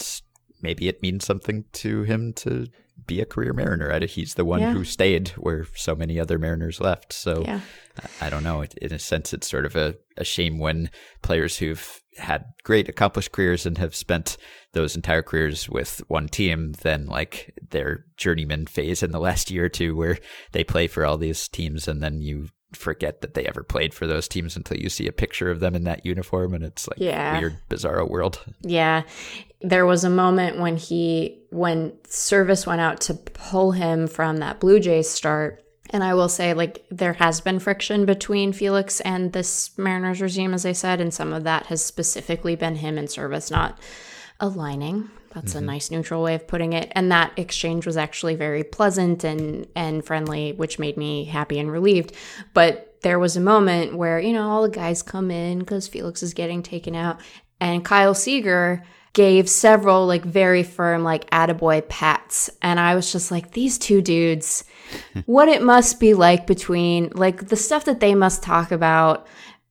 maybe 0.61 0.87
it 0.87 1.01
means 1.01 1.25
something 1.25 1.65
to 1.83 2.03
him 2.03 2.33
to 2.33 2.67
be 3.05 3.21
a 3.21 3.25
career 3.25 3.53
Mariner. 3.53 3.91
I- 3.91 4.05
He's 4.05 4.33
the 4.33 4.43
one 4.45 4.59
Yeah. 4.61 4.73
who 4.73 4.83
stayed 4.83 5.29
where 5.45 5.65
so 5.75 5.95
many 5.95 6.19
other 6.19 6.37
Mariners 6.39 6.79
left. 6.81 7.13
So 7.13 7.41
Yeah. 7.45 7.61
I- 8.21 8.25
I 8.25 8.29
don't 8.31 8.43
know. 8.43 8.63
In 8.81 8.91
a 8.93 8.99
sense, 8.99 9.33
it's 9.33 9.49
sort 9.49 9.65
of 9.65 9.75
a, 9.75 9.95
a 10.17 10.23
shame 10.23 10.57
when 10.59 10.89
players 11.21 11.57
who've 11.59 12.01
had 12.17 12.45
great 12.63 12.89
accomplished 12.89 13.31
careers 13.31 13.65
and 13.65 13.77
have 13.77 13.95
spent 13.95 14.37
those 14.73 14.95
entire 14.95 15.21
careers 15.21 15.69
with 15.69 16.01
one 16.07 16.27
team, 16.27 16.73
then 16.81 17.05
like 17.05 17.53
their 17.69 18.05
journeyman 18.17 18.65
phase 18.67 19.01
in 19.03 19.11
the 19.11 19.19
last 19.19 19.49
year 19.51 19.65
or 19.65 19.69
two, 19.69 19.95
where 19.95 20.17
they 20.51 20.63
play 20.63 20.87
for 20.87 21.05
all 21.05 21.17
these 21.17 21.47
teams 21.47 21.87
and 21.87 22.01
then 22.01 22.21
you 22.21 22.47
forget 22.73 23.21
that 23.21 23.33
they 23.33 23.45
ever 23.45 23.63
played 23.63 23.93
for 23.93 24.05
those 24.05 24.27
teams 24.27 24.57
until 24.57 24.77
you 24.77 24.89
see 24.89 25.07
a 25.07 25.11
picture 25.13 25.49
of 25.49 25.61
them 25.61 25.73
in 25.73 25.85
that 25.85 26.05
uniform 26.05 26.53
and 26.53 26.65
it's 26.65 26.85
like 26.87 26.99
Yeah. 26.99 27.39
weird 27.39 27.57
bizarro 27.69 28.09
world. 28.09 28.43
Yeah. 28.61 29.03
There 29.61 29.85
was 29.85 30.03
a 30.03 30.09
moment 30.09 30.59
when 30.59 30.75
he 30.75 31.43
when 31.49 31.91
Servais 32.09 32.67
went 32.67 32.81
out 32.81 32.99
to 33.01 33.13
pull 33.13 33.71
him 33.71 34.05
from 34.07 34.37
that 34.37 34.59
Blue 34.59 34.79
Jays 34.81 35.09
start. 35.09 35.63
And 35.91 36.03
I 36.03 36.13
will 36.13 36.29
say, 36.29 36.53
like, 36.53 36.85
there 36.89 37.13
has 37.13 37.41
been 37.41 37.59
friction 37.59 38.05
between 38.05 38.53
Felix 38.53 38.99
and 39.01 39.33
this 39.33 39.77
Mariners 39.77 40.21
regime, 40.21 40.53
as 40.53 40.65
I 40.65 40.73
said, 40.73 40.99
and 40.99 41.13
some 41.13 41.33
of 41.33 41.43
that 41.45 41.67
has 41.67 41.83
specifically 41.83 42.55
been 42.55 42.75
him 42.75 42.97
in 42.97 43.05
Servais 43.05 43.49
not 43.49 43.79
aligning. 44.39 45.09
That's 45.33 45.55
a 45.55 45.57
mm-hmm. 45.57 45.67
nice 45.67 45.91
neutral 45.91 46.23
way 46.23 46.35
of 46.35 46.47
putting 46.47 46.73
it. 46.73 46.91
And 46.93 47.11
that 47.11 47.31
exchange 47.37 47.85
was 47.85 47.97
actually 47.97 48.35
very 48.35 48.63
pleasant 48.63 49.23
and 49.23 49.67
and 49.75 50.03
friendly, 50.03 50.53
which 50.53 50.79
made 50.79 50.97
me 50.97 51.25
happy 51.25 51.59
and 51.59 51.71
relieved. 51.71 52.13
But 52.53 52.97
there 53.01 53.19
was 53.19 53.37
a 53.37 53.41
moment 53.41 53.95
where, 53.95 54.19
you 54.19 54.33
know, 54.33 54.49
all 54.49 54.63
the 54.63 54.69
guys 54.69 55.03
come 55.03 55.29
in 55.29 55.59
because 55.59 55.87
Felix 55.87 56.23
is 56.23 56.33
getting 56.33 56.63
taken 56.63 56.95
out. 56.95 57.19
And 57.59 57.85
Kyle 57.85 58.13
Seager 58.13 58.83
gave 59.17 59.49
several 59.49 60.05
like 60.05 60.23
very 60.23 60.61
firm 60.61 61.03
like 61.03 61.27
attaboy 61.31 61.89
pats. 61.89 62.51
And 62.61 62.79
I 62.79 62.93
was 62.93 63.11
just 63.11 63.31
like, 63.31 63.49
these 63.49 63.79
two 63.79 63.99
dudes, 63.99 64.63
what 65.25 65.49
it 65.49 65.63
must 65.63 65.99
be 65.99 66.13
like 66.13 66.45
between 66.45 67.09
like 67.15 67.47
the 67.47 67.55
stuff 67.55 67.85
that 67.85 67.99
they 67.99 68.13
must 68.13 68.43
talk 68.43 68.71
about 68.71 69.25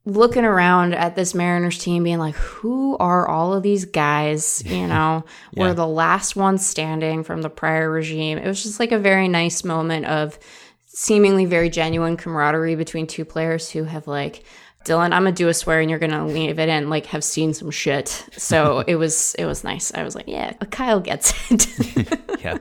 looking 0.05 0.45
around 0.45 0.95
at 0.95 1.15
this 1.15 1.33
Mariners 1.33 1.79
team 1.79 2.03
being 2.03 2.19
like, 2.19 2.35
who 2.35 2.97
are 2.99 3.29
all 3.29 3.55
of 3.55 3.63
these 3.63 3.85
guys? 3.85 4.65
You 4.67 4.89
know, 4.89 5.25
we're 5.57 5.75
the 5.75 5.87
last 5.87 6.35
ones 6.35 6.67
standing 6.67 7.23
from 7.23 7.43
the 7.43 7.49
prior 7.49 7.89
regime. 7.89 8.39
It 8.39 8.49
was 8.49 8.65
just 8.65 8.81
like 8.81 8.91
a 8.91 8.99
very 8.99 9.29
nice 9.29 9.63
moment 9.63 10.07
of 10.07 10.41
seemingly 10.87 11.45
very 11.45 11.71
genuine 11.71 12.17
camaraderie 12.17 12.75
between 12.75 13.07
two 13.07 13.25
players 13.25 13.71
who 13.71 13.85
have 13.85 14.09
like, 14.09 14.43
Dylan, 14.87 15.13
I'm 15.13 15.25
gonna 15.25 15.33
do 15.33 15.49
a 15.49 15.55
swear 15.55 15.81
and 15.81 15.91
you're 15.91 15.99
gonna 15.99 16.27
leave 16.27 16.59
it 16.59 16.69
in, 16.69 16.89
like 16.89 17.07
have 17.07 17.25
seen 17.25 17.53
some 17.53 17.71
shit. 17.71 18.25
So 18.33 18.81
it 18.87 18.95
was 18.97 19.35
it 19.39 19.45
was 19.45 19.65
nice. 19.65 19.93
I 19.95 20.05
was 20.05 20.15
like, 20.15 20.29
yeah, 20.29 20.53
Kyle 20.71 21.01
gets 21.01 21.35
it. 21.51 22.21
yeah. 22.41 22.59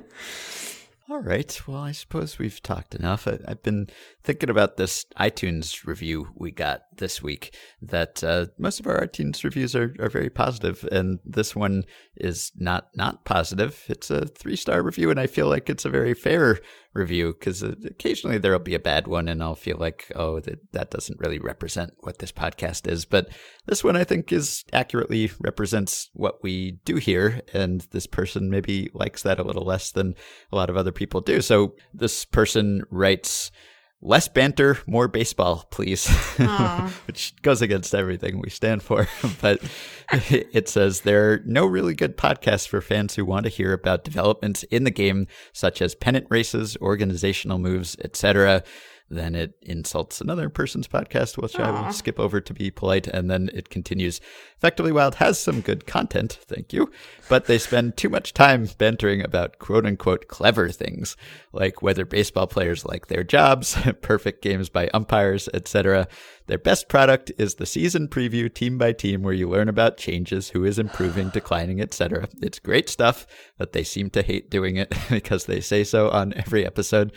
All 1.08 1.22
right. 1.22 1.62
Well, 1.68 1.78
I 1.78 1.92
suppose 1.92 2.40
we've 2.40 2.62
talked 2.64 2.96
enough. 2.96 3.28
I, 3.28 3.38
I've 3.48 3.62
been 3.62 3.88
thinking 4.26 4.50
about 4.50 4.78
this 4.78 5.06
iTunes 5.20 5.86
review 5.86 6.28
we 6.36 6.50
got 6.52 6.82
this 6.98 7.22
week 7.22 7.56
that 7.82 8.24
uh, 8.24 8.48
most 8.58 8.80
of 8.80 8.88
our 8.88 9.06
iTunes 9.06 9.44
reviews 9.44 9.76
are, 9.76 9.96
are 10.00 10.10
very 10.10 10.30
positive, 10.30 10.88
and 10.92 11.20
this 11.24 11.56
one 11.56 11.84
is 12.16 12.52
not 12.56 12.90
not 12.96 13.24
positive. 13.24 13.84
It's 13.88 14.10
a 14.10 14.26
three 14.26 14.56
star 14.56 14.82
review, 14.82 15.12
and 15.12 15.20
I 15.20 15.28
feel 15.28 15.48
like 15.48 15.70
it's 15.70 15.86
a 15.86 15.90
very 15.90 16.14
fair 16.14 16.60
review 16.94 17.34
because 17.34 17.62
occasionally 17.62 18.38
there'll 18.38 18.60
be 18.60 18.74
a 18.74 18.80
bad 18.80 19.08
one, 19.08 19.28
and 19.28 19.44
I'll 19.44 19.56
feel 19.56 19.78
like, 19.78 20.12
oh, 20.16 20.40
that 20.40 20.72
that 20.72 20.92
doesn't 20.92 21.20
really 21.20 21.40
represent 21.40 21.94
what 22.00 22.18
this 22.18 22.32
podcast 22.32 22.88
is. 22.88 23.06
But 23.06 23.30
this 23.68 23.84
one, 23.84 23.96
I 23.96 24.04
think, 24.04 24.32
is 24.32 24.66
accurately 24.74 25.32
represents 25.40 26.10
what 26.14 26.42
we 26.42 26.80
do 26.84 26.96
here, 26.96 27.42
and 27.54 27.82
this 27.92 28.08
person 28.08 28.50
maybe 28.50 28.90
likes 28.94 29.22
that 29.24 29.40
a 29.40 29.44
little 29.44 29.66
less 29.66 29.92
than 29.92 30.16
a 30.52 30.56
lot 30.56 30.70
of 30.70 30.78
other 30.78 30.92
people 30.92 31.22
do. 31.22 31.42
So 31.42 31.76
this 31.94 32.26
person 32.26 32.84
writes 32.90 33.52
less 34.06 34.28
banter, 34.28 34.78
more 34.86 35.08
baseball, 35.08 35.66
please. 35.72 36.08
Which 37.08 37.34
goes 37.42 37.62
against 37.62 37.96
everything 37.96 38.40
we 38.40 38.50
stand 38.50 38.84
for. 38.84 39.08
but 39.42 39.60
it 40.12 40.70
says 40.70 41.02
there 41.02 41.32
are 41.32 41.42
no 41.46 41.66
really 41.66 41.96
good 41.96 42.16
podcasts 42.16 42.68
for 42.68 42.82
fans 42.82 43.16
who 43.16 43.26
want 43.26 43.46
to 43.46 43.50
hear 43.50 43.74
about 43.74 44.04
developments 44.04 44.64
in 44.64 44.84
the 44.84 44.92
game, 44.92 45.28
such 45.52 45.82
as 45.82 45.96
pennant 45.96 46.28
races, 46.30 46.78
organizational 46.82 47.58
moves, 47.58 47.98
etc 48.04 48.64
then 49.10 49.36
it 49.36 49.54
insults 49.62 50.20
another 50.20 50.50
person's 50.50 50.88
podcast, 50.88 51.38
which 51.38 51.54
Aww. 51.54 51.66
I 51.66 51.86
will 51.86 51.94
skip 51.94 52.20
over 52.20 52.42
to 52.42 52.54
be 52.54 52.72
polite, 52.72 53.08
and 53.08 53.30
then 53.30 53.50
it 53.54 53.70
continues. 53.70 54.20
Effectively 54.58 54.92
Wild 54.92 55.16
has 55.16 55.40
some 55.40 55.62
good 55.62 55.86
content, 55.86 56.40
thank 56.48 56.74
you, 56.74 56.92
but 57.30 57.46
they 57.46 57.60
spend 57.60 57.98
too 57.98 58.10
much 58.10 58.34
time 58.34 58.68
bantering 58.78 59.24
about 59.24 59.60
quote 59.60 59.86
unquote 59.86 60.28
clever 60.28 60.70
things, 60.70 61.16
like 61.54 61.84
whether 61.84 62.04
baseball 62.04 62.48
players 62.48 62.84
like 62.84 63.08
their 63.08 63.24
jobs, 63.24 63.78
perfect 64.02 64.42
games 64.42 64.70
by 64.70 64.88
umpires, 64.88 65.48
etc. 65.54 66.08
Their 66.48 66.58
best 66.58 66.90
product 66.90 67.32
is 67.38 67.56
the 67.56 67.66
season 67.66 68.08
preview 68.08 68.54
team 68.54 68.78
by 68.78 68.94
team 68.94 69.22
where 69.22 69.34
you 69.34 69.50
learn 69.50 69.70
about 69.70 69.98
changes, 69.98 70.50
who 70.50 70.64
is 70.64 70.80
improving, 70.80 71.30
declining, 71.34 71.80
etc. 71.80 72.28
It's 72.42 72.60
great 72.60 72.90
stuff, 72.90 73.28
but 73.58 73.74
they 73.74 73.84
seem 73.84 74.10
to 74.12 74.24
hate 74.24 74.50
doing 74.50 74.78
it 74.78 74.94
because 75.10 75.46
they 75.46 75.62
say 75.62 75.84
so 75.84 76.10
on 76.10 76.34
every 76.34 76.66
episode. 76.66 77.14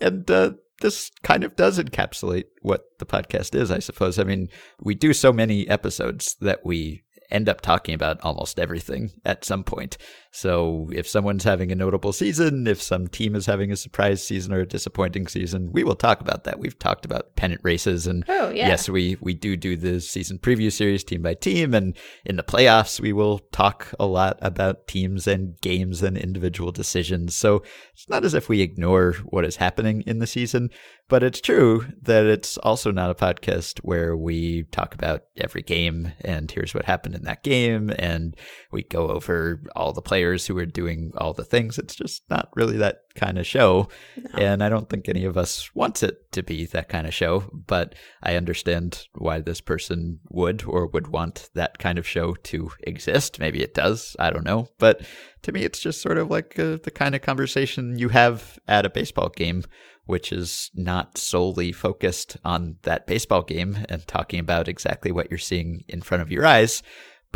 And 0.00 0.30
uh, 0.30 0.52
this 0.80 1.10
kind 1.22 1.44
of 1.44 1.56
does 1.56 1.78
encapsulate 1.78 2.44
what 2.62 2.84
the 2.98 3.06
podcast 3.06 3.54
is, 3.54 3.70
I 3.70 3.78
suppose. 3.78 4.18
I 4.18 4.24
mean, 4.24 4.48
we 4.80 4.94
do 4.94 5.12
so 5.12 5.32
many 5.32 5.68
episodes 5.68 6.36
that 6.40 6.64
we 6.64 7.02
end 7.30 7.48
up 7.48 7.60
talking 7.60 7.94
about 7.94 8.20
almost 8.20 8.58
everything 8.58 9.10
at 9.24 9.44
some 9.44 9.64
point. 9.64 9.96
So 10.36 10.90
if 10.92 11.08
someone's 11.08 11.44
having 11.44 11.72
a 11.72 11.74
notable 11.74 12.12
season, 12.12 12.66
if 12.66 12.82
some 12.82 13.08
team 13.08 13.34
is 13.34 13.46
having 13.46 13.72
a 13.72 13.76
surprise 13.76 14.22
season 14.22 14.52
or 14.52 14.60
a 14.60 14.66
disappointing 14.66 15.28
season, 15.28 15.72
we 15.72 15.82
will 15.82 15.94
talk 15.94 16.20
about 16.20 16.44
that. 16.44 16.58
We've 16.58 16.78
talked 16.78 17.06
about 17.06 17.36
pennant 17.36 17.62
races 17.64 18.06
and 18.06 18.22
oh, 18.28 18.50
yeah. 18.50 18.68
yes, 18.68 18.86
we 18.86 19.16
we 19.22 19.32
do 19.32 19.56
do 19.56 19.78
the 19.78 19.98
season 19.98 20.38
preview 20.38 20.70
series 20.70 21.04
team 21.04 21.22
by 21.22 21.32
team 21.32 21.72
and 21.72 21.96
in 22.26 22.36
the 22.36 22.42
playoffs 22.42 23.00
we 23.00 23.14
will 23.14 23.38
talk 23.50 23.94
a 23.98 24.04
lot 24.04 24.38
about 24.42 24.86
teams 24.86 25.26
and 25.26 25.58
games 25.62 26.02
and 26.02 26.18
individual 26.18 26.70
decisions. 26.70 27.34
So 27.34 27.62
it's 27.94 28.10
not 28.10 28.26
as 28.26 28.34
if 28.34 28.46
we 28.46 28.60
ignore 28.60 29.14
what 29.24 29.46
is 29.46 29.56
happening 29.56 30.02
in 30.06 30.18
the 30.18 30.26
season, 30.26 30.68
but 31.08 31.22
it's 31.22 31.40
true 31.40 31.86
that 32.02 32.26
it's 32.26 32.58
also 32.58 32.90
not 32.90 33.10
a 33.10 33.14
podcast 33.14 33.78
where 33.78 34.14
we 34.14 34.64
talk 34.64 34.94
about 34.94 35.22
every 35.38 35.62
game 35.62 36.12
and 36.20 36.50
here's 36.50 36.74
what 36.74 36.84
happened 36.84 37.14
in 37.14 37.22
that 37.22 37.42
game 37.42 37.90
and 37.98 38.36
we 38.70 38.82
go 38.82 39.08
over 39.08 39.62
all 39.74 39.94
the 39.94 40.02
players 40.02 40.25
players 40.26 40.46
who 40.46 40.58
are 40.58 40.66
doing 40.66 41.12
all 41.18 41.32
the 41.32 41.44
things. 41.44 41.78
It's 41.78 41.94
just 41.94 42.28
not 42.28 42.48
really 42.56 42.76
that 42.78 43.02
kind 43.14 43.38
of 43.38 43.46
show. 43.46 43.88
No. 44.16 44.38
And 44.38 44.62
I 44.62 44.68
don't 44.68 44.88
think 44.90 45.08
any 45.08 45.24
of 45.24 45.36
us 45.36 45.70
wants 45.72 46.02
it 46.02 46.32
to 46.32 46.42
be 46.42 46.66
that 46.66 46.88
kind 46.88 47.06
of 47.06 47.14
show, 47.14 47.44
but 47.52 47.94
I 48.24 48.34
understand 48.34 49.06
why 49.14 49.40
this 49.40 49.60
person 49.60 50.18
would 50.30 50.64
or 50.66 50.88
would 50.88 51.06
want 51.06 51.48
that 51.54 51.78
kind 51.78 51.96
of 51.96 52.08
show 52.08 52.34
to 52.34 52.72
exist. 52.80 53.38
Maybe 53.38 53.62
it 53.62 53.72
does. 53.72 54.16
I 54.18 54.30
don't 54.30 54.44
know. 54.44 54.68
But 54.78 55.02
to 55.42 55.52
me, 55.52 55.62
it's 55.62 55.78
just 55.78 56.02
sort 56.02 56.18
of 56.18 56.28
like 56.28 56.58
uh, 56.58 56.78
the 56.82 56.90
kind 56.92 57.14
of 57.14 57.22
conversation 57.22 57.96
you 57.96 58.08
have 58.08 58.58
at 58.66 58.84
a 58.84 58.90
baseball 58.90 59.28
game 59.28 59.62
which 60.06 60.32
is 60.32 60.70
not 60.72 61.18
solely 61.18 61.72
focused 61.72 62.36
on 62.44 62.76
that 62.82 63.08
baseball 63.08 63.42
game 63.42 63.76
and 63.88 64.06
talking 64.06 64.38
about 64.38 64.68
exactly 64.68 65.10
what 65.10 65.28
you're 65.30 65.38
seeing 65.38 65.82
in 65.88 66.00
front 66.00 66.22
of 66.22 66.30
your 66.30 66.46
eyes, 66.46 66.80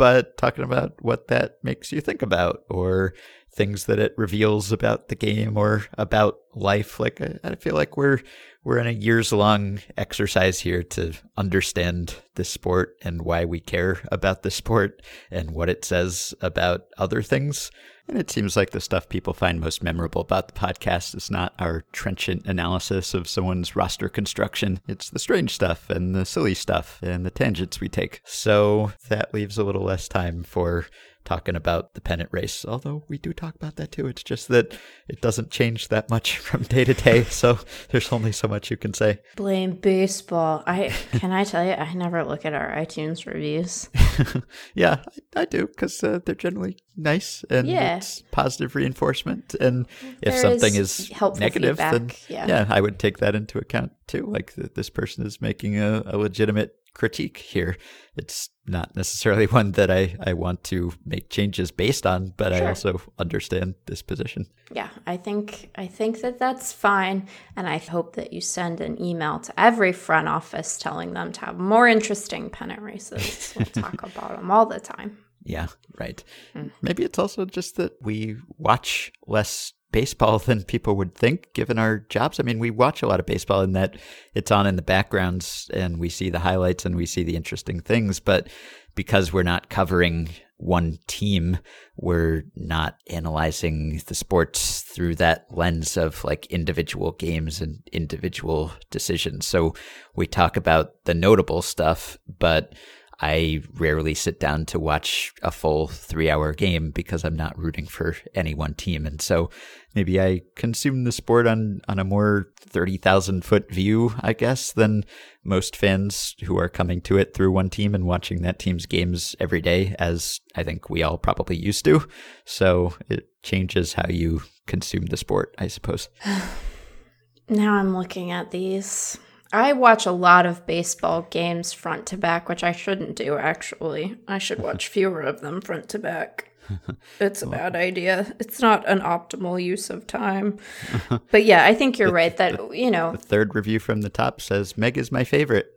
but 0.01 0.35
talking 0.35 0.63
about 0.63 0.95
what 1.03 1.27
that 1.27 1.59
makes 1.61 1.91
you 1.91 2.01
think 2.01 2.23
about 2.23 2.63
or 2.71 3.13
things 3.53 3.85
that 3.85 3.99
it 3.99 4.15
reveals 4.17 4.71
about 4.71 5.09
the 5.09 5.15
game 5.15 5.55
or 5.55 5.85
about 5.95 6.39
life. 6.55 6.99
Like 6.99 7.21
I, 7.21 7.37
I 7.43 7.53
feel 7.53 7.75
like 7.75 7.95
we're 7.95 8.17
we're 8.63 8.77
in 8.77 8.87
a 8.87 8.91
years 8.91 9.33
long 9.33 9.79
exercise 9.97 10.59
here 10.59 10.83
to 10.83 11.13
understand 11.35 12.15
the 12.35 12.43
sport 12.43 12.95
and 13.01 13.23
why 13.23 13.43
we 13.45 13.59
care 13.59 13.99
about 14.11 14.43
the 14.43 14.51
sport 14.51 15.01
and 15.31 15.51
what 15.51 15.69
it 15.69 15.83
says 15.83 16.33
about 16.41 16.85
other 16.97 17.21
things. 17.21 17.71
And 18.07 18.19
it 18.19 18.29
seems 18.29 18.57
like 18.57 18.71
the 18.71 18.81
stuff 18.81 19.09
people 19.09 19.33
find 19.33 19.59
most 19.59 19.81
memorable 19.81 20.21
about 20.21 20.47
the 20.47 20.59
podcast 20.59 21.15
is 21.15 21.31
not 21.31 21.53
our 21.59 21.85
trenchant 21.91 22.45
analysis 22.45 23.13
of 23.13 23.27
someone's 23.27 23.75
roster 23.75 24.09
construction. 24.09 24.79
It's 24.87 25.09
the 25.09 25.19
strange 25.19 25.51
stuff 25.51 25.89
and 25.89 26.13
the 26.13 26.25
silly 26.25 26.53
stuff 26.53 26.99
and 27.01 27.25
the 27.25 27.31
tangents 27.31 27.79
we 27.79 27.89
take. 27.89 28.21
So 28.25 28.91
that 29.07 29.33
leaves 29.33 29.57
a 29.57 29.63
little 29.63 29.83
less 29.83 30.07
time 30.07 30.43
for 30.43 30.87
talking 31.23 31.55
about 31.55 31.93
the 31.93 32.01
pennant 32.01 32.29
race, 32.31 32.65
although 32.65 33.03
we 33.07 33.17
do 33.17 33.33
talk 33.33 33.55
about 33.55 33.75
that 33.75 33.91
too. 33.91 34.07
It's 34.07 34.23
just 34.23 34.47
that 34.49 34.77
it 35.07 35.21
doesn't 35.21 35.51
change 35.51 35.87
that 35.89 36.09
much 36.09 36.37
from 36.39 36.63
day 36.63 36.83
to 36.83 36.93
day, 36.93 37.23
so 37.25 37.59
there's 37.89 38.11
only 38.11 38.31
so 38.31 38.47
much 38.51 38.69
you 38.69 38.77
can 38.77 38.93
say. 38.93 39.19
Blame 39.35 39.71
baseball. 39.71 40.63
I 40.67 40.93
can 41.13 41.31
I 41.31 41.43
tell 41.43 41.65
you, 41.65 41.71
I 41.71 41.93
never 41.93 42.23
look 42.23 42.45
at 42.45 42.53
our 42.53 42.69
iTunes 42.75 43.25
reviews. 43.25 43.89
yeah, 44.75 45.01
I, 45.35 45.41
I 45.41 45.45
do 45.45 45.65
because 45.65 46.03
uh, 46.03 46.19
they're 46.23 46.35
generally 46.35 46.77
nice 46.95 47.43
and 47.49 47.67
yeah. 47.67 47.97
it's 47.97 48.21
positive 48.31 48.75
reinforcement. 48.75 49.55
And 49.55 49.87
if 50.21 50.33
there 50.33 50.41
something 50.41 50.75
is, 50.75 50.99
is 50.99 51.21
negative, 51.39 51.77
feedback. 51.77 51.91
then 51.91 52.11
yeah. 52.27 52.47
yeah. 52.47 52.65
I 52.69 52.81
would 52.81 52.99
take 52.99 53.17
that 53.17 53.33
into 53.33 53.57
account 53.57 53.93
too. 54.07 54.25
Like 54.27 54.53
this 54.53 54.89
person 54.89 55.25
is 55.25 55.41
making 55.41 55.79
a, 55.79 56.03
a 56.05 56.17
legitimate 56.17 56.75
critique 56.93 57.37
here. 57.37 57.77
It's 58.15 58.49
not 58.65 58.95
necessarily 58.95 59.45
one 59.59 59.73
that 59.73 59.89
I, 59.89 60.15
I 60.21 60.33
want 60.33 60.63
to 60.65 60.93
make 61.05 61.29
changes 61.29 61.71
based 61.71 62.05
on, 62.05 62.33
but 62.37 62.53
sure. 62.53 62.63
I 62.63 62.69
also 62.69 63.01
understand 63.17 63.75
this 63.85 64.01
position. 64.01 64.47
Yeah, 64.73 64.89
I 65.05 65.17
think 65.17 65.71
I 65.75 65.87
think 65.87 66.21
that 66.21 66.39
that's 66.39 66.71
fine, 66.71 67.27
and 67.55 67.67
I 67.67 67.77
hope 67.77 68.15
that 68.15 68.31
you 68.33 68.41
send 68.41 68.81
an 68.81 69.01
email 69.01 69.39
to 69.39 69.59
every 69.59 69.91
front 69.91 70.27
office 70.27 70.77
telling 70.77 71.13
them 71.13 71.31
to 71.33 71.45
have 71.45 71.57
more 71.57 71.87
interesting 71.87 72.49
pennant 72.49 72.81
races. 72.81 73.53
We'll 73.61 73.65
talk 73.65 74.01
about 74.03 74.37
them 74.37 74.49
all 74.49 74.65
the 74.65 74.79
time. 74.79 75.17
Yeah, 75.43 75.67
right. 75.99 76.23
Mm. 76.55 76.71
Maybe 76.81 77.03
it's 77.03 77.19
also 77.19 77.45
just 77.45 77.75
that 77.77 77.93
we 78.01 78.37
watch 78.57 79.11
less 79.27 79.73
baseball 79.91 80.39
than 80.39 80.63
people 80.63 80.95
would 80.95 81.15
think 81.15 81.53
given 81.53 81.77
our 81.77 81.99
jobs. 81.99 82.39
I 82.39 82.43
mean, 82.43 82.59
we 82.59 82.69
watch 82.69 83.01
a 83.01 83.07
lot 83.07 83.19
of 83.19 83.25
baseball 83.25 83.61
in 83.61 83.73
that 83.73 83.97
it's 84.33 84.51
on 84.51 84.67
in 84.67 84.75
the 84.75 84.81
backgrounds 84.81 85.69
and 85.73 85.99
we 85.99 86.09
see 86.09 86.29
the 86.29 86.39
highlights 86.39 86.85
and 86.85 86.95
we 86.95 87.05
see 87.05 87.23
the 87.23 87.35
interesting 87.35 87.81
things, 87.81 88.19
but 88.19 88.47
because 88.95 89.31
we're 89.31 89.43
not 89.43 89.69
covering 89.69 90.29
one 90.57 90.99
team, 91.07 91.57
we're 91.97 92.43
not 92.55 92.97
analyzing 93.09 94.01
the 94.05 94.15
sports 94.15 94.81
through 94.81 95.15
that 95.15 95.45
lens 95.49 95.97
of 95.97 96.23
like 96.23 96.45
individual 96.47 97.13
games 97.13 97.61
and 97.61 97.79
individual 97.91 98.71
decisions. 98.91 99.47
So 99.47 99.73
we 100.15 100.27
talk 100.27 100.55
about 100.55 101.05
the 101.05 101.13
notable 101.13 101.61
stuff, 101.61 102.17
but 102.39 102.73
I 103.21 103.61
rarely 103.75 104.15
sit 104.15 104.39
down 104.39 104.65
to 104.67 104.79
watch 104.79 105.31
a 105.43 105.51
full 105.51 105.87
three 105.87 106.29
hour 106.29 106.53
game 106.53 106.89
because 106.89 107.23
I'm 107.23 107.35
not 107.35 107.57
rooting 107.57 107.85
for 107.85 108.15
any 108.33 108.55
one 108.55 108.73
team. 108.73 109.05
And 109.05 109.21
so 109.21 109.51
maybe 109.93 110.19
I 110.19 110.41
consume 110.55 111.03
the 111.03 111.11
sport 111.11 111.45
on, 111.45 111.81
on 111.87 111.99
a 111.99 112.03
more 112.03 112.47
30,000 112.59 113.45
foot 113.45 113.71
view, 113.71 114.15
I 114.21 114.33
guess, 114.33 114.71
than 114.71 115.05
most 115.43 115.75
fans 115.75 116.35
who 116.45 116.57
are 116.57 116.69
coming 116.69 116.99
to 117.01 117.17
it 117.17 117.35
through 117.35 117.51
one 117.51 117.69
team 117.69 117.93
and 117.93 118.07
watching 118.07 118.41
that 118.41 118.57
team's 118.57 118.87
games 118.87 119.35
every 119.39 119.61
day, 119.61 119.95
as 119.99 120.39
I 120.55 120.63
think 120.63 120.89
we 120.89 121.03
all 121.03 121.19
probably 121.19 121.55
used 121.55 121.85
to. 121.85 122.07
So 122.43 122.95
it 123.07 123.29
changes 123.43 123.93
how 123.93 124.09
you 124.09 124.41
consume 124.65 125.05
the 125.05 125.17
sport, 125.17 125.53
I 125.59 125.67
suppose. 125.67 126.09
now 127.49 127.75
I'm 127.75 127.95
looking 127.95 128.31
at 128.31 128.49
these 128.49 129.19
I 129.53 129.73
watch 129.73 130.05
a 130.05 130.11
lot 130.11 130.45
of 130.45 130.65
baseball 130.65 131.23
games 131.29 131.73
front 131.73 132.05
to 132.07 132.17
back, 132.17 132.47
which 132.47 132.63
I 132.63 132.71
shouldn't 132.71 133.15
do 133.15 133.37
actually. 133.37 134.17
I 134.27 134.37
should 134.37 134.59
watch 134.63 134.87
fewer 134.87 135.21
of 135.21 135.41
them 135.41 135.61
front 135.61 135.89
to 135.89 135.99
back. 135.99 136.47
It's 137.19 137.41
a 137.41 137.47
bad 137.47 137.75
idea. 137.75 138.33
It's 138.39 138.61
not 138.61 138.87
an 138.87 139.01
optimal 139.01 139.61
use 139.61 139.89
of 139.89 140.07
time. 140.07 140.57
But 141.31 141.43
yeah, 141.43 141.65
I 141.65 141.73
think 141.73 141.99
you're 141.99 142.11
right 142.11 142.35
that, 142.37 142.75
you 142.75 142.89
know. 142.89 143.11
The 143.11 143.17
third 143.17 143.55
review 143.55 143.79
from 143.79 144.01
the 144.01 144.09
top 144.09 144.39
says 144.41 144.77
Meg 144.77 144.97
is 144.97 145.11
my 145.11 145.23
favorite. 145.25 145.75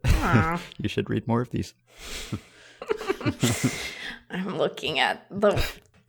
you 0.79 0.89
should 0.89 1.11
read 1.11 1.27
more 1.27 1.41
of 1.41 1.51
these. 1.51 1.75
I'm 4.31 4.57
looking 4.57 5.01
at 5.01 5.27
the 5.31 5.61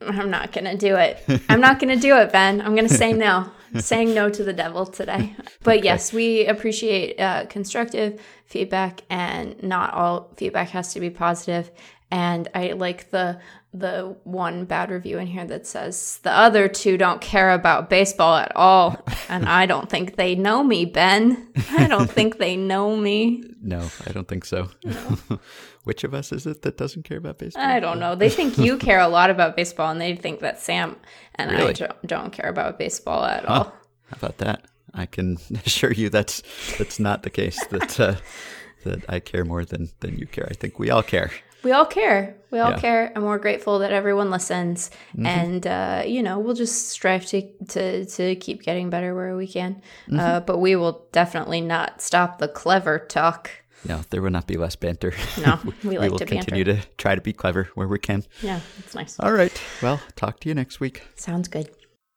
I'm 0.02 0.30
not 0.30 0.52
going 0.52 0.66
to 0.66 0.78
do 0.78 0.96
it. 0.96 1.24
I'm 1.50 1.62
not 1.62 1.80
going 1.80 1.94
to 1.94 2.00
do 2.00 2.16
it, 2.18 2.32
Ben. 2.32 2.62
I'm 2.62 2.76
going 2.76 2.88
to 2.88 2.94
say 2.94 3.14
no. 3.14 3.50
saying 3.80 4.14
no 4.14 4.30
to 4.30 4.44
the 4.44 4.54
devil 4.54 4.86
today. 4.86 5.36
But 5.64 5.84
yes, 5.84 6.14
we 6.14 6.46
appreciate 6.46 7.20
uh, 7.20 7.46
constructive 7.48 8.22
feedback, 8.46 9.02
and 9.10 9.62
not 9.64 9.94
all 9.94 10.32
feedback 10.38 10.70
has 10.70 10.94
to 10.94 11.00
be 11.00 11.10
positive. 11.10 11.72
And 12.12 12.48
I 12.54 12.74
like 12.74 13.10
the 13.12 13.40
the 13.74 14.16
one 14.24 14.64
bad 14.64 14.90
review 14.90 15.18
in 15.18 15.28
here 15.28 15.44
that 15.46 15.68
says 15.68 16.20
the 16.24 16.32
other 16.32 16.70
two 16.70 16.98
don't 16.98 17.20
care 17.20 17.52
about 17.52 17.90
baseball 17.90 18.38
at 18.38 18.56
all, 18.56 18.98
and 19.30 19.48
I 19.50 19.66
don't 19.66 19.90
think 19.90 20.16
they 20.16 20.36
know 20.36 20.64
me, 20.64 20.86
Ben. 20.86 21.50
I 21.72 21.88
don't 21.88 22.10
think 22.10 22.38
they 22.38 22.56
know 22.56 22.96
me. 22.96 23.44
No, 23.66 23.90
I 24.06 24.12
don't 24.12 24.28
think 24.28 24.46
so. 24.46 24.70
Which 25.86 26.04
of 26.04 26.14
us 26.14 26.32
is 26.32 26.46
it 26.46 26.62
that 26.62 26.78
doesn't 26.78 27.02
care 27.02 27.18
about 27.18 27.40
baseball? 27.40 27.64
I 27.64 27.80
don't 27.80 28.00
know. 28.00 28.14
They 28.14 28.30
think 28.30 28.60
you 28.60 28.78
care 28.78 29.00
a 29.00 29.08
lot 29.08 29.32
about 29.32 29.56
baseball, 29.56 29.90
and 29.90 30.00
they 30.00 30.16
think 30.16 30.42
that 30.42 30.62
Sam 30.62 30.96
and 31.34 31.50
I 31.50 31.74
don't, 31.74 32.08
don't 32.08 32.32
care 32.32 32.48
about 32.48 32.78
baseball 32.78 33.26
at 33.26 33.44
all. 33.46 33.64
How 34.10 34.18
about 34.18 34.38
that? 34.38 34.66
I 34.94 35.08
can 35.08 35.38
assure 35.66 35.92
you 35.92 36.10
that's 36.10 36.44
that's 36.78 37.00
not 37.00 37.24
the 37.24 37.32
case. 37.32 37.64
That 37.68 38.00
uh, 38.00 38.16
that 38.84 39.04
I 39.10 39.20
care 39.20 39.44
more 39.44 39.66
than 39.66 39.90
than 40.00 40.18
you 40.20 40.28
care. 40.28 40.48
I 40.50 40.54
think 40.54 40.80
we 40.80 40.90
all 40.92 41.04
care. 41.04 41.32
We 41.66 41.72
all 41.72 41.86
care. 41.86 42.36
We 42.52 42.60
all 42.60 42.72
Yeah. 42.72 42.80
care, 42.80 43.12
and 43.16 43.26
we're 43.26 43.40
grateful 43.40 43.80
that 43.80 43.92
everyone 43.92 44.30
listens. 44.30 44.92
And 45.18 45.66
uh, 45.68 46.04
you 46.06 46.22
know, 46.24 46.40
we'll 46.40 46.54
just 46.56 46.90
strive 46.90 47.26
to 47.32 47.42
to 47.74 48.06
to 48.06 48.36
keep 48.36 48.62
getting 48.64 48.90
better 48.90 49.14
where 49.16 49.36
we 49.36 49.48
can. 49.48 49.82
Uh, 50.10 50.40
but 50.40 50.60
we 50.60 50.76
will 50.78 51.08
definitely 51.12 51.62
not 51.62 52.02
stop 52.02 52.38
the 52.38 52.48
clever 52.48 53.00
talk. 53.00 53.50
No, 53.88 54.02
there 54.10 54.22
will 54.22 54.32
not 54.32 54.48
be 54.48 54.58
less 54.58 54.76
banter. 54.76 55.14
No, 55.46 55.60
we 55.84 55.90
we 55.90 55.98
like 56.00 56.12
will 56.12 56.20
to 56.20 56.26
banter. 56.26 56.46
continue 56.52 56.64
to 56.64 56.78
try 56.98 57.14
to 57.16 57.22
be 57.22 57.34
clever 57.34 57.70
where 57.76 57.88
we 57.88 58.00
can. 58.00 58.24
Yeah, 58.42 58.60
it's 58.80 58.96
nice. 58.96 59.20
All 59.20 59.34
right. 59.34 59.56
Well, 59.82 60.00
talk 60.16 60.40
to 60.42 60.50
you 60.50 60.56
next 60.56 60.80
week. 60.80 61.02
Sounds 61.16 61.48
good. 61.48 61.68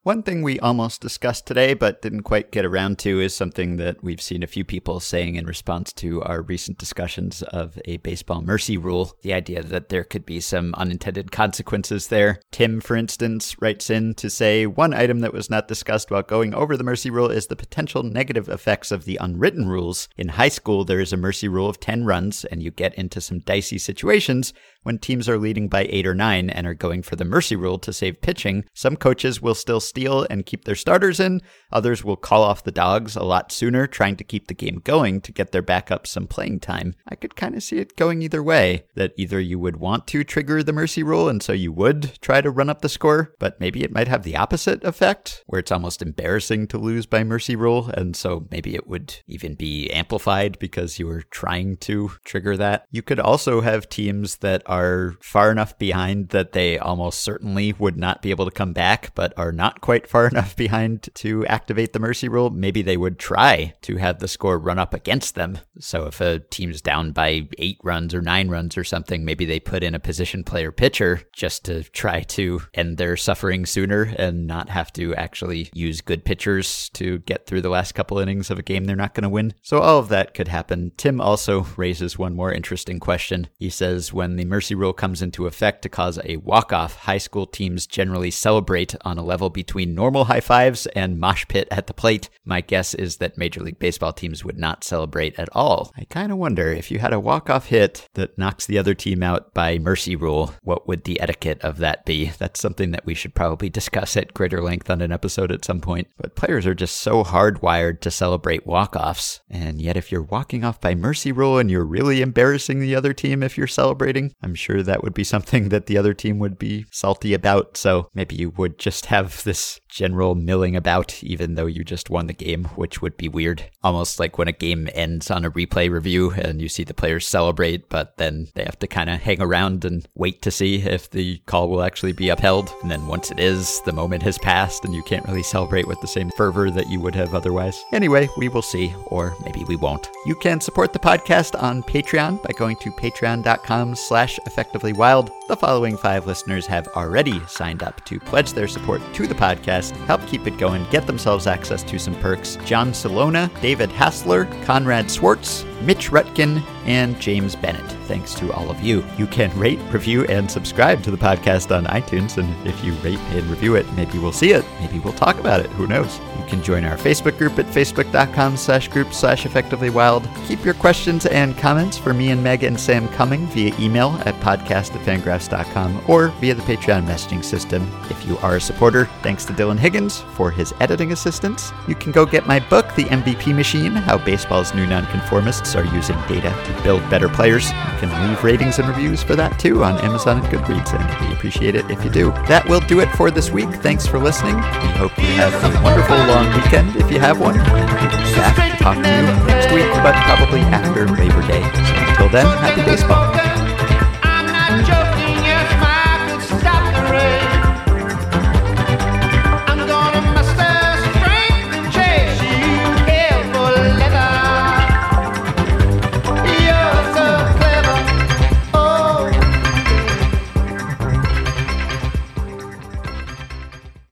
One 0.04 0.22
thing 0.22 0.42
we 0.42 0.60
almost 0.60 1.00
discussed 1.00 1.44
today, 1.44 1.74
but 1.74 2.02
didn't 2.02 2.22
quite 2.22 2.52
get 2.52 2.64
around 2.64 3.00
to, 3.00 3.20
is 3.20 3.34
something 3.34 3.78
that 3.78 4.02
we've 4.02 4.22
seen 4.22 4.44
a 4.44 4.46
few 4.46 4.64
people 4.64 5.00
saying 5.00 5.34
in 5.34 5.44
response 5.44 5.92
to 5.94 6.22
our 6.22 6.40
recent 6.40 6.78
discussions 6.78 7.42
of 7.42 7.80
a 7.84 7.96
baseball 7.96 8.40
mercy 8.40 8.78
rule. 8.78 9.12
The 9.22 9.32
idea 9.32 9.60
that 9.60 9.88
there 9.88 10.04
could 10.04 10.24
be 10.24 10.38
some 10.38 10.72
unintended 10.74 11.32
consequences 11.32 12.08
there. 12.08 12.40
Tim, 12.52 12.80
for 12.80 12.94
instance, 12.94 13.60
writes 13.60 13.90
in 13.90 14.14
to 14.14 14.30
say 14.30 14.66
one 14.66 14.94
item 14.94 15.18
that 15.20 15.34
was 15.34 15.50
not 15.50 15.66
discussed 15.66 16.12
while 16.12 16.22
going 16.22 16.54
over 16.54 16.76
the 16.76 16.84
mercy 16.84 17.10
rule 17.10 17.28
is 17.28 17.48
the 17.48 17.56
potential 17.56 18.04
negative 18.04 18.48
effects 18.48 18.92
of 18.92 19.04
the 19.04 19.18
unwritten 19.20 19.68
rules. 19.68 20.08
In 20.16 20.28
high 20.28 20.48
school, 20.48 20.84
there 20.84 21.00
is 21.00 21.12
a 21.12 21.16
mercy 21.16 21.48
rule 21.48 21.68
of 21.68 21.80
10 21.80 22.04
runs, 22.04 22.44
and 22.44 22.62
you 22.62 22.70
get 22.70 22.94
into 22.94 23.20
some 23.20 23.40
dicey 23.40 23.78
situations 23.78 24.54
when 24.82 24.98
teams 24.98 25.28
are 25.28 25.38
leading 25.38 25.68
by 25.68 25.86
eight 25.90 26.06
or 26.06 26.14
nine 26.14 26.50
and 26.50 26.66
are 26.66 26.74
going 26.74 27.02
for 27.02 27.16
the 27.16 27.24
mercy 27.24 27.56
rule 27.56 27.78
to 27.78 27.92
save 27.92 28.20
pitching, 28.20 28.64
some 28.74 28.96
coaches 28.96 29.42
will 29.42 29.54
still 29.54 29.80
steal 29.80 30.26
and 30.30 30.46
keep 30.46 30.64
their 30.64 30.74
starters 30.74 31.20
in. 31.20 31.40
Others 31.72 32.04
will 32.04 32.16
call 32.16 32.42
off 32.42 32.64
the 32.64 32.72
dogs 32.72 33.16
a 33.16 33.22
lot 33.22 33.52
sooner, 33.52 33.86
trying 33.86 34.16
to 34.16 34.24
keep 34.24 34.46
the 34.46 34.54
game 34.54 34.80
going 34.84 35.20
to 35.20 35.32
get 35.32 35.52
their 35.52 35.62
backups 35.62 36.08
some 36.08 36.26
playing 36.26 36.60
time. 36.60 36.94
I 37.08 37.14
could 37.14 37.36
kind 37.36 37.54
of 37.54 37.62
see 37.62 37.78
it 37.78 37.96
going 37.96 38.22
either 38.22 38.42
way 38.42 38.84
that 38.94 39.12
either 39.16 39.40
you 39.40 39.58
would 39.58 39.76
want 39.76 40.06
to 40.08 40.24
trigger 40.24 40.62
the 40.62 40.72
mercy 40.72 41.02
rule 41.02 41.28
and 41.28 41.42
so 41.42 41.52
you 41.52 41.72
would 41.72 42.20
try 42.20 42.40
to 42.40 42.50
run 42.50 42.70
up 42.70 42.82
the 42.82 42.88
score, 42.88 43.34
but 43.38 43.60
maybe 43.60 43.82
it 43.82 43.92
might 43.92 44.08
have 44.08 44.22
the 44.22 44.36
opposite 44.36 44.82
effect 44.84 45.42
where 45.46 45.58
it's 45.58 45.72
almost 45.72 46.02
embarrassing 46.02 46.66
to 46.68 46.78
lose 46.78 47.06
by 47.06 47.24
mercy 47.24 47.56
rule. 47.56 47.90
And 47.94 48.16
so 48.16 48.46
maybe 48.50 48.74
it 48.74 48.86
would 48.86 49.16
even 49.26 49.54
be 49.54 49.90
amplified 49.90 50.58
because 50.58 50.98
you 50.98 51.06
were 51.06 51.22
trying 51.22 51.76
to 51.78 52.12
trigger 52.24 52.56
that. 52.56 52.86
You 52.90 53.02
could 53.02 53.20
also 53.20 53.60
have 53.60 53.88
teams 53.88 54.36
that 54.36 54.62
are 54.68 55.16
far 55.20 55.50
enough 55.50 55.78
behind 55.78 56.28
that 56.30 56.52
they 56.52 56.78
almost 56.78 57.20
certainly 57.20 57.72
would 57.78 57.96
not 57.96 58.22
be 58.22 58.30
able 58.30 58.44
to 58.44 58.50
come 58.50 58.72
back, 58.72 59.14
but 59.14 59.32
are 59.36 59.52
not 59.52 59.80
quite 59.80 60.06
far 60.06 60.26
enough 60.28 60.54
behind 60.54 61.08
to 61.14 61.46
activate 61.46 61.92
the 61.92 61.98
mercy 61.98 62.28
rule. 62.28 62.50
Maybe 62.50 62.82
they 62.82 62.96
would 62.96 63.18
try 63.18 63.74
to 63.82 63.96
have 63.96 64.18
the 64.18 64.28
score 64.28 64.58
run 64.58 64.78
up 64.78 64.94
against 64.94 65.34
them. 65.34 65.58
So 65.78 66.06
if 66.06 66.20
a 66.20 66.40
team's 66.40 66.80
down 66.80 67.12
by 67.12 67.48
eight 67.58 67.78
runs 67.82 68.14
or 68.14 68.20
nine 68.20 68.48
runs 68.48 68.76
or 68.76 68.84
something, 68.84 69.24
maybe 69.24 69.44
they 69.44 69.60
put 69.60 69.82
in 69.82 69.94
a 69.94 70.00
position 70.00 70.44
player 70.44 70.70
pitcher 70.70 71.22
just 71.32 71.64
to 71.64 71.82
try 71.84 72.20
to 72.22 72.60
end 72.74 72.98
their 72.98 73.16
suffering 73.16 73.66
sooner 73.66 74.02
and 74.18 74.46
not 74.46 74.68
have 74.68 74.92
to 74.94 75.14
actually 75.14 75.70
use 75.72 76.00
good 76.00 76.24
pitchers 76.24 76.90
to 76.90 77.18
get 77.20 77.46
through 77.46 77.62
the 77.62 77.68
last 77.68 77.92
couple 77.92 78.18
innings 78.18 78.50
of 78.50 78.58
a 78.58 78.62
game 78.62 78.84
they're 78.84 78.96
not 78.96 79.14
going 79.14 79.22
to 79.22 79.28
win. 79.28 79.54
So 79.62 79.78
all 79.78 79.98
of 79.98 80.08
that 80.08 80.34
could 80.34 80.48
happen. 80.48 80.92
Tim 80.96 81.20
also 81.20 81.66
raises 81.76 82.18
one 82.18 82.34
more 82.34 82.52
interesting 82.52 83.00
question. 83.00 83.48
He 83.58 83.70
says 83.70 84.12
when 84.12 84.36
the 84.36 84.44
mercy 84.44 84.57
rule 84.74 84.92
comes 84.92 85.22
into 85.22 85.46
effect 85.46 85.82
to 85.82 85.88
cause 85.88 86.18
a 86.24 86.36
walk-off, 86.38 86.96
high 86.96 87.18
school 87.18 87.46
teams 87.46 87.86
generally 87.86 88.30
celebrate 88.30 88.94
on 89.04 89.18
a 89.18 89.24
level 89.24 89.50
between 89.50 89.94
normal 89.94 90.24
high 90.24 90.40
fives 90.40 90.86
and 90.88 91.18
mosh 91.18 91.46
pit 91.48 91.68
at 91.70 91.86
the 91.86 91.94
plate. 91.94 92.28
My 92.44 92.60
guess 92.60 92.94
is 92.94 93.18
that 93.18 93.38
Major 93.38 93.60
League 93.60 93.78
Baseball 93.78 94.12
teams 94.12 94.44
would 94.44 94.58
not 94.58 94.84
celebrate 94.84 95.38
at 95.38 95.48
all. 95.52 95.92
I 95.96 96.04
kind 96.04 96.32
of 96.32 96.38
wonder 96.38 96.72
if 96.72 96.90
you 96.90 96.98
had 96.98 97.12
a 97.12 97.20
walk-off 97.20 97.66
hit 97.66 98.08
that 98.14 98.36
knocks 98.38 98.66
the 98.66 98.78
other 98.78 98.94
team 98.94 99.22
out 99.22 99.54
by 99.54 99.78
mercy 99.78 100.16
rule, 100.16 100.54
what 100.62 100.88
would 100.88 101.04
the 101.04 101.20
etiquette 101.20 101.60
of 101.62 101.78
that 101.78 102.04
be? 102.04 102.32
That's 102.38 102.60
something 102.60 102.90
that 102.90 103.06
we 103.06 103.14
should 103.14 103.34
probably 103.34 103.70
discuss 103.70 104.16
at 104.16 104.34
greater 104.34 104.62
length 104.62 104.90
on 104.90 105.00
an 105.00 105.12
episode 105.12 105.52
at 105.52 105.64
some 105.64 105.80
point. 105.80 106.08
But 106.16 106.36
players 106.36 106.66
are 106.66 106.74
just 106.74 106.96
so 106.96 107.24
hardwired 107.24 108.00
to 108.00 108.10
celebrate 108.10 108.66
walk-offs. 108.66 109.40
And 109.50 109.80
yet 109.80 109.96
if 109.96 110.10
you're 110.10 110.22
walking 110.22 110.64
off 110.64 110.80
by 110.80 110.94
mercy 110.94 111.32
rule 111.32 111.58
and 111.58 111.70
you're 111.70 111.84
really 111.84 112.22
embarrassing 112.22 112.80
the 112.80 112.94
other 112.94 113.12
team 113.12 113.42
if 113.42 113.56
you're 113.56 113.66
celebrating, 113.66 114.32
I'm 114.48 114.54
sure 114.54 114.82
that 114.82 115.02
would 115.02 115.14
be 115.14 115.24
something 115.24 115.68
that 115.68 115.86
the 115.86 115.98
other 115.98 116.14
team 116.14 116.38
would 116.38 116.58
be 116.58 116.86
salty 116.90 117.34
about. 117.34 117.76
So 117.76 118.08
maybe 118.14 118.34
you 118.34 118.50
would 118.50 118.78
just 118.78 119.06
have 119.06 119.44
this 119.44 119.78
general 119.88 120.34
milling 120.34 120.76
about 120.76 121.22
even 121.22 121.54
though 121.54 121.66
you 121.66 121.84
just 121.84 122.10
won 122.10 122.26
the 122.26 122.32
game, 122.32 122.64
which 122.76 123.00
would 123.02 123.16
be 123.16 123.28
weird. 123.28 123.64
Almost 123.82 124.20
like 124.20 124.38
when 124.38 124.48
a 124.48 124.52
game 124.52 124.88
ends 124.94 125.30
on 125.30 125.44
a 125.44 125.50
replay 125.50 125.90
review 125.90 126.30
and 126.32 126.60
you 126.60 126.68
see 126.68 126.84
the 126.84 126.94
players 126.94 127.26
celebrate, 127.26 127.88
but 127.88 128.16
then 128.16 128.48
they 128.54 128.64
have 128.64 128.78
to 128.80 128.86
kind 128.86 129.10
of 129.10 129.20
hang 129.20 129.40
around 129.40 129.84
and 129.84 130.06
wait 130.14 130.42
to 130.42 130.50
see 130.50 130.76
if 130.82 131.10
the 131.10 131.38
call 131.46 131.68
will 131.68 131.82
actually 131.82 132.12
be 132.12 132.28
upheld. 132.28 132.72
And 132.82 132.90
then 132.90 133.06
once 133.06 133.30
it 133.30 133.40
is, 133.40 133.80
the 133.82 133.92
moment 133.92 134.22
has 134.22 134.38
passed 134.38 134.84
and 134.84 134.94
you 134.94 135.02
can't 135.02 135.26
really 135.26 135.42
celebrate 135.42 135.86
with 135.86 136.00
the 136.00 136.06
same 136.06 136.30
fervor 136.36 136.70
that 136.70 136.90
you 136.90 137.00
would 137.00 137.14
have 137.14 137.34
otherwise. 137.34 137.84
Anyway, 137.92 138.28
we 138.36 138.48
will 138.48 138.62
see, 138.62 138.94
or 139.06 139.34
maybe 139.44 139.64
we 139.64 139.76
won't. 139.76 140.08
You 140.26 140.34
can 140.34 140.60
support 140.60 140.92
the 140.92 140.98
podcast 140.98 141.60
on 141.60 141.82
Patreon 141.82 142.42
by 142.42 142.52
going 142.56 142.76
to 142.76 142.90
patreon.com 142.90 143.94
slash 143.94 144.38
effectively 144.46 144.92
wild. 144.92 145.30
The 145.48 145.56
following 145.56 145.96
five 145.96 146.26
listeners 146.26 146.66
have 146.66 146.88
already 146.88 147.40
signed 147.46 147.82
up 147.82 148.04
to 148.04 148.20
pledge 148.20 148.52
their 148.52 148.68
support 148.68 149.00
to 149.14 149.26
the 149.26 149.34
podcast, 149.34 149.77
help 150.06 150.26
keep 150.26 150.46
it 150.46 150.58
going, 150.58 150.84
get 150.90 151.06
themselves 151.06 151.46
access 151.46 151.82
to 151.84 151.98
some 151.98 152.14
perks. 152.16 152.56
John 152.64 152.92
Salona, 152.92 153.50
David 153.62 153.90
Hassler, 153.90 154.44
Conrad 154.64 155.10
Swartz, 155.10 155.64
Mitch 155.82 156.10
Rutkin, 156.10 156.62
and 156.84 157.20
James 157.20 157.54
Bennett. 157.54 157.90
Thanks 158.06 158.34
to 158.36 158.50
all 158.52 158.70
of 158.70 158.80
you. 158.80 159.04
You 159.18 159.26
can 159.26 159.56
rate, 159.58 159.78
review, 159.90 160.24
and 160.24 160.50
subscribe 160.50 161.02
to 161.02 161.10
the 161.10 161.18
podcast 161.18 161.74
on 161.76 161.84
iTunes. 161.84 162.38
And 162.38 162.66
if 162.66 162.82
you 162.82 162.94
rate 162.94 163.18
and 163.30 163.44
review 163.46 163.74
it, 163.74 163.90
maybe 163.92 164.18
we'll 164.18 164.32
see 164.32 164.52
it. 164.52 164.64
Maybe 164.80 164.98
we'll 164.98 165.12
talk 165.12 165.38
about 165.38 165.60
it. 165.60 165.70
Who 165.72 165.86
knows? 165.86 166.18
You 166.38 166.44
can 166.46 166.62
join 166.62 166.84
our 166.86 166.96
Facebook 166.96 167.36
group 167.36 167.58
at 167.58 167.66
facebook.com 167.66 168.56
slash 168.56 168.88
group 168.88 169.12
slash 169.12 169.44
effectively 169.44 169.90
wild. 169.90 170.26
Keep 170.46 170.64
your 170.64 170.74
questions 170.74 171.26
and 171.26 171.56
comments 171.58 171.98
for 171.98 172.14
me 172.14 172.30
and 172.30 172.42
Meg 172.42 172.64
and 172.64 172.80
Sam 172.80 173.06
coming 173.08 173.46
via 173.48 173.74
email 173.78 174.18
at 174.24 174.34
podcast 174.36 174.94
at 174.94 175.06
fangraphs.com 175.06 176.04
or 176.08 176.28
via 176.40 176.54
the 176.54 176.62
Patreon 176.62 177.04
messaging 177.04 177.44
system. 177.44 177.86
If 178.08 178.26
you 178.26 178.38
are 178.38 178.56
a 178.56 178.60
supporter, 178.60 179.04
thanks 179.22 179.44
to 179.44 179.52
Dylan 179.52 179.78
Higgins 179.78 180.20
for 180.32 180.50
his 180.50 180.72
editing 180.80 181.12
assistance. 181.12 181.70
You 181.86 181.94
can 181.94 182.12
go 182.12 182.24
get 182.24 182.46
my 182.46 182.60
book, 182.60 182.94
The 182.94 183.04
MVP 183.04 183.54
Machine 183.54 183.92
How 183.92 184.16
Baseball's 184.16 184.74
New 184.74 184.86
Nonconformists 184.86 185.67
Are 185.76 185.84
Using 185.84 186.16
Data 186.28 186.50
to 186.50 186.82
Build 186.82 187.08
Better 187.10 187.28
Players. 187.28 187.70
You 187.70 187.98
can 188.00 188.28
leave 188.28 188.42
ratings 188.42 188.78
and 188.78 188.88
reviews 188.88 189.22
for 189.22 189.36
that 189.36 189.58
too 189.58 189.84
on 189.84 189.98
Amazon 189.98 190.38
and 190.38 190.46
Goodreads, 190.46 190.98
and 190.98 191.28
we 191.28 191.34
appreciate 191.34 191.74
it 191.74 191.90
if 191.90 192.04
you 192.04 192.10
do. 192.10 192.30
That 192.46 192.66
will 192.68 192.80
do 192.80 193.00
it 193.00 193.08
for 193.16 193.30
this 193.30 193.50
week. 193.50 193.68
Thanks 193.76 194.06
for 194.06 194.18
listening. 194.18 194.56
We 194.56 194.88
hope 194.96 195.16
you 195.18 195.24
have 195.36 195.54
a 195.54 195.82
wonderful 195.82 196.16
long 196.16 196.46
weekend 196.54 196.96
if 196.96 197.10
you 197.10 197.18
have 197.20 197.40
one. 197.40 197.54
We'll 197.54 198.36
back 198.36 198.78
to 198.78 198.84
talk 198.84 198.94
to 198.94 199.00
you 199.00 199.46
next 199.46 199.72
week, 199.72 199.90
but 200.02 200.14
probably 200.24 200.60
after 200.60 201.06
Labor 201.06 201.46
Day. 201.46 201.62
So 201.62 201.94
until 202.10 202.28
then, 202.28 202.46
happy 202.58 202.82
baseball. 202.82 203.47